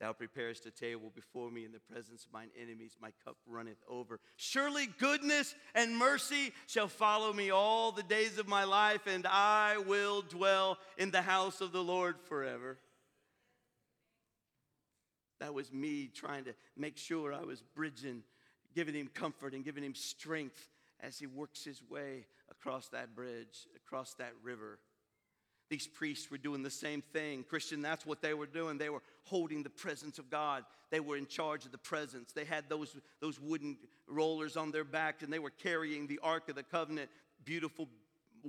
Thou 0.00 0.12
preparest 0.12 0.66
a 0.66 0.72
table 0.72 1.12
before 1.14 1.50
me 1.50 1.64
in 1.64 1.70
the 1.70 1.78
presence 1.78 2.26
of 2.26 2.32
mine 2.32 2.50
enemies. 2.60 2.96
My 3.00 3.12
cup 3.24 3.36
runneth 3.46 3.82
over. 3.88 4.18
Surely 4.36 4.88
goodness 4.98 5.54
and 5.74 5.96
mercy 5.96 6.52
shall 6.66 6.88
follow 6.88 7.32
me 7.32 7.50
all 7.50 7.92
the 7.92 8.02
days 8.02 8.38
of 8.38 8.48
my 8.48 8.64
life, 8.64 9.06
and 9.06 9.24
I 9.26 9.78
will 9.78 10.22
dwell 10.22 10.78
in 10.98 11.12
the 11.12 11.22
house 11.22 11.60
of 11.60 11.70
the 11.70 11.82
Lord 11.82 12.16
forever. 12.20 12.78
That 15.38 15.54
was 15.54 15.72
me 15.72 16.08
trying 16.12 16.44
to 16.44 16.54
make 16.76 16.96
sure 16.96 17.32
I 17.32 17.42
was 17.42 17.62
bridging, 17.62 18.24
giving 18.74 18.94
him 18.94 19.08
comfort 19.12 19.54
and 19.54 19.64
giving 19.64 19.84
him 19.84 19.94
strength 19.94 20.68
as 21.00 21.18
he 21.18 21.26
works 21.26 21.64
his 21.64 21.82
way 21.88 22.26
across 22.50 22.88
that 22.88 23.14
bridge, 23.14 23.66
across 23.76 24.14
that 24.14 24.32
river. 24.42 24.78
These 25.70 25.86
priests 25.86 26.30
were 26.30 26.38
doing 26.38 26.62
the 26.62 26.70
same 26.70 27.00
thing. 27.00 27.42
Christian, 27.42 27.82
that's 27.82 28.04
what 28.04 28.20
they 28.20 28.34
were 28.34 28.46
doing. 28.46 28.78
They 28.78 28.90
were 28.90 29.02
holding 29.24 29.62
the 29.62 29.70
presence 29.70 30.18
of 30.18 30.30
God. 30.30 30.64
They 30.90 31.00
were 31.00 31.16
in 31.16 31.26
charge 31.26 31.64
of 31.64 31.72
the 31.72 31.78
presence. 31.78 32.32
They 32.32 32.44
had 32.44 32.68
those, 32.68 32.94
those 33.20 33.40
wooden 33.40 33.78
rollers 34.06 34.56
on 34.56 34.70
their 34.70 34.84
back 34.84 35.22
and 35.22 35.32
they 35.32 35.38
were 35.38 35.50
carrying 35.50 36.06
the 36.06 36.20
Ark 36.22 36.48
of 36.48 36.56
the 36.56 36.62
Covenant, 36.62 37.10
beautiful, 37.44 37.88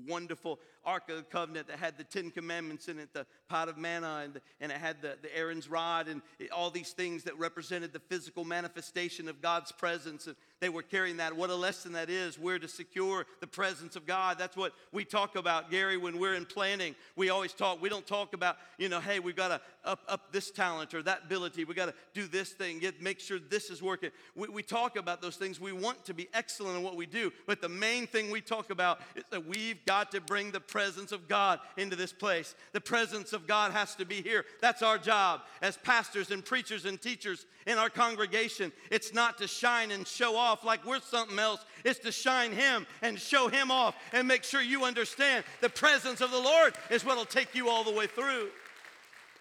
wonderful 0.07 0.59
Ark 0.85 1.09
of 1.09 1.17
the 1.17 1.23
Covenant 1.23 1.67
that 1.67 1.79
had 1.79 1.97
the 1.97 2.03
Ten 2.03 2.31
Commandments 2.31 2.87
in 2.87 2.99
it, 2.99 3.13
the 3.13 3.25
pot 3.49 3.69
of 3.69 3.77
manna, 3.77 4.21
and, 4.23 4.41
and 4.61 4.71
it 4.71 4.77
had 4.77 5.01
the, 5.01 5.17
the 5.21 5.35
Aaron's 5.35 5.69
rod, 5.69 6.07
and 6.07 6.21
it- 6.39 6.51
all 6.51 6.69
these 6.69 6.91
things 6.91 7.23
that 7.23 7.37
represented 7.37 7.93
the 7.93 7.99
physical 7.99 8.43
manifestation 8.43 9.27
of 9.27 9.41
God's 9.41 9.71
presence. 9.71 10.27
And 10.27 10.35
they 10.61 10.69
were 10.69 10.81
carrying 10.81 11.17
that. 11.17 11.35
What 11.35 11.49
a 11.49 11.55
lesson 11.55 11.93
that 11.93 12.09
is. 12.09 12.39
We're 12.39 12.59
to 12.59 12.67
secure 12.67 13.25
the 13.41 13.47
presence 13.47 13.95
of 13.95 14.05
God. 14.05 14.37
That's 14.39 14.55
what 14.55 14.73
we 14.91 15.03
talk 15.03 15.35
about, 15.35 15.69
Gary, 15.69 15.97
when 15.97 16.17
we're 16.17 16.35
in 16.35 16.45
planning. 16.45 16.95
We 17.15 17.29
always 17.29 17.53
talk, 17.53 17.81
we 17.81 17.89
don't 17.89 18.07
talk 18.07 18.33
about, 18.33 18.57
you 18.77 18.89
know, 18.89 18.99
hey, 18.99 19.19
we've 19.19 19.35
got 19.35 19.49
to 19.49 19.61
up, 19.83 19.99
up 20.07 20.31
this 20.31 20.49
talent 20.51 20.93
or 20.93 21.03
that 21.03 21.23
ability. 21.25 21.65
We've 21.65 21.75
got 21.75 21.87
to 21.87 21.93
do 22.13 22.27
this 22.27 22.51
thing, 22.51 22.79
get, 22.79 23.01
make 23.01 23.19
sure 23.19 23.37
this 23.37 23.69
is 23.69 23.81
working. 23.81 24.11
We, 24.35 24.47
we 24.47 24.63
talk 24.63 24.95
about 24.97 25.21
those 25.21 25.35
things. 25.35 25.59
We 25.59 25.73
want 25.73 26.05
to 26.05 26.13
be 26.13 26.27
excellent 26.33 26.77
in 26.77 26.83
what 26.83 26.95
we 26.95 27.05
do. 27.05 27.31
But 27.45 27.61
the 27.61 27.69
main 27.69 28.07
thing 28.07 28.31
we 28.31 28.41
talk 28.41 28.69
about 28.69 29.01
is 29.15 29.23
that 29.31 29.45
we've 29.45 29.83
got 29.85 30.11
to 30.11 30.21
bring 30.21 30.51
the 30.51 30.59
presence 30.75 31.13
of 31.13 31.29
God 31.29 31.61
into 31.77 31.95
this 31.95 32.11
place. 32.11 32.53
The 32.73 32.81
presence 32.81 33.31
of 33.31 33.47
God 33.47 33.71
has 33.71 33.95
to 33.95 34.03
be 34.03 34.21
here. 34.21 34.43
That's 34.59 34.81
our 34.81 34.97
job 34.97 35.39
as 35.61 35.77
pastors 35.77 36.31
and 36.31 36.43
preachers 36.43 36.83
and 36.83 37.01
teachers 37.01 37.45
in 37.65 37.77
our 37.77 37.89
congregation. 37.89 38.73
It's 38.91 39.13
not 39.13 39.37
to 39.37 39.47
shine 39.47 39.91
and 39.91 40.05
show 40.05 40.35
off 40.35 40.65
like 40.65 40.85
we're 40.85 40.99
something 40.99 41.39
else, 41.39 41.63
it's 41.85 41.99
to 41.99 42.11
shine 42.11 42.51
Him 42.51 42.85
and 43.01 43.17
show 43.17 43.47
Him 43.47 43.71
off 43.71 43.95
and 44.11 44.27
make 44.27 44.43
sure 44.43 44.61
you 44.61 44.83
understand 44.83 45.45
the 45.61 45.69
presence 45.69 46.19
of 46.19 46.31
the 46.31 46.41
Lord 46.41 46.73
is 46.89 47.05
what 47.05 47.15
will 47.15 47.23
take 47.23 47.55
you 47.55 47.69
all 47.69 47.85
the 47.85 47.93
way 47.93 48.07
through 48.07 48.49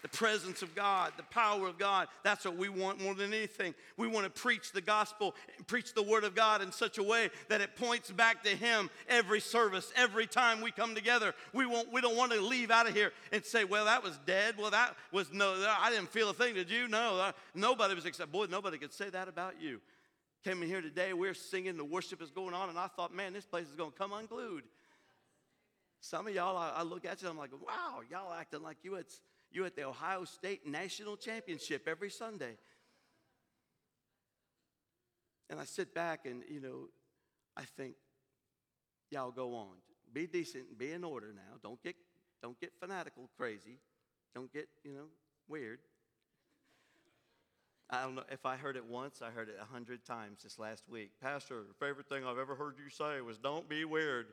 the 0.05 0.09
presence 0.11 0.61
of 0.61 0.75
God, 0.75 1.15
the 1.17 1.23
power 1.23 1.67
of 1.67 1.79
God. 1.79 2.09
That's 2.25 2.45
what 2.45 2.59
we 2.59 2.69
want 2.69 3.03
more 3.03 3.15
than 3.15 3.33
anything. 3.33 3.75
We 3.97 4.07
want 4.07 4.27
to 4.27 4.31
preach 4.31 4.71
the 4.71 4.83
gospel, 4.83 5.35
preach 5.67 5.95
the 5.95 6.03
word 6.03 6.25
of 6.25 6.35
God 6.35 6.61
in 6.61 6.73
such 6.73 6.99
a 6.99 7.03
way 7.03 7.31
that 7.49 7.63
it 7.63 7.75
points 7.75 8.11
back 8.11 8.45
to 8.45 8.51
Him 8.51 8.91
every 9.09 9.41
service, 9.41 9.91
every 9.97 10.27
time 10.27 10.61
we 10.61 10.73
come 10.73 10.95
together. 10.95 11.35
We, 11.55 11.65
won't, 11.65 11.91
we 11.91 12.03
don't 12.03 12.19
want 12.19 12.33
to 12.33 12.41
leave 12.43 12.71
out 12.71 12.87
of 12.87 12.95
here 12.95 13.13
and 13.33 13.43
say, 13.43 13.65
well, 13.65 13.87
that 13.87 14.03
was 14.03 14.19
dead. 14.27 14.57
Well, 14.59 14.73
that 14.73 14.95
was 15.11 15.33
no, 15.33 15.55
I 15.81 15.89
didn't 15.89 16.11
feel 16.11 16.29
a 16.29 16.35
thing. 16.35 16.53
Did 16.53 16.69
you? 16.69 16.87
No, 16.87 17.19
uh, 17.19 17.33
nobody 17.55 17.95
was 17.95 18.05
except, 18.05 18.31
boy, 18.31 18.45
nobody 18.51 18.77
could 18.77 18.93
say 18.93 19.09
that 19.09 19.27
about 19.27 19.55
you. 19.59 19.81
Came 20.45 20.63
in 20.63 20.69
here 20.69 20.83
today, 20.83 21.15
we 21.15 21.29
are 21.29 21.35
singing, 21.35 21.79
the 21.79 21.85
worship 21.85 22.21
is 22.21 22.31
going 22.31 22.53
on, 22.53 22.69
and 22.69 22.79
I 22.79 22.89
thought, 22.89 23.15
man, 23.15 23.33
this 23.33 23.47
place 23.47 23.65
is 23.65 23.75
going 23.75 23.93
to 23.93 23.97
come 23.97 24.13
unglued. 24.13 24.65
Some 26.03 26.27
of 26.27 26.35
y'all, 26.35 26.59
I, 26.59 26.73
I 26.77 26.83
look 26.83 27.07
at 27.07 27.23
you, 27.23 27.31
I'm 27.31 27.39
like, 27.39 27.53
wow, 27.53 28.01
y'all 28.11 28.35
acting 28.35 28.63
like 28.63 28.77
you 28.83 28.97
at, 28.97 29.07
you 29.55 29.65
at 29.65 29.77
the 29.77 29.85
Ohio 29.85 30.25
State 30.25 30.67
National 30.67 31.17
Championship 31.17 31.87
every 31.87 32.11
Sunday. 32.11 32.57
And 35.51 35.61
I 35.61 35.65
sit 35.65 35.95
back 35.95 36.27
and, 36.27 36.43
you 36.49 36.61
know, 36.61 36.89
I 37.57 37.63
think, 37.77 37.95
y'all 39.11 39.31
go 39.31 39.55
on. 39.55 39.77
Be 40.13 40.27
decent 40.27 40.79
be 40.79 40.93
in 40.93 41.05
order 41.05 41.33
now. 41.35 41.59
Don't 41.63 41.83
get, 41.83 41.95
don't 42.43 42.59
get 42.61 42.73
fanatical 42.79 43.29
crazy. 43.37 43.79
Don't 44.35 44.53
get, 44.53 44.69
you 44.83 44.93
know, 44.93 45.07
weird. 45.49 45.79
I 47.91 48.03
don't 48.03 48.15
know 48.15 48.25
if 48.31 48.47
I 48.47 48.57
heard 48.57 48.77
it 48.77 48.85
once, 48.85 49.23
I 49.23 49.31
heard 49.31 49.49
it 49.49 49.57
a 49.61 49.65
hundred 49.65 50.05
times 50.05 50.43
this 50.43 50.59
last 50.59 50.89
week. 50.89 51.11
Pastor, 51.21 51.65
favorite 51.79 52.09
thing 52.09 52.25
I've 52.25 52.39
ever 52.39 52.55
heard 52.55 52.77
you 52.83 52.91
say 52.91 53.21
was, 53.21 53.39
don't 53.39 53.69
be 53.69 53.85
weird. 53.85 54.27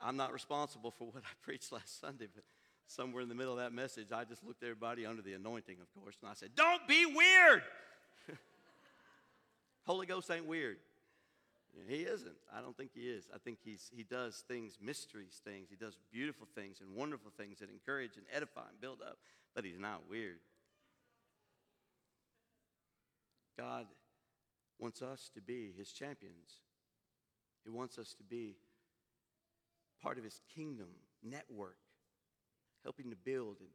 I'm 0.00 0.16
not 0.16 0.32
responsible 0.32 0.90
for 0.90 1.08
what 1.08 1.22
I 1.24 1.32
preached 1.42 1.72
last 1.72 2.00
Sunday, 2.00 2.28
but 2.32 2.44
somewhere 2.86 3.22
in 3.22 3.28
the 3.28 3.34
middle 3.34 3.52
of 3.52 3.58
that 3.58 3.72
message, 3.72 4.12
I 4.12 4.24
just 4.24 4.44
looked 4.44 4.62
at 4.62 4.66
everybody 4.66 5.06
under 5.06 5.22
the 5.22 5.34
anointing, 5.34 5.76
of 5.80 5.92
course, 6.00 6.16
and 6.22 6.30
I 6.30 6.34
said, 6.34 6.50
Don't 6.54 6.86
be 6.86 7.06
weird. 7.06 7.62
Holy 9.86 10.06
Ghost 10.06 10.30
ain't 10.30 10.46
weird. 10.46 10.76
He 11.88 12.02
isn't. 12.02 12.36
I 12.54 12.60
don't 12.60 12.76
think 12.76 12.90
he 12.94 13.02
is. 13.02 13.28
I 13.34 13.38
think 13.38 13.58
he's, 13.64 13.90
he 13.94 14.02
does 14.02 14.44
things, 14.46 14.78
mysteries 14.80 15.40
things. 15.42 15.68
He 15.70 15.76
does 15.76 15.96
beautiful 16.12 16.46
things 16.54 16.80
and 16.80 16.94
wonderful 16.94 17.32
things 17.36 17.60
that 17.60 17.70
encourage 17.70 18.16
and 18.16 18.26
edify 18.32 18.68
and 18.68 18.80
build 18.80 18.98
up, 19.00 19.16
but 19.54 19.64
he's 19.64 19.78
not 19.78 20.02
weird. 20.08 20.38
God 23.58 23.86
wants 24.78 25.00
us 25.00 25.30
to 25.34 25.40
be 25.40 25.72
his 25.76 25.92
champions. 25.92 26.58
He 27.64 27.70
wants 27.70 27.98
us 27.98 28.14
to 28.14 28.24
be 28.24 28.56
part 30.02 30.18
of 30.18 30.24
his 30.24 30.40
kingdom 30.54 30.88
network, 31.22 31.76
helping 32.84 33.10
to 33.10 33.16
build 33.16 33.56
and 33.60 33.68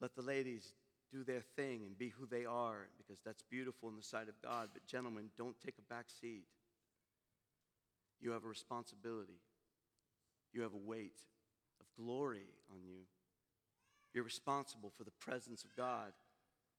let 0.00 0.14
the 0.14 0.22
ladies 0.22 0.72
do 1.10 1.24
their 1.24 1.40
thing 1.56 1.82
and 1.86 1.96
be 1.96 2.08
who 2.08 2.26
they 2.26 2.44
are 2.44 2.88
because 2.98 3.20
that's 3.24 3.42
beautiful 3.50 3.88
in 3.88 3.96
the 3.96 4.02
sight 4.02 4.28
of 4.28 4.40
God. 4.42 4.68
But, 4.72 4.86
gentlemen, 4.86 5.30
don't 5.36 5.56
take 5.64 5.74
a 5.78 5.94
back 5.94 6.06
seat. 6.20 6.44
You 8.20 8.32
have 8.32 8.44
a 8.44 8.48
responsibility, 8.48 9.40
you 10.52 10.62
have 10.62 10.74
a 10.74 10.88
weight 10.88 11.22
of 11.80 11.86
glory 12.02 12.46
on 12.72 12.82
you. 12.84 13.02
You're 14.14 14.24
responsible 14.24 14.90
for 14.96 15.04
the 15.04 15.12
presence 15.20 15.64
of 15.64 15.76
God. 15.76 16.12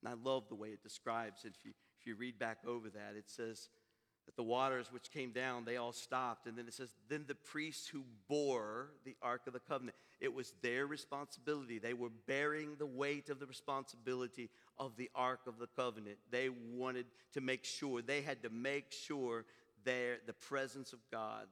And 0.01 0.09
I 0.09 0.15
love 0.21 0.47
the 0.49 0.55
way 0.55 0.69
it 0.69 0.83
describes 0.83 1.45
it. 1.45 1.53
If 1.57 1.65
you, 1.65 1.71
if 1.99 2.07
you 2.07 2.15
read 2.15 2.39
back 2.39 2.57
over 2.65 2.89
that, 2.89 3.15
it 3.17 3.25
says, 3.27 3.69
that 4.29 4.35
the 4.35 4.43
waters 4.43 4.93
which 4.93 5.09
came 5.09 5.31
down, 5.31 5.65
they 5.65 5.77
all 5.77 5.91
stopped. 5.91 6.45
And 6.45 6.55
then 6.55 6.67
it 6.67 6.73
says, 6.75 6.93
then 7.09 7.25
the 7.27 7.33
priests 7.33 7.87
who 7.87 8.03
bore 8.27 8.91
the 9.03 9.15
Ark 9.23 9.41
of 9.47 9.53
the 9.53 9.59
Covenant, 9.59 9.97
it 10.21 10.31
was 10.31 10.53
their 10.61 10.85
responsibility. 10.85 11.79
They 11.79 11.95
were 11.95 12.11
bearing 12.27 12.75
the 12.77 12.85
weight 12.85 13.31
of 13.31 13.39
the 13.39 13.47
responsibility 13.47 14.51
of 14.77 14.95
the 14.97 15.09
Ark 15.15 15.39
of 15.47 15.57
the 15.57 15.65
Covenant. 15.65 16.17
They 16.29 16.49
wanted 16.49 17.07
to 17.33 17.41
make 17.41 17.65
sure, 17.65 18.03
they 18.03 18.21
had 18.21 18.43
to 18.43 18.51
make 18.51 18.91
sure 18.91 19.45
their, 19.83 20.17
the 20.27 20.33
presence 20.33 20.93
of 20.93 20.99
God 21.11 21.47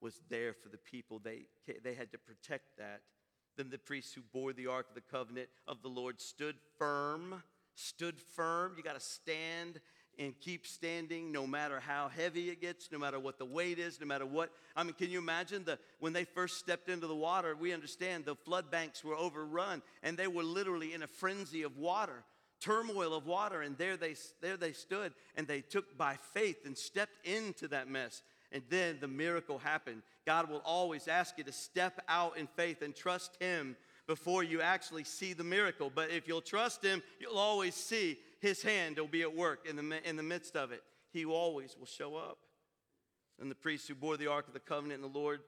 was 0.00 0.20
there 0.28 0.52
for 0.52 0.68
the 0.68 0.78
people. 0.78 1.18
They, 1.18 1.46
they 1.82 1.94
had 1.94 2.12
to 2.12 2.18
protect 2.18 2.78
that. 2.78 3.00
Then 3.56 3.70
the 3.70 3.78
priests 3.78 4.14
who 4.14 4.20
bore 4.32 4.52
the 4.52 4.68
Ark 4.68 4.86
of 4.90 4.94
the 4.94 5.00
Covenant 5.00 5.48
of 5.66 5.82
the 5.82 5.88
Lord 5.88 6.20
stood 6.20 6.54
firm. 6.78 7.42
Stood 7.74 8.20
firm. 8.20 8.74
You 8.76 8.84
got 8.84 8.94
to 8.94 9.00
stand 9.00 9.80
and 10.18 10.38
keep 10.40 10.66
standing 10.66 11.30
no 11.30 11.46
matter 11.46 11.80
how 11.80 12.08
heavy 12.08 12.50
it 12.50 12.60
gets, 12.60 12.90
no 12.90 12.98
matter 12.98 13.20
what 13.20 13.38
the 13.38 13.44
weight 13.44 13.78
is, 13.78 14.00
no 14.00 14.06
matter 14.06 14.26
what. 14.26 14.50
I 14.74 14.82
mean, 14.82 14.94
can 14.94 15.10
you 15.10 15.18
imagine 15.18 15.64
the 15.64 15.78
when 16.00 16.12
they 16.12 16.24
first 16.24 16.58
stepped 16.58 16.88
into 16.88 17.06
the 17.06 17.14
water, 17.14 17.54
we 17.54 17.72
understand 17.72 18.24
the 18.24 18.34
flood 18.34 18.70
banks 18.70 19.04
were 19.04 19.14
overrun 19.14 19.82
and 20.02 20.16
they 20.16 20.26
were 20.26 20.42
literally 20.42 20.92
in 20.92 21.02
a 21.02 21.06
frenzy 21.06 21.62
of 21.62 21.76
water, 21.76 22.24
turmoil 22.60 23.14
of 23.14 23.26
water, 23.26 23.62
and 23.62 23.78
there 23.78 23.96
they 23.96 24.16
there 24.40 24.56
they 24.56 24.72
stood 24.72 25.12
and 25.36 25.46
they 25.46 25.60
took 25.60 25.96
by 25.96 26.18
faith 26.34 26.66
and 26.66 26.76
stepped 26.76 27.24
into 27.26 27.68
that 27.68 27.88
mess. 27.88 28.22
And 28.50 28.62
then 28.70 28.96
the 29.00 29.08
miracle 29.08 29.58
happened. 29.58 30.02
God 30.26 30.50
will 30.50 30.62
always 30.64 31.06
ask 31.06 31.36
you 31.38 31.44
to 31.44 31.52
step 31.52 32.00
out 32.08 32.38
in 32.38 32.46
faith 32.46 32.82
and 32.82 32.94
trust 32.94 33.36
Him 33.40 33.76
before 34.06 34.42
you 34.42 34.62
actually 34.62 35.04
see 35.04 35.34
the 35.34 35.44
miracle. 35.44 35.92
But 35.94 36.10
if 36.10 36.26
you'll 36.26 36.40
trust 36.40 36.82
Him, 36.82 37.02
you'll 37.20 37.38
always 37.38 37.74
see 37.74 38.18
His 38.40 38.62
hand 38.62 38.98
will 38.98 39.08
be 39.08 39.22
at 39.22 39.34
work 39.34 39.66
in 39.68 39.76
the, 39.76 40.08
in 40.08 40.16
the 40.16 40.22
midst 40.22 40.56
of 40.56 40.72
it. 40.72 40.82
He 41.12 41.24
always 41.24 41.76
will 41.78 41.86
show 41.86 42.16
up. 42.16 42.38
And 43.40 43.50
the 43.50 43.56
priests 43.56 43.88
who 43.88 43.94
bore 43.94 44.16
the 44.16 44.30
Ark 44.30 44.48
of 44.48 44.54
the 44.54 44.60
Covenant 44.60 45.02
and 45.02 45.14
the 45.14 45.18
Lord 45.18 45.40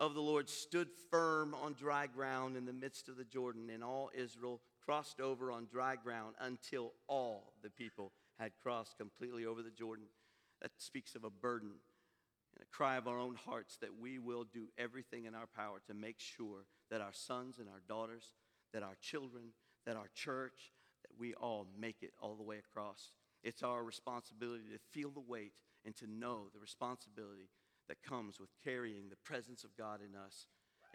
of 0.00 0.14
the 0.14 0.22
Lord 0.22 0.48
stood 0.48 0.88
firm 1.10 1.54
on 1.54 1.74
dry 1.74 2.06
ground 2.06 2.56
in 2.56 2.64
the 2.64 2.72
midst 2.72 3.08
of 3.08 3.16
the 3.16 3.24
Jordan, 3.24 3.68
and 3.72 3.84
all 3.84 4.10
Israel 4.16 4.60
crossed 4.84 5.20
over 5.20 5.52
on 5.52 5.68
dry 5.70 5.94
ground 5.94 6.34
until 6.40 6.94
all 7.06 7.52
the 7.62 7.70
people 7.70 8.12
had 8.38 8.52
crossed 8.62 8.96
completely 8.96 9.44
over 9.44 9.62
the 9.62 9.70
Jordan. 9.70 10.06
That 10.62 10.70
speaks 10.78 11.14
of 11.14 11.24
a 11.24 11.30
burden 11.30 11.72
and 12.54 12.62
a 12.62 12.76
cry 12.76 12.96
of 12.96 13.06
our 13.06 13.18
own 13.18 13.36
hearts 13.36 13.76
that 13.82 14.00
we 14.00 14.18
will 14.18 14.44
do 14.44 14.68
everything 14.78 15.26
in 15.26 15.34
our 15.34 15.46
power 15.54 15.78
to 15.86 15.94
make 15.94 16.18
sure 16.18 16.64
that 16.90 17.02
our 17.02 17.12
sons 17.12 17.58
and 17.58 17.68
our 17.68 17.82
daughters, 17.86 18.32
that 18.72 18.82
our 18.82 18.96
children, 19.00 19.52
that 19.86 19.96
our 19.96 20.08
church, 20.14 20.72
we 21.20 21.34
all 21.34 21.66
make 21.78 22.02
it 22.02 22.12
all 22.20 22.34
the 22.34 22.42
way 22.42 22.56
across. 22.58 23.12
It's 23.44 23.62
our 23.62 23.84
responsibility 23.84 24.64
to 24.72 24.78
feel 24.90 25.10
the 25.10 25.20
weight 25.20 25.52
and 25.84 25.94
to 25.96 26.06
know 26.06 26.46
the 26.52 26.60
responsibility 26.60 27.50
that 27.88 28.02
comes 28.02 28.40
with 28.40 28.48
carrying 28.64 29.08
the 29.08 29.16
presence 29.16 29.62
of 29.62 29.76
God 29.76 30.00
in 30.00 30.16
us 30.18 30.46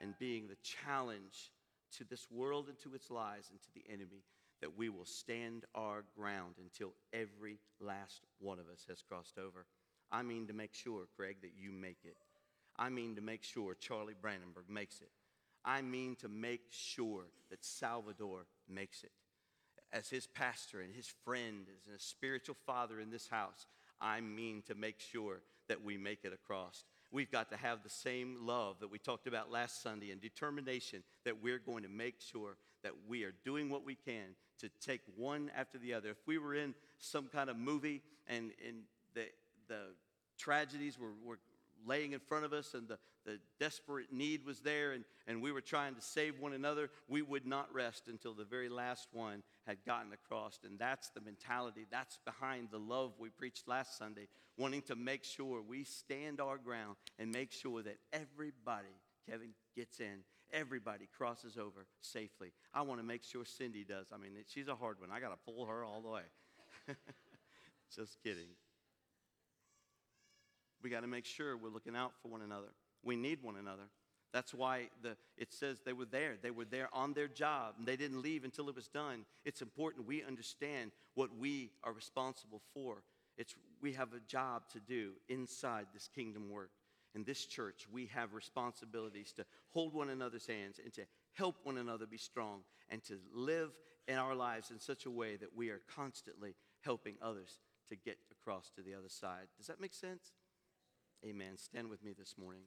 and 0.01 0.17
being 0.19 0.47
the 0.47 0.57
challenge 0.63 1.51
to 1.97 2.03
this 2.03 2.27
world 2.31 2.67
and 2.67 2.77
to 2.79 2.93
its 2.95 3.09
lies 3.09 3.49
and 3.51 3.61
to 3.61 3.69
the 3.73 3.85
enemy 3.91 4.23
that 4.61 4.77
we 4.77 4.89
will 4.89 5.05
stand 5.05 5.65
our 5.75 6.03
ground 6.17 6.55
until 6.59 6.93
every 7.13 7.59
last 7.79 8.21
one 8.39 8.59
of 8.59 8.67
us 8.67 8.85
has 8.89 9.01
crossed 9.01 9.37
over. 9.37 9.65
I 10.11 10.23
mean 10.23 10.47
to 10.47 10.53
make 10.53 10.73
sure, 10.73 11.03
Craig, 11.15 11.37
that 11.41 11.51
you 11.57 11.71
make 11.71 11.99
it. 12.03 12.17
I 12.77 12.89
mean 12.89 13.15
to 13.15 13.21
make 13.21 13.43
sure 13.43 13.75
Charlie 13.75 14.13
Brandenburg 14.19 14.69
makes 14.69 15.01
it. 15.01 15.09
I 15.63 15.81
mean 15.81 16.15
to 16.17 16.29
make 16.29 16.61
sure 16.69 17.25
that 17.49 17.63
Salvador 17.63 18.45
makes 18.69 19.03
it. 19.03 19.11
As 19.93 20.09
his 20.09 20.27
pastor 20.27 20.81
and 20.81 20.93
his 20.93 21.07
friend, 21.23 21.65
as 21.69 21.95
a 21.95 21.99
spiritual 21.99 22.55
father 22.65 22.99
in 22.99 23.11
this 23.11 23.27
house, 23.27 23.67
I 24.01 24.21
mean 24.21 24.63
to 24.67 24.75
make 24.75 24.99
sure 24.99 25.41
that 25.67 25.83
we 25.83 25.97
make 25.97 26.19
it 26.23 26.33
across. 26.33 26.83
We've 27.11 27.31
got 27.31 27.49
to 27.51 27.57
have 27.57 27.81
the 27.83 27.89
same 27.89 28.45
love 28.45 28.77
that 28.81 28.91
we 28.91 28.99
talked 28.99 29.27
about 29.27 29.51
last 29.51 29.81
Sunday 29.81 30.11
and 30.11 30.19
determination 30.19 31.03
that 31.23 31.41
we're 31.41 31.59
going 31.59 31.83
to 31.83 31.89
make 31.89 32.19
sure 32.19 32.57
that 32.83 32.93
we 33.07 33.23
are 33.23 33.33
doing 33.43 33.69
what 33.69 33.85
we 33.85 33.95
can 33.95 34.35
to 34.59 34.69
take 34.85 35.01
one 35.15 35.49
after 35.55 35.77
the 35.77 35.93
other. 35.93 36.09
If 36.09 36.27
we 36.27 36.37
were 36.37 36.55
in 36.55 36.73
some 36.99 37.27
kind 37.27 37.49
of 37.49 37.57
movie 37.57 38.01
and, 38.27 38.51
and 38.67 38.83
the, 39.13 39.25
the 39.67 39.81
tragedies 40.37 40.99
were, 40.99 41.13
were 41.23 41.39
laying 41.85 42.13
in 42.13 42.19
front 42.19 42.45
of 42.45 42.53
us 42.53 42.73
and 42.73 42.87
the, 42.87 42.97
the 43.25 43.39
desperate 43.59 44.11
need 44.11 44.45
was 44.45 44.59
there 44.59 44.93
and, 44.93 45.03
and 45.27 45.41
we 45.41 45.51
were 45.51 45.61
trying 45.61 45.95
to 45.95 46.01
save 46.01 46.39
one 46.39 46.53
another, 46.53 46.89
we 47.07 47.21
would 47.21 47.45
not 47.45 47.73
rest 47.73 48.03
until 48.07 48.33
the 48.33 48.43
very 48.43 48.69
last 48.69 49.07
one 49.11 49.43
had 49.65 49.77
gotten 49.85 50.11
across. 50.13 50.59
And 50.63 50.77
that's 50.79 51.09
the 51.09 51.21
mentality, 51.21 51.85
that's 51.91 52.19
behind 52.25 52.69
the 52.71 52.79
love 52.79 53.13
we 53.19 53.29
preached 53.29 53.67
last 53.67 53.97
Sunday, 53.97 54.27
wanting 54.57 54.81
to 54.83 54.95
make 54.95 55.23
sure 55.23 55.61
we 55.61 55.83
stand 55.83 56.39
our 56.39 56.57
ground 56.57 56.95
and 57.19 57.31
make 57.31 57.51
sure 57.51 57.81
that 57.83 57.97
everybody, 58.13 58.87
Kevin, 59.29 59.49
gets 59.75 59.99
in, 59.99 60.23
everybody 60.53 61.07
crosses 61.17 61.57
over 61.57 61.85
safely. 62.01 62.51
I 62.73 62.81
want 62.81 62.99
to 62.99 63.05
make 63.05 63.23
sure 63.23 63.45
Cindy 63.45 63.83
does. 63.83 64.07
I 64.13 64.17
mean, 64.17 64.31
she's 64.47 64.67
a 64.67 64.75
hard 64.75 64.99
one. 64.99 65.09
I 65.11 65.19
got 65.19 65.29
to 65.29 65.51
pull 65.51 65.65
her 65.65 65.83
all 65.83 66.01
the 66.01 66.09
way. 66.09 66.21
Just 67.95 68.21
kidding. 68.23 68.47
We 70.85 70.91
got 70.91 71.01
to 71.01 71.07
make 71.07 71.25
sure 71.25 71.57
we're 71.57 71.69
looking 71.69 71.95
out 71.95 72.11
for 72.21 72.27
one 72.27 72.43
another. 72.43 72.67
We 73.03 73.15
need 73.15 73.41
one 73.41 73.55
another. 73.55 73.89
That's 74.31 74.53
why 74.53 74.89
the, 75.01 75.17
it 75.35 75.51
says 75.51 75.79
they 75.83 75.93
were 75.93 76.05
there. 76.05 76.35
They 76.39 76.51
were 76.51 76.63
there 76.63 76.89
on 76.93 77.13
their 77.13 77.27
job, 77.27 77.73
and 77.79 77.87
they 77.87 77.95
didn't 77.95 78.21
leave 78.21 78.43
until 78.43 78.69
it 78.69 78.75
was 78.75 78.87
done. 78.87 79.25
It's 79.45 79.63
important 79.63 80.05
we 80.05 80.23
understand 80.23 80.91
what 81.15 81.35
we 81.35 81.71
are 81.83 81.91
responsible 81.91 82.61
for. 82.75 82.97
It's, 83.35 83.55
we 83.81 83.93
have 83.93 84.13
a 84.13 84.19
job 84.27 84.69
to 84.73 84.79
do 84.79 85.13
inside 85.27 85.87
this 85.91 86.07
kingdom 86.07 86.51
work. 86.51 86.69
In 87.15 87.23
this 87.23 87.47
church, 87.47 87.87
we 87.91 88.05
have 88.13 88.35
responsibilities 88.35 89.33
to 89.37 89.45
hold 89.71 89.95
one 89.95 90.11
another's 90.11 90.45
hands 90.45 90.79
and 90.83 90.93
to 90.93 91.01
help 91.33 91.55
one 91.63 91.79
another 91.79 92.05
be 92.05 92.19
strong 92.19 92.59
and 92.89 93.03
to 93.05 93.17
live 93.33 93.71
in 94.07 94.19
our 94.19 94.35
lives 94.35 94.69
in 94.69 94.79
such 94.79 95.07
a 95.07 95.11
way 95.11 95.35
that 95.35 95.57
we 95.57 95.69
are 95.71 95.81
constantly 95.95 96.53
helping 96.81 97.15
others 97.23 97.57
to 97.89 97.95
get 97.95 98.19
across 98.31 98.69
to 98.75 98.83
the 98.83 98.93
other 98.93 99.09
side. 99.09 99.47
Does 99.57 99.65
that 99.65 99.81
make 99.81 99.95
sense? 99.95 100.31
Amen. 101.25 101.57
Stand 101.57 101.89
with 101.89 102.03
me 102.03 102.13
this 102.15 102.35
morning. 102.37 102.61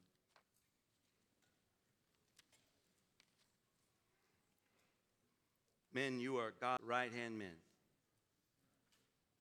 Men, 5.95 6.19
you 6.19 6.39
are 6.39 6.53
God's 6.61 6.83
right 6.85 7.13
hand 7.13 7.39
men. 7.39 7.55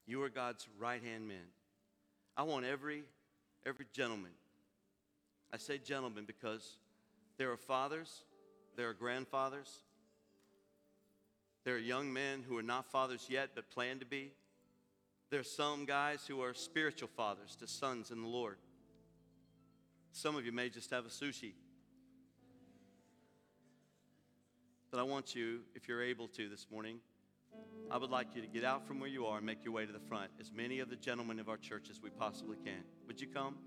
You 0.06 0.22
are 0.22 0.30
God's 0.30 0.68
right 0.80 1.02
hand 1.04 1.28
men. 1.28 1.48
I 2.36 2.44
want 2.44 2.66
every 2.66 3.04
every 3.66 3.88
gentleman. 3.92 4.32
I 5.52 5.58
say 5.58 5.80
gentlemen 5.80 6.26
because 6.26 6.78
there 7.38 7.52
are 7.52 7.58
fathers, 7.58 8.24
there 8.76 8.90
are 8.90 8.94
grandfathers, 8.94 9.84
there 11.66 11.76
are 11.76 11.80
young 11.80 12.14
men 12.14 12.44
who 12.48 12.58
are 12.58 12.64
not 12.64 12.92
fathers 12.92 13.28
yet 13.30 13.50
but 13.56 13.70
plan 13.72 13.98
to 14.00 14.06
be. 14.06 14.32
There 15.32 15.40
are 15.40 15.44
some 15.44 15.86
guys 15.86 16.26
who 16.28 16.42
are 16.42 16.54
spiritual 16.54 17.10
fathers 17.10 17.56
to 17.60 17.68
sons 17.68 18.12
in 18.12 18.22
the 18.22 18.28
Lord. 18.28 18.58
Some 20.18 20.36
of 20.36 20.48
you 20.48 20.52
may 20.52 20.68
just 20.68 20.90
have 20.90 21.06
a 21.06 21.10
sushi. 21.10 21.54
But 24.90 25.00
I 25.00 25.04
want 25.04 25.36
you, 25.36 25.60
if 25.76 25.88
you're 25.88 26.02
able 26.02 26.28
to 26.30 26.50
this 26.50 26.66
morning, 26.72 26.98
I 27.92 28.00
would 28.00 28.10
like 28.10 28.36
you 28.36 28.42
to 28.42 28.48
get 28.48 28.64
out 28.64 28.88
from 28.88 29.00
where 29.00 29.10
you 29.10 29.28
are 29.28 29.38
and 29.38 29.46
make 29.46 29.64
your 29.64 29.76
way 29.76 29.86
to 29.86 29.94
the 29.94 30.00
front. 30.00 30.32
As 30.40 30.52
many 30.52 30.80
of 30.80 30.90
the 30.90 30.96
gentlemen 30.96 31.40
of 31.40 31.50
our 31.50 31.58
church 31.58 31.92
as 31.92 32.02
we 32.02 32.10
possibly 32.10 32.58
can. 32.66 32.84
Would 33.06 33.22
you 33.22 33.28
come? 33.28 33.58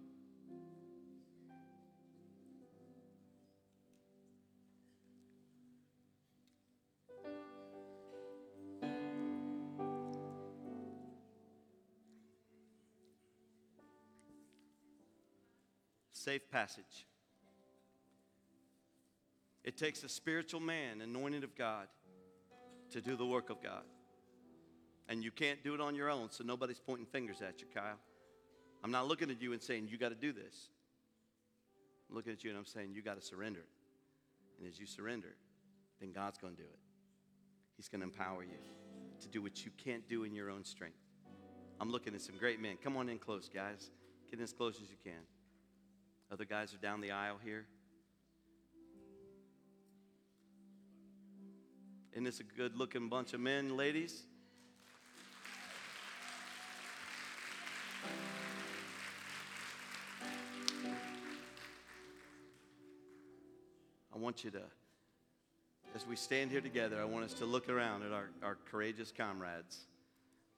Safe 16.31 16.49
passage. 16.53 17.09
It 19.65 19.77
takes 19.77 20.05
a 20.05 20.09
spiritual 20.09 20.61
man, 20.61 21.01
anointed 21.01 21.43
of 21.43 21.57
God, 21.57 21.89
to 22.93 23.01
do 23.01 23.17
the 23.17 23.27
work 23.27 23.51
of 23.51 23.61
God. 23.61 23.83
And 25.09 25.25
you 25.25 25.33
can't 25.33 25.65
do 25.65 25.75
it 25.75 25.81
on 25.81 25.97
your 25.97 26.09
own, 26.09 26.31
so 26.31 26.45
nobody's 26.45 26.79
pointing 26.79 27.07
fingers 27.07 27.43
at 27.43 27.61
you, 27.61 27.67
Kyle. 27.75 27.99
I'm 28.85 28.93
not 28.93 29.09
looking 29.09 29.29
at 29.33 29.43
you 29.43 29.53
and 29.55 29.61
saying, 29.61 29.89
you 29.91 29.99
got 29.99 30.11
to 30.11 30.15
do 30.15 30.33
this. 30.33 30.69
I'm 32.09 32.15
looking 32.15 32.33
at 32.33 32.45
you 32.45 32.51
and 32.51 32.59
I'm 32.61 32.65
saying, 32.65 32.93
you 32.95 33.03
got 33.03 33.21
to 33.21 33.27
surrender. 33.27 33.65
And 34.61 34.69
as 34.69 34.79
you 34.79 34.87
surrender, 34.87 35.35
then 35.99 36.13
God's 36.13 36.39
going 36.39 36.55
to 36.55 36.63
do 36.63 36.69
it. 36.69 36.79
He's 37.77 37.89
going 37.89 38.03
to 38.03 38.07
empower 38.07 38.45
you 38.45 38.61
to 39.21 39.27
do 39.27 39.43
what 39.43 39.65
you 39.65 39.73
can't 39.85 40.09
do 40.09 40.23
in 40.23 40.37
your 40.37 40.49
own 40.49 40.65
strength. 40.65 41.03
I'm 41.81 41.91
looking 41.91 42.15
at 42.15 42.21
some 42.21 42.37
great 42.37 42.63
men. 42.63 42.77
Come 42.85 42.97
on 42.97 43.09
in 43.09 43.19
close, 43.19 43.51
guys. 43.53 43.91
Get 44.31 44.39
in 44.39 44.45
as 44.45 44.53
close 44.53 44.77
as 44.77 44.89
you 44.91 44.97
can. 45.03 45.23
Other 46.33 46.45
guys 46.45 46.73
are 46.73 46.79
down 46.79 47.01
the 47.01 47.11
aisle 47.11 47.41
here. 47.43 47.67
Isn't 52.13 52.23
this 52.23 52.39
a 52.39 52.45
good 52.45 52.77
looking 52.77 53.09
bunch 53.09 53.35
of 53.35 53.41
men, 53.41 53.77
ladies? 53.77 54.23
I 64.15 64.19
want 64.19 64.45
you 64.45 64.53
to, 64.53 64.63
as 65.97 66.07
we 66.07 66.15
stand 66.15 66.53
here 66.53 66.61
together, 66.61 67.01
I 67.01 67.07
want 67.07 67.25
us 67.25 67.35
to 67.35 67.45
look 67.45 67.69
around 67.69 68.05
at 68.05 68.13
our, 68.13 68.31
our 68.41 68.57
courageous 68.71 69.13
comrades. 69.17 69.87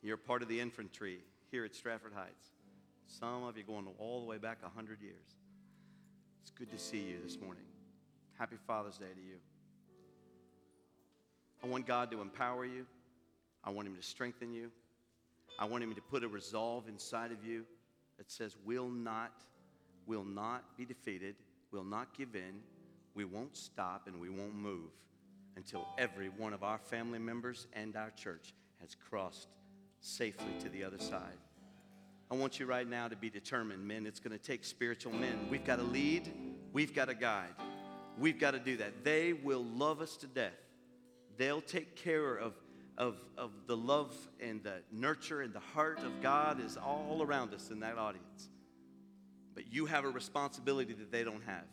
You're 0.03 0.19
part 0.19 0.43
of 0.43 0.49
the 0.49 0.61
infantry 0.61 1.21
here 1.51 1.65
at 1.65 1.75
Stratford 1.75 2.13
Heights. 2.13 2.51
Some 3.07 3.45
of 3.45 3.57
you 3.57 3.63
going 3.63 3.87
all 3.99 4.21
the 4.21 4.27
way 4.27 4.37
back 4.37 4.63
100 4.63 5.01
years. 5.01 5.42
It's 6.43 6.51
good 6.51 6.73
to 6.73 6.79
see 6.79 6.99
you 6.99 7.19
this 7.23 7.39
morning. 7.41 7.63
Happy 8.37 8.57
Father's 8.67 8.99
Day 8.99 9.13
to 9.15 9.21
you. 9.21 9.37
I 11.63 11.69
want 11.69 11.87
God 11.87 12.11
to 12.11 12.21
empower 12.21 12.65
you. 12.65 12.85
I 13.63 13.71
want 13.71 13.87
Him 13.87 13.95
to 13.95 14.03
strengthen 14.03 14.53
you. 14.53 14.73
I 15.57 15.67
want 15.67 15.85
Him 15.85 15.95
to 15.95 16.01
put 16.01 16.25
a 16.25 16.29
resolve 16.29 16.89
inside 16.89 17.31
of 17.31 17.45
you 17.45 17.65
that 18.19 18.29
says, 18.29 18.57
will 18.65 18.89
not, 18.89 19.31
will 20.09 20.25
not 20.25 20.77
be 20.77 20.85
defeated, 20.85 21.37
will 21.71 21.85
not 21.85 22.13
give 22.19 22.35
in, 22.35 22.59
we 23.15 23.25
won't 23.25 23.57
stop, 23.57 24.09
and 24.09 24.21
we 24.21 24.29
won't 24.29 24.57
move 24.57 24.91
until 25.55 25.87
every 25.97 26.29
one 26.29 26.53
of 26.53 26.65
our 26.65 26.79
family 26.79 27.21
members 27.21 27.69
and 27.73 27.95
our 27.95 28.11
church 28.11 28.53
has 28.81 28.97
crossed 28.97 29.47
safely 30.01 30.55
to 30.59 30.69
the 30.71 30.83
other 30.83 30.99
side. 30.99 31.39
I 32.31 32.35
want 32.35 32.59
you 32.59 32.67
right 32.67 32.89
now 32.89 33.09
to 33.09 33.17
be 33.17 33.29
determined, 33.29 33.87
men. 33.87 34.07
It's 34.07 34.21
going 34.21 34.37
to 34.37 34.43
take 34.43 34.65
spiritual 34.65 35.13
men. 35.13 35.49
We've 35.51 35.65
got 35.65 35.77
to 35.77 35.83
lead, 35.83 36.33
we've 36.73 36.95
got 36.95 37.09
to 37.09 37.15
guide. 37.15 37.55
We've 38.19 38.39
got 38.39 38.53
to 38.53 38.59
do 38.59 38.77
that. 38.79 39.05
They 39.05 39.33
will 39.33 39.65
love 39.65 40.01
us 40.01 40.17
to 40.19 40.27
death. 40.27 40.53
They'll 41.39 41.63
take 41.63 41.97
care 41.97 42.35
of, 42.35 42.55
of, 42.99 43.17
of 43.39 43.51
the 43.67 43.77
love 43.77 44.15
and 44.41 44.63
the 44.63 44.83
nurture 44.93 45.41
and 45.41 45.53
the 45.53 45.61
heart 45.61 46.01
of 46.01 46.21
God 46.21 46.63
is 46.65 46.77
all 46.77 47.23
around 47.23 47.55
us 47.55 47.71
in 47.71 47.81
that 47.81 47.97
audience. 47.97 48.51
But 49.55 49.73
you 49.73 49.87
have 49.87 50.05
a 50.05 50.11
responsibility 50.11 50.93
that 50.95 51.11
they 51.11 51.25
don't 51.25 51.43
have. 51.45 51.65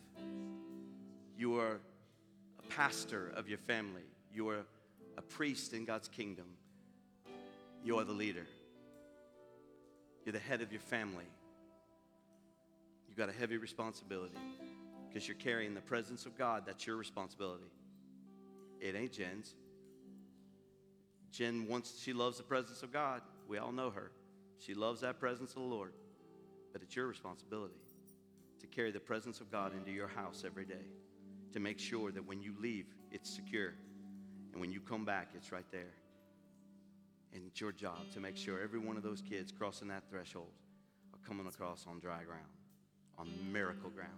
You 1.36 1.58
are 1.58 1.80
a 2.58 2.62
pastor 2.68 3.32
of 3.36 3.48
your 3.48 3.58
family, 3.58 4.02
you 4.32 4.48
are 4.50 4.64
a 5.16 5.22
priest 5.22 5.72
in 5.72 5.84
God's 5.84 6.08
kingdom, 6.08 6.46
you 7.84 7.98
are 7.98 8.04
the 8.04 8.12
leader. 8.12 8.46
You're 10.24 10.32
the 10.32 10.38
head 10.38 10.60
of 10.60 10.72
your 10.72 10.80
family. 10.80 11.24
You've 13.08 13.16
got 13.16 13.28
a 13.28 13.32
heavy 13.32 13.56
responsibility 13.56 14.36
because 15.08 15.26
you're 15.26 15.36
carrying 15.36 15.74
the 15.74 15.80
presence 15.80 16.26
of 16.26 16.36
God. 16.38 16.64
That's 16.66 16.86
your 16.86 16.96
responsibility. 16.96 17.70
It 18.80 18.94
ain't 18.94 19.12
Jen's. 19.12 19.54
Jen 21.32 21.66
wants, 21.68 22.00
she 22.02 22.12
loves 22.12 22.38
the 22.38 22.42
presence 22.42 22.82
of 22.82 22.92
God. 22.92 23.22
We 23.48 23.58
all 23.58 23.72
know 23.72 23.90
her. 23.90 24.10
She 24.58 24.74
loves 24.74 25.00
that 25.00 25.18
presence 25.18 25.50
of 25.50 25.62
the 25.62 25.68
Lord. 25.68 25.92
But 26.72 26.82
it's 26.82 26.94
your 26.94 27.06
responsibility 27.06 27.74
to 28.60 28.66
carry 28.66 28.90
the 28.90 29.00
presence 29.00 29.40
of 29.40 29.50
God 29.50 29.72
into 29.74 29.90
your 29.90 30.08
house 30.08 30.44
every 30.46 30.64
day, 30.64 30.84
to 31.52 31.60
make 31.60 31.78
sure 31.78 32.12
that 32.12 32.26
when 32.26 32.42
you 32.42 32.54
leave, 32.60 32.86
it's 33.10 33.30
secure. 33.30 33.74
And 34.52 34.60
when 34.60 34.70
you 34.70 34.80
come 34.80 35.04
back, 35.04 35.30
it's 35.34 35.50
right 35.50 35.64
there. 35.72 35.94
And 37.32 37.44
it's 37.46 37.60
your 37.60 37.72
job 37.72 38.10
to 38.14 38.20
make 38.20 38.36
sure 38.36 38.60
every 38.60 38.78
one 38.78 38.96
of 38.96 39.02
those 39.02 39.22
kids 39.22 39.52
crossing 39.52 39.88
that 39.88 40.02
threshold 40.10 40.52
are 41.12 41.28
coming 41.28 41.46
across 41.46 41.86
on 41.88 42.00
dry 42.00 42.24
ground, 42.24 42.42
on 43.18 43.28
miracle 43.52 43.90
ground. 43.90 44.10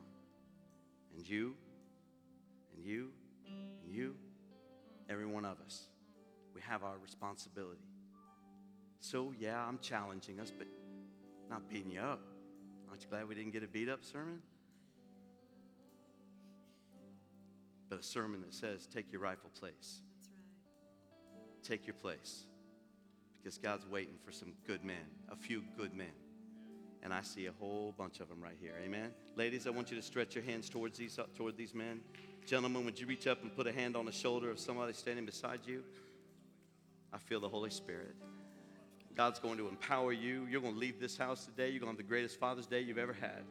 And 1.14 1.28
you, 1.28 1.54
and 2.74 2.84
you, 2.84 3.10
and 3.46 3.92
you, 3.92 4.14
every 5.10 5.26
one 5.26 5.44
of 5.44 5.58
us, 5.64 5.88
we 6.54 6.60
have 6.62 6.82
our 6.84 6.96
responsibility. 7.02 7.80
So, 9.00 9.32
yeah, 9.38 9.62
I'm 9.62 9.78
challenging 9.80 10.40
us, 10.40 10.52
but 10.56 10.66
not 11.50 11.68
beating 11.68 11.90
you 11.90 12.00
up. 12.00 12.20
Aren't 12.88 13.02
you 13.02 13.08
glad 13.10 13.28
we 13.28 13.34
didn't 13.34 13.52
get 13.52 13.62
a 13.62 13.68
beat 13.68 13.88
up 13.88 14.04
sermon? 14.04 14.40
But 17.90 18.00
a 18.00 18.02
sermon 18.02 18.40
that 18.40 18.54
says, 18.54 18.86
take 18.86 19.12
your 19.12 19.20
rightful 19.20 19.50
place. 19.58 20.00
Take 21.62 21.86
your 21.86 21.94
place. 21.94 22.46
Because 23.42 23.58
God's 23.58 23.86
waiting 23.86 24.14
for 24.24 24.30
some 24.30 24.52
good 24.66 24.84
men, 24.84 25.04
a 25.30 25.36
few 25.36 25.62
good 25.76 25.94
men. 25.94 26.12
And 27.02 27.12
I 27.12 27.22
see 27.22 27.46
a 27.46 27.52
whole 27.58 27.92
bunch 27.98 28.20
of 28.20 28.28
them 28.28 28.40
right 28.40 28.56
here. 28.60 28.74
Amen. 28.84 29.10
Ladies, 29.34 29.66
I 29.66 29.70
want 29.70 29.90
you 29.90 29.96
to 29.96 30.02
stretch 30.02 30.36
your 30.36 30.44
hands 30.44 30.68
towards 30.68 30.96
these 30.98 31.18
uh, 31.18 31.24
toward 31.34 31.56
these 31.56 31.74
men. 31.74 32.00
Gentlemen, 32.46 32.84
would 32.84 33.00
you 33.00 33.06
reach 33.06 33.26
up 33.26 33.42
and 33.42 33.54
put 33.54 33.66
a 33.66 33.72
hand 33.72 33.96
on 33.96 34.06
the 34.06 34.12
shoulder 34.12 34.50
of 34.50 34.60
somebody 34.60 34.92
standing 34.92 35.26
beside 35.26 35.60
you? 35.66 35.82
I 37.12 37.18
feel 37.18 37.40
the 37.40 37.48
Holy 37.48 37.70
Spirit. 37.70 38.14
God's 39.14 39.38
going 39.38 39.58
to 39.58 39.68
empower 39.68 40.12
you. 40.12 40.46
You're 40.48 40.60
going 40.60 40.74
to 40.74 40.80
leave 40.80 41.00
this 41.00 41.16
house 41.16 41.44
today. 41.44 41.68
You're 41.70 41.80
going 41.80 41.92
to 41.92 41.98
have 41.98 42.06
the 42.06 42.08
greatest 42.08 42.38
Father's 42.38 42.66
Day 42.66 42.80
you've 42.80 42.98
ever 42.98 43.12
had. 43.12 43.42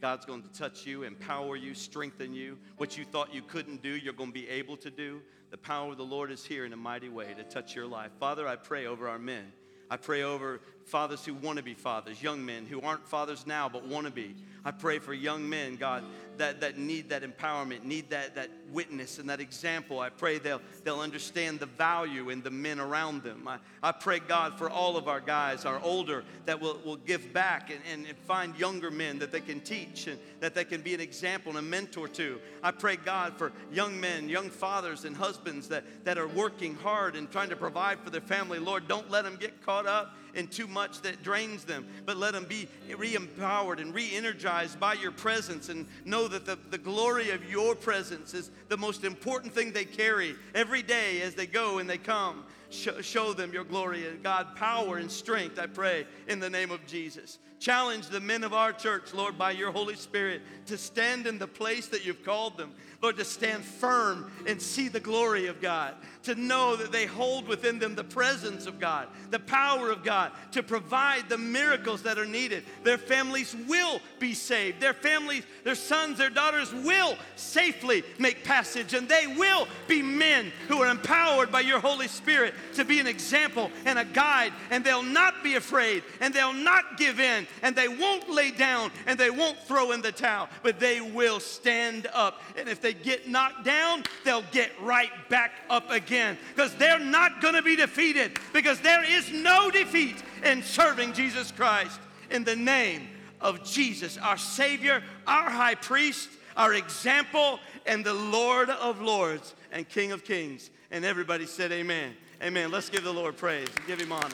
God's 0.00 0.26
going 0.26 0.42
to 0.42 0.52
touch 0.52 0.86
you, 0.86 1.02
empower 1.02 1.56
you, 1.56 1.74
strengthen 1.74 2.34
you. 2.34 2.58
What 2.76 2.98
you 2.98 3.04
thought 3.04 3.34
you 3.34 3.42
couldn't 3.42 3.82
do, 3.82 3.90
you're 3.90 4.12
going 4.12 4.30
to 4.30 4.34
be 4.34 4.48
able 4.48 4.76
to 4.78 4.90
do. 4.90 5.22
The 5.50 5.58
power 5.58 5.92
of 5.92 5.98
the 5.98 6.04
Lord 6.04 6.30
is 6.30 6.44
here 6.44 6.64
in 6.64 6.72
a 6.72 6.76
mighty 6.76 7.08
way 7.08 7.32
to 7.34 7.42
touch 7.44 7.74
your 7.74 7.86
life. 7.86 8.10
Father, 8.18 8.46
I 8.46 8.56
pray 8.56 8.86
over 8.86 9.08
our 9.08 9.18
men. 9.18 9.52
I 9.90 9.96
pray 9.96 10.22
over 10.22 10.60
fathers 10.86 11.24
who 11.24 11.34
want 11.34 11.58
to 11.58 11.64
be 11.64 11.74
fathers, 11.74 12.22
young 12.22 12.44
men 12.44 12.64
who 12.64 12.80
aren't 12.80 13.06
fathers 13.08 13.46
now 13.46 13.68
but 13.68 13.86
want 13.86 14.06
to 14.06 14.12
be. 14.12 14.34
I 14.64 14.72
pray 14.72 14.98
for 14.98 15.14
young 15.14 15.48
men, 15.48 15.76
God, 15.76 16.02
that, 16.38 16.60
that 16.60 16.76
need 16.76 17.08
that 17.10 17.22
empowerment, 17.22 17.84
need 17.84 18.10
that, 18.10 18.34
that 18.34 18.50
witness 18.72 19.18
and 19.18 19.30
that 19.30 19.40
example. 19.40 20.00
I 20.00 20.08
pray 20.08 20.38
they'll, 20.38 20.60
they'll 20.82 21.00
understand 21.00 21.60
the 21.60 21.66
value 21.66 22.30
in 22.30 22.42
the 22.42 22.50
men 22.50 22.80
around 22.80 23.22
them. 23.22 23.46
I, 23.46 23.58
I 23.82 23.92
pray, 23.92 24.18
God, 24.18 24.58
for 24.58 24.68
all 24.68 24.96
of 24.96 25.06
our 25.06 25.20
guys, 25.20 25.64
our 25.64 25.80
older, 25.80 26.24
that 26.46 26.60
will, 26.60 26.80
will 26.84 26.96
give 26.96 27.32
back 27.32 27.70
and, 27.70 27.80
and, 27.92 28.06
and 28.06 28.18
find 28.18 28.58
younger 28.58 28.90
men 28.90 29.20
that 29.20 29.30
they 29.30 29.40
can 29.40 29.60
teach 29.60 30.08
and 30.08 30.18
that 30.40 30.54
they 30.54 30.64
can 30.64 30.82
be 30.82 30.94
an 30.94 31.00
example 31.00 31.50
and 31.50 31.58
a 31.58 31.62
mentor 31.62 32.08
to. 32.08 32.40
I 32.62 32.72
pray, 32.72 32.96
God, 32.96 33.38
for 33.38 33.52
young 33.72 34.00
men, 34.00 34.28
young 34.28 34.50
fathers, 34.50 35.04
and 35.04 35.16
husbands 35.16 35.68
that, 35.68 35.84
that 36.04 36.18
are 36.18 36.28
working 36.28 36.74
hard 36.74 37.14
and 37.14 37.30
trying 37.30 37.50
to 37.50 37.56
provide 37.56 38.00
for 38.00 38.10
their 38.10 38.20
family. 38.20 38.58
Lord, 38.58 38.88
don't 38.88 39.10
let 39.10 39.24
them 39.24 39.36
get 39.40 39.64
caught 39.64 39.86
up 39.86 40.16
in 40.34 40.48
too 40.48 40.66
much 40.66 41.00
that 41.02 41.22
drains 41.22 41.64
them, 41.64 41.86
but 42.04 42.16
let 42.16 42.32
them 42.32 42.44
be 42.44 42.68
re 42.96 43.14
empowered 43.14 43.80
and 43.80 43.94
re 43.94 44.10
energized 44.14 44.78
by 44.78 44.94
your 44.94 45.12
presence 45.12 45.68
and 45.68 45.86
know 46.04 46.28
that 46.28 46.46
the, 46.46 46.58
the 46.70 46.78
glory 46.78 47.30
of 47.30 47.50
your 47.50 47.74
presence 47.74 48.34
is 48.34 48.50
the 48.68 48.76
most 48.76 49.04
important 49.04 49.52
thing 49.52 49.72
they 49.72 49.84
carry 49.84 50.34
every 50.54 50.82
day 50.82 51.22
as 51.22 51.34
they 51.34 51.46
go 51.46 51.78
and 51.78 51.88
they 51.88 51.98
come. 51.98 52.44
Show 52.70 53.32
them 53.32 53.52
your 53.52 53.64
glory 53.64 54.08
and 54.08 54.22
God, 54.22 54.56
power 54.56 54.98
and 54.98 55.10
strength, 55.10 55.58
I 55.58 55.66
pray, 55.66 56.06
in 56.26 56.40
the 56.40 56.50
name 56.50 56.70
of 56.70 56.84
Jesus. 56.86 57.38
Challenge 57.58 58.08
the 58.08 58.20
men 58.20 58.44
of 58.44 58.52
our 58.52 58.72
church, 58.72 59.14
Lord, 59.14 59.38
by 59.38 59.52
your 59.52 59.72
Holy 59.72 59.94
Spirit 59.94 60.42
to 60.66 60.76
stand 60.76 61.26
in 61.26 61.38
the 61.38 61.46
place 61.46 61.88
that 61.88 62.04
you've 62.04 62.24
called 62.24 62.58
them. 62.58 62.74
Lord, 63.02 63.16
to 63.18 63.24
stand 63.24 63.64
firm 63.64 64.30
and 64.46 64.60
see 64.60 64.88
the 64.88 65.00
glory 65.00 65.46
of 65.46 65.60
God, 65.60 65.94
to 66.22 66.34
know 66.34 66.76
that 66.76 66.92
they 66.92 67.06
hold 67.06 67.46
within 67.46 67.78
them 67.78 67.94
the 67.94 68.02
presence 68.02 68.66
of 68.66 68.80
God, 68.80 69.06
the 69.30 69.38
power 69.38 69.90
of 69.90 70.02
God, 70.02 70.32
to 70.52 70.62
provide 70.62 71.28
the 71.28 71.38
miracles 71.38 72.02
that 72.02 72.18
are 72.18 72.26
needed. 72.26 72.64
Their 72.82 72.98
families 72.98 73.54
will 73.68 74.00
be 74.18 74.34
saved. 74.34 74.80
Their 74.80 74.94
families, 74.94 75.44
their 75.62 75.74
sons, 75.74 76.18
their 76.18 76.30
daughters 76.30 76.72
will 76.72 77.16
safely 77.36 78.02
make 78.18 78.44
passage, 78.44 78.94
and 78.94 79.08
they 79.08 79.26
will 79.26 79.68
be 79.86 80.02
men 80.02 80.50
who 80.68 80.82
are 80.82 80.90
empowered 80.90 81.52
by 81.52 81.60
your 81.60 81.80
Holy 81.80 82.08
Spirit 82.08 82.54
to 82.74 82.84
be 82.84 82.98
an 82.98 83.06
example 83.06 83.70
and 83.84 83.98
a 83.98 84.04
guide, 84.04 84.52
and 84.70 84.84
they'll 84.84 85.02
not 85.02 85.44
be 85.44 85.54
afraid, 85.54 86.02
and 86.20 86.32
they'll 86.32 86.52
not 86.52 86.96
give 86.96 87.20
in, 87.20 87.46
and 87.62 87.76
they 87.76 87.88
won't 87.88 88.30
lay 88.30 88.50
down, 88.50 88.90
and 89.06 89.18
they 89.18 89.30
won't 89.30 89.58
throw 89.58 89.92
in 89.92 90.02
the 90.02 90.12
towel, 90.12 90.48
but 90.62 90.80
they 90.80 91.00
will 91.00 91.40
stand 91.40 92.08
up. 92.12 92.42
And 92.56 92.68
if 92.68 92.80
they 92.86 92.92
get 92.92 93.26
knocked 93.28 93.64
down, 93.64 94.04
they'll 94.24 94.44
get 94.52 94.70
right 94.80 95.10
back 95.28 95.50
up 95.68 95.90
again 95.90 96.38
because 96.54 96.72
they're 96.76 97.00
not 97.00 97.42
going 97.42 97.54
to 97.54 97.62
be 97.62 97.74
defeated 97.74 98.38
because 98.52 98.80
there 98.80 99.02
is 99.02 99.32
no 99.32 99.72
defeat 99.72 100.14
in 100.44 100.62
serving 100.62 101.12
Jesus 101.12 101.50
Christ 101.50 101.98
in 102.30 102.44
the 102.44 102.54
name 102.54 103.08
of 103.40 103.64
Jesus, 103.64 104.18
our 104.18 104.38
Savior, 104.38 105.02
our 105.26 105.50
high 105.50 105.74
priest, 105.74 106.28
our 106.56 106.74
example, 106.74 107.58
and 107.86 108.04
the 108.04 108.14
Lord 108.14 108.70
of 108.70 109.00
lords 109.00 109.56
and 109.72 109.88
King 109.88 110.12
of 110.12 110.22
kings. 110.22 110.70
And 110.92 111.04
everybody 111.04 111.46
said, 111.46 111.72
Amen. 111.72 112.14
Amen. 112.40 112.70
Let's 112.70 112.88
give 112.88 113.02
the 113.02 113.12
Lord 113.12 113.36
praise 113.36 113.66
and 113.76 113.86
give 113.88 114.00
him 114.00 114.12
honor. 114.12 114.28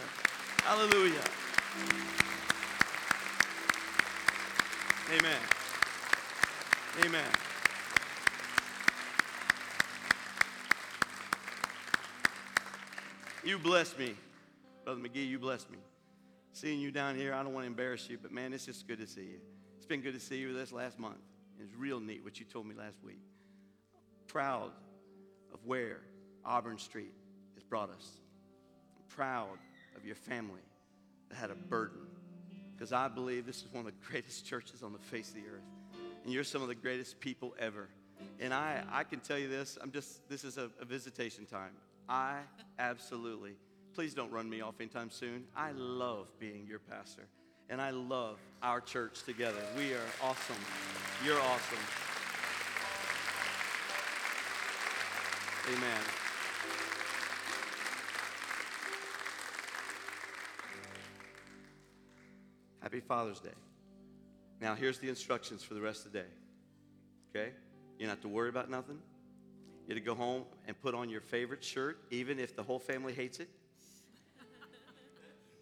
Hallelujah. 0.63 1.23
Amen. 5.11 5.39
Amen. 7.03 7.52
You 13.45 13.59
bless 13.59 13.99
me. 13.99 14.15
Brother 14.85 15.01
McGee, 15.01 15.29
you 15.29 15.39
bless 15.39 15.69
me. 15.69 15.79
Seeing 16.53 16.79
you 16.79 16.93
down 16.93 17.17
here, 17.17 17.35
I 17.35 17.43
don't 17.43 17.53
want 17.53 17.65
to 17.65 17.67
embarrass 17.67 18.09
you, 18.09 18.17
but 18.21 18.31
man, 18.31 18.53
it's 18.53 18.67
just 18.67 18.87
good 18.87 19.01
to 19.01 19.07
see 19.07 19.23
you. 19.23 19.41
It's 19.77 19.87
been 19.87 20.01
good 20.01 20.15
to 20.15 20.21
see 20.21 20.37
you 20.37 20.53
this 20.53 20.71
last 20.71 20.99
month. 20.99 21.19
It's 21.61 21.75
real 21.75 21.99
neat 21.99 22.23
what 22.23 22.39
you 22.39 22.45
told 22.45 22.67
me 22.67 22.75
last 22.77 23.03
week. 23.05 23.19
Proud 24.29 24.71
of 25.53 25.59
where 25.65 25.99
Auburn 26.45 26.79
Street 26.79 27.15
has 27.55 27.65
brought 27.65 27.91
us. 27.91 28.19
proud 29.09 29.59
of 29.97 30.07
your 30.07 30.15
family 30.15 30.63
that 31.29 31.37
had 31.37 31.51
a 31.51 31.55
burden. 31.55 31.99
Because 32.75 32.93
I 32.93 33.09
believe 33.09 33.45
this 33.45 33.59
is 33.59 33.73
one 33.73 33.85
of 33.85 33.93
the 33.93 34.07
greatest 34.11 34.47
churches 34.47 34.85
on 34.85 34.93
the 34.93 34.99
face 34.99 35.31
of 35.31 35.35
the 35.35 35.49
earth. 35.53 36.01
And 36.25 36.33
you're 36.33 36.45
some 36.45 36.63
of 36.63 36.69
the 36.69 36.75
greatest 36.77 37.19
people 37.19 37.55
ever. 37.59 37.89
And 38.39 38.55
I, 38.55 38.85
I 38.91 39.03
can 39.03 39.19
tell 39.19 39.39
you 39.39 39.49
this, 39.49 39.79
I'm 39.83 39.91
just, 39.91 40.29
this 40.29 40.45
is 40.45 40.59
a, 40.59 40.71
a 40.81 40.85
visitation 40.85 41.45
time. 41.45 41.73
I 42.09 42.41
absolutely, 42.79 43.57
please 43.95 44.15
don't 44.15 44.31
run 44.31 44.49
me 44.49 44.61
off 44.61 44.75
anytime 44.81 45.11
soon. 45.11 45.45
I 45.57 45.73
love 45.73 46.29
being 46.39 46.67
your 46.67 46.79
pastor. 46.79 47.27
And 47.71 47.81
I 47.81 47.91
love 47.91 48.39
our 48.63 48.81
church 48.81 49.23
together. 49.23 49.61
We 49.79 49.95
are 49.95 50.01
awesome. 50.23 50.57
You're 51.25 51.41
awesome. 51.41 51.79
Amen. 55.69 56.01
Happy 62.81 63.01
Father's 63.01 63.41
Day. 63.41 63.51
Now, 64.61 64.75
here's 64.75 64.99
the 64.99 65.09
instructions 65.09 65.63
for 65.63 65.75
the 65.75 65.81
rest 65.81 66.05
of 66.05 66.13
the 66.13 66.19
day. 66.19 66.27
Okay? 67.31 67.53
You 67.99 68.07
don't 68.07 68.11
have 68.11 68.21
to 68.23 68.29
worry 68.29 68.49
about 68.49 68.69
nothing. 68.69 68.99
You 69.93 70.01
to 70.01 70.07
go 70.07 70.15
home 70.15 70.45
and 70.67 70.81
put 70.81 70.95
on 70.95 71.11
your 71.11 71.21
favorite 71.21 71.63
shirt, 71.63 71.99
even 72.11 72.39
if 72.39 72.57
the 72.57 72.63
whole 72.63 72.79
family 72.79 73.13
hates 73.13 73.41
it. 73.41 73.49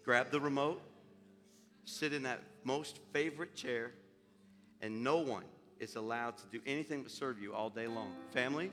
Grab 0.05 0.31
the 0.31 0.39
remote, 0.39 0.81
sit 1.83 2.13
in 2.13 2.23
that 2.23 2.39
most 2.63 2.99
favorite 3.11 3.55
chair, 3.55 3.91
and 4.81 5.03
no 5.03 5.17
one 5.17 5.43
is 5.81 5.97
allowed 5.97 6.37
to 6.37 6.43
do 6.49 6.61
anything 6.65 7.03
but 7.03 7.11
serve 7.11 7.41
you 7.41 7.53
all 7.53 7.69
day 7.69 7.87
long. 7.87 8.13
Family? 8.29 8.71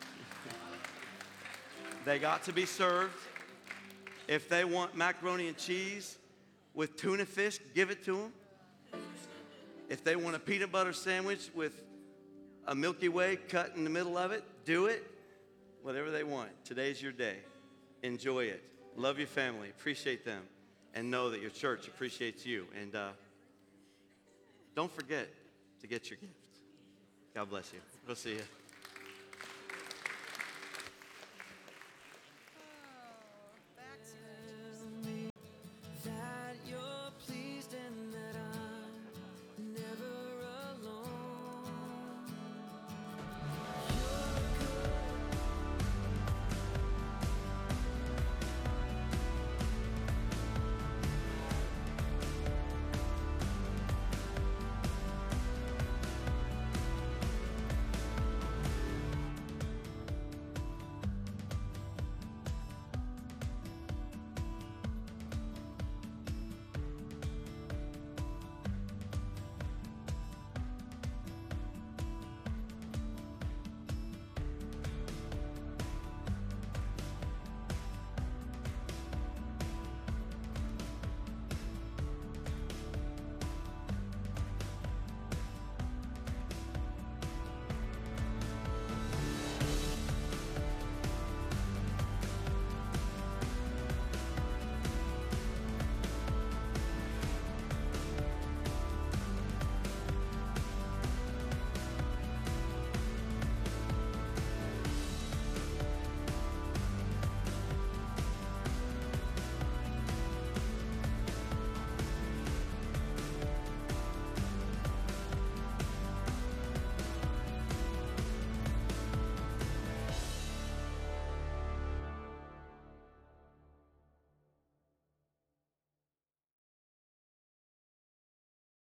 they 2.06 2.18
got 2.18 2.42
to 2.44 2.54
be 2.54 2.64
served. 2.64 3.12
If 4.28 4.48
they 4.48 4.64
want 4.64 4.96
macaroni 4.96 5.48
and 5.48 5.58
cheese 5.58 6.16
with 6.72 6.96
tuna 6.96 7.26
fish, 7.26 7.58
give 7.74 7.90
it 7.90 8.02
to 8.06 8.16
them. 8.16 8.32
If 9.90 10.02
they 10.02 10.16
want 10.16 10.36
a 10.36 10.38
peanut 10.38 10.72
butter 10.72 10.94
sandwich 10.94 11.50
with 11.54 11.84
a 12.66 12.74
Milky 12.74 13.08
Way 13.08 13.36
cut 13.48 13.72
in 13.76 13.84
the 13.84 13.90
middle 13.90 14.16
of 14.16 14.32
it, 14.32 14.44
do 14.64 14.86
it. 14.86 15.06
Whatever 15.82 16.10
they 16.10 16.22
want. 16.22 16.50
Today's 16.64 17.02
your 17.02 17.12
day. 17.12 17.38
Enjoy 18.02 18.44
it. 18.44 18.62
Love 18.96 19.18
your 19.18 19.26
family. 19.26 19.68
Appreciate 19.70 20.24
them. 20.24 20.42
And 20.94 21.10
know 21.10 21.30
that 21.30 21.40
your 21.40 21.50
church 21.50 21.88
appreciates 21.88 22.46
you. 22.46 22.66
And 22.80 22.94
uh, 22.94 23.08
don't 24.76 24.92
forget 24.92 25.28
to 25.80 25.86
get 25.86 26.08
your 26.10 26.18
gift. 26.18 26.32
God 27.34 27.50
bless 27.50 27.72
you. 27.72 27.80
We'll 28.06 28.16
see 28.16 28.32
you. 28.32 28.61